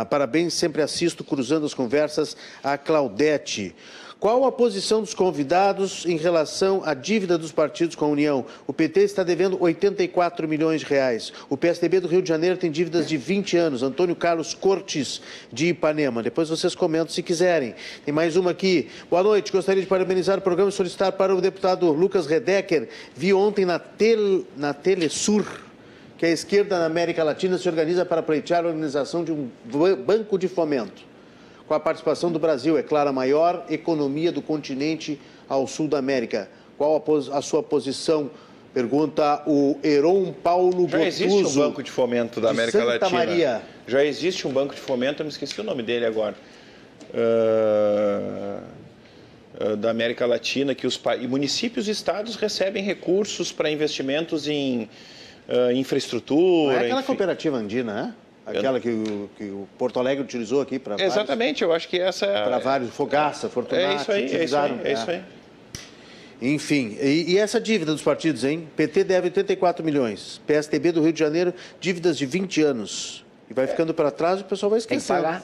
a, 0.00 0.04
parabéns, 0.06 0.54
sempre 0.54 0.82
assisto 0.82 1.24
Cruzando 1.24 1.66
as 1.66 1.74
Conversas, 1.74 2.36
a 2.62 2.76
Claudete. 2.76 3.74
Qual 4.18 4.46
a 4.46 4.50
posição 4.50 5.02
dos 5.02 5.12
convidados 5.12 6.06
em 6.06 6.16
relação 6.16 6.80
à 6.86 6.94
dívida 6.94 7.36
dos 7.36 7.52
partidos 7.52 7.94
com 7.94 8.06
a 8.06 8.08
União? 8.08 8.46
O 8.66 8.72
PT 8.72 9.00
está 9.00 9.22
devendo 9.22 9.62
84 9.62 10.48
milhões 10.48 10.80
de 10.80 10.86
reais. 10.86 11.34
O 11.50 11.56
PSDB 11.56 12.00
do 12.00 12.08
Rio 12.08 12.22
de 12.22 12.28
Janeiro 12.30 12.56
tem 12.56 12.70
dívidas 12.70 13.06
de 13.06 13.18
20 13.18 13.58
anos. 13.58 13.82
Antônio 13.82 14.16
Carlos 14.16 14.54
Cortes, 14.54 15.20
de 15.52 15.66
Ipanema. 15.66 16.22
Depois 16.22 16.48
vocês 16.48 16.74
comentam 16.74 17.10
se 17.14 17.22
quiserem. 17.22 17.74
Tem 18.06 18.14
mais 18.14 18.36
uma 18.36 18.52
aqui. 18.52 18.88
Boa 19.10 19.22
noite. 19.22 19.52
Gostaria 19.52 19.82
de 19.82 19.88
parabenizar 19.88 20.38
o 20.38 20.42
programa 20.42 20.70
e 20.70 20.72
solicitar 20.72 21.12
para 21.12 21.36
o 21.36 21.40
deputado 21.40 21.92
Lucas 21.92 22.26
Redecker. 22.26 22.88
Vi 23.14 23.34
ontem 23.34 23.66
na, 23.66 23.78
tel, 23.78 24.44
na 24.56 24.72
Telesur 24.72 25.44
que 26.16 26.24
a 26.24 26.30
esquerda 26.30 26.78
na 26.78 26.86
América 26.86 27.22
Latina 27.22 27.58
se 27.58 27.68
organiza 27.68 28.02
para 28.06 28.22
pleitear 28.22 28.64
a 28.64 28.68
organização 28.68 29.22
de 29.22 29.30
um 29.30 29.50
banco 30.06 30.38
de 30.38 30.48
fomento 30.48 31.15
com 31.66 31.74
a 31.74 31.80
participação 31.80 32.30
do 32.30 32.38
Brasil, 32.38 32.78
é 32.78 32.82
claro, 32.82 33.10
a 33.10 33.12
maior 33.12 33.64
economia 33.68 34.30
do 34.30 34.40
continente 34.40 35.20
ao 35.48 35.66
sul 35.66 35.88
da 35.88 35.98
América. 35.98 36.48
Qual 36.78 36.96
a, 36.96 37.38
a 37.38 37.42
sua 37.42 37.62
posição? 37.62 38.30
Pergunta 38.72 39.42
o 39.46 39.78
Heron 39.82 40.34
Paulo 40.34 40.86
Já 40.86 40.98
Gotuso, 40.98 41.24
existe 41.24 41.46
um 41.46 41.54
banco 41.54 41.82
de 41.82 41.90
fomento 41.90 42.42
da 42.42 42.50
América 42.50 42.78
Santa 42.78 43.06
Latina. 43.06 43.18
Maria. 43.18 43.62
Já 43.86 44.04
existe 44.04 44.46
um 44.46 44.52
banco 44.52 44.74
de 44.74 44.80
fomento, 44.82 45.22
eu 45.22 45.24
me 45.24 45.32
esqueci 45.32 45.58
o 45.58 45.64
nome 45.64 45.82
dele 45.82 46.04
agora. 46.04 46.34
Uh, 47.14 48.60
uh, 49.72 49.76
da 49.78 49.88
América 49.88 50.26
Latina, 50.26 50.74
que 50.74 50.86
os 50.86 51.00
municípios 51.26 51.88
e 51.88 51.90
estados 51.90 52.36
recebem 52.36 52.82
recursos 52.82 53.50
para 53.50 53.70
investimentos 53.70 54.46
em 54.46 54.90
uh, 55.48 55.72
infraestrutura. 55.72 56.74
Não 56.74 56.80
é 56.80 56.84
aquela 56.84 57.02
cooperativa 57.02 57.56
andina, 57.56 57.94
né? 57.94 58.14
Aquela 58.46 58.78
que 58.78 58.88
o, 58.88 59.28
que 59.36 59.44
o 59.44 59.68
Porto 59.76 59.98
Alegre 59.98 60.22
utilizou 60.22 60.60
aqui 60.60 60.78
para 60.78 61.02
Exatamente, 61.02 61.64
eu 61.64 61.72
acho 61.72 61.88
que 61.88 61.98
essa 61.98 62.26
é... 62.26 62.44
Para 62.44 62.58
vários, 62.58 62.90
Fogaça, 62.90 63.48
Fortunato, 63.48 63.84
é 63.84 63.96
isso 63.96 64.12
aí, 64.12 64.24
utilizaram. 64.26 64.80
É 64.84 64.92
isso 64.92 65.10
aí, 65.10 65.16
é. 65.16 65.18
isso 65.18 65.26
aí. 65.30 65.36
Enfim, 66.40 66.96
e, 67.00 67.32
e, 67.32 67.38
essa 67.38 67.60
dívida 67.60 67.92
dos 67.92 68.02
partidos, 68.02 68.44
hein? 68.44 68.68
PT 68.76 69.04
deve 69.04 69.28
84 69.28 69.84
milhões, 69.84 70.40
PSTB 70.46 70.92
do 70.92 71.02
Rio 71.02 71.12
de 71.12 71.18
Janeiro, 71.18 71.52
dívidas 71.80 72.16
de 72.16 72.26
20 72.26 72.62
anos. 72.62 73.24
E 73.50 73.54
vai 73.54 73.66
ficando 73.66 73.94
para 73.94 74.10
trás 74.10 74.40
e 74.40 74.42
o 74.42 74.44
pessoal 74.44 74.70
vai 74.70 74.78
esquecer. 74.78 75.06
Tem 75.06 75.16
que 75.16 75.22
pagar. 75.22 75.42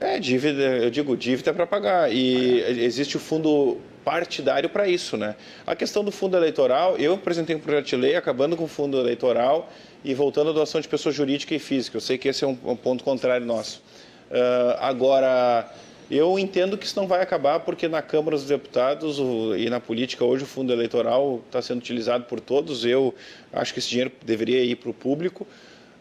É, 0.00 0.18
dívida, 0.20 0.62
eu 0.62 0.90
digo, 0.90 1.16
dívida 1.16 1.52
para 1.52 1.66
pagar. 1.66 2.12
E 2.12 2.62
é. 2.62 2.70
existe 2.70 3.16
o 3.16 3.20
fundo 3.20 3.78
partidário 4.08 4.70
para 4.70 4.88
isso, 4.88 5.18
né? 5.18 5.36
A 5.66 5.76
questão 5.76 6.02
do 6.02 6.10
fundo 6.10 6.34
eleitoral, 6.34 6.96
eu 6.96 7.12
apresentei 7.12 7.54
um 7.54 7.58
projeto 7.58 7.88
de 7.88 7.96
lei 7.96 8.16
acabando 8.16 8.56
com 8.56 8.64
o 8.64 8.68
fundo 8.68 8.98
eleitoral 8.98 9.70
e 10.02 10.14
voltando 10.14 10.48
à 10.48 10.52
doação 10.54 10.80
de 10.80 10.88
pessoa 10.88 11.12
jurídica 11.12 11.54
e 11.54 11.58
física. 11.58 11.98
Eu 11.98 12.00
sei 12.00 12.16
que 12.16 12.26
esse 12.26 12.42
é 12.42 12.46
um, 12.46 12.54
ponto 12.54 13.04
contrário 13.04 13.44
nosso. 13.44 13.82
Uh, 14.30 14.78
agora, 14.80 15.70
eu 16.10 16.38
entendo 16.38 16.78
que 16.78 16.86
isso 16.86 16.98
não 16.98 17.06
vai 17.06 17.20
acabar 17.20 17.60
porque 17.60 17.86
na 17.86 18.00
Câmara 18.00 18.34
dos 18.34 18.46
Deputados 18.46 19.18
o, 19.18 19.54
e 19.54 19.68
na 19.68 19.78
política 19.78 20.24
hoje 20.24 20.44
o 20.44 20.46
fundo 20.46 20.72
eleitoral 20.72 21.42
está 21.46 21.60
sendo 21.60 21.80
utilizado 21.80 22.24
por 22.24 22.40
todos. 22.40 22.86
Eu 22.86 23.14
acho 23.52 23.74
que 23.74 23.78
esse 23.78 23.90
dinheiro 23.90 24.10
deveria 24.24 24.64
ir 24.64 24.76
para 24.76 24.88
o 24.88 24.94
público. 24.94 25.46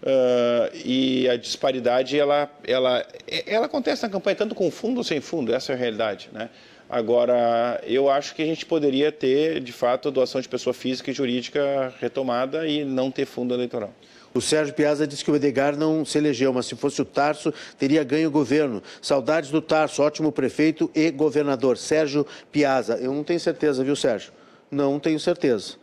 Uh, 0.02 0.72
e 0.86 1.28
a 1.28 1.36
disparidade 1.36 2.18
ela, 2.18 2.50
ela, 2.66 3.06
ela 3.46 3.66
acontece 3.66 4.04
na 4.04 4.10
campanha 4.10 4.36
tanto 4.38 4.56
com 4.56 4.72
fundo 4.72 5.00
ou 5.00 5.04
sem 5.04 5.20
fundo, 5.20 5.54
essa 5.54 5.74
é 5.74 5.76
a 5.76 5.78
realidade. 5.78 6.30
Né? 6.32 6.50
Agora, 6.90 7.82
eu 7.86 8.10
acho 8.10 8.34
que 8.34 8.42
a 8.42 8.46
gente 8.46 8.66
poderia 8.66 9.12
ter, 9.12 9.60
de 9.60 9.74
fato, 9.74 10.10
doação 10.10 10.40
de 10.40 10.48
pessoa 10.48 10.74
física 10.74 11.12
e 11.12 11.14
jurídica 11.14 11.94
retomada 12.00 12.66
e 12.66 12.86
não 12.86 13.12
ter 13.12 13.26
fundo 13.26 13.54
eleitoral. 13.54 13.94
O 14.34 14.42
Sérgio 14.42 14.74
Piazza 14.74 15.08
disse 15.08 15.24
que 15.24 15.32
o 15.32 15.36
Edgar 15.36 15.76
não 15.76 16.06
se 16.06 16.18
elegeu, 16.18 16.54
mas 16.54 16.66
se 16.66 16.76
fosse 16.76 17.02
o 17.02 17.06
Tarso, 17.06 17.54
teria 17.78 18.04
ganho 18.04 18.30
o 18.30 18.32
governo. 18.32 18.82
Saudades 19.02 19.50
do 19.50 19.62
Tarso, 19.62 20.02
ótimo 20.02 20.32
prefeito 20.32 20.90
e 20.94 21.10
governador. 21.12 21.78
Sérgio 21.78 22.26
Piazza. 22.52 22.96
Eu 22.98 23.14
não 23.14 23.24
tenho 23.24 23.40
certeza, 23.40 23.84
viu, 23.84 23.96
Sérgio? 23.96 24.32
Não 24.70 25.00
tenho 25.00 25.20
certeza. 25.20 25.76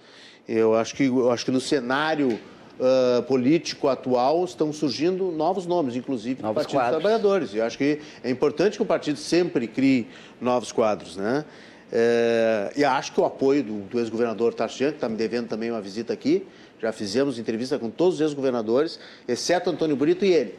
Eu 0.48 0.74
acho 0.74 0.94
que, 0.94 1.04
eu 1.04 1.30
acho 1.30 1.44
que 1.44 1.50
no 1.50 1.60
cenário 1.60 2.38
uh, 2.78 3.22
político 3.24 3.88
atual 3.88 4.44
estão 4.44 4.72
surgindo 4.72 5.30
novos 5.30 5.66
nomes, 5.66 5.96
inclusive 5.96 6.42
novos 6.42 6.66
do 6.66 6.72
Partido 6.72 6.80
dos 6.80 7.00
Trabalhadores. 7.00 7.54
E 7.54 7.60
acho 7.60 7.78
que 7.78 8.00
é 8.22 8.30
importante 8.30 8.76
que 8.76 8.82
o 8.82 8.86
partido 8.86 9.18
sempre 9.18 9.66
crie 9.66 10.08
novos 10.40 10.72
quadros, 10.72 11.16
né? 11.16 11.44
É, 11.92 12.72
e 12.76 12.84
acho 12.84 13.12
que 13.12 13.20
o 13.20 13.24
apoio 13.24 13.62
do, 13.62 13.80
do 13.82 14.00
ex-governador 14.00 14.52
Tarcian, 14.52 14.90
que 14.90 14.96
está 14.96 15.08
me 15.08 15.16
devendo 15.16 15.46
também 15.46 15.70
uma 15.70 15.80
visita 15.80 16.12
aqui, 16.12 16.44
já 16.80 16.92
fizemos 16.92 17.38
entrevista 17.38 17.78
com 17.78 17.88
todos 17.88 18.16
os 18.16 18.20
ex-governadores, 18.20 18.98
exceto 19.28 19.70
Antônio 19.70 19.94
Brito 19.94 20.24
e 20.24 20.32
ele. 20.32 20.58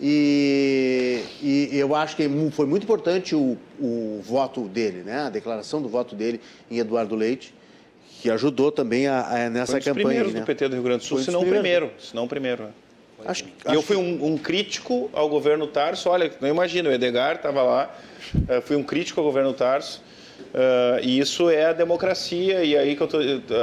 E, 0.00 1.22
e, 1.42 1.68
eu 1.72 1.94
acho 1.94 2.16
que 2.16 2.26
foi 2.52 2.64
muito 2.64 2.84
importante 2.84 3.36
o, 3.36 3.58
o 3.78 4.20
voto 4.22 4.62
dele, 4.62 5.02
né? 5.02 5.26
a 5.26 5.30
declaração 5.30 5.82
do 5.82 5.88
voto 5.90 6.14
dele 6.14 6.40
em 6.70 6.78
Eduardo 6.78 7.14
Leite, 7.14 7.54
que 8.20 8.30
ajudou 8.30 8.70
também 8.70 9.06
a, 9.06 9.46
a 9.46 9.50
nessa 9.50 9.72
Foi 9.72 9.80
um 9.80 9.84
campanha. 9.84 10.06
primeiros 10.06 10.34
né? 10.34 10.40
do 10.40 10.46
PT 10.46 10.68
do 10.68 10.74
Rio 10.74 10.82
Grande 10.82 10.98
do 10.98 11.04
Sul, 11.04 11.18
se 11.18 11.30
não 11.30 11.40
o 11.40 11.46
primeiro, 11.46 11.90
se 11.98 12.14
não 12.14 12.24
o 12.24 12.28
primeiro. 12.28 12.68
Acho, 13.24 13.44
acho 13.64 13.74
eu 13.74 13.82
fui 13.82 13.96
um, 13.96 14.24
um, 14.24 14.38
crítico 14.38 15.10
ao 15.12 15.28
governo 15.28 15.66
Tarso. 15.66 16.08
Olha, 16.08 16.30
não 16.40 16.48
imagino, 16.48 16.88
o 16.88 16.92
Edgar 16.92 17.36
estava 17.36 17.62
lá. 17.62 17.94
Uh, 18.34 18.62
fui 18.62 18.76
um 18.76 18.82
crítico 18.82 19.20
ao 19.20 19.26
governo 19.26 19.52
Tarso. 19.52 20.02
Uh, 20.54 21.02
e 21.02 21.18
isso 21.18 21.50
é 21.50 21.66
a 21.66 21.72
democracia. 21.72 22.62
E 22.64 22.76
aí 22.76 22.96
que 22.96 23.06
tô, 23.06 23.18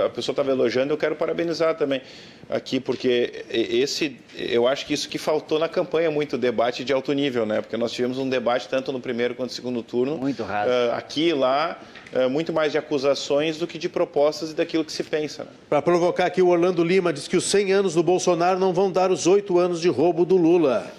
a 0.05 0.09
pessoa 0.09 0.33
estava 0.33 0.51
elogiando, 0.51 0.93
eu 0.93 0.97
quero 0.97 1.15
parabenizar 1.15 1.75
também 1.75 2.01
aqui, 2.49 2.79
porque 2.79 3.45
esse, 3.49 4.17
eu 4.35 4.67
acho 4.67 4.85
que 4.85 4.93
isso 4.93 5.09
que 5.09 5.17
faltou 5.17 5.59
na 5.59 5.67
campanha 5.67 6.09
muito 6.09 6.37
debate 6.37 6.83
de 6.83 6.93
alto 6.93 7.11
nível, 7.11 7.45
né? 7.45 7.61
Porque 7.61 7.75
nós 7.75 7.91
tivemos 7.91 8.17
um 8.17 8.27
debate 8.27 8.69
tanto 8.69 8.91
no 8.91 8.99
primeiro 8.99 9.35
quanto 9.35 9.49
no 9.49 9.55
segundo 9.55 9.83
turno. 9.83 10.17
Muito 10.17 10.43
raro. 10.43 10.69
Uh, 10.69 10.95
aqui 10.95 11.29
e 11.29 11.33
lá, 11.33 11.79
uh, 12.13 12.29
muito 12.29 12.53
mais 12.53 12.71
de 12.71 12.77
acusações 12.77 13.57
do 13.57 13.67
que 13.67 13.77
de 13.77 13.89
propostas 13.89 14.51
e 14.51 14.53
daquilo 14.53 14.85
que 14.85 14.91
se 14.91 15.03
pensa. 15.03 15.43
Né? 15.43 15.49
Para 15.69 15.81
provocar 15.81 16.25
aqui, 16.25 16.41
o 16.41 16.47
Orlando 16.47 16.83
Lima 16.83 17.11
diz 17.11 17.27
que 17.27 17.35
os 17.35 17.43
100 17.45 17.73
anos 17.73 17.93
do 17.93 18.03
Bolsonaro 18.03 18.59
não 18.59 18.73
vão 18.73 18.91
dar 18.91 19.11
os 19.11 19.27
oito 19.27 19.59
anos 19.59 19.81
de 19.81 19.89
roubo 19.89 20.25
do 20.25 20.37
Lula. 20.37 20.91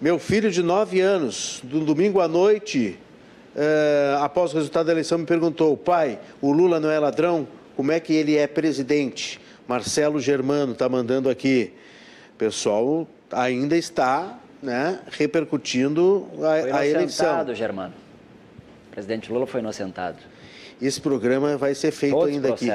Meu 0.00 0.18
filho 0.18 0.50
de 0.50 0.62
9 0.62 1.00
anos, 1.00 1.60
do 1.62 1.80
domingo 1.80 2.20
à 2.20 2.26
noite, 2.26 2.98
uh, 3.54 4.22
após 4.22 4.52
o 4.52 4.56
resultado 4.56 4.86
da 4.86 4.92
eleição, 4.92 5.18
me 5.18 5.26
perguntou: 5.26 5.76
pai, 5.76 6.18
o 6.40 6.50
Lula 6.50 6.80
não 6.80 6.90
é 6.90 6.98
ladrão? 6.98 7.46
Como 7.76 7.92
é 7.92 8.00
que 8.00 8.12
ele 8.12 8.36
é 8.36 8.46
presidente? 8.46 9.40
Marcelo 9.70 10.18
Germano 10.18 10.72
está 10.72 10.88
mandando 10.88 11.30
aqui. 11.30 11.72
O 12.34 12.36
pessoal 12.36 13.06
ainda 13.30 13.76
está 13.76 14.36
né, 14.60 14.98
repercutindo 15.12 16.26
a, 16.42 16.78
a 16.78 16.86
eleição. 16.88 17.54
Germano. 17.54 17.94
O 18.88 18.90
presidente 18.90 19.30
Lula 19.30 19.46
foi 19.46 19.60
inocentado. 19.60 20.18
Esse 20.82 21.00
programa 21.00 21.56
vai 21.56 21.72
ser 21.76 21.92
feito 21.92 22.16
Todos 22.16 22.34
ainda 22.34 22.48
aqui. 22.48 22.66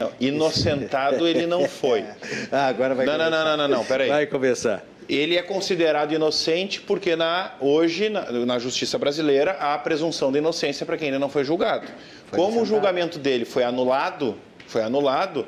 Não, 0.00 0.10
inocentado 0.18 1.26
ele 1.26 1.46
não 1.46 1.66
foi. 1.68 2.02
ah, 2.50 2.68
agora 2.68 2.94
vai 2.94 3.04
não, 3.04 3.12
começar. 3.12 3.30
Não, 3.30 3.44
não, 3.44 3.68
não, 3.68 3.76
não, 3.76 3.84
peraí. 3.84 4.08
Vai 4.08 4.26
começar. 4.26 4.82
Ele 5.06 5.36
é 5.36 5.42
considerado 5.42 6.12
inocente 6.12 6.80
porque 6.80 7.14
na, 7.14 7.56
hoje, 7.60 8.08
na, 8.08 8.30
na 8.32 8.58
justiça 8.58 8.96
brasileira, 8.96 9.52
há 9.60 9.74
a 9.74 9.78
presunção 9.78 10.32
de 10.32 10.38
inocência 10.38 10.86
para 10.86 10.96
quem 10.96 11.08
ainda 11.08 11.18
não 11.18 11.28
foi 11.28 11.44
julgado. 11.44 11.86
Foi 12.26 12.38
Como 12.38 12.52
inocentado. 12.52 12.62
o 12.62 12.66
julgamento 12.66 13.18
dele 13.18 13.44
foi 13.44 13.64
anulado, 13.64 14.34
foi 14.66 14.82
anulado, 14.82 15.46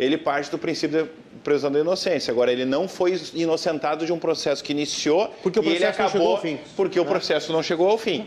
ele 0.00 0.16
parte 0.16 0.50
do 0.50 0.58
princípio 0.58 1.04
da 1.04 1.10
presunção 1.44 1.70
da 1.70 1.78
inocência. 1.78 2.32
Agora, 2.32 2.50
ele 2.50 2.64
não 2.64 2.88
foi 2.88 3.20
inocentado 3.34 4.06
de 4.06 4.12
um 4.12 4.18
processo 4.18 4.64
que 4.64 4.72
iniciou 4.72 5.28
porque 5.42 5.58
o 5.58 5.62
processo 5.62 5.82
e 5.82 5.84
ele 5.84 5.84
acabou 5.84 6.38
fim. 6.38 6.58
porque 6.74 6.98
o 6.98 7.04
processo 7.04 7.52
não 7.52 7.62
chegou 7.62 7.88
ao 7.88 7.98
fim. 7.98 8.26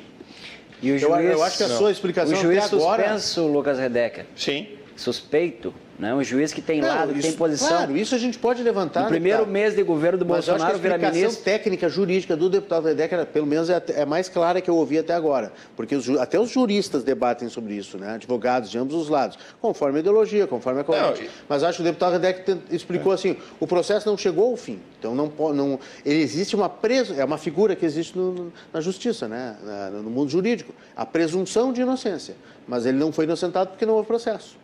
E 0.82 0.91
o 0.91 1.00
juiz, 1.00 1.26
eu, 1.26 1.32
eu 1.32 1.44
acho 1.44 1.58
que 1.58 1.64
a 1.64 1.68
não. 1.68 1.78
sua 1.78 1.91
explicação 1.91 2.38
o 2.38 2.41
juiz 2.41 2.66
até 2.66 2.76
agora... 2.76 3.04
suspenso, 3.04 3.48
Lucas 3.48 3.80
Redecker. 3.80 4.26
Sim. 4.36 4.68
Suspeito 4.95 5.74
né? 5.98 6.14
Um 6.14 6.24
juiz 6.24 6.52
que 6.52 6.61
tem 6.61 6.82
não, 6.82 6.88
lado, 6.88 7.14
que 7.14 7.20
isso, 7.20 7.28
tem 7.28 7.38
posição. 7.38 7.70
Claro, 7.70 7.95
isso 7.95 8.15
a 8.15 8.18
gente 8.18 8.40
pode 8.40 8.64
levantar. 8.64 9.03
No 9.03 9.10
primeiro 9.10 9.45
mês 9.45 9.76
de 9.76 9.84
governo 9.84 10.18
do 10.18 10.26
Bolsonaro, 10.26 10.64
Mas 10.64 10.84
eu 10.84 10.91
acho 10.91 10.99
que 10.99 11.06
a 11.06 11.10
explicação 11.10 11.44
técnica 11.44 11.90
jurídica 11.90 12.36
do 12.36 12.49
deputado 12.49 12.88
Redecker, 12.88 13.26
pelo 13.28 13.45
menos, 13.45 13.70
é, 13.70 13.82
é, 13.90 14.06
mais 14.06 14.28
clara 14.28 14.60
que 14.60 14.70
eu 14.70 14.76
ouvi 14.76 14.98
até 14.98 15.14
agora. 15.14 15.53
Porque 15.76 15.95
os, 15.95 16.10
até 16.10 16.40
os 16.40 16.49
juristas 16.49 17.03
debatem 17.03 17.48
sobre 17.48 17.76
isso, 17.76 17.98
né? 17.98 18.15
advogados 18.15 18.72
de 18.72 18.78
ambos 18.78 18.95
os 18.95 19.07
lados, 19.07 19.38
conforme 19.61 19.98
a 19.98 19.99
ideologia, 19.99 20.48
conforme 20.48 20.82
a 20.82 20.84
corrente. 20.84 21.30
Mas 21.48 21.64
acho 21.64 21.78
que 21.78 21.82
o 21.84 21.86
deputado 21.86 22.14
Redecker 22.14 22.57
explicou 22.72 23.11
é. 23.11 23.15
assim: 23.15 23.38
o 23.60 23.68
processo 23.68 24.10
não 24.10 24.18
chegou 24.18 24.52
ao 24.52 24.57
fim. 24.57 24.80
Então, 24.99 25.14
não, 25.14 25.32
não, 25.53 25.80
ele 26.03 26.22
existe 26.22 26.56
uma 26.56 26.70
preso, 26.70 27.14
é 27.14 27.24
uma 27.24 27.38
figura 27.38 27.76
que 27.76 27.86
existe 27.86 28.18
no, 28.18 28.52
na 28.74 28.82
justiça, 28.82 29.28
né? 29.28 29.56
no 29.91 30.10
mundo 30.10 30.30
jurídico, 30.30 30.74
a 30.95 31.06
presunção 31.06 31.72
de 31.72 31.82
inocência. 31.82 32.36
Mas 32.68 32.86
ele 32.86 32.98
não 32.98 33.11
foi 33.11 33.26
inocentado 33.26 33.72
porque 33.72 33.86
não 33.86 33.95
houve 33.95 34.07
processo. 34.07 34.62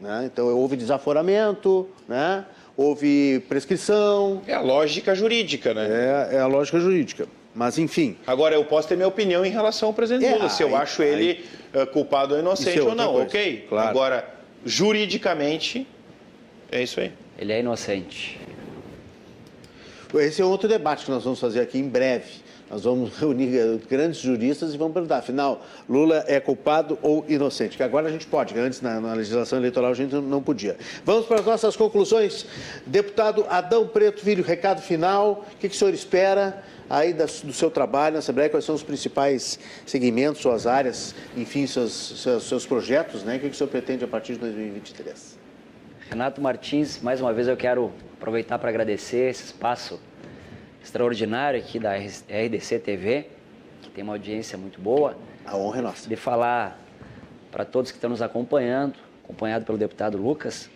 Né? 0.00 0.24
Então, 0.26 0.46
houve 0.54 0.76
desaforamento, 0.76 1.88
né? 2.08 2.44
houve 2.76 3.42
prescrição. 3.48 4.42
É 4.46 4.54
a 4.54 4.60
lógica 4.60 5.14
jurídica, 5.14 5.72
né? 5.72 6.28
É, 6.30 6.36
é, 6.36 6.38
a 6.40 6.46
lógica 6.46 6.78
jurídica. 6.78 7.26
Mas, 7.54 7.78
enfim. 7.78 8.16
Agora, 8.26 8.54
eu 8.54 8.64
posso 8.64 8.86
ter 8.86 8.96
minha 8.96 9.08
opinião 9.08 9.44
em 9.44 9.50
relação 9.50 9.88
ao 9.88 9.94
presidente 9.94 10.26
é, 10.26 10.36
Lula, 10.36 10.50
se 10.50 10.62
eu 10.62 10.76
acho 10.76 11.00
aí, 11.00 11.08
ele 11.08 11.44
aí, 11.72 11.86
culpado 11.86 12.34
ou 12.34 12.40
inocente 12.40 12.78
é 12.78 12.82
ou 12.82 12.94
não, 12.94 13.12
coisa. 13.12 13.26
ok? 13.28 13.66
Claro. 13.68 13.88
Agora, 13.88 14.34
juridicamente, 14.64 15.86
é 16.70 16.82
isso 16.82 17.00
aí. 17.00 17.12
Ele 17.38 17.52
é 17.52 17.60
inocente. 17.60 18.38
Esse 20.14 20.42
é 20.42 20.44
outro 20.44 20.68
debate 20.68 21.04
que 21.04 21.10
nós 21.10 21.24
vamos 21.24 21.40
fazer 21.40 21.60
aqui 21.60 21.78
em 21.78 21.88
breve. 21.88 22.45
Nós 22.68 22.82
vamos 22.82 23.16
reunir 23.16 23.80
grandes 23.88 24.20
juristas 24.20 24.74
e 24.74 24.76
vamos 24.76 24.92
perguntar, 24.92 25.18
afinal, 25.18 25.64
Lula 25.88 26.24
é 26.26 26.40
culpado 26.40 26.98
ou 27.00 27.24
inocente? 27.28 27.76
Que 27.76 27.82
agora 27.82 28.08
a 28.08 28.10
gente 28.10 28.26
pode, 28.26 28.52
que 28.52 28.58
antes 28.58 28.80
na, 28.80 29.00
na 29.00 29.14
legislação 29.14 29.58
eleitoral 29.58 29.92
a 29.92 29.94
gente 29.94 30.16
não 30.16 30.42
podia. 30.42 30.76
Vamos 31.04 31.26
para 31.26 31.38
as 31.38 31.46
nossas 31.46 31.76
conclusões. 31.76 32.44
Deputado 32.84 33.46
Adão 33.48 33.86
Preto 33.86 34.20
Filho, 34.20 34.42
recado 34.42 34.82
final. 34.82 35.44
O 35.54 35.58
que, 35.58 35.68
que 35.68 35.76
o 35.76 35.78
senhor 35.78 35.94
espera 35.94 36.60
aí 36.90 37.12
do 37.12 37.52
seu 37.52 37.70
trabalho 37.70 38.14
na 38.14 38.18
Assembleia? 38.18 38.50
Quais 38.50 38.64
são 38.64 38.74
os 38.74 38.82
principais 38.82 39.60
segmentos, 39.86 40.42
suas 40.42 40.66
áreas, 40.66 41.14
enfim, 41.36 41.68
seus, 41.68 41.92
seus, 42.20 42.48
seus 42.48 42.66
projetos, 42.66 43.22
né? 43.22 43.36
O 43.36 43.40
que, 43.40 43.48
que 43.48 43.54
o 43.54 43.56
senhor 43.56 43.70
pretende 43.70 44.04
a 44.04 44.08
partir 44.08 44.32
de 44.32 44.40
2023? 44.40 45.38
Renato 46.10 46.40
Martins, 46.40 47.00
mais 47.00 47.20
uma 47.20 47.32
vez 47.32 47.46
eu 47.46 47.56
quero 47.56 47.92
aproveitar 48.16 48.58
para 48.58 48.70
agradecer 48.70 49.30
esse 49.30 49.44
espaço 49.44 50.00
extraordinário 50.86 51.58
aqui 51.58 51.78
da 51.78 51.94
RDC 51.96 52.78
TV, 52.78 53.26
que 53.82 53.90
tem 53.90 54.04
uma 54.04 54.14
audiência 54.14 54.56
muito 54.56 54.80
boa. 54.80 55.16
A 55.44 55.56
honra 55.56 55.78
é 55.78 55.82
nossa. 55.82 56.08
De 56.08 56.16
falar 56.16 56.78
para 57.50 57.64
todos 57.64 57.90
que 57.90 57.96
estão 57.96 58.10
nos 58.10 58.22
acompanhando, 58.22 58.94
acompanhado 59.24 59.64
pelo 59.64 59.76
deputado 59.76 60.16
Lucas, 60.16 60.70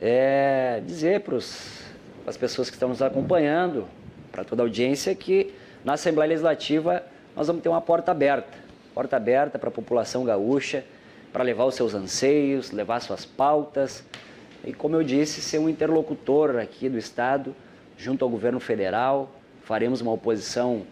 é 0.00 0.82
dizer 0.86 1.20
para 1.20 1.36
as 1.36 2.36
pessoas 2.38 2.70
que 2.70 2.76
estão 2.76 2.88
nos 2.88 3.02
acompanhando, 3.02 3.86
para 4.32 4.44
toda 4.44 4.62
a 4.62 4.64
audiência, 4.64 5.14
que 5.14 5.54
na 5.84 5.92
Assembleia 5.92 6.30
Legislativa 6.30 7.04
nós 7.36 7.46
vamos 7.46 7.62
ter 7.62 7.68
uma 7.68 7.80
porta 7.80 8.10
aberta 8.10 8.64
porta 8.94 9.16
aberta 9.16 9.58
para 9.58 9.68
a 9.68 9.72
população 9.72 10.24
gaúcha, 10.24 10.84
para 11.32 11.42
levar 11.42 11.64
os 11.64 11.74
seus 11.74 11.94
anseios, 11.94 12.70
levar 12.70 13.00
suas 13.00 13.26
pautas 13.26 14.04
e, 14.64 14.72
como 14.72 14.94
eu 14.94 15.02
disse, 15.02 15.42
ser 15.42 15.58
um 15.58 15.68
interlocutor 15.68 16.56
aqui 16.56 16.88
do 16.88 16.96
Estado 16.96 17.54
junto 17.98 18.24
ao 18.24 18.30
governo 18.30 18.60
federal, 18.60 19.33
faremos 19.64 20.00
uma 20.00 20.12
oposição 20.12 20.82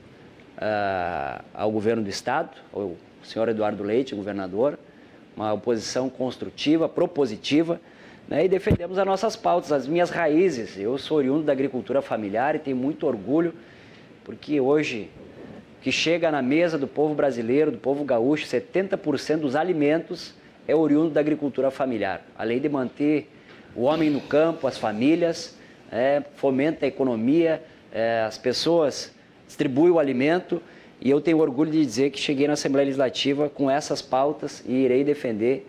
uh, 0.57 1.45
ao 1.55 1.71
governo 1.71 2.03
do 2.03 2.09
estado, 2.09 2.51
o 2.73 2.97
senhor 3.23 3.49
Eduardo 3.49 3.83
Leite, 3.83 4.15
governador, 4.15 4.79
uma 5.37 5.53
oposição 5.53 6.09
construtiva, 6.09 6.89
propositiva, 6.89 7.81
né, 8.29 8.45
e 8.45 8.49
defendemos 8.49 8.99
as 8.99 9.07
nossas 9.07 9.37
pautas, 9.37 9.73
as 9.73 9.87
minhas 9.87 10.11
raízes. 10.11 10.79
Eu 10.79 10.97
sou 10.97 11.19
oriundo 11.19 11.45
da 11.45 11.53
agricultura 11.53 12.01
familiar 12.01 12.55
e 12.57 12.59
tenho 12.59 12.77
muito 12.77 13.07
orgulho, 13.07 13.55
porque 14.25 14.61
hoje 14.61 15.11
que 15.83 15.91
chega 15.91 16.31
na 16.31 16.41
mesa 16.41 16.79
do 16.79 16.87
povo 16.87 17.15
brasileiro, 17.15 17.71
do 17.73 17.79
povo 17.79 18.05
gaúcho, 18.05 18.47
70% 18.47 19.41
dos 19.41 19.57
alimentos 19.57 20.33
é 20.67 20.75
oriundo 20.75 21.11
da 21.11 21.21
agricultura 21.21 21.71
familiar. 21.71 22.23
Além 22.39 22.61
de 22.61 22.69
manter 22.69 23.29
o 23.75 23.83
homem 23.83 24.09
no 24.09 24.21
campo, 24.21 24.67
as 24.67 24.79
famílias, 24.79 25.59
é, 25.91 26.23
fomenta 26.37 26.85
a 26.87 26.89
economia, 26.89 27.63
é, 27.93 28.23
as 28.27 28.39
pessoas 28.39 29.13
distribuem 29.47 29.93
o 29.93 29.99
alimento 29.99 30.63
e 31.01 31.11
eu 31.11 31.21
tenho 31.21 31.39
orgulho 31.39 31.71
de 31.71 31.85
dizer 31.85 32.11
que 32.11 32.19
cheguei 32.19 32.47
na 32.47 32.55
Assembleia 32.55 32.87
Legislativa 32.87 33.49
com 33.49 33.71
essas 33.71 34.01
pautas 34.01 34.63
e 34.67 34.73
irei 34.73 35.05
defender 35.05 35.69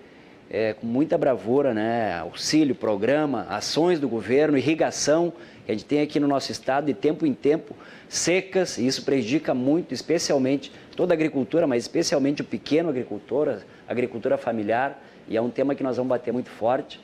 é, 0.50 0.74
com 0.74 0.86
muita 0.86 1.18
bravura, 1.18 1.74
né, 1.74 2.20
auxílio, 2.20 2.76
programa, 2.76 3.48
ações 3.50 4.00
do 4.00 4.08
governo, 4.08 4.58
irrigação 4.58 5.34
que 5.66 5.72
a 5.72 5.76
gente 5.76 5.86
tem 5.86 6.02
aqui 6.02 6.20
no 6.20 6.28
nosso 6.28 6.52
estado 6.52 6.86
de 6.86 6.94
tempo 6.94 7.26
em 7.26 7.34
tempo, 7.34 7.76
secas, 8.10 8.78
e 8.78 8.86
isso 8.86 9.04
prejudica 9.04 9.54
muito, 9.54 9.94
especialmente 9.94 10.72
toda 10.96 11.14
a 11.14 11.16
agricultura, 11.16 11.66
mas 11.66 11.84
especialmente 11.84 12.42
o 12.42 12.46
pequeno 12.46 12.90
agricultor, 12.90 13.50
a 13.88 13.92
agricultura 13.92 14.38
familiar, 14.38 15.02
e 15.28 15.38
é 15.38 15.42
um 15.42 15.50
tema 15.50 15.74
que 15.74 15.82
nós 15.82 15.96
vamos 15.96 16.10
bater 16.10 16.34
muito 16.34 16.50
forte 16.50 17.00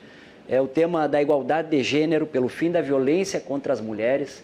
é 0.50 0.60
o 0.60 0.66
tema 0.66 1.06
da 1.06 1.22
igualdade 1.22 1.70
de 1.70 1.80
gênero, 1.80 2.26
pelo 2.26 2.48
fim 2.48 2.72
da 2.72 2.80
violência 2.80 3.38
contra 3.38 3.72
as 3.72 3.80
mulheres. 3.80 4.42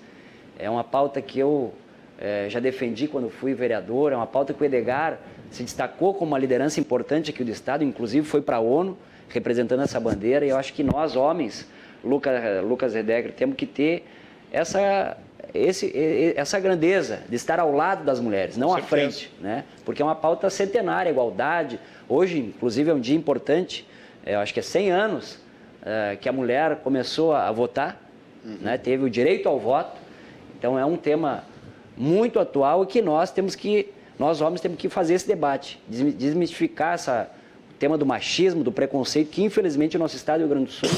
É 0.58 0.68
uma 0.70 0.84
pauta 0.84 1.20
que 1.20 1.38
eu 1.38 1.72
é, 2.18 2.46
já 2.48 2.60
defendi 2.60 3.06
quando 3.08 3.28
fui 3.28 3.54
vereador, 3.54 4.12
é 4.12 4.16
uma 4.16 4.26
pauta 4.26 4.54
que 4.54 4.62
o 4.62 4.64
Edgar 4.64 5.18
se 5.50 5.62
destacou 5.62 6.14
como 6.14 6.32
uma 6.32 6.38
liderança 6.38 6.80
importante 6.80 7.30
aqui 7.30 7.44
do 7.44 7.50
Estado, 7.50 7.84
inclusive 7.84 8.26
foi 8.26 8.40
para 8.40 8.56
a 8.56 8.60
ONU 8.60 8.96
representando 9.28 9.82
essa 9.82 9.98
bandeira, 9.98 10.46
e 10.46 10.50
eu 10.50 10.56
acho 10.56 10.72
que 10.72 10.82
nós, 10.82 11.16
homens, 11.16 11.68
Lucas, 12.04 12.64
Lucas 12.64 12.94
Edegre, 12.94 13.32
temos 13.32 13.56
que 13.56 13.66
ter 13.66 14.06
essa, 14.52 15.16
esse, 15.52 15.92
essa 16.36 16.58
grandeza 16.60 17.20
de 17.28 17.34
estar 17.34 17.58
ao 17.58 17.72
lado 17.72 18.04
das 18.04 18.20
mulheres, 18.20 18.56
não 18.56 18.74
à 18.74 18.80
frente, 18.80 19.32
né? 19.40 19.64
porque 19.84 20.00
é 20.00 20.04
uma 20.04 20.14
pauta 20.14 20.48
centenária, 20.48 21.10
igualdade. 21.10 21.80
Hoje, 22.08 22.38
inclusive, 22.38 22.90
é 22.90 22.94
um 22.94 23.00
dia 23.00 23.16
importante, 23.16 23.86
é, 24.24 24.34
eu 24.34 24.40
acho 24.40 24.54
que 24.54 24.60
é 24.60 24.62
100 24.62 24.90
anos 24.90 25.34
uh, 25.82 26.16
que 26.20 26.28
a 26.28 26.32
mulher 26.32 26.76
começou 26.76 27.34
a, 27.34 27.50
votar, 27.50 28.00
uhum. 28.44 28.58
né, 28.60 28.78
teve 28.78 29.04
o 29.04 29.10
direito 29.10 29.48
ao 29.48 29.58
voto. 29.58 30.05
Então 30.58 30.78
é 30.78 30.84
um 30.84 30.96
tema 30.96 31.44
muito 31.96 32.38
atual 32.38 32.84
e 32.84 32.86
que 32.86 33.00
nós 33.00 33.30
temos 33.30 33.54
que, 33.54 33.88
nós 34.18 34.40
homens 34.40 34.60
temos 34.60 34.78
que 34.78 34.88
fazer 34.88 35.14
esse 35.14 35.26
debate, 35.26 35.80
desmistificar 35.88 36.94
essa, 36.94 37.30
o 37.70 37.74
tema 37.74 37.96
do 37.96 38.04
machismo, 38.04 38.62
do 38.62 38.72
preconceito, 38.72 39.30
que 39.30 39.42
infelizmente 39.42 39.96
o 39.96 39.98
nosso 39.98 40.16
estado 40.16 40.40
do 40.40 40.46
Rio 40.46 40.48
Grande 40.48 40.66
do 40.66 40.72
Sul 40.72 40.88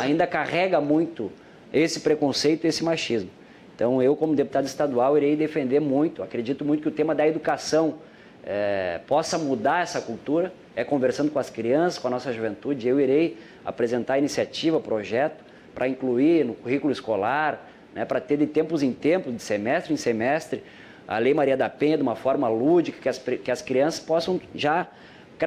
ainda 0.00 0.26
carrega 0.26 0.80
muito 0.80 1.30
esse 1.72 2.00
preconceito 2.00 2.64
esse 2.64 2.84
machismo. 2.84 3.30
Então, 3.74 4.00
eu, 4.00 4.14
como 4.14 4.36
deputado 4.36 4.66
estadual, 4.66 5.16
irei 5.16 5.34
defender 5.34 5.80
muito, 5.80 6.22
acredito 6.22 6.64
muito 6.64 6.82
que 6.82 6.88
o 6.88 6.92
tema 6.92 7.12
da 7.12 7.26
educação 7.26 7.96
é, 8.44 9.00
possa 9.06 9.36
mudar 9.36 9.82
essa 9.82 10.00
cultura, 10.00 10.52
é 10.76 10.84
conversando 10.84 11.30
com 11.32 11.40
as 11.40 11.50
crianças, 11.50 11.98
com 11.98 12.06
a 12.06 12.10
nossa 12.10 12.32
juventude. 12.32 12.86
Eu 12.86 13.00
irei 13.00 13.36
apresentar 13.64 14.18
iniciativa, 14.18 14.78
projeto, 14.78 15.44
para 15.74 15.88
incluir 15.88 16.44
no 16.44 16.54
currículo 16.54 16.92
escolar, 16.92 17.68
né, 17.94 18.04
para 18.04 18.20
ter 18.20 18.36
de 18.36 18.46
tempos 18.46 18.82
em 18.82 18.92
tempos, 18.92 19.34
de 19.34 19.42
semestre 19.42 19.94
em 19.94 19.96
semestre, 19.96 20.62
a 21.06 21.18
Lei 21.18 21.34
Maria 21.34 21.56
da 21.56 21.68
Penha 21.68 21.96
de 21.96 22.02
uma 22.02 22.16
forma 22.16 22.48
lúdica, 22.48 22.98
que 23.00 23.08
as, 23.08 23.18
que 23.18 23.50
as 23.50 23.62
crianças 23.62 24.00
possam 24.00 24.40
já 24.54 24.88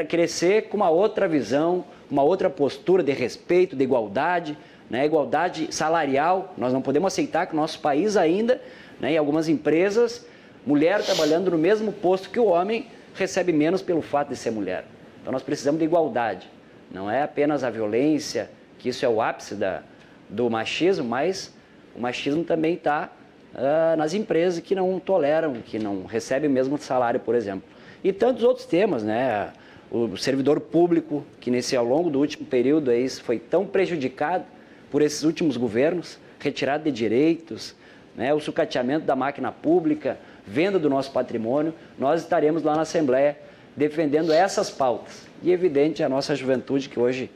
crescer 0.07 0.69
com 0.69 0.77
uma 0.77 0.89
outra 0.89 1.27
visão, 1.27 1.83
uma 2.09 2.23
outra 2.23 2.49
postura 2.49 3.03
de 3.03 3.11
respeito, 3.11 3.75
de 3.75 3.83
igualdade, 3.83 4.57
né, 4.89 5.05
igualdade 5.05 5.73
salarial. 5.73 6.53
Nós 6.57 6.71
não 6.71 6.81
podemos 6.81 7.13
aceitar 7.13 7.47
que 7.47 7.53
o 7.53 7.55
nosso 7.55 7.79
país 7.79 8.15
ainda, 8.15 8.61
né, 8.99 9.13
em 9.13 9.17
algumas 9.17 9.49
empresas, 9.49 10.25
mulher 10.65 11.01
trabalhando 11.03 11.51
no 11.51 11.57
mesmo 11.57 11.91
posto 11.91 12.29
que 12.29 12.39
o 12.39 12.45
homem 12.45 12.87
recebe 13.15 13.51
menos 13.51 13.81
pelo 13.81 14.01
fato 14.01 14.29
de 14.29 14.35
ser 14.35 14.51
mulher. 14.51 14.85
Então 15.21 15.31
nós 15.33 15.43
precisamos 15.43 15.79
de 15.79 15.85
igualdade. 15.85 16.49
Não 16.91 17.09
é 17.09 17.23
apenas 17.23 17.63
a 17.63 17.69
violência, 17.69 18.49
que 18.77 18.89
isso 18.89 19.03
é 19.03 19.09
o 19.09 19.21
ápice 19.21 19.55
da, 19.55 19.81
do 20.29 20.49
machismo, 20.49 21.05
mas 21.05 21.56
o 21.97 22.01
machismo 22.01 22.43
também 22.43 22.75
está 22.75 23.09
uh, 23.55 23.97
nas 23.97 24.13
empresas 24.13 24.59
que 24.59 24.75
não 24.75 24.99
toleram, 24.99 25.55
que 25.65 25.79
não 25.79 26.05
recebem 26.05 26.49
o 26.49 26.53
mesmo 26.53 26.77
salário, 26.77 27.19
por 27.19 27.33
exemplo. 27.33 27.63
E 28.03 28.13
tantos 28.13 28.43
outros 28.43 28.65
temas, 28.65 29.03
né? 29.03 29.51
O 29.89 30.15
servidor 30.17 30.59
público, 30.59 31.25
que 31.39 31.49
nesse 31.49 31.75
ao 31.75 31.85
longo 31.85 32.09
do 32.09 32.19
último 32.19 32.45
período 32.45 32.91
aí 32.91 33.09
foi 33.09 33.39
tão 33.39 33.65
prejudicado 33.65 34.43
por 34.91 35.01
esses 35.01 35.23
últimos 35.23 35.57
governos, 35.57 36.19
retirada 36.39 36.83
de 36.83 36.91
direitos, 36.91 37.73
né? 38.15 38.33
o 38.33 38.39
sucateamento 38.39 39.05
da 39.05 39.15
máquina 39.15 39.49
pública, 39.49 40.19
venda 40.45 40.77
do 40.77 40.89
nosso 40.89 41.11
patrimônio, 41.11 41.73
nós 41.97 42.21
estaremos 42.21 42.63
lá 42.63 42.75
na 42.75 42.81
Assembleia 42.81 43.37
defendendo 43.77 44.33
essas 44.33 44.69
pautas. 44.69 45.25
E 45.41 45.51
evidente 45.51 46.03
a 46.03 46.09
nossa 46.09 46.35
juventude 46.35 46.89
que 46.89 46.99
hoje 46.99 47.29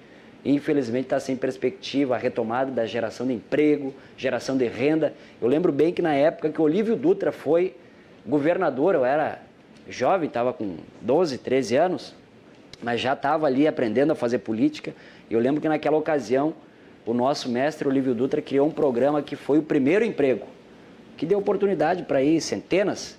infelizmente 0.43 1.05
está 1.05 1.19
sem 1.19 1.35
perspectiva, 1.35 2.15
a 2.15 2.17
retomada 2.17 2.71
da 2.71 2.85
geração 2.85 3.27
de 3.27 3.33
emprego, 3.33 3.93
geração 4.17 4.57
de 4.57 4.67
renda. 4.67 5.13
Eu 5.41 5.47
lembro 5.47 5.71
bem 5.71 5.93
que 5.93 6.01
na 6.01 6.13
época 6.13 6.49
que 6.49 6.61
Olívio 6.61 6.95
Dutra 6.95 7.31
foi 7.31 7.75
governador, 8.25 8.95
eu 8.95 9.05
era 9.05 9.39
jovem, 9.87 10.27
estava 10.27 10.53
com 10.53 10.77
12, 11.01 11.37
13 11.37 11.75
anos, 11.75 12.15
mas 12.81 12.99
já 12.99 13.13
estava 13.13 13.45
ali 13.45 13.67
aprendendo 13.67 14.11
a 14.11 14.15
fazer 14.15 14.39
política. 14.39 14.93
Eu 15.29 15.39
lembro 15.39 15.61
que 15.61 15.69
naquela 15.69 15.97
ocasião 15.97 16.53
o 17.05 17.13
nosso 17.13 17.49
mestre 17.49 17.87
Olívio 17.87 18.13
Dutra 18.13 18.41
criou 18.41 18.67
um 18.67 18.71
programa 18.71 19.21
que 19.21 19.35
foi 19.35 19.59
o 19.59 19.63
primeiro 19.63 20.03
emprego, 20.05 20.47
que 21.17 21.25
deu 21.25 21.39
oportunidade 21.39 22.03
para 22.03 22.21
ir 22.21 22.41
centenas, 22.41 23.17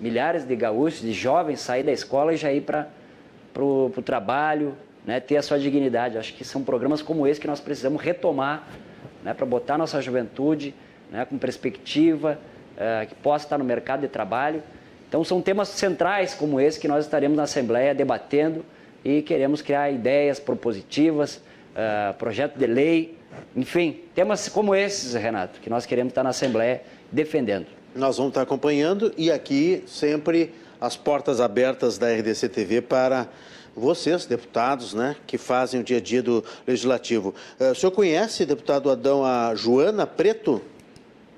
milhares 0.00 0.44
de 0.44 0.54
gaúchos, 0.56 1.00
de 1.00 1.12
jovens 1.12 1.60
sair 1.60 1.82
da 1.82 1.92
escola 1.92 2.32
e 2.32 2.36
já 2.36 2.52
ir 2.52 2.62
para 2.62 2.88
o 3.58 4.02
trabalho, 4.04 4.74
né, 5.06 5.20
ter 5.20 5.36
a 5.36 5.42
sua 5.42 5.58
dignidade. 5.58 6.18
Acho 6.18 6.34
que 6.34 6.44
são 6.44 6.62
programas 6.62 7.02
como 7.02 7.26
esse 7.26 7.40
que 7.40 7.46
nós 7.46 7.60
precisamos 7.60 8.02
retomar 8.02 8.68
né, 9.22 9.34
para 9.34 9.46
botar 9.46 9.78
nossa 9.78 10.00
juventude 10.00 10.74
né, 11.10 11.24
com 11.24 11.38
perspectiva, 11.38 12.38
uh, 12.76 13.06
que 13.06 13.14
possa 13.16 13.46
estar 13.46 13.58
no 13.58 13.64
mercado 13.64 14.00
de 14.00 14.08
trabalho. 14.08 14.62
Então, 15.08 15.24
são 15.24 15.42
temas 15.42 15.68
centrais 15.68 16.34
como 16.34 16.60
esse 16.60 16.78
que 16.78 16.86
nós 16.86 17.04
estaremos 17.04 17.36
na 17.36 17.42
Assembleia 17.42 17.94
debatendo 17.94 18.64
e 19.04 19.22
queremos 19.22 19.60
criar 19.60 19.90
ideias 19.90 20.38
propositivas, 20.38 21.36
uh, 21.36 22.14
projeto 22.14 22.56
de 22.56 22.66
lei, 22.66 23.18
enfim, 23.56 24.00
temas 24.14 24.48
como 24.48 24.74
esses, 24.74 25.14
Renato, 25.14 25.60
que 25.60 25.70
nós 25.70 25.86
queremos 25.86 26.10
estar 26.10 26.22
na 26.22 26.30
Assembleia 26.30 26.82
defendendo. 27.10 27.66
Nós 27.94 28.18
vamos 28.18 28.30
estar 28.30 28.42
acompanhando 28.42 29.12
e 29.16 29.32
aqui 29.32 29.82
sempre 29.86 30.54
as 30.80 30.96
portas 30.96 31.40
abertas 31.40 31.98
da 31.98 32.08
RDC 32.08 32.48
TV 32.48 32.80
para 32.80 33.28
vocês, 33.74 34.26
deputados, 34.26 34.94
né, 34.94 35.16
que 35.26 35.38
fazem 35.38 35.80
o 35.80 35.84
dia 35.84 35.98
a 35.98 36.00
dia 36.00 36.22
do 36.22 36.44
Legislativo. 36.66 37.34
Uh, 37.58 37.72
o 37.72 37.74
senhor 37.74 37.92
conhece, 37.92 38.44
deputado 38.44 38.90
Adão, 38.90 39.24
a 39.24 39.54
Joana 39.54 40.06
Preto? 40.06 40.60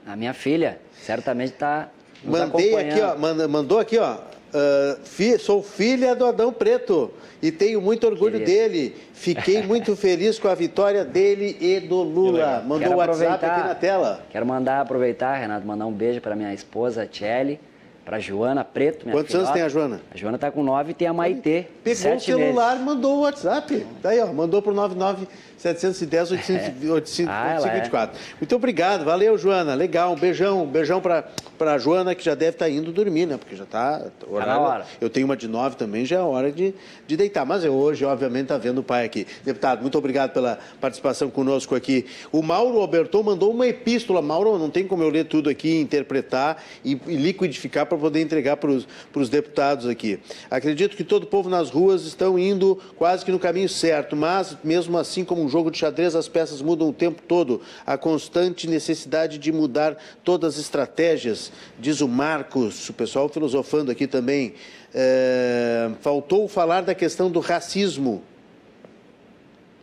A 0.07 0.17
minha 0.17 0.35
filha, 0.35 0.81
certamente 0.93 1.53
está 1.53 1.89
Mandei 2.25 2.77
aqui, 2.77 3.01
ó, 3.01 3.17
mandou 3.49 3.79
aqui, 3.79 3.99
ó. 3.99 4.15
Uh, 4.15 5.01
fi, 5.03 5.39
sou 5.39 5.63
filha 5.63 6.15
do 6.15 6.27
Adão 6.27 6.53
Preto 6.53 7.11
e 7.41 7.51
tenho 7.51 7.81
muito 7.81 8.07
orgulho 8.07 8.39
dele. 8.39 8.95
Fiquei 9.15 9.63
muito 9.63 9.97
feliz 9.97 10.39
com 10.39 10.47
a 10.47 10.55
vitória 10.55 11.05
dele 11.05 11.57
e 11.59 11.81
do 11.81 12.03
Lula. 12.03 12.63
Mandou 12.67 12.93
o 12.93 12.97
WhatsApp 12.97 13.45
aqui 13.45 13.67
na 13.67 13.75
tela. 13.75 14.25
Quero 14.31 14.47
mandar 14.47 14.83
aproveitar, 14.83 15.37
Renato, 15.37 15.67
mandar 15.67 15.87
um 15.87 15.93
beijo 15.93 16.21
para 16.21 16.37
minha 16.37 16.53
esposa, 16.53 17.07
Tchelle 17.07 17.59
para 18.05 18.19
Joana 18.19 18.65
Preto. 18.65 19.05
Minha 19.05 19.17
Quantos 19.17 19.31
filhota. 19.31 19.49
anos 19.49 19.55
tem 19.55 19.63
a 19.63 19.69
Joana? 19.69 20.01
A 20.13 20.17
Joana 20.17 20.37
está 20.37 20.51
com 20.51 20.63
9 20.63 20.91
e 20.91 20.95
tem 20.95 21.09
a 21.09 21.13
Maitê. 21.13 21.67
Pegou 21.85 22.15
o 22.15 22.21
celular 22.21 22.77
e 22.77 22.81
mandou 22.81 23.19
o 23.19 23.21
WhatsApp. 23.23 23.87
Daí, 24.03 24.21
ó, 24.21 24.33
mandou 24.33 24.61
para 24.61 24.73
o 24.73 24.75
99 24.75 25.27
710 25.57 26.33
824. 26.33 28.17
É. 28.17 28.21
Muito 28.41 28.57
obrigado, 28.57 29.05
valeu, 29.05 29.39
Joana. 29.39 29.75
Legal, 29.75 30.13
um 30.13 30.17
beijão, 30.17 30.65
um 30.65 30.67
beijão 30.67 31.01
para 31.01 31.25
a 31.61 31.79
Joana, 31.79 32.17
que 32.17 32.25
já 32.25 32.35
deve 32.35 32.57
estar 32.57 32.65
tá 32.65 32.71
indo 32.71 32.91
dormir, 32.91 33.27
né? 33.27 33.37
Porque 33.37 33.55
já 33.55 33.63
está. 33.63 34.01
Tá 34.01 34.47
na 34.47 34.59
hora. 34.59 34.87
Eu 35.01 35.09
tenho 35.09 35.25
uma 35.25 35.37
de 35.37 35.47
9 35.47 35.77
também, 35.77 36.05
já 36.05 36.17
é 36.17 36.21
hora 36.21 36.51
de, 36.51 36.75
de 37.07 37.17
deitar. 37.17 37.47
Mas 37.47 37.65
eu 37.65 37.73
hoje, 37.73 38.05
obviamente, 38.05 38.45
está 38.45 38.59
vendo 38.59 38.79
o 38.79 38.83
pai 38.83 39.05
aqui. 39.05 39.25
Deputado, 39.45 39.81
muito 39.81 39.97
obrigado 39.97 40.33
pela 40.33 40.59
participação 40.81 41.31
conosco 41.31 41.77
aqui. 41.77 42.07
O 42.33 42.43
Mauro 42.43 42.79
Alberton 42.79 43.23
mandou 43.23 43.53
uma 43.53 43.67
epístola. 43.69 44.21
Mauro, 44.21 44.59
não 44.59 44.71
tem 44.71 44.85
como 44.85 45.05
eu 45.05 45.09
ler 45.09 45.27
tudo 45.27 45.49
aqui, 45.49 45.81
interpretar 45.81 46.61
e, 46.85 47.01
e 47.07 47.17
liquidificar 47.17 47.87
para 47.93 47.99
poder 47.99 48.21
entregar 48.21 48.57
para 48.57 48.71
os 48.71 49.29
deputados 49.29 49.87
aqui. 49.87 50.19
Acredito 50.51 50.97
que 50.97 51.05
todo 51.05 51.25
o 51.25 51.27
povo 51.27 51.51
nas 51.51 51.69
ruas 51.69 52.05
estão 52.05 52.39
indo 52.39 52.81
quase 52.97 53.25
que 53.25 53.31
no 53.31 53.39
caminho 53.39 53.69
certo, 53.69 54.17
mas 54.17 54.57
mesmo 54.65 54.97
assim, 54.97 55.25
como 55.25 55.43
um 55.43 55.49
jogo 55.49 55.71
de 55.71 55.79
xadrez, 55.79 56.17
as 56.17 56.27
peças 56.27 56.63
mudam 56.63 56.89
o 56.89 56.93
tempo 56.93 57.21
todo. 57.29 57.61
A 57.85 57.99
constante 57.99 58.67
necessidade 58.67 59.37
de 59.39 59.53
mudar 59.53 59.97
todas 60.25 60.55
as 60.55 60.61
estratégias, 60.61 61.53
diz 61.79 62.01
o 62.01 62.09
Marcos, 62.09 62.89
o 62.89 62.95
pessoal 62.95 63.29
filosofando 63.29 63.91
aqui 63.91 64.07
também. 64.07 64.55
É, 64.95 65.91
faltou 66.01 66.49
falar 66.49 66.83
da 66.83 66.95
questão 66.95 67.31
do 67.31 67.41
racismo. 67.41 68.23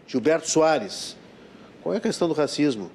Gilberto 0.07 0.49
Soares. 0.49 1.15
Qual 1.83 1.93
é 1.93 1.99
a 1.99 2.01
questão 2.01 2.27
do 2.27 2.33
racismo? 2.33 2.89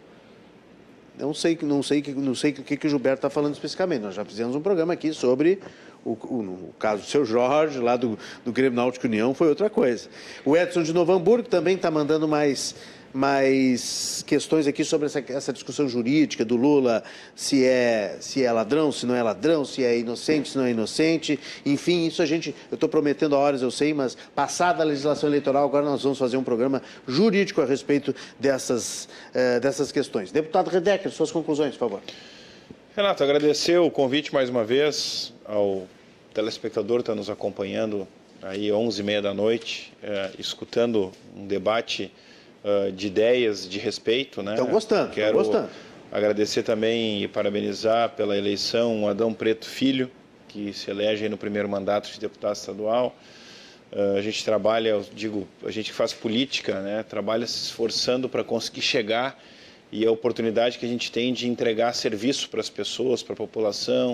Não 1.19 1.33
sei, 1.33 1.57
não 1.63 1.83
sei, 1.83 2.03
não 2.17 2.35
sei 2.35 2.51
o 2.51 2.55
que, 2.55 2.77
que 2.77 2.87
o 2.87 2.91
Gilberto 2.91 3.19
está 3.19 3.31
falando 3.31 3.53
especificamente. 3.53 4.03
Nós 4.03 4.15
já 4.15 4.25
fizemos 4.25 4.57
um 4.57 4.61
programa 4.61 4.93
aqui 4.93 5.13
sobre 5.13 5.61
o, 6.05 6.11
o, 6.11 6.71
o 6.71 6.75
caso 6.79 7.03
do 7.03 7.09
seu 7.09 7.25
Jorge, 7.25 7.79
lá 7.79 7.97
do, 7.97 8.19
do 8.45 8.53
Grêmio 8.53 8.77
Náutico 8.77 9.07
União, 9.07 9.33
foi 9.33 9.49
outra 9.49 9.71
coisa. 9.71 10.09
O 10.45 10.57
Edson 10.57 10.83
de 10.83 10.93
Novo 10.93 11.13
Hamburgo 11.13 11.49
também 11.49 11.77
está 11.77 11.91
mandando 11.91 12.27
mais, 12.27 12.75
mais 13.15 14.25
questões 14.27 14.67
aqui 14.67 14.85
sobre 14.85 15.07
essa, 15.07 15.25
essa, 15.29 15.53
discussão 15.53 15.89
jurídica 15.89 16.45
do 16.45 16.57
Lula, 16.57 17.05
se 17.37 17.65
é, 17.65 18.17
se 18.21 18.45
é 18.45 18.51
ladrão, 18.51 18.91
se 18.91 19.07
não 19.07 19.15
é 19.15 19.23
ladrão, 19.23 19.65
se 19.65 19.85
é 19.85 19.97
inocente, 19.97 20.49
se 20.49 20.59
não 20.59 20.65
é 20.65 20.73
inocente. 20.73 21.39
Enfim, 21.65 22.07
isso 22.07 22.21
a 22.21 22.27
gente, 22.27 22.53
eu 22.73 22.75
estou 22.75 22.89
prometendo 22.89 23.37
há 23.37 23.39
horas, 23.39 23.63
eu 23.63 23.71
sei, 23.71 23.95
mas 23.95 24.17
passada 24.35 24.83
a 24.83 24.87
legislação 24.87 25.29
eleitoral, 25.29 25.65
agora 25.65 25.85
nós 25.85 26.03
vamos 26.03 26.19
fazer 26.19 26.37
um 26.37 26.43
programa 26.43 26.83
jurídico 27.07 27.63
a 27.63 27.65
respeito 27.65 28.13
dessas, 28.39 29.09
uh, 29.31 29.61
dessas 29.61 29.93
questões. 29.93 30.33
Deputado 30.33 30.69
Redecker, 30.69 31.13
suas 31.13 31.31
conclusões, 31.31 31.75
por 31.75 31.91
favor. 31.91 32.01
Renato, 32.97 33.23
agradecer 33.23 33.79
o 33.79 33.91
convite 33.91 34.35
mais 34.35 34.51
uma 34.51 34.65
vez 34.65 35.33
ao 35.45 35.87
telespectador 36.33 36.97
que 36.97 37.03
está 37.03 37.15
nos 37.15 37.31
acompanhando 37.31 38.09
aí 38.43 38.73
11 38.73 39.01
e 39.01 39.05
meia 39.05 39.23
da 39.23 39.33
noite, 39.33 39.93
uh, 40.03 40.35
escutando 40.37 41.13
um 41.37 41.47
debate 41.47 42.13
uh, 42.65 42.91
de 42.91 43.07
ideias, 43.07 43.69
de 43.69 43.79
respeito, 43.79 44.43
né? 44.43 44.55
Estão 44.55 44.67
gostando, 44.67 45.13
Quero 45.13 45.35
gostando. 45.35 45.69
agradecer 46.11 46.63
também 46.63 47.23
e 47.23 47.29
parabenizar 47.29 48.11
pela 48.11 48.37
eleição 48.37 49.05
o 49.05 49.09
Adão 49.09 49.33
Preto 49.33 49.67
Filho, 49.67 50.11
que 50.49 50.73
se 50.73 50.91
elege 50.91 51.29
no 51.29 51.37
primeiro 51.37 51.69
mandato 51.69 52.11
de 52.11 52.19
deputado 52.19 52.57
estadual. 52.57 53.15
Uh, 53.93 54.17
a 54.17 54.23
gente 54.23 54.45
trabalha, 54.45 54.89
eu 54.89 55.07
digo, 55.15 55.47
a 55.65 55.71
gente 55.71 55.93
faz 55.93 56.13
política, 56.13 56.81
né? 56.81 57.03
Trabalha 57.03 57.47
se 57.47 57.65
esforçando 57.65 58.29
para 58.29 58.43
conseguir 58.43 58.83
chegar 58.83 59.39
e 59.93 60.05
a 60.05 60.11
oportunidade 60.11 60.79
que 60.79 60.85
a 60.85 60.89
gente 60.89 61.13
tem 61.13 61.33
de 61.33 61.47
entregar 61.49 61.93
serviço 61.95 62.49
para 62.49 62.61
as 62.61 62.69
pessoas, 62.69 63.23
para 63.23 63.35
a 63.35 63.37
população, 63.37 64.13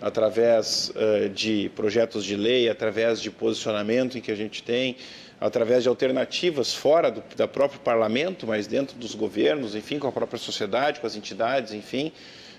através 0.00 0.90
uh, 0.90 1.28
de 1.28 1.70
projetos 1.74 2.24
de 2.24 2.36
lei, 2.36 2.68
através 2.68 3.20
de 3.20 3.28
posicionamento 3.28 4.16
em 4.16 4.20
que 4.20 4.30
a 4.30 4.36
gente 4.36 4.62
tem, 4.62 4.94
através 5.40 5.82
de 5.82 5.88
alternativas 5.88 6.74
fora 6.74 7.10
do 7.10 7.22
da 7.36 7.46
próprio 7.46 7.80
parlamento, 7.80 8.46
mas 8.46 8.66
dentro 8.66 8.96
dos 8.96 9.14
governos, 9.14 9.74
enfim, 9.74 9.98
com 9.98 10.08
a 10.08 10.12
própria 10.12 10.38
sociedade, 10.38 11.00
com 11.00 11.06
as 11.06 11.16
entidades, 11.16 11.72
enfim. 11.72 12.12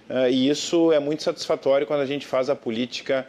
Uh, 0.10 0.30
e 0.30 0.49
isso 0.49 0.91
é 0.91 0.99
muito 0.99 1.22
satisfatório 1.23 1.85
quando 1.85 2.01
a 2.01 2.06
gente 2.06 2.26
faz 2.26 2.49
a 2.49 2.56
política 2.56 3.27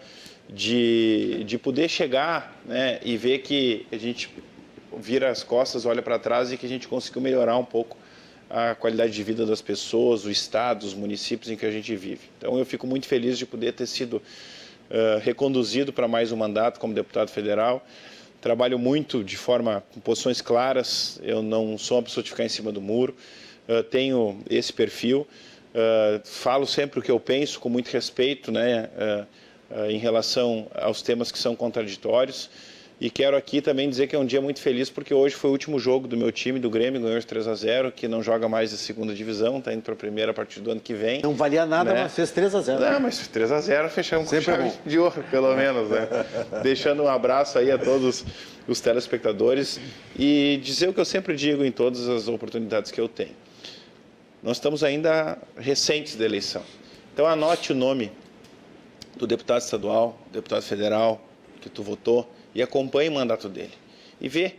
de, 0.48 1.44
de 1.44 1.58
poder 1.58 1.88
chegar 1.88 2.60
né, 2.64 2.98
e 3.04 3.16
ver 3.16 3.38
que 3.38 3.86
a 3.92 3.96
gente 3.96 4.30
vira 4.96 5.30
as 5.30 5.42
costas, 5.44 5.86
olha 5.86 6.02
para 6.02 6.18
trás 6.18 6.52
e 6.52 6.56
que 6.56 6.66
a 6.66 6.68
gente 6.68 6.88
conseguiu 6.88 7.20
melhorar 7.20 7.56
um 7.56 7.64
pouco 7.64 7.96
a 8.48 8.74
qualidade 8.74 9.12
de 9.12 9.22
vida 9.22 9.46
das 9.46 9.62
pessoas, 9.62 10.24
o 10.24 10.30
estado, 10.30 10.82
os 10.82 10.94
municípios 10.94 11.50
em 11.50 11.56
que 11.56 11.64
a 11.64 11.70
gente 11.70 11.94
vive. 11.94 12.22
Então 12.36 12.58
eu 12.58 12.66
fico 12.66 12.86
muito 12.86 13.06
feliz 13.06 13.38
de 13.38 13.46
poder 13.46 13.72
ter 13.72 13.86
sido 13.86 14.14
uh, 14.16 15.20
reconduzido 15.22 15.92
para 15.92 16.08
mais 16.08 16.32
um 16.32 16.36
mandato 16.36 16.80
como 16.80 16.92
deputado 16.92 17.30
federal. 17.30 17.86
Trabalho 18.40 18.78
muito 18.78 19.22
de 19.22 19.36
forma 19.36 19.84
com 19.92 20.00
posições 20.00 20.40
claras. 20.40 21.20
Eu 21.22 21.42
não 21.42 21.76
sou 21.76 21.98
uma 21.98 22.02
pessoa 22.02 22.24
de 22.24 22.30
ficar 22.30 22.44
em 22.44 22.48
cima 22.48 22.72
do 22.72 22.80
muro. 22.80 23.14
Uh, 23.68 23.82
tenho 23.82 24.40
esse 24.48 24.72
perfil. 24.72 25.26
Uh, 25.74 26.26
falo 26.26 26.66
sempre 26.66 27.00
o 27.00 27.02
que 27.02 27.10
eu 27.10 27.20
penso 27.20 27.60
com 27.60 27.68
muito 27.68 27.88
respeito, 27.88 28.50
né, 28.50 28.88
em 29.88 29.98
relação 29.98 30.66
aos 30.74 31.00
temas 31.00 31.30
que 31.30 31.38
são 31.38 31.54
contraditórios. 31.54 32.50
E 33.00 33.08
quero 33.08 33.34
aqui 33.34 33.62
também 33.62 33.88
dizer 33.88 34.08
que 34.08 34.14
é 34.14 34.18
um 34.18 34.26
dia 34.26 34.42
muito 34.42 34.60
feliz 34.60 34.90
porque 34.90 35.14
hoje 35.14 35.34
foi 35.34 35.48
o 35.48 35.52
último 35.54 35.78
jogo 35.78 36.06
do 36.06 36.18
meu 36.18 36.30
time, 36.30 36.58
do 36.58 36.68
Grêmio, 36.68 37.00
ganhou 37.00 37.18
de 37.18 37.26
3 37.26 37.48
a 37.48 37.54
0 37.54 37.92
que 37.92 38.06
não 38.06 38.22
joga 38.22 38.46
mais 38.46 38.74
a 38.74 38.76
segunda 38.76 39.14
divisão, 39.14 39.56
está 39.56 39.72
indo 39.72 39.80
para 39.80 39.94
a 39.94 39.96
primeira 39.96 40.32
a 40.32 40.34
partir 40.34 40.60
do 40.60 40.70
ano 40.70 40.82
que 40.82 40.92
vem. 40.92 41.22
Não 41.22 41.32
valia 41.32 41.64
nada, 41.64 41.94
né? 41.94 42.02
mas 42.02 42.14
fez 42.14 42.30
3 42.30 42.54
a 42.54 42.60
0 42.60 42.78
Não, 42.78 42.90
né? 42.90 42.98
mas 42.98 43.26
3 43.26 43.52
a 43.52 43.60
0 43.62 43.88
fechamos 43.88 44.28
Sempre 44.28 44.54
com 44.54 44.60
chave 44.60 44.72
de 44.84 44.98
ouro, 44.98 45.24
pelo 45.30 45.56
menos, 45.56 45.88
né? 45.88 46.06
Deixando 46.62 47.02
um 47.02 47.08
abraço 47.08 47.58
aí 47.58 47.70
a 47.70 47.78
todos 47.78 48.22
os 48.68 48.80
telespectadores 48.82 49.80
e 50.14 50.60
dizer 50.62 50.90
o 50.90 50.92
que 50.92 51.00
eu 51.00 51.06
sempre 51.06 51.34
digo 51.34 51.64
em 51.64 51.72
todas 51.72 52.06
as 52.06 52.28
oportunidades 52.28 52.90
que 52.90 53.00
eu 53.00 53.08
tenho. 53.08 53.34
Nós 54.42 54.58
estamos 54.58 54.84
ainda 54.84 55.38
recentes 55.56 56.16
da 56.16 56.26
eleição. 56.26 56.62
Então 57.14 57.26
anote 57.26 57.72
o 57.72 57.74
nome 57.74 58.12
do 59.16 59.26
deputado 59.26 59.62
estadual, 59.62 60.18
deputado 60.30 60.60
federal 60.60 61.18
que 61.62 61.70
tu 61.70 61.82
votou 61.82 62.30
e 62.54 62.62
acompanhe 62.62 63.08
o 63.08 63.12
mandato 63.12 63.48
dele. 63.48 63.72
E 64.20 64.28
vê 64.28 64.54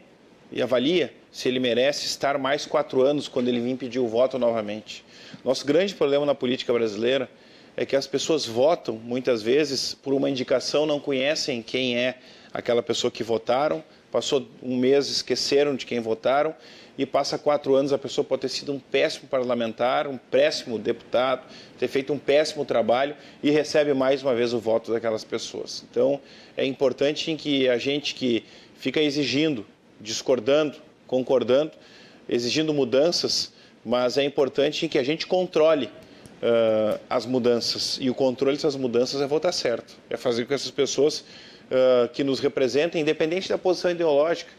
e 0.51 0.61
avalia 0.61 1.13
se 1.31 1.47
ele 1.47 1.59
merece 1.59 2.05
estar 2.05 2.37
mais 2.37 2.65
quatro 2.65 3.01
anos 3.01 3.27
quando 3.27 3.47
ele 3.47 3.61
vir 3.61 3.77
pedir 3.77 3.99
o 3.99 4.07
voto 4.07 4.37
novamente. 4.37 5.03
Nosso 5.45 5.65
grande 5.65 5.95
problema 5.95 6.25
na 6.25 6.35
política 6.35 6.73
brasileira 6.73 7.29
é 7.75 7.85
que 7.85 7.95
as 7.95 8.05
pessoas 8.05 8.45
votam, 8.45 8.95
muitas 8.95 9.41
vezes, 9.41 9.93
por 9.93 10.13
uma 10.13 10.29
indicação, 10.29 10.85
não 10.85 10.99
conhecem 10.99 11.61
quem 11.61 11.97
é 11.97 12.15
aquela 12.53 12.83
pessoa 12.83 13.09
que 13.09 13.23
votaram, 13.23 13.81
passou 14.11 14.45
um 14.61 14.75
mês, 14.75 15.09
esqueceram 15.09 15.73
de 15.73 15.85
quem 15.85 16.01
votaram, 16.01 16.53
e 16.97 17.05
passa 17.05 17.37
quatro 17.37 17.73
anos, 17.75 17.93
a 17.93 17.97
pessoa 17.97 18.25
pode 18.25 18.41
ter 18.41 18.49
sido 18.49 18.73
um 18.73 18.79
péssimo 18.79 19.27
parlamentar, 19.29 20.05
um 20.07 20.17
péssimo 20.17 20.77
deputado, 20.77 21.47
ter 21.79 21.87
feito 21.87 22.11
um 22.11 22.19
péssimo 22.19 22.65
trabalho 22.65 23.15
e 23.41 23.49
recebe 23.49 23.93
mais 23.93 24.21
uma 24.21 24.35
vez 24.35 24.53
o 24.53 24.59
voto 24.59 24.91
daquelas 24.91 25.23
pessoas. 25.23 25.83
Então, 25.89 26.19
é 26.55 26.65
importante 26.65 27.31
em 27.31 27.37
que 27.37 27.67
a 27.69 27.77
gente 27.77 28.15
que 28.15 28.43
fica 28.75 29.01
exigindo, 29.01 29.65
discordando, 29.99 30.77
concordando, 31.07 31.71
exigindo 32.27 32.73
mudanças, 32.73 33.53
mas 33.83 34.17
é 34.17 34.23
importante 34.23 34.85
em 34.85 34.89
que 34.89 34.97
a 34.97 35.03
gente 35.03 35.27
controle 35.27 35.85
uh, 35.85 36.99
as 37.09 37.25
mudanças. 37.25 37.97
E 38.01 38.09
o 38.09 38.13
controle 38.13 38.55
dessas 38.55 38.75
mudanças 38.75 39.21
é 39.21 39.27
votar 39.27 39.53
certo, 39.53 39.95
é 40.09 40.17
fazer 40.17 40.43
com 40.43 40.49
que 40.49 40.53
essas 40.53 40.71
pessoas 40.71 41.19
uh, 41.19 42.07
que 42.13 42.23
nos 42.23 42.39
representem, 42.39 43.01
independente 43.01 43.49
da 43.49 43.57
posição 43.57 43.91
ideológica, 43.91 44.51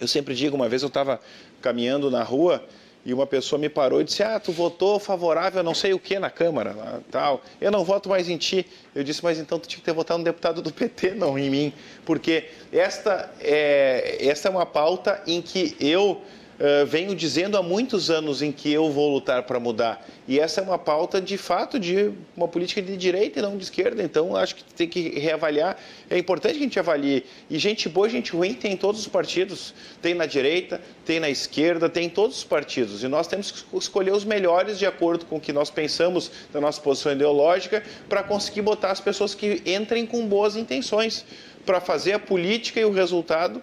eu 0.00 0.08
sempre 0.08 0.34
digo, 0.34 0.56
uma 0.56 0.68
vez 0.68 0.82
eu 0.82 0.88
estava 0.88 1.20
caminhando 1.60 2.10
na 2.10 2.22
rua 2.22 2.64
e 3.04 3.14
uma 3.14 3.26
pessoa 3.26 3.58
me 3.58 3.68
parou 3.68 4.00
e 4.00 4.04
disse: 4.04 4.22
Ah, 4.22 4.38
tu 4.38 4.52
votou 4.52 4.98
favorável 4.98 5.62
não 5.62 5.74
sei 5.74 5.92
o 5.92 5.98
que 5.98 6.18
na 6.18 6.30
Câmara, 6.30 7.02
tal. 7.10 7.42
Eu 7.60 7.70
não 7.70 7.84
voto 7.84 8.08
mais 8.08 8.28
em 8.28 8.36
ti. 8.36 8.66
Eu 8.94 9.02
disse: 9.02 9.24
Mas 9.24 9.38
então 9.38 9.58
tu 9.58 9.68
tinha 9.68 9.78
que 9.78 9.84
ter 9.84 9.92
votado 9.92 10.18
no 10.18 10.24
deputado 10.24 10.60
do 10.60 10.72
PT, 10.72 11.12
não 11.16 11.38
em 11.38 11.48
mim, 11.48 11.72
porque 12.04 12.48
esta 12.72 13.30
é, 13.40 14.18
esta 14.20 14.48
é 14.48 14.50
uma 14.50 14.66
pauta 14.66 15.22
em 15.26 15.40
que 15.40 15.76
eu 15.80 16.20
uh, 16.60 16.86
venho 16.86 17.14
dizendo 17.14 17.56
há 17.56 17.62
muitos 17.62 18.10
anos 18.10 18.42
em 18.42 18.52
que 18.52 18.70
eu 18.70 18.90
vou 18.90 19.12
lutar 19.12 19.44
para 19.44 19.58
mudar. 19.58 20.06
E 20.28 20.38
essa 20.38 20.60
é 20.60 20.64
uma 20.64 20.78
pauta, 20.78 21.20
de 21.20 21.36
fato, 21.36 21.78
de 21.78 22.12
uma 22.36 22.46
política 22.46 22.80
de 22.80 22.96
direita 22.96 23.40
e 23.40 23.42
não 23.42 23.56
de 23.56 23.64
esquerda. 23.64 24.02
Então, 24.02 24.36
acho 24.36 24.54
que 24.54 24.62
tem 24.62 24.86
que 24.86 25.18
reavaliar. 25.18 25.76
É 26.08 26.16
importante 26.16 26.52
que 26.52 26.60
a 26.60 26.62
gente 26.62 26.78
avalie. 26.78 27.24
E 27.48 27.58
gente 27.58 27.88
boa 27.88 28.08
gente 28.08 28.32
ruim 28.32 28.54
tem 28.54 28.74
em 28.74 28.76
todos 28.76 29.00
os 29.00 29.08
partidos. 29.08 29.74
Tem 30.00 30.14
na 30.14 30.26
direita, 30.26 30.80
tem 31.04 31.18
na 31.18 31.28
esquerda, 31.28 31.88
tem 31.88 32.06
em 32.06 32.10
todos 32.10 32.38
os 32.38 32.44
partidos. 32.44 33.02
E 33.02 33.08
nós 33.08 33.26
temos 33.26 33.50
que 33.50 33.76
escolher 33.76 34.12
os 34.12 34.24
melhores 34.24 34.78
de 34.78 34.86
acordo 34.86 35.26
com 35.26 35.36
o 35.36 35.40
que 35.40 35.52
nós 35.52 35.70
pensamos 35.70 36.30
da 36.52 36.60
nossa 36.60 36.80
posição 36.80 37.10
ideológica 37.10 37.82
para 38.08 38.22
conseguir 38.22 38.62
botar 38.62 38.92
as 38.92 39.00
pessoas 39.00 39.34
que 39.34 39.62
entrem 39.66 40.06
com 40.06 40.26
boas 40.28 40.54
intenções 40.54 41.24
para 41.66 41.80
fazer 41.80 42.12
a 42.12 42.18
política 42.18 42.80
e 42.80 42.84
o 42.84 42.92
resultado 42.92 43.62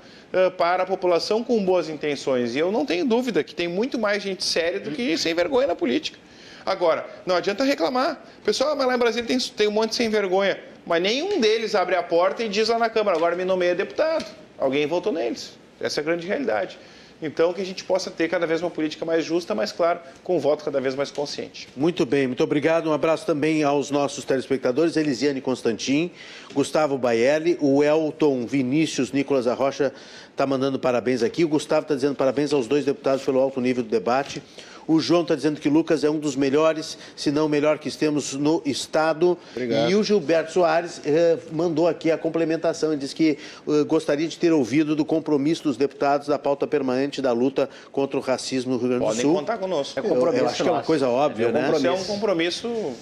para 0.58 0.84
a 0.84 0.86
população 0.86 1.44
com 1.44 1.64
boas 1.64 1.90
intenções. 1.90 2.56
E 2.56 2.60
eu 2.60 2.72
não 2.72 2.86
tenho 2.86 3.06
dúvida 3.06 3.44
que 3.44 3.54
tem 3.54 3.68
muito 3.68 3.98
mais 3.98 4.22
gente 4.22 4.44
séria 4.44 4.80
do 4.80 4.92
que 4.92 5.18
sem 5.18 5.34
vergonha 5.34 5.68
na 5.68 5.76
política. 5.76 6.18
Agora, 6.66 7.06
não 7.26 7.36
adianta 7.36 7.64
reclamar. 7.64 8.22
Pessoal, 8.44 8.76
mas 8.76 8.86
lá 8.88 8.96
em 8.96 8.98
Brasília 8.98 9.26
tem, 9.28 9.38
tem 9.40 9.68
um 9.68 9.72
monte 9.72 9.92
de 9.92 9.96
sem 9.96 10.10
vergonha. 10.10 10.60
Mas 10.86 11.02
nenhum 11.02 11.40
deles 11.40 11.76
abre 11.76 11.96
a 11.96 12.04
porta 12.04 12.44
e 12.44 12.50
diz 12.50 12.70
lá 12.70 12.78
na 12.78 12.90
Câmara, 12.90 13.18
agora 13.18 13.36
me 13.36 13.46
nomeia 13.46 13.74
deputado. 13.74 14.26
Alguém 14.58 14.86
votou 14.86 15.14
neles. 15.14 15.58
Essa 15.80 16.00
é 16.00 16.02
a 16.02 16.06
grande 16.06 16.28
realidade. 16.28 16.78
Então, 17.22 17.52
que 17.52 17.62
a 17.62 17.66
gente 17.66 17.84
possa 17.84 18.12
ter 18.12 18.28
cada 18.28 18.46
vez 18.46 18.62
uma 18.62 18.70
política 18.70 19.04
mais 19.04 19.26
justa, 19.26 19.56
mais 19.56 19.72
claro, 19.72 20.00
com 20.24 20.38
um 20.38 20.40
voto 20.40 20.64
cada 20.64 20.80
vez 20.80 20.94
mais 20.94 21.10
consciente. 21.10 21.68
Muito 21.76 22.06
bem, 22.06 22.28
muito 22.28 22.44
obrigado. 22.44 22.90
Um 22.90 22.94
abraço 22.94 23.26
também 23.26 23.64
aos 23.64 23.90
nossos 23.90 24.24
telespectadores, 24.24 24.96
Elisiane 24.96 25.42
Constantin, 25.42 26.12
Gustavo 26.54 26.98
Baelli, 26.98 27.58
o 27.60 27.84
Elton 27.84 28.46
Vinícius 28.46 29.12
Nicolas 29.12 29.48
Arrocha 29.48 29.92
está 30.32 30.46
mandando 30.46 30.78
parabéns 30.78 31.24
aqui. 31.24 31.44
O 31.44 31.48
Gustavo 31.48 31.82
está 31.82 31.96
dizendo 31.96 32.16
parabéns 32.16 32.54
aos 32.54 32.68
dois 32.68 32.86
deputados 32.86 33.24
pelo 33.24 33.40
alto 33.40 33.60
nível 33.60 33.84
do 33.84 33.90
debate. 33.90 34.44
O 34.88 35.00
João 35.00 35.22
está 35.22 35.36
dizendo 35.36 35.60
que 35.60 35.68
Lucas 35.68 36.04
é 36.04 36.10
um 36.10 36.18
dos 36.18 36.36
melhores, 36.36 36.98
se 37.16 37.30
não 37.30 37.48
o 37.48 37.50
melhor 37.50 37.78
que 37.78 37.92
temos 37.92 38.34
no 38.34 38.62
Estado. 38.66 39.38
Obrigado. 39.52 39.92
E 39.92 39.96
o 39.96 40.04
Gilberto 40.04 40.54
Soares 40.54 41.02
eh, 41.06 41.38
mandou 41.52 41.88
aqui 41.88 42.10
a 42.10 42.18
complementação. 42.18 42.92
Ele 42.92 43.02
disse 43.02 43.16
que 43.16 43.38
eh, 43.68 43.84
gostaria 43.84 44.28
de 44.28 44.38
ter 44.38 44.54
ouvido 44.54 44.96
do 44.96 45.04
compromisso 45.04 45.64
dos 45.64 45.76
deputados 45.76 46.28
da 46.28 46.40
pauta 46.40 46.66
permanente 46.66 47.22
da 47.22 47.34
luta 47.34 47.70
contra 47.92 48.18
o 48.18 48.22
racismo 48.22 48.74
no 48.74 48.78
Rio 48.78 48.88
Grande 48.88 49.04
do 49.04 49.08
Podem 49.08 49.22
Sul. 49.22 49.34
Podem 49.34 49.46
contar 49.46 49.58
conosco. 49.58 50.00
É 50.00 50.02
compromisso 50.02 50.36
eu, 50.36 50.44
eu 50.44 50.50
acho 50.50 50.64
que 50.64 50.70
é 50.70 50.72
uma 50.72 50.84
coisa 50.84 51.10
óbvia, 51.10 51.48
é, 51.48 51.52
né? 51.52 51.72
É 51.84 51.92
um 51.92 52.04
compromisso 52.04 52.96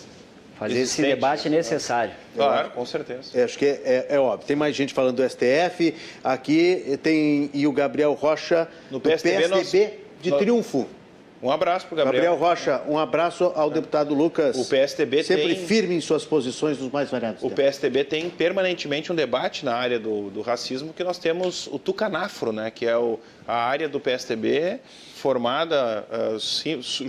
Fazer 0.57 0.79
esse 0.79 1.01
debate 1.01 1.49
necessário. 1.49 2.13
Claro, 2.33 2.69
com 2.71 2.85
certeza. 2.85 3.37
É, 3.37 3.43
acho 3.43 3.57
que 3.57 3.65
é, 3.65 3.81
é, 3.83 4.05
é, 4.15 4.19
óbvio. 4.19 4.47
Tem 4.47 4.55
mais 4.55 4.73
gente 4.73 4.93
falando 4.93 5.17
do 5.17 5.29
STF. 5.29 5.93
Aqui 6.23 6.97
tem 7.03 7.49
e 7.53 7.67
o 7.67 7.73
Gabriel 7.73 8.13
Rocha 8.13 8.67
no 8.89 9.01
PSDB, 9.01 9.47
do 9.47 9.55
PSDB 9.55 9.83
nós... 9.83 10.21
de 10.21 10.31
Triunfo. 10.31 10.87
Um 11.41 11.51
abraço 11.51 11.85
para 11.87 11.93
o 11.93 11.97
Gabriel. 11.97 12.23
Gabriel 12.23 12.49
Rocha, 12.49 12.81
um 12.87 12.97
abraço 12.97 13.51
ao 13.55 13.69
deputado 13.69 14.13
Lucas. 14.13 14.57
O 14.57 14.65
PSDB 14.65 15.23
sempre 15.23 15.55
tem... 15.55 15.65
firme 15.65 15.95
em 15.95 16.01
suas 16.01 16.25
posições 16.25 16.77
dos 16.77 16.91
mais 16.91 17.09
variados. 17.11 17.43
O 17.43 17.49
PSDB 17.49 18.03
tem 18.03 18.29
permanentemente 18.29 19.11
um 19.11 19.15
debate 19.15 19.65
na 19.65 19.75
área 19.75 19.99
do, 19.99 20.29
do 20.29 20.41
racismo 20.41 20.93
que 20.93 21.03
nós 21.03 21.17
temos 21.17 21.67
o 21.67 21.77
Tucanafro, 21.77 22.51
né, 22.51 22.71
que 22.71 22.85
é 22.85 22.97
o, 22.97 23.19
a 23.47 23.55
área 23.55 23.89
do 23.89 23.99
PSDB 23.99 24.79
formada 25.15 26.05
uh, 26.09 26.39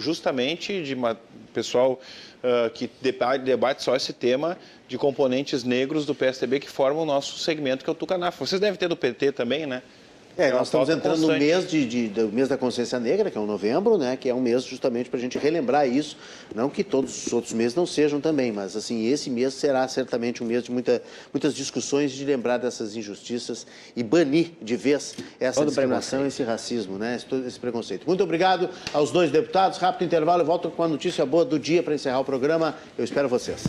justamente 0.01 0.83
de 0.83 0.95
uma, 0.95 1.17
pessoal 1.57 1.99
uh, 2.43 2.71
que 2.71 2.91
debate, 3.01 3.43
debate 3.43 3.83
só 3.83 3.97
esse 3.97 4.13
tema 4.13 4.59
de 4.87 4.99
componentes 4.99 5.65
negros 5.65 6.05
do 6.05 6.15
PSDB 6.15 6.61
que 6.61 6.69
formam 6.69 7.03
o 7.03 7.07
nosso 7.07 7.39
segmento, 7.39 7.83
que 7.83 7.91
é 7.91 7.93
o 7.93 7.97
Tucanafro. 7.97 8.47
Vocês 8.47 8.61
devem 8.61 8.79
ter 8.79 8.89
do 8.89 8.97
PT 8.97 9.33
também, 9.33 9.67
né? 9.67 9.83
É, 10.39 10.49
é 10.49 10.53
nós 10.53 10.69
estamos 10.69 10.89
entrando 10.89 11.19
constante. 11.21 11.41
no 11.41 11.47
mês 11.47 11.71
de, 11.71 11.87
de, 11.87 12.09
do 12.09 12.29
mês 12.29 12.49
da 12.49 12.57
consciência 12.57 13.01
negra, 13.01 13.31
que 13.31 13.39
é 13.39 13.41
o 13.41 13.47
novembro, 13.47 13.97
né? 13.97 14.17
Que 14.17 14.29
é 14.29 14.35
um 14.35 14.41
mês 14.41 14.65
justamente 14.65 15.09
para 15.09 15.19
a 15.19 15.21
gente 15.21 15.39
relembrar 15.39 15.89
isso. 15.89 16.17
Não 16.55 16.69
que 16.69 16.85
todos 16.85 17.27
os 17.27 17.33
outros 17.33 17.53
meses 17.53 17.75
não 17.75 17.87
sejam 17.87 18.21
também, 18.21 18.53
mas 18.53 18.77
assim 18.77 19.07
esse 19.07 19.31
mês 19.31 19.55
será 19.55 19.87
certamente 19.89 20.43
um 20.43 20.47
mês 20.47 20.65
de 20.65 20.71
muita, 20.71 21.03
muitas 21.33 21.55
discussões 21.55 22.13
de 22.13 22.25
lembrar 22.25 22.59
dessas 22.59 22.97
injustiças 22.97 23.67
e 23.97 24.03
banir 24.03 24.53
de 24.61 24.77
vez 24.77 25.15
essa 25.41 25.61
Todo 25.61 25.69
discriminação, 25.69 26.27
esse 26.27 26.43
racismo, 26.43 26.99
né? 26.99 27.17
Esse, 27.17 27.47
esse 27.47 27.59
preconceito. 27.59 28.07
Muito 28.07 28.23
obrigado 28.23 28.69
aos 28.93 29.11
dois 29.11 29.31
deputados. 29.31 29.79
Rápido 29.79 30.05
intervalo, 30.07 30.43
eu 30.43 30.47
volto 30.47 30.71
com 30.71 30.83
a 30.83 30.89
notícia 30.89 31.25
boa 31.25 31.45
do 31.45 31.59
dia 31.59 31.83
para 31.83 31.95
encerrar 31.95 32.21
o 32.21 32.25
programa. 32.25 32.77
Eu 32.99 33.05
espero 33.05 33.29
vocês. 33.29 33.65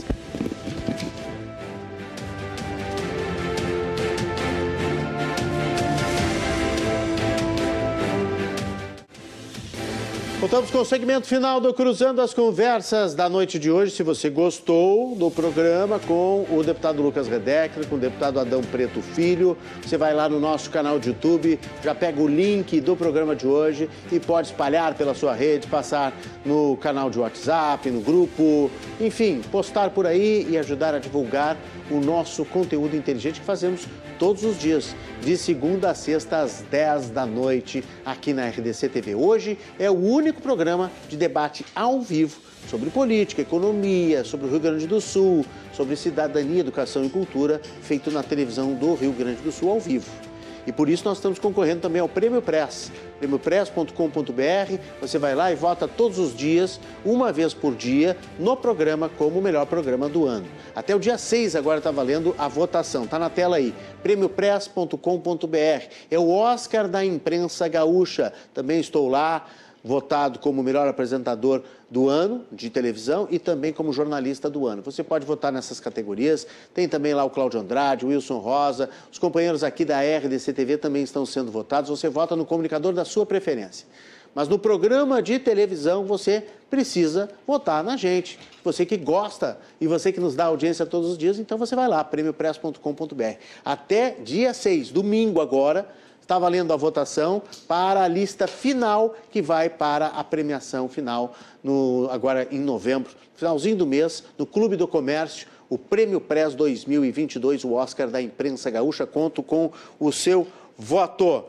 Voltamos 10.39 10.69
com 10.69 10.77
o 10.77 10.85
segmento 10.85 11.25
final 11.25 11.59
do 11.59 11.73
Cruzando 11.73 12.21
as 12.21 12.31
Conversas 12.31 13.15
da 13.15 13.27
noite 13.27 13.57
de 13.57 13.71
hoje. 13.71 13.91
Se 13.91 14.03
você 14.03 14.29
gostou 14.29 15.15
do 15.15 15.31
programa 15.31 15.97
com 15.97 16.45
o 16.51 16.61
deputado 16.63 17.01
Lucas 17.01 17.27
Redecker, 17.27 17.87
com 17.87 17.95
o 17.95 17.97
deputado 17.97 18.39
Adão 18.39 18.61
Preto 18.61 19.01
Filho, 19.01 19.57
você 19.81 19.97
vai 19.97 20.13
lá 20.13 20.29
no 20.29 20.39
nosso 20.39 20.69
canal 20.69 20.99
de 20.99 21.09
YouTube, 21.09 21.59
já 21.83 21.95
pega 21.95 22.21
o 22.21 22.27
link 22.27 22.79
do 22.79 22.95
programa 22.95 23.35
de 23.35 23.47
hoje 23.47 23.89
e 24.11 24.19
pode 24.19 24.49
espalhar 24.49 24.93
pela 24.93 25.15
sua 25.15 25.33
rede, 25.33 25.65
passar 25.65 26.13
no 26.45 26.77
canal 26.77 27.09
de 27.09 27.17
WhatsApp, 27.17 27.89
no 27.89 28.01
grupo, 28.01 28.69
enfim, 29.01 29.41
postar 29.51 29.89
por 29.89 30.05
aí 30.05 30.45
e 30.47 30.55
ajudar 30.55 30.93
a 30.93 30.99
divulgar 30.99 31.57
o 31.89 31.99
nosso 31.99 32.45
conteúdo 32.45 32.95
inteligente 32.95 33.39
que 33.39 33.45
fazemos 33.45 33.87
todos 34.17 34.43
os 34.43 34.57
dias, 34.59 34.95
de 35.21 35.37
segunda 35.37 35.91
a 35.91 35.95
sexta 35.95 36.39
às 36.39 36.63
10 36.69 37.09
da 37.11 37.25
noite, 37.25 37.83
aqui 38.05 38.33
na 38.33 38.47
RDC 38.47 38.89
TV. 38.89 39.15
Hoje 39.15 39.57
é 39.79 39.89
o 39.89 39.97
único 39.97 40.41
programa 40.41 40.91
de 41.07 41.17
debate 41.17 41.65
ao 41.75 42.01
vivo 42.01 42.39
sobre 42.67 42.89
política, 42.89 43.41
economia, 43.41 44.23
sobre 44.23 44.47
o 44.47 44.49
Rio 44.49 44.59
Grande 44.59 44.87
do 44.87 44.99
Sul, 44.99 45.45
sobre 45.73 45.95
cidadania, 45.95 46.59
educação 46.59 47.05
e 47.05 47.09
cultura, 47.09 47.61
feito 47.81 48.11
na 48.11 48.21
televisão 48.21 48.73
do 48.73 48.93
Rio 48.95 49.13
Grande 49.13 49.41
do 49.41 49.51
Sul 49.51 49.71
ao 49.71 49.79
vivo. 49.79 50.26
E 50.67 50.71
por 50.73 50.89
isso 50.89 51.05
nós 51.05 51.17
estamos 51.17 51.39
concorrendo 51.39 51.79
também 51.79 52.01
ao 52.01 52.09
Prêmio 52.09 52.41
Press, 52.41 52.91
prêmiopress.com.br. 53.19 54.77
Você 54.99 55.17
vai 55.17 55.33
lá 55.33 55.49
e 55.49 55.55
vota 55.55 55.87
todos 55.87 56.19
os 56.19 56.35
dias, 56.35 56.77
uma 57.05 57.31
vez 57.31 57.53
por 57.53 57.73
dia, 57.73 58.17
no 58.37 58.57
programa 58.57 59.09
como 59.09 59.39
o 59.39 59.41
melhor 59.41 59.65
programa 59.65 60.09
do 60.09 60.25
ano. 60.25 60.45
Até 60.75 60.93
o 60.93 60.99
dia 60.99 61.17
6 61.17 61.55
agora 61.55 61.77
está 61.77 61.89
valendo 61.89 62.35
a 62.37 62.49
votação. 62.49 63.05
Está 63.05 63.17
na 63.17 63.29
tela 63.29 63.55
aí, 63.55 63.73
prêmiopress.com.br. 64.03 65.85
É 66.11 66.19
o 66.19 66.29
Oscar 66.29 66.89
da 66.89 67.03
imprensa 67.03 67.65
gaúcha. 67.69 68.33
Também 68.53 68.81
estou 68.81 69.07
lá 69.07 69.47
votado 69.81 70.39
como 70.39 70.61
melhor 70.61 70.85
apresentador 70.85 71.63
do 71.89 72.09
ano 72.09 72.45
de 72.51 72.69
televisão 72.69 73.27
e 73.31 73.39
também 73.39 73.71
como 73.71 73.93
jornalista 73.93 74.49
do 74.49 74.67
ano. 74.67 74.81
Você 74.81 75.03
pode 75.03 75.25
votar 75.25 75.51
nessas 75.51 75.79
categorias. 75.79 76.45
Tem 76.73 76.87
também 76.87 77.13
lá 77.13 77.23
o 77.23 77.29
Cláudio 77.29 77.59
Andrade, 77.59 78.05
o 78.05 78.09
Wilson 78.09 78.39
Rosa. 78.39 78.89
Os 79.11 79.17
companheiros 79.17 79.63
aqui 79.63 79.85
da 79.85 79.99
RDC 80.01 80.53
TV 80.53 80.77
também 80.77 81.03
estão 81.03 81.25
sendo 81.25 81.51
votados. 81.51 81.89
Você 81.89 82.09
vota 82.09 82.35
no 82.35 82.45
comunicador 82.45 82.93
da 82.93 83.05
sua 83.05 83.25
preferência. 83.25 83.87
Mas 84.35 84.47
no 84.47 84.59
programa 84.59 85.21
de 85.21 85.39
televisão 85.39 86.05
você 86.05 86.43
precisa 86.69 87.29
votar 87.47 87.83
na 87.83 87.97
gente. 87.97 88.37
Você 88.63 88.85
que 88.85 88.97
gosta 88.97 89.57
e 89.79 89.87
você 89.87 90.11
que 90.11 90.19
nos 90.19 90.35
dá 90.35 90.45
audiência 90.45 90.85
todos 90.85 91.11
os 91.11 91.17
dias, 91.17 91.39
então 91.39 91.57
você 91.57 91.75
vai 91.75 91.87
lá, 91.87 92.03
prêmiopress.com.br. 92.03 93.23
Até 93.65 94.11
dia 94.11 94.53
6, 94.53 94.91
domingo 94.91 95.41
agora, 95.41 95.89
Está 96.27 96.37
valendo 96.37 96.73
a 96.73 96.75
votação 96.75 97.41
para 97.69 98.03
a 98.03 98.07
lista 98.09 98.47
final 98.47 99.15
que 99.31 99.41
vai 99.41 99.69
para 99.69 100.07
a 100.07 100.21
premiação 100.25 100.89
final 100.89 101.33
no, 101.63 102.09
agora 102.11 102.45
em 102.51 102.59
novembro, 102.59 103.09
finalzinho 103.33 103.77
do 103.77 103.87
mês, 103.87 104.25
no 104.37 104.45
Clube 104.45 104.75
do 104.75 104.85
Comércio, 104.85 105.47
o 105.69 105.77
Prêmio 105.77 106.19
Press 106.19 106.53
2022, 106.53 107.63
o 107.63 107.71
Oscar 107.71 108.09
da 108.09 108.21
Imprensa 108.21 108.69
Gaúcha. 108.69 109.07
Conto 109.07 109.41
com 109.41 109.71
o 109.97 110.11
seu 110.11 110.45
voto. 110.77 111.45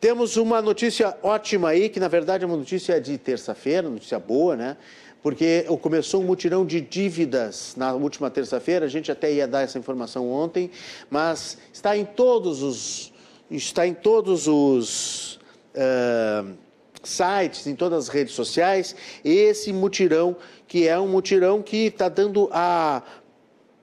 Temos 0.00 0.38
uma 0.38 0.62
notícia 0.62 1.14
ótima 1.22 1.68
aí, 1.68 1.90
que 1.90 2.00
na 2.00 2.08
verdade 2.08 2.44
é 2.44 2.46
uma 2.46 2.56
notícia 2.56 2.98
de 2.98 3.18
terça-feira, 3.18 3.90
notícia 3.90 4.18
boa, 4.18 4.56
né? 4.56 4.78
Porque 5.22 5.66
começou 5.82 6.22
um 6.22 6.24
mutirão 6.24 6.64
de 6.64 6.80
dívidas 6.80 7.74
na 7.76 7.92
última 7.92 8.30
terça-feira, 8.30 8.86
a 8.86 8.88
gente 8.88 9.12
até 9.12 9.30
ia 9.30 9.46
dar 9.46 9.60
essa 9.60 9.78
informação 9.78 10.30
ontem, 10.30 10.70
mas 11.10 11.58
está 11.74 11.94
em 11.94 12.06
todos 12.06 12.62
os 12.62 13.12
está 13.56 13.86
em 13.86 13.94
todos 13.94 14.46
os 14.46 15.38
uh, 15.74 16.54
sites, 17.02 17.66
em 17.66 17.74
todas 17.74 18.04
as 18.04 18.08
redes 18.08 18.34
sociais, 18.34 18.94
esse 19.24 19.72
mutirão, 19.72 20.36
que 20.66 20.88
é 20.88 20.98
um 20.98 21.08
mutirão 21.08 21.62
que 21.62 21.86
está 21.86 22.08
dando 22.08 22.48
a 22.52 23.02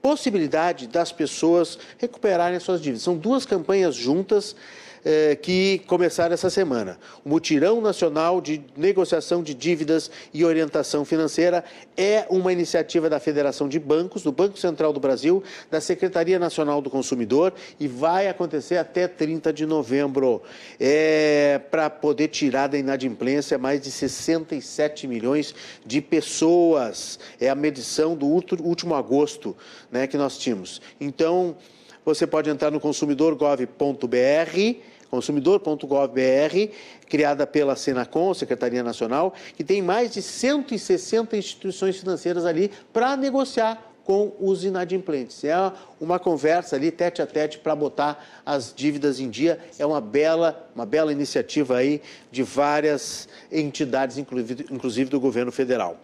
possibilidade 0.01 0.87
das 0.87 1.11
pessoas 1.11 1.77
recuperarem 1.97 2.57
as 2.57 2.63
suas 2.63 2.81
dívidas. 2.81 3.03
São 3.03 3.15
duas 3.15 3.45
campanhas 3.45 3.95
juntas 3.95 4.55
eh, 5.03 5.35
que 5.35 5.79
começaram 5.87 6.33
essa 6.33 6.49
semana. 6.49 6.97
O 7.25 7.29
Mutirão 7.29 7.81
Nacional 7.81 8.39
de 8.39 8.61
Negociação 8.77 9.41
de 9.41 9.53
Dívidas 9.53 10.11
e 10.33 10.45
Orientação 10.45 11.03
Financeira 11.03 11.63
é 11.97 12.25
uma 12.29 12.53
iniciativa 12.53 13.09
da 13.09 13.19
Federação 13.19 13.67
de 13.67 13.79
Bancos, 13.79 14.23
do 14.23 14.31
Banco 14.31 14.57
Central 14.57 14.93
do 14.93 14.99
Brasil, 14.99 15.43
da 15.69 15.81
Secretaria 15.81 16.37
Nacional 16.37 16.81
do 16.81 16.89
Consumidor 16.89 17.53
e 17.79 17.87
vai 17.87 18.27
acontecer 18.27 18.77
até 18.77 19.07
30 19.07 19.51
de 19.51 19.65
novembro. 19.65 20.41
É 20.79 21.59
para 21.71 21.89
poder 21.89 22.27
tirar 22.27 22.67
da 22.67 22.77
inadimplência 22.77 23.57
mais 23.57 23.81
de 23.81 23.89
67 23.89 25.07
milhões 25.07 25.55
de 25.85 26.01
pessoas. 26.01 27.19
É 27.39 27.49
a 27.49 27.55
medição 27.55 28.15
do 28.15 28.25
último 28.25 28.95
agosto 28.95 29.55
né, 29.91 30.07
que 30.07 30.17
nós 30.17 30.37
tínhamos. 30.37 30.81
Então, 30.99 31.55
você 32.03 32.25
pode 32.25 32.49
entrar 32.49 32.71
no 32.71 32.79
consumidor.gov.br 32.79 34.90
consumidor.gov.br, 35.11 36.73
criada 37.07 37.45
pela 37.45 37.75
Senacom, 37.75 38.33
Secretaria 38.33 38.81
Nacional, 38.81 39.33
que 39.55 39.63
tem 39.63 39.81
mais 39.81 40.11
de 40.11 40.21
160 40.21 41.35
instituições 41.35 41.97
financeiras 41.97 42.45
ali 42.45 42.71
para 42.93 43.17
negociar 43.17 43.91
com 44.03 44.33
os 44.39 44.63
inadimplentes. 44.63 45.43
É 45.43 45.53
uma 45.99 46.17
conversa 46.17 46.75
ali 46.75 46.89
tete 46.89 47.21
a 47.21 47.27
tete 47.27 47.59
para 47.59 47.75
botar 47.75 48.41
as 48.45 48.73
dívidas 48.75 49.19
em 49.19 49.29
dia. 49.29 49.59
É 49.77 49.85
uma 49.85 50.01
bela, 50.01 50.69
uma 50.73 50.85
bela 50.85 51.11
iniciativa 51.11 51.77
aí 51.77 52.01
de 52.31 52.41
várias 52.41 53.27
entidades, 53.51 54.17
inclusive 54.17 55.09
do 55.09 55.19
governo 55.19 55.51
federal. 55.51 55.99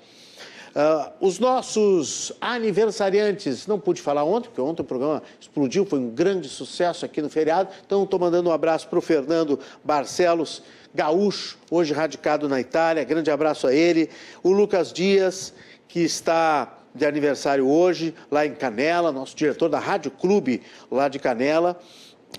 Uh, 0.77 1.11
os 1.19 1.39
nossos 1.39 2.31
aniversariantes, 2.39 3.65
não 3.65 3.79
pude 3.79 3.99
falar 3.99 4.23
ontem, 4.23 4.47
porque 4.47 4.61
ontem 4.61 4.83
o 4.83 4.85
programa 4.85 5.23
explodiu, 5.39 5.83
foi 5.87 5.97
um 5.97 6.11
grande 6.11 6.47
sucesso 6.47 7.03
aqui 7.03 7.19
no 7.19 7.31
feriado. 7.31 7.69
Então, 7.83 8.03
estou 8.03 8.19
mandando 8.19 8.47
um 8.47 8.51
abraço 8.53 8.87
para 8.87 8.99
o 8.99 9.01
Fernando 9.01 9.59
Barcelos, 9.83 10.61
gaúcho, 10.93 11.57
hoje 11.71 11.93
radicado 11.93 12.47
na 12.47 12.61
Itália. 12.61 13.03
Grande 13.03 13.31
abraço 13.31 13.65
a 13.65 13.73
ele. 13.73 14.07
O 14.43 14.51
Lucas 14.51 14.93
Dias, 14.93 15.51
que 15.87 16.01
está 16.01 16.77
de 16.93 17.07
aniversário 17.07 17.67
hoje, 17.67 18.13
lá 18.29 18.45
em 18.45 18.53
Canela, 18.53 19.11
nosso 19.11 19.35
diretor 19.35 19.69
da 19.69 19.79
Rádio 19.79 20.11
Clube, 20.11 20.61
lá 20.91 21.07
de 21.07 21.17
Canela, 21.17 21.79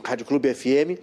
Rádio 0.04 0.24
Clube 0.24 0.54
FM. 0.54 1.02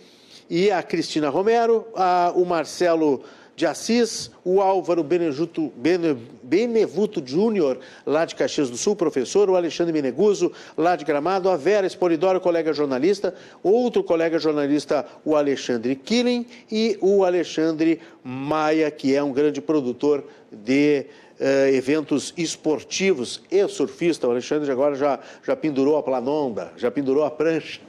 E 0.50 0.72
a 0.72 0.82
Cristina 0.82 1.28
Romero, 1.28 1.86
a, 1.96 2.32
o 2.34 2.46
Marcelo 2.46 3.26
de 3.56 3.66
Assis, 3.66 4.30
o 4.44 4.62
Álvaro 4.62 5.04
Benevuto, 5.04 5.72
Bene, 5.78 6.18
Benevuto 6.44 7.24
Júnior, 7.26 7.80
lá 8.06 8.26
de 8.26 8.36
Caxias 8.36 8.70
do 8.70 8.76
Sul, 8.76 8.96
professor, 8.96 9.50
o 9.50 9.56
Alexandre 9.56 9.94
Meneguso, 9.94 10.52
lá 10.78 10.96
de 10.96 11.06
Gramado, 11.06 11.50
a 11.50 11.56
Vera 11.56 11.88
Espolidoro, 11.88 12.42
colega 12.42 12.74
jornalista, 12.74 13.34
outro 13.64 14.04
colega 14.04 14.38
jornalista, 14.38 15.06
o 15.24 15.36
Alexandre 15.36 15.96
Killing 15.96 16.46
e 16.70 16.98
o 17.00 17.24
Alexandre 17.24 18.02
Maia, 18.24 18.92
que 18.92 19.16
é 19.16 19.24
um 19.24 19.32
grande 19.32 19.62
produtor 19.62 20.24
de 20.52 21.06
uh, 21.40 21.74
eventos 21.74 22.34
esportivos 22.38 23.42
e 23.52 23.68
surfista. 23.68 24.28
O 24.28 24.32
Alexandre 24.32 24.72
agora 24.72 24.96
já, 24.96 25.20
já 25.44 25.56
pendurou 25.56 25.98
a 25.98 26.04
planonda, 26.04 26.72
já 26.78 26.90
pendurou 26.90 27.24
a 27.24 27.32
prancha. 27.32 27.80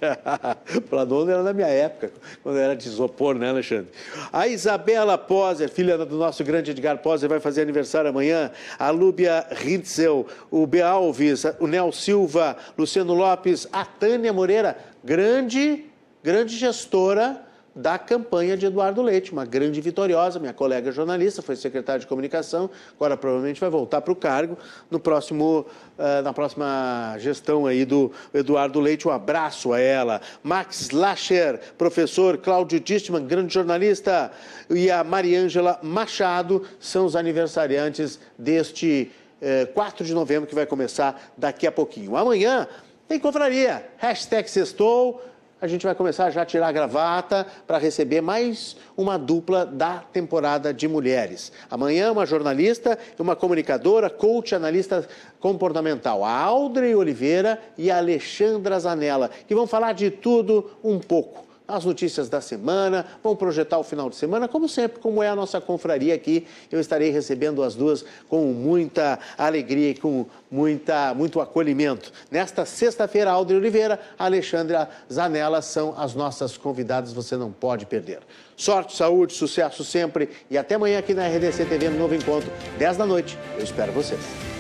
planonda 0.89 1.33
era 1.33 1.43
da 1.43 1.53
minha 1.53 1.69
época, 1.69 2.13
quando 2.43 2.59
era 2.59 2.75
de 2.75 2.87
isopor, 2.87 3.37
né, 3.37 3.51
Alexandre? 3.51 3.89
A 4.33 4.47
Isabela 4.47 5.17
Poser, 5.17 5.69
filha 5.69 5.99
do 5.99 6.17
nosso 6.17 6.43
grande 6.45 6.71
Edgar 6.71 6.99
Poser, 6.99 7.29
vai 7.29 7.41
fazer 7.41 7.63
aniversário 7.63 8.11
amanhã. 8.11 8.51
A 8.79 8.91
Lúbia 8.91 9.47
Ritzel, 9.51 10.27
o 10.51 10.67
B. 10.67 10.83
Alves, 10.83 11.45
o 11.61 11.67
Nel 11.67 11.93
Silva, 11.93 12.57
Luciano 12.77 13.15
Lopes, 13.15 13.67
a 13.73 13.85
Tânia 13.85 14.33
Moreira, 14.33 14.77
grande, 15.05 15.85
grande 16.23 16.57
gestora 16.57 17.46
da 17.77 17.99
campanha 17.99 18.57
de 18.57 18.65
Eduardo 18.65 19.03
Leite, 19.03 19.33
uma 19.33 19.45
grande 19.45 19.83
vitoriosa, 19.83 20.39
minha 20.39 20.55
colega 20.55 20.91
jornalista, 20.91 21.43
foi 21.43 21.55
secretária 21.57 22.01
de 22.01 22.07
comunicação, 22.07 22.71
agora 22.95 23.19
provavelmente 23.19 23.61
vai 23.61 23.69
voltar 23.69 24.01
para 24.01 24.11
o 24.11 24.17
cargo 24.17 24.57
no 24.91 24.99
próximo, 24.99 25.67
uh, 25.99 26.23
na 26.25 26.33
próxima 26.33 27.17
gestão 27.19 27.67
aí 27.67 27.85
do 27.85 28.11
Eduardo 28.33 28.81
Leite. 28.81 29.07
Um 29.07 29.11
abraço 29.11 29.75
a 29.75 29.79
ela. 29.79 30.23
Max 30.43 30.89
Lacher, 30.91 31.61
professor 31.77 32.39
Cláudio 32.39 32.81
Distman, 32.81 33.27
grande 33.27 33.53
jornalista, 33.53 34.33
e 34.71 34.91
a 34.91 35.05
Mariângela 35.05 35.79
Machado 35.83 36.63
são 36.81 37.05
os 37.05 37.15
aniversariantes 37.15 38.19
deste 38.39 39.13
uh, 39.43 39.45
eh, 39.45 39.67
4 39.67 40.03
de 40.03 40.15
novembro 40.15 40.49
que 40.49 40.55
vai 40.55 40.65
começar 40.65 41.31
daqui 41.37 41.67
a 41.67 41.73
pouquinho. 41.73 42.17
Amanhã 42.17 42.67
tem 43.07 43.21
confraria, 43.21 43.87
hashtag 43.99 44.51
sextou, 44.51 45.23
a 45.67 45.69
gente 45.69 45.85
vai 45.85 45.95
começar 45.95 46.31
já 46.31 46.43
a 46.43 46.47
tirar 46.47 46.69
a 46.69 46.73
gravata 46.73 47.45
para 47.67 47.77
receber 47.77 48.21
mais 48.21 48.77
uma 48.97 49.19
dupla 49.19 49.67
da 49.67 49.99
temporada 49.99 50.73
de 50.73 50.87
mulheres. 50.87 51.51
Amanhã, 51.69 52.13
uma 52.13 52.25
jornalista, 52.25 52.97
uma 53.19 53.35
comunicadora, 53.35 54.09
coach, 54.09 54.55
analista 54.55 55.07
comportamental, 55.41 56.25
a 56.25 56.31
Audrey 56.31 56.95
Oliveira 56.95 57.61
e 57.77 57.91
a 57.91 57.99
Alexandra 57.99 58.79
Zanella, 58.79 59.29
que 59.47 59.55
vão 59.55 59.67
falar 59.67 59.93
de 59.93 60.09
tudo 60.09 60.71
um 60.85 61.01
pouco 61.01 61.46
as 61.69 61.85
notícias 61.85 62.29
da 62.29 62.41
semana, 62.41 63.07
vamos 63.23 63.39
projetar 63.39 63.79
o 63.79 63.83
final 63.83 64.09
de 64.09 64.17
semana, 64.17 64.49
como 64.49 64.69
sempre, 64.69 65.01
como 65.01 65.23
é 65.23 65.29
a 65.29 65.37
nossa 65.37 65.61
confraria 65.61 66.15
aqui. 66.15 66.47
Eu 66.71 66.81
estarei 66.81 67.11
recebendo 67.11 67.63
as 67.63 67.75
duas 67.75 68.05
com 68.29 68.47
muita 68.53 69.19
alegria 69.37 69.91
e 69.91 69.95
com 69.95 70.27
muita, 70.51 71.15
muito 71.15 71.41
acolhimento. 71.41 72.13
Nesta 72.31 72.65
sexta-feira, 72.65 73.31
Aldri 73.31 73.57
Oliveira, 73.57 74.01
Alexandra 74.19 74.89
Zanella 75.13 75.63
são 75.63 75.95
as 75.99 76.15
nossas 76.15 76.57
convidadas, 76.57 77.13
você 77.13 77.37
não 77.37 77.51
pode 77.51 77.87
perder. 77.87 78.21
Sorte, 78.57 78.97
saúde, 78.97 79.35
sucesso 79.35 79.85
sempre 79.85 80.31
e 80.51 80.57
até 80.57 80.77
amanhã 80.77 80.99
aqui 80.99 81.13
na 81.13 81.27
RDC 81.27 81.67
TV 81.67 81.91
no 81.91 81.99
Novo 81.99 82.15
Encontro, 82.15 82.51
10 82.79 82.97
da 82.97 83.07
noite. 83.07 83.39
Eu 83.57 83.65
espero 83.65 83.93
vocês. 83.93 84.56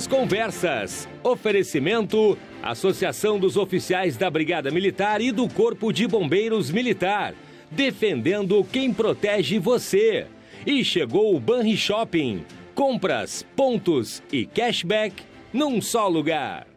Cruzando 0.00 0.06
as 0.06 0.06
Conversas. 0.06 1.08
Oferecimento: 1.22 2.38
Associação 2.62 3.38
dos 3.38 3.56
Oficiais 3.56 4.16
da 4.16 4.30
Brigada 4.30 4.70
Militar 4.70 5.20
e 5.20 5.30
do 5.30 5.48
Corpo 5.48 5.92
de 5.92 6.06
Bombeiros 6.06 6.70
Militar. 6.70 7.34
Defendendo 7.70 8.64
quem 8.64 8.92
protege 8.92 9.58
você. 9.58 10.26
E 10.66 10.84
chegou 10.84 11.34
o 11.34 11.40
Banri 11.40 11.76
Shopping. 11.76 12.44
Compras, 12.74 13.44
pontos 13.54 14.22
e 14.32 14.46
cashback 14.46 15.22
num 15.52 15.80
só 15.80 16.08
lugar. 16.08 16.69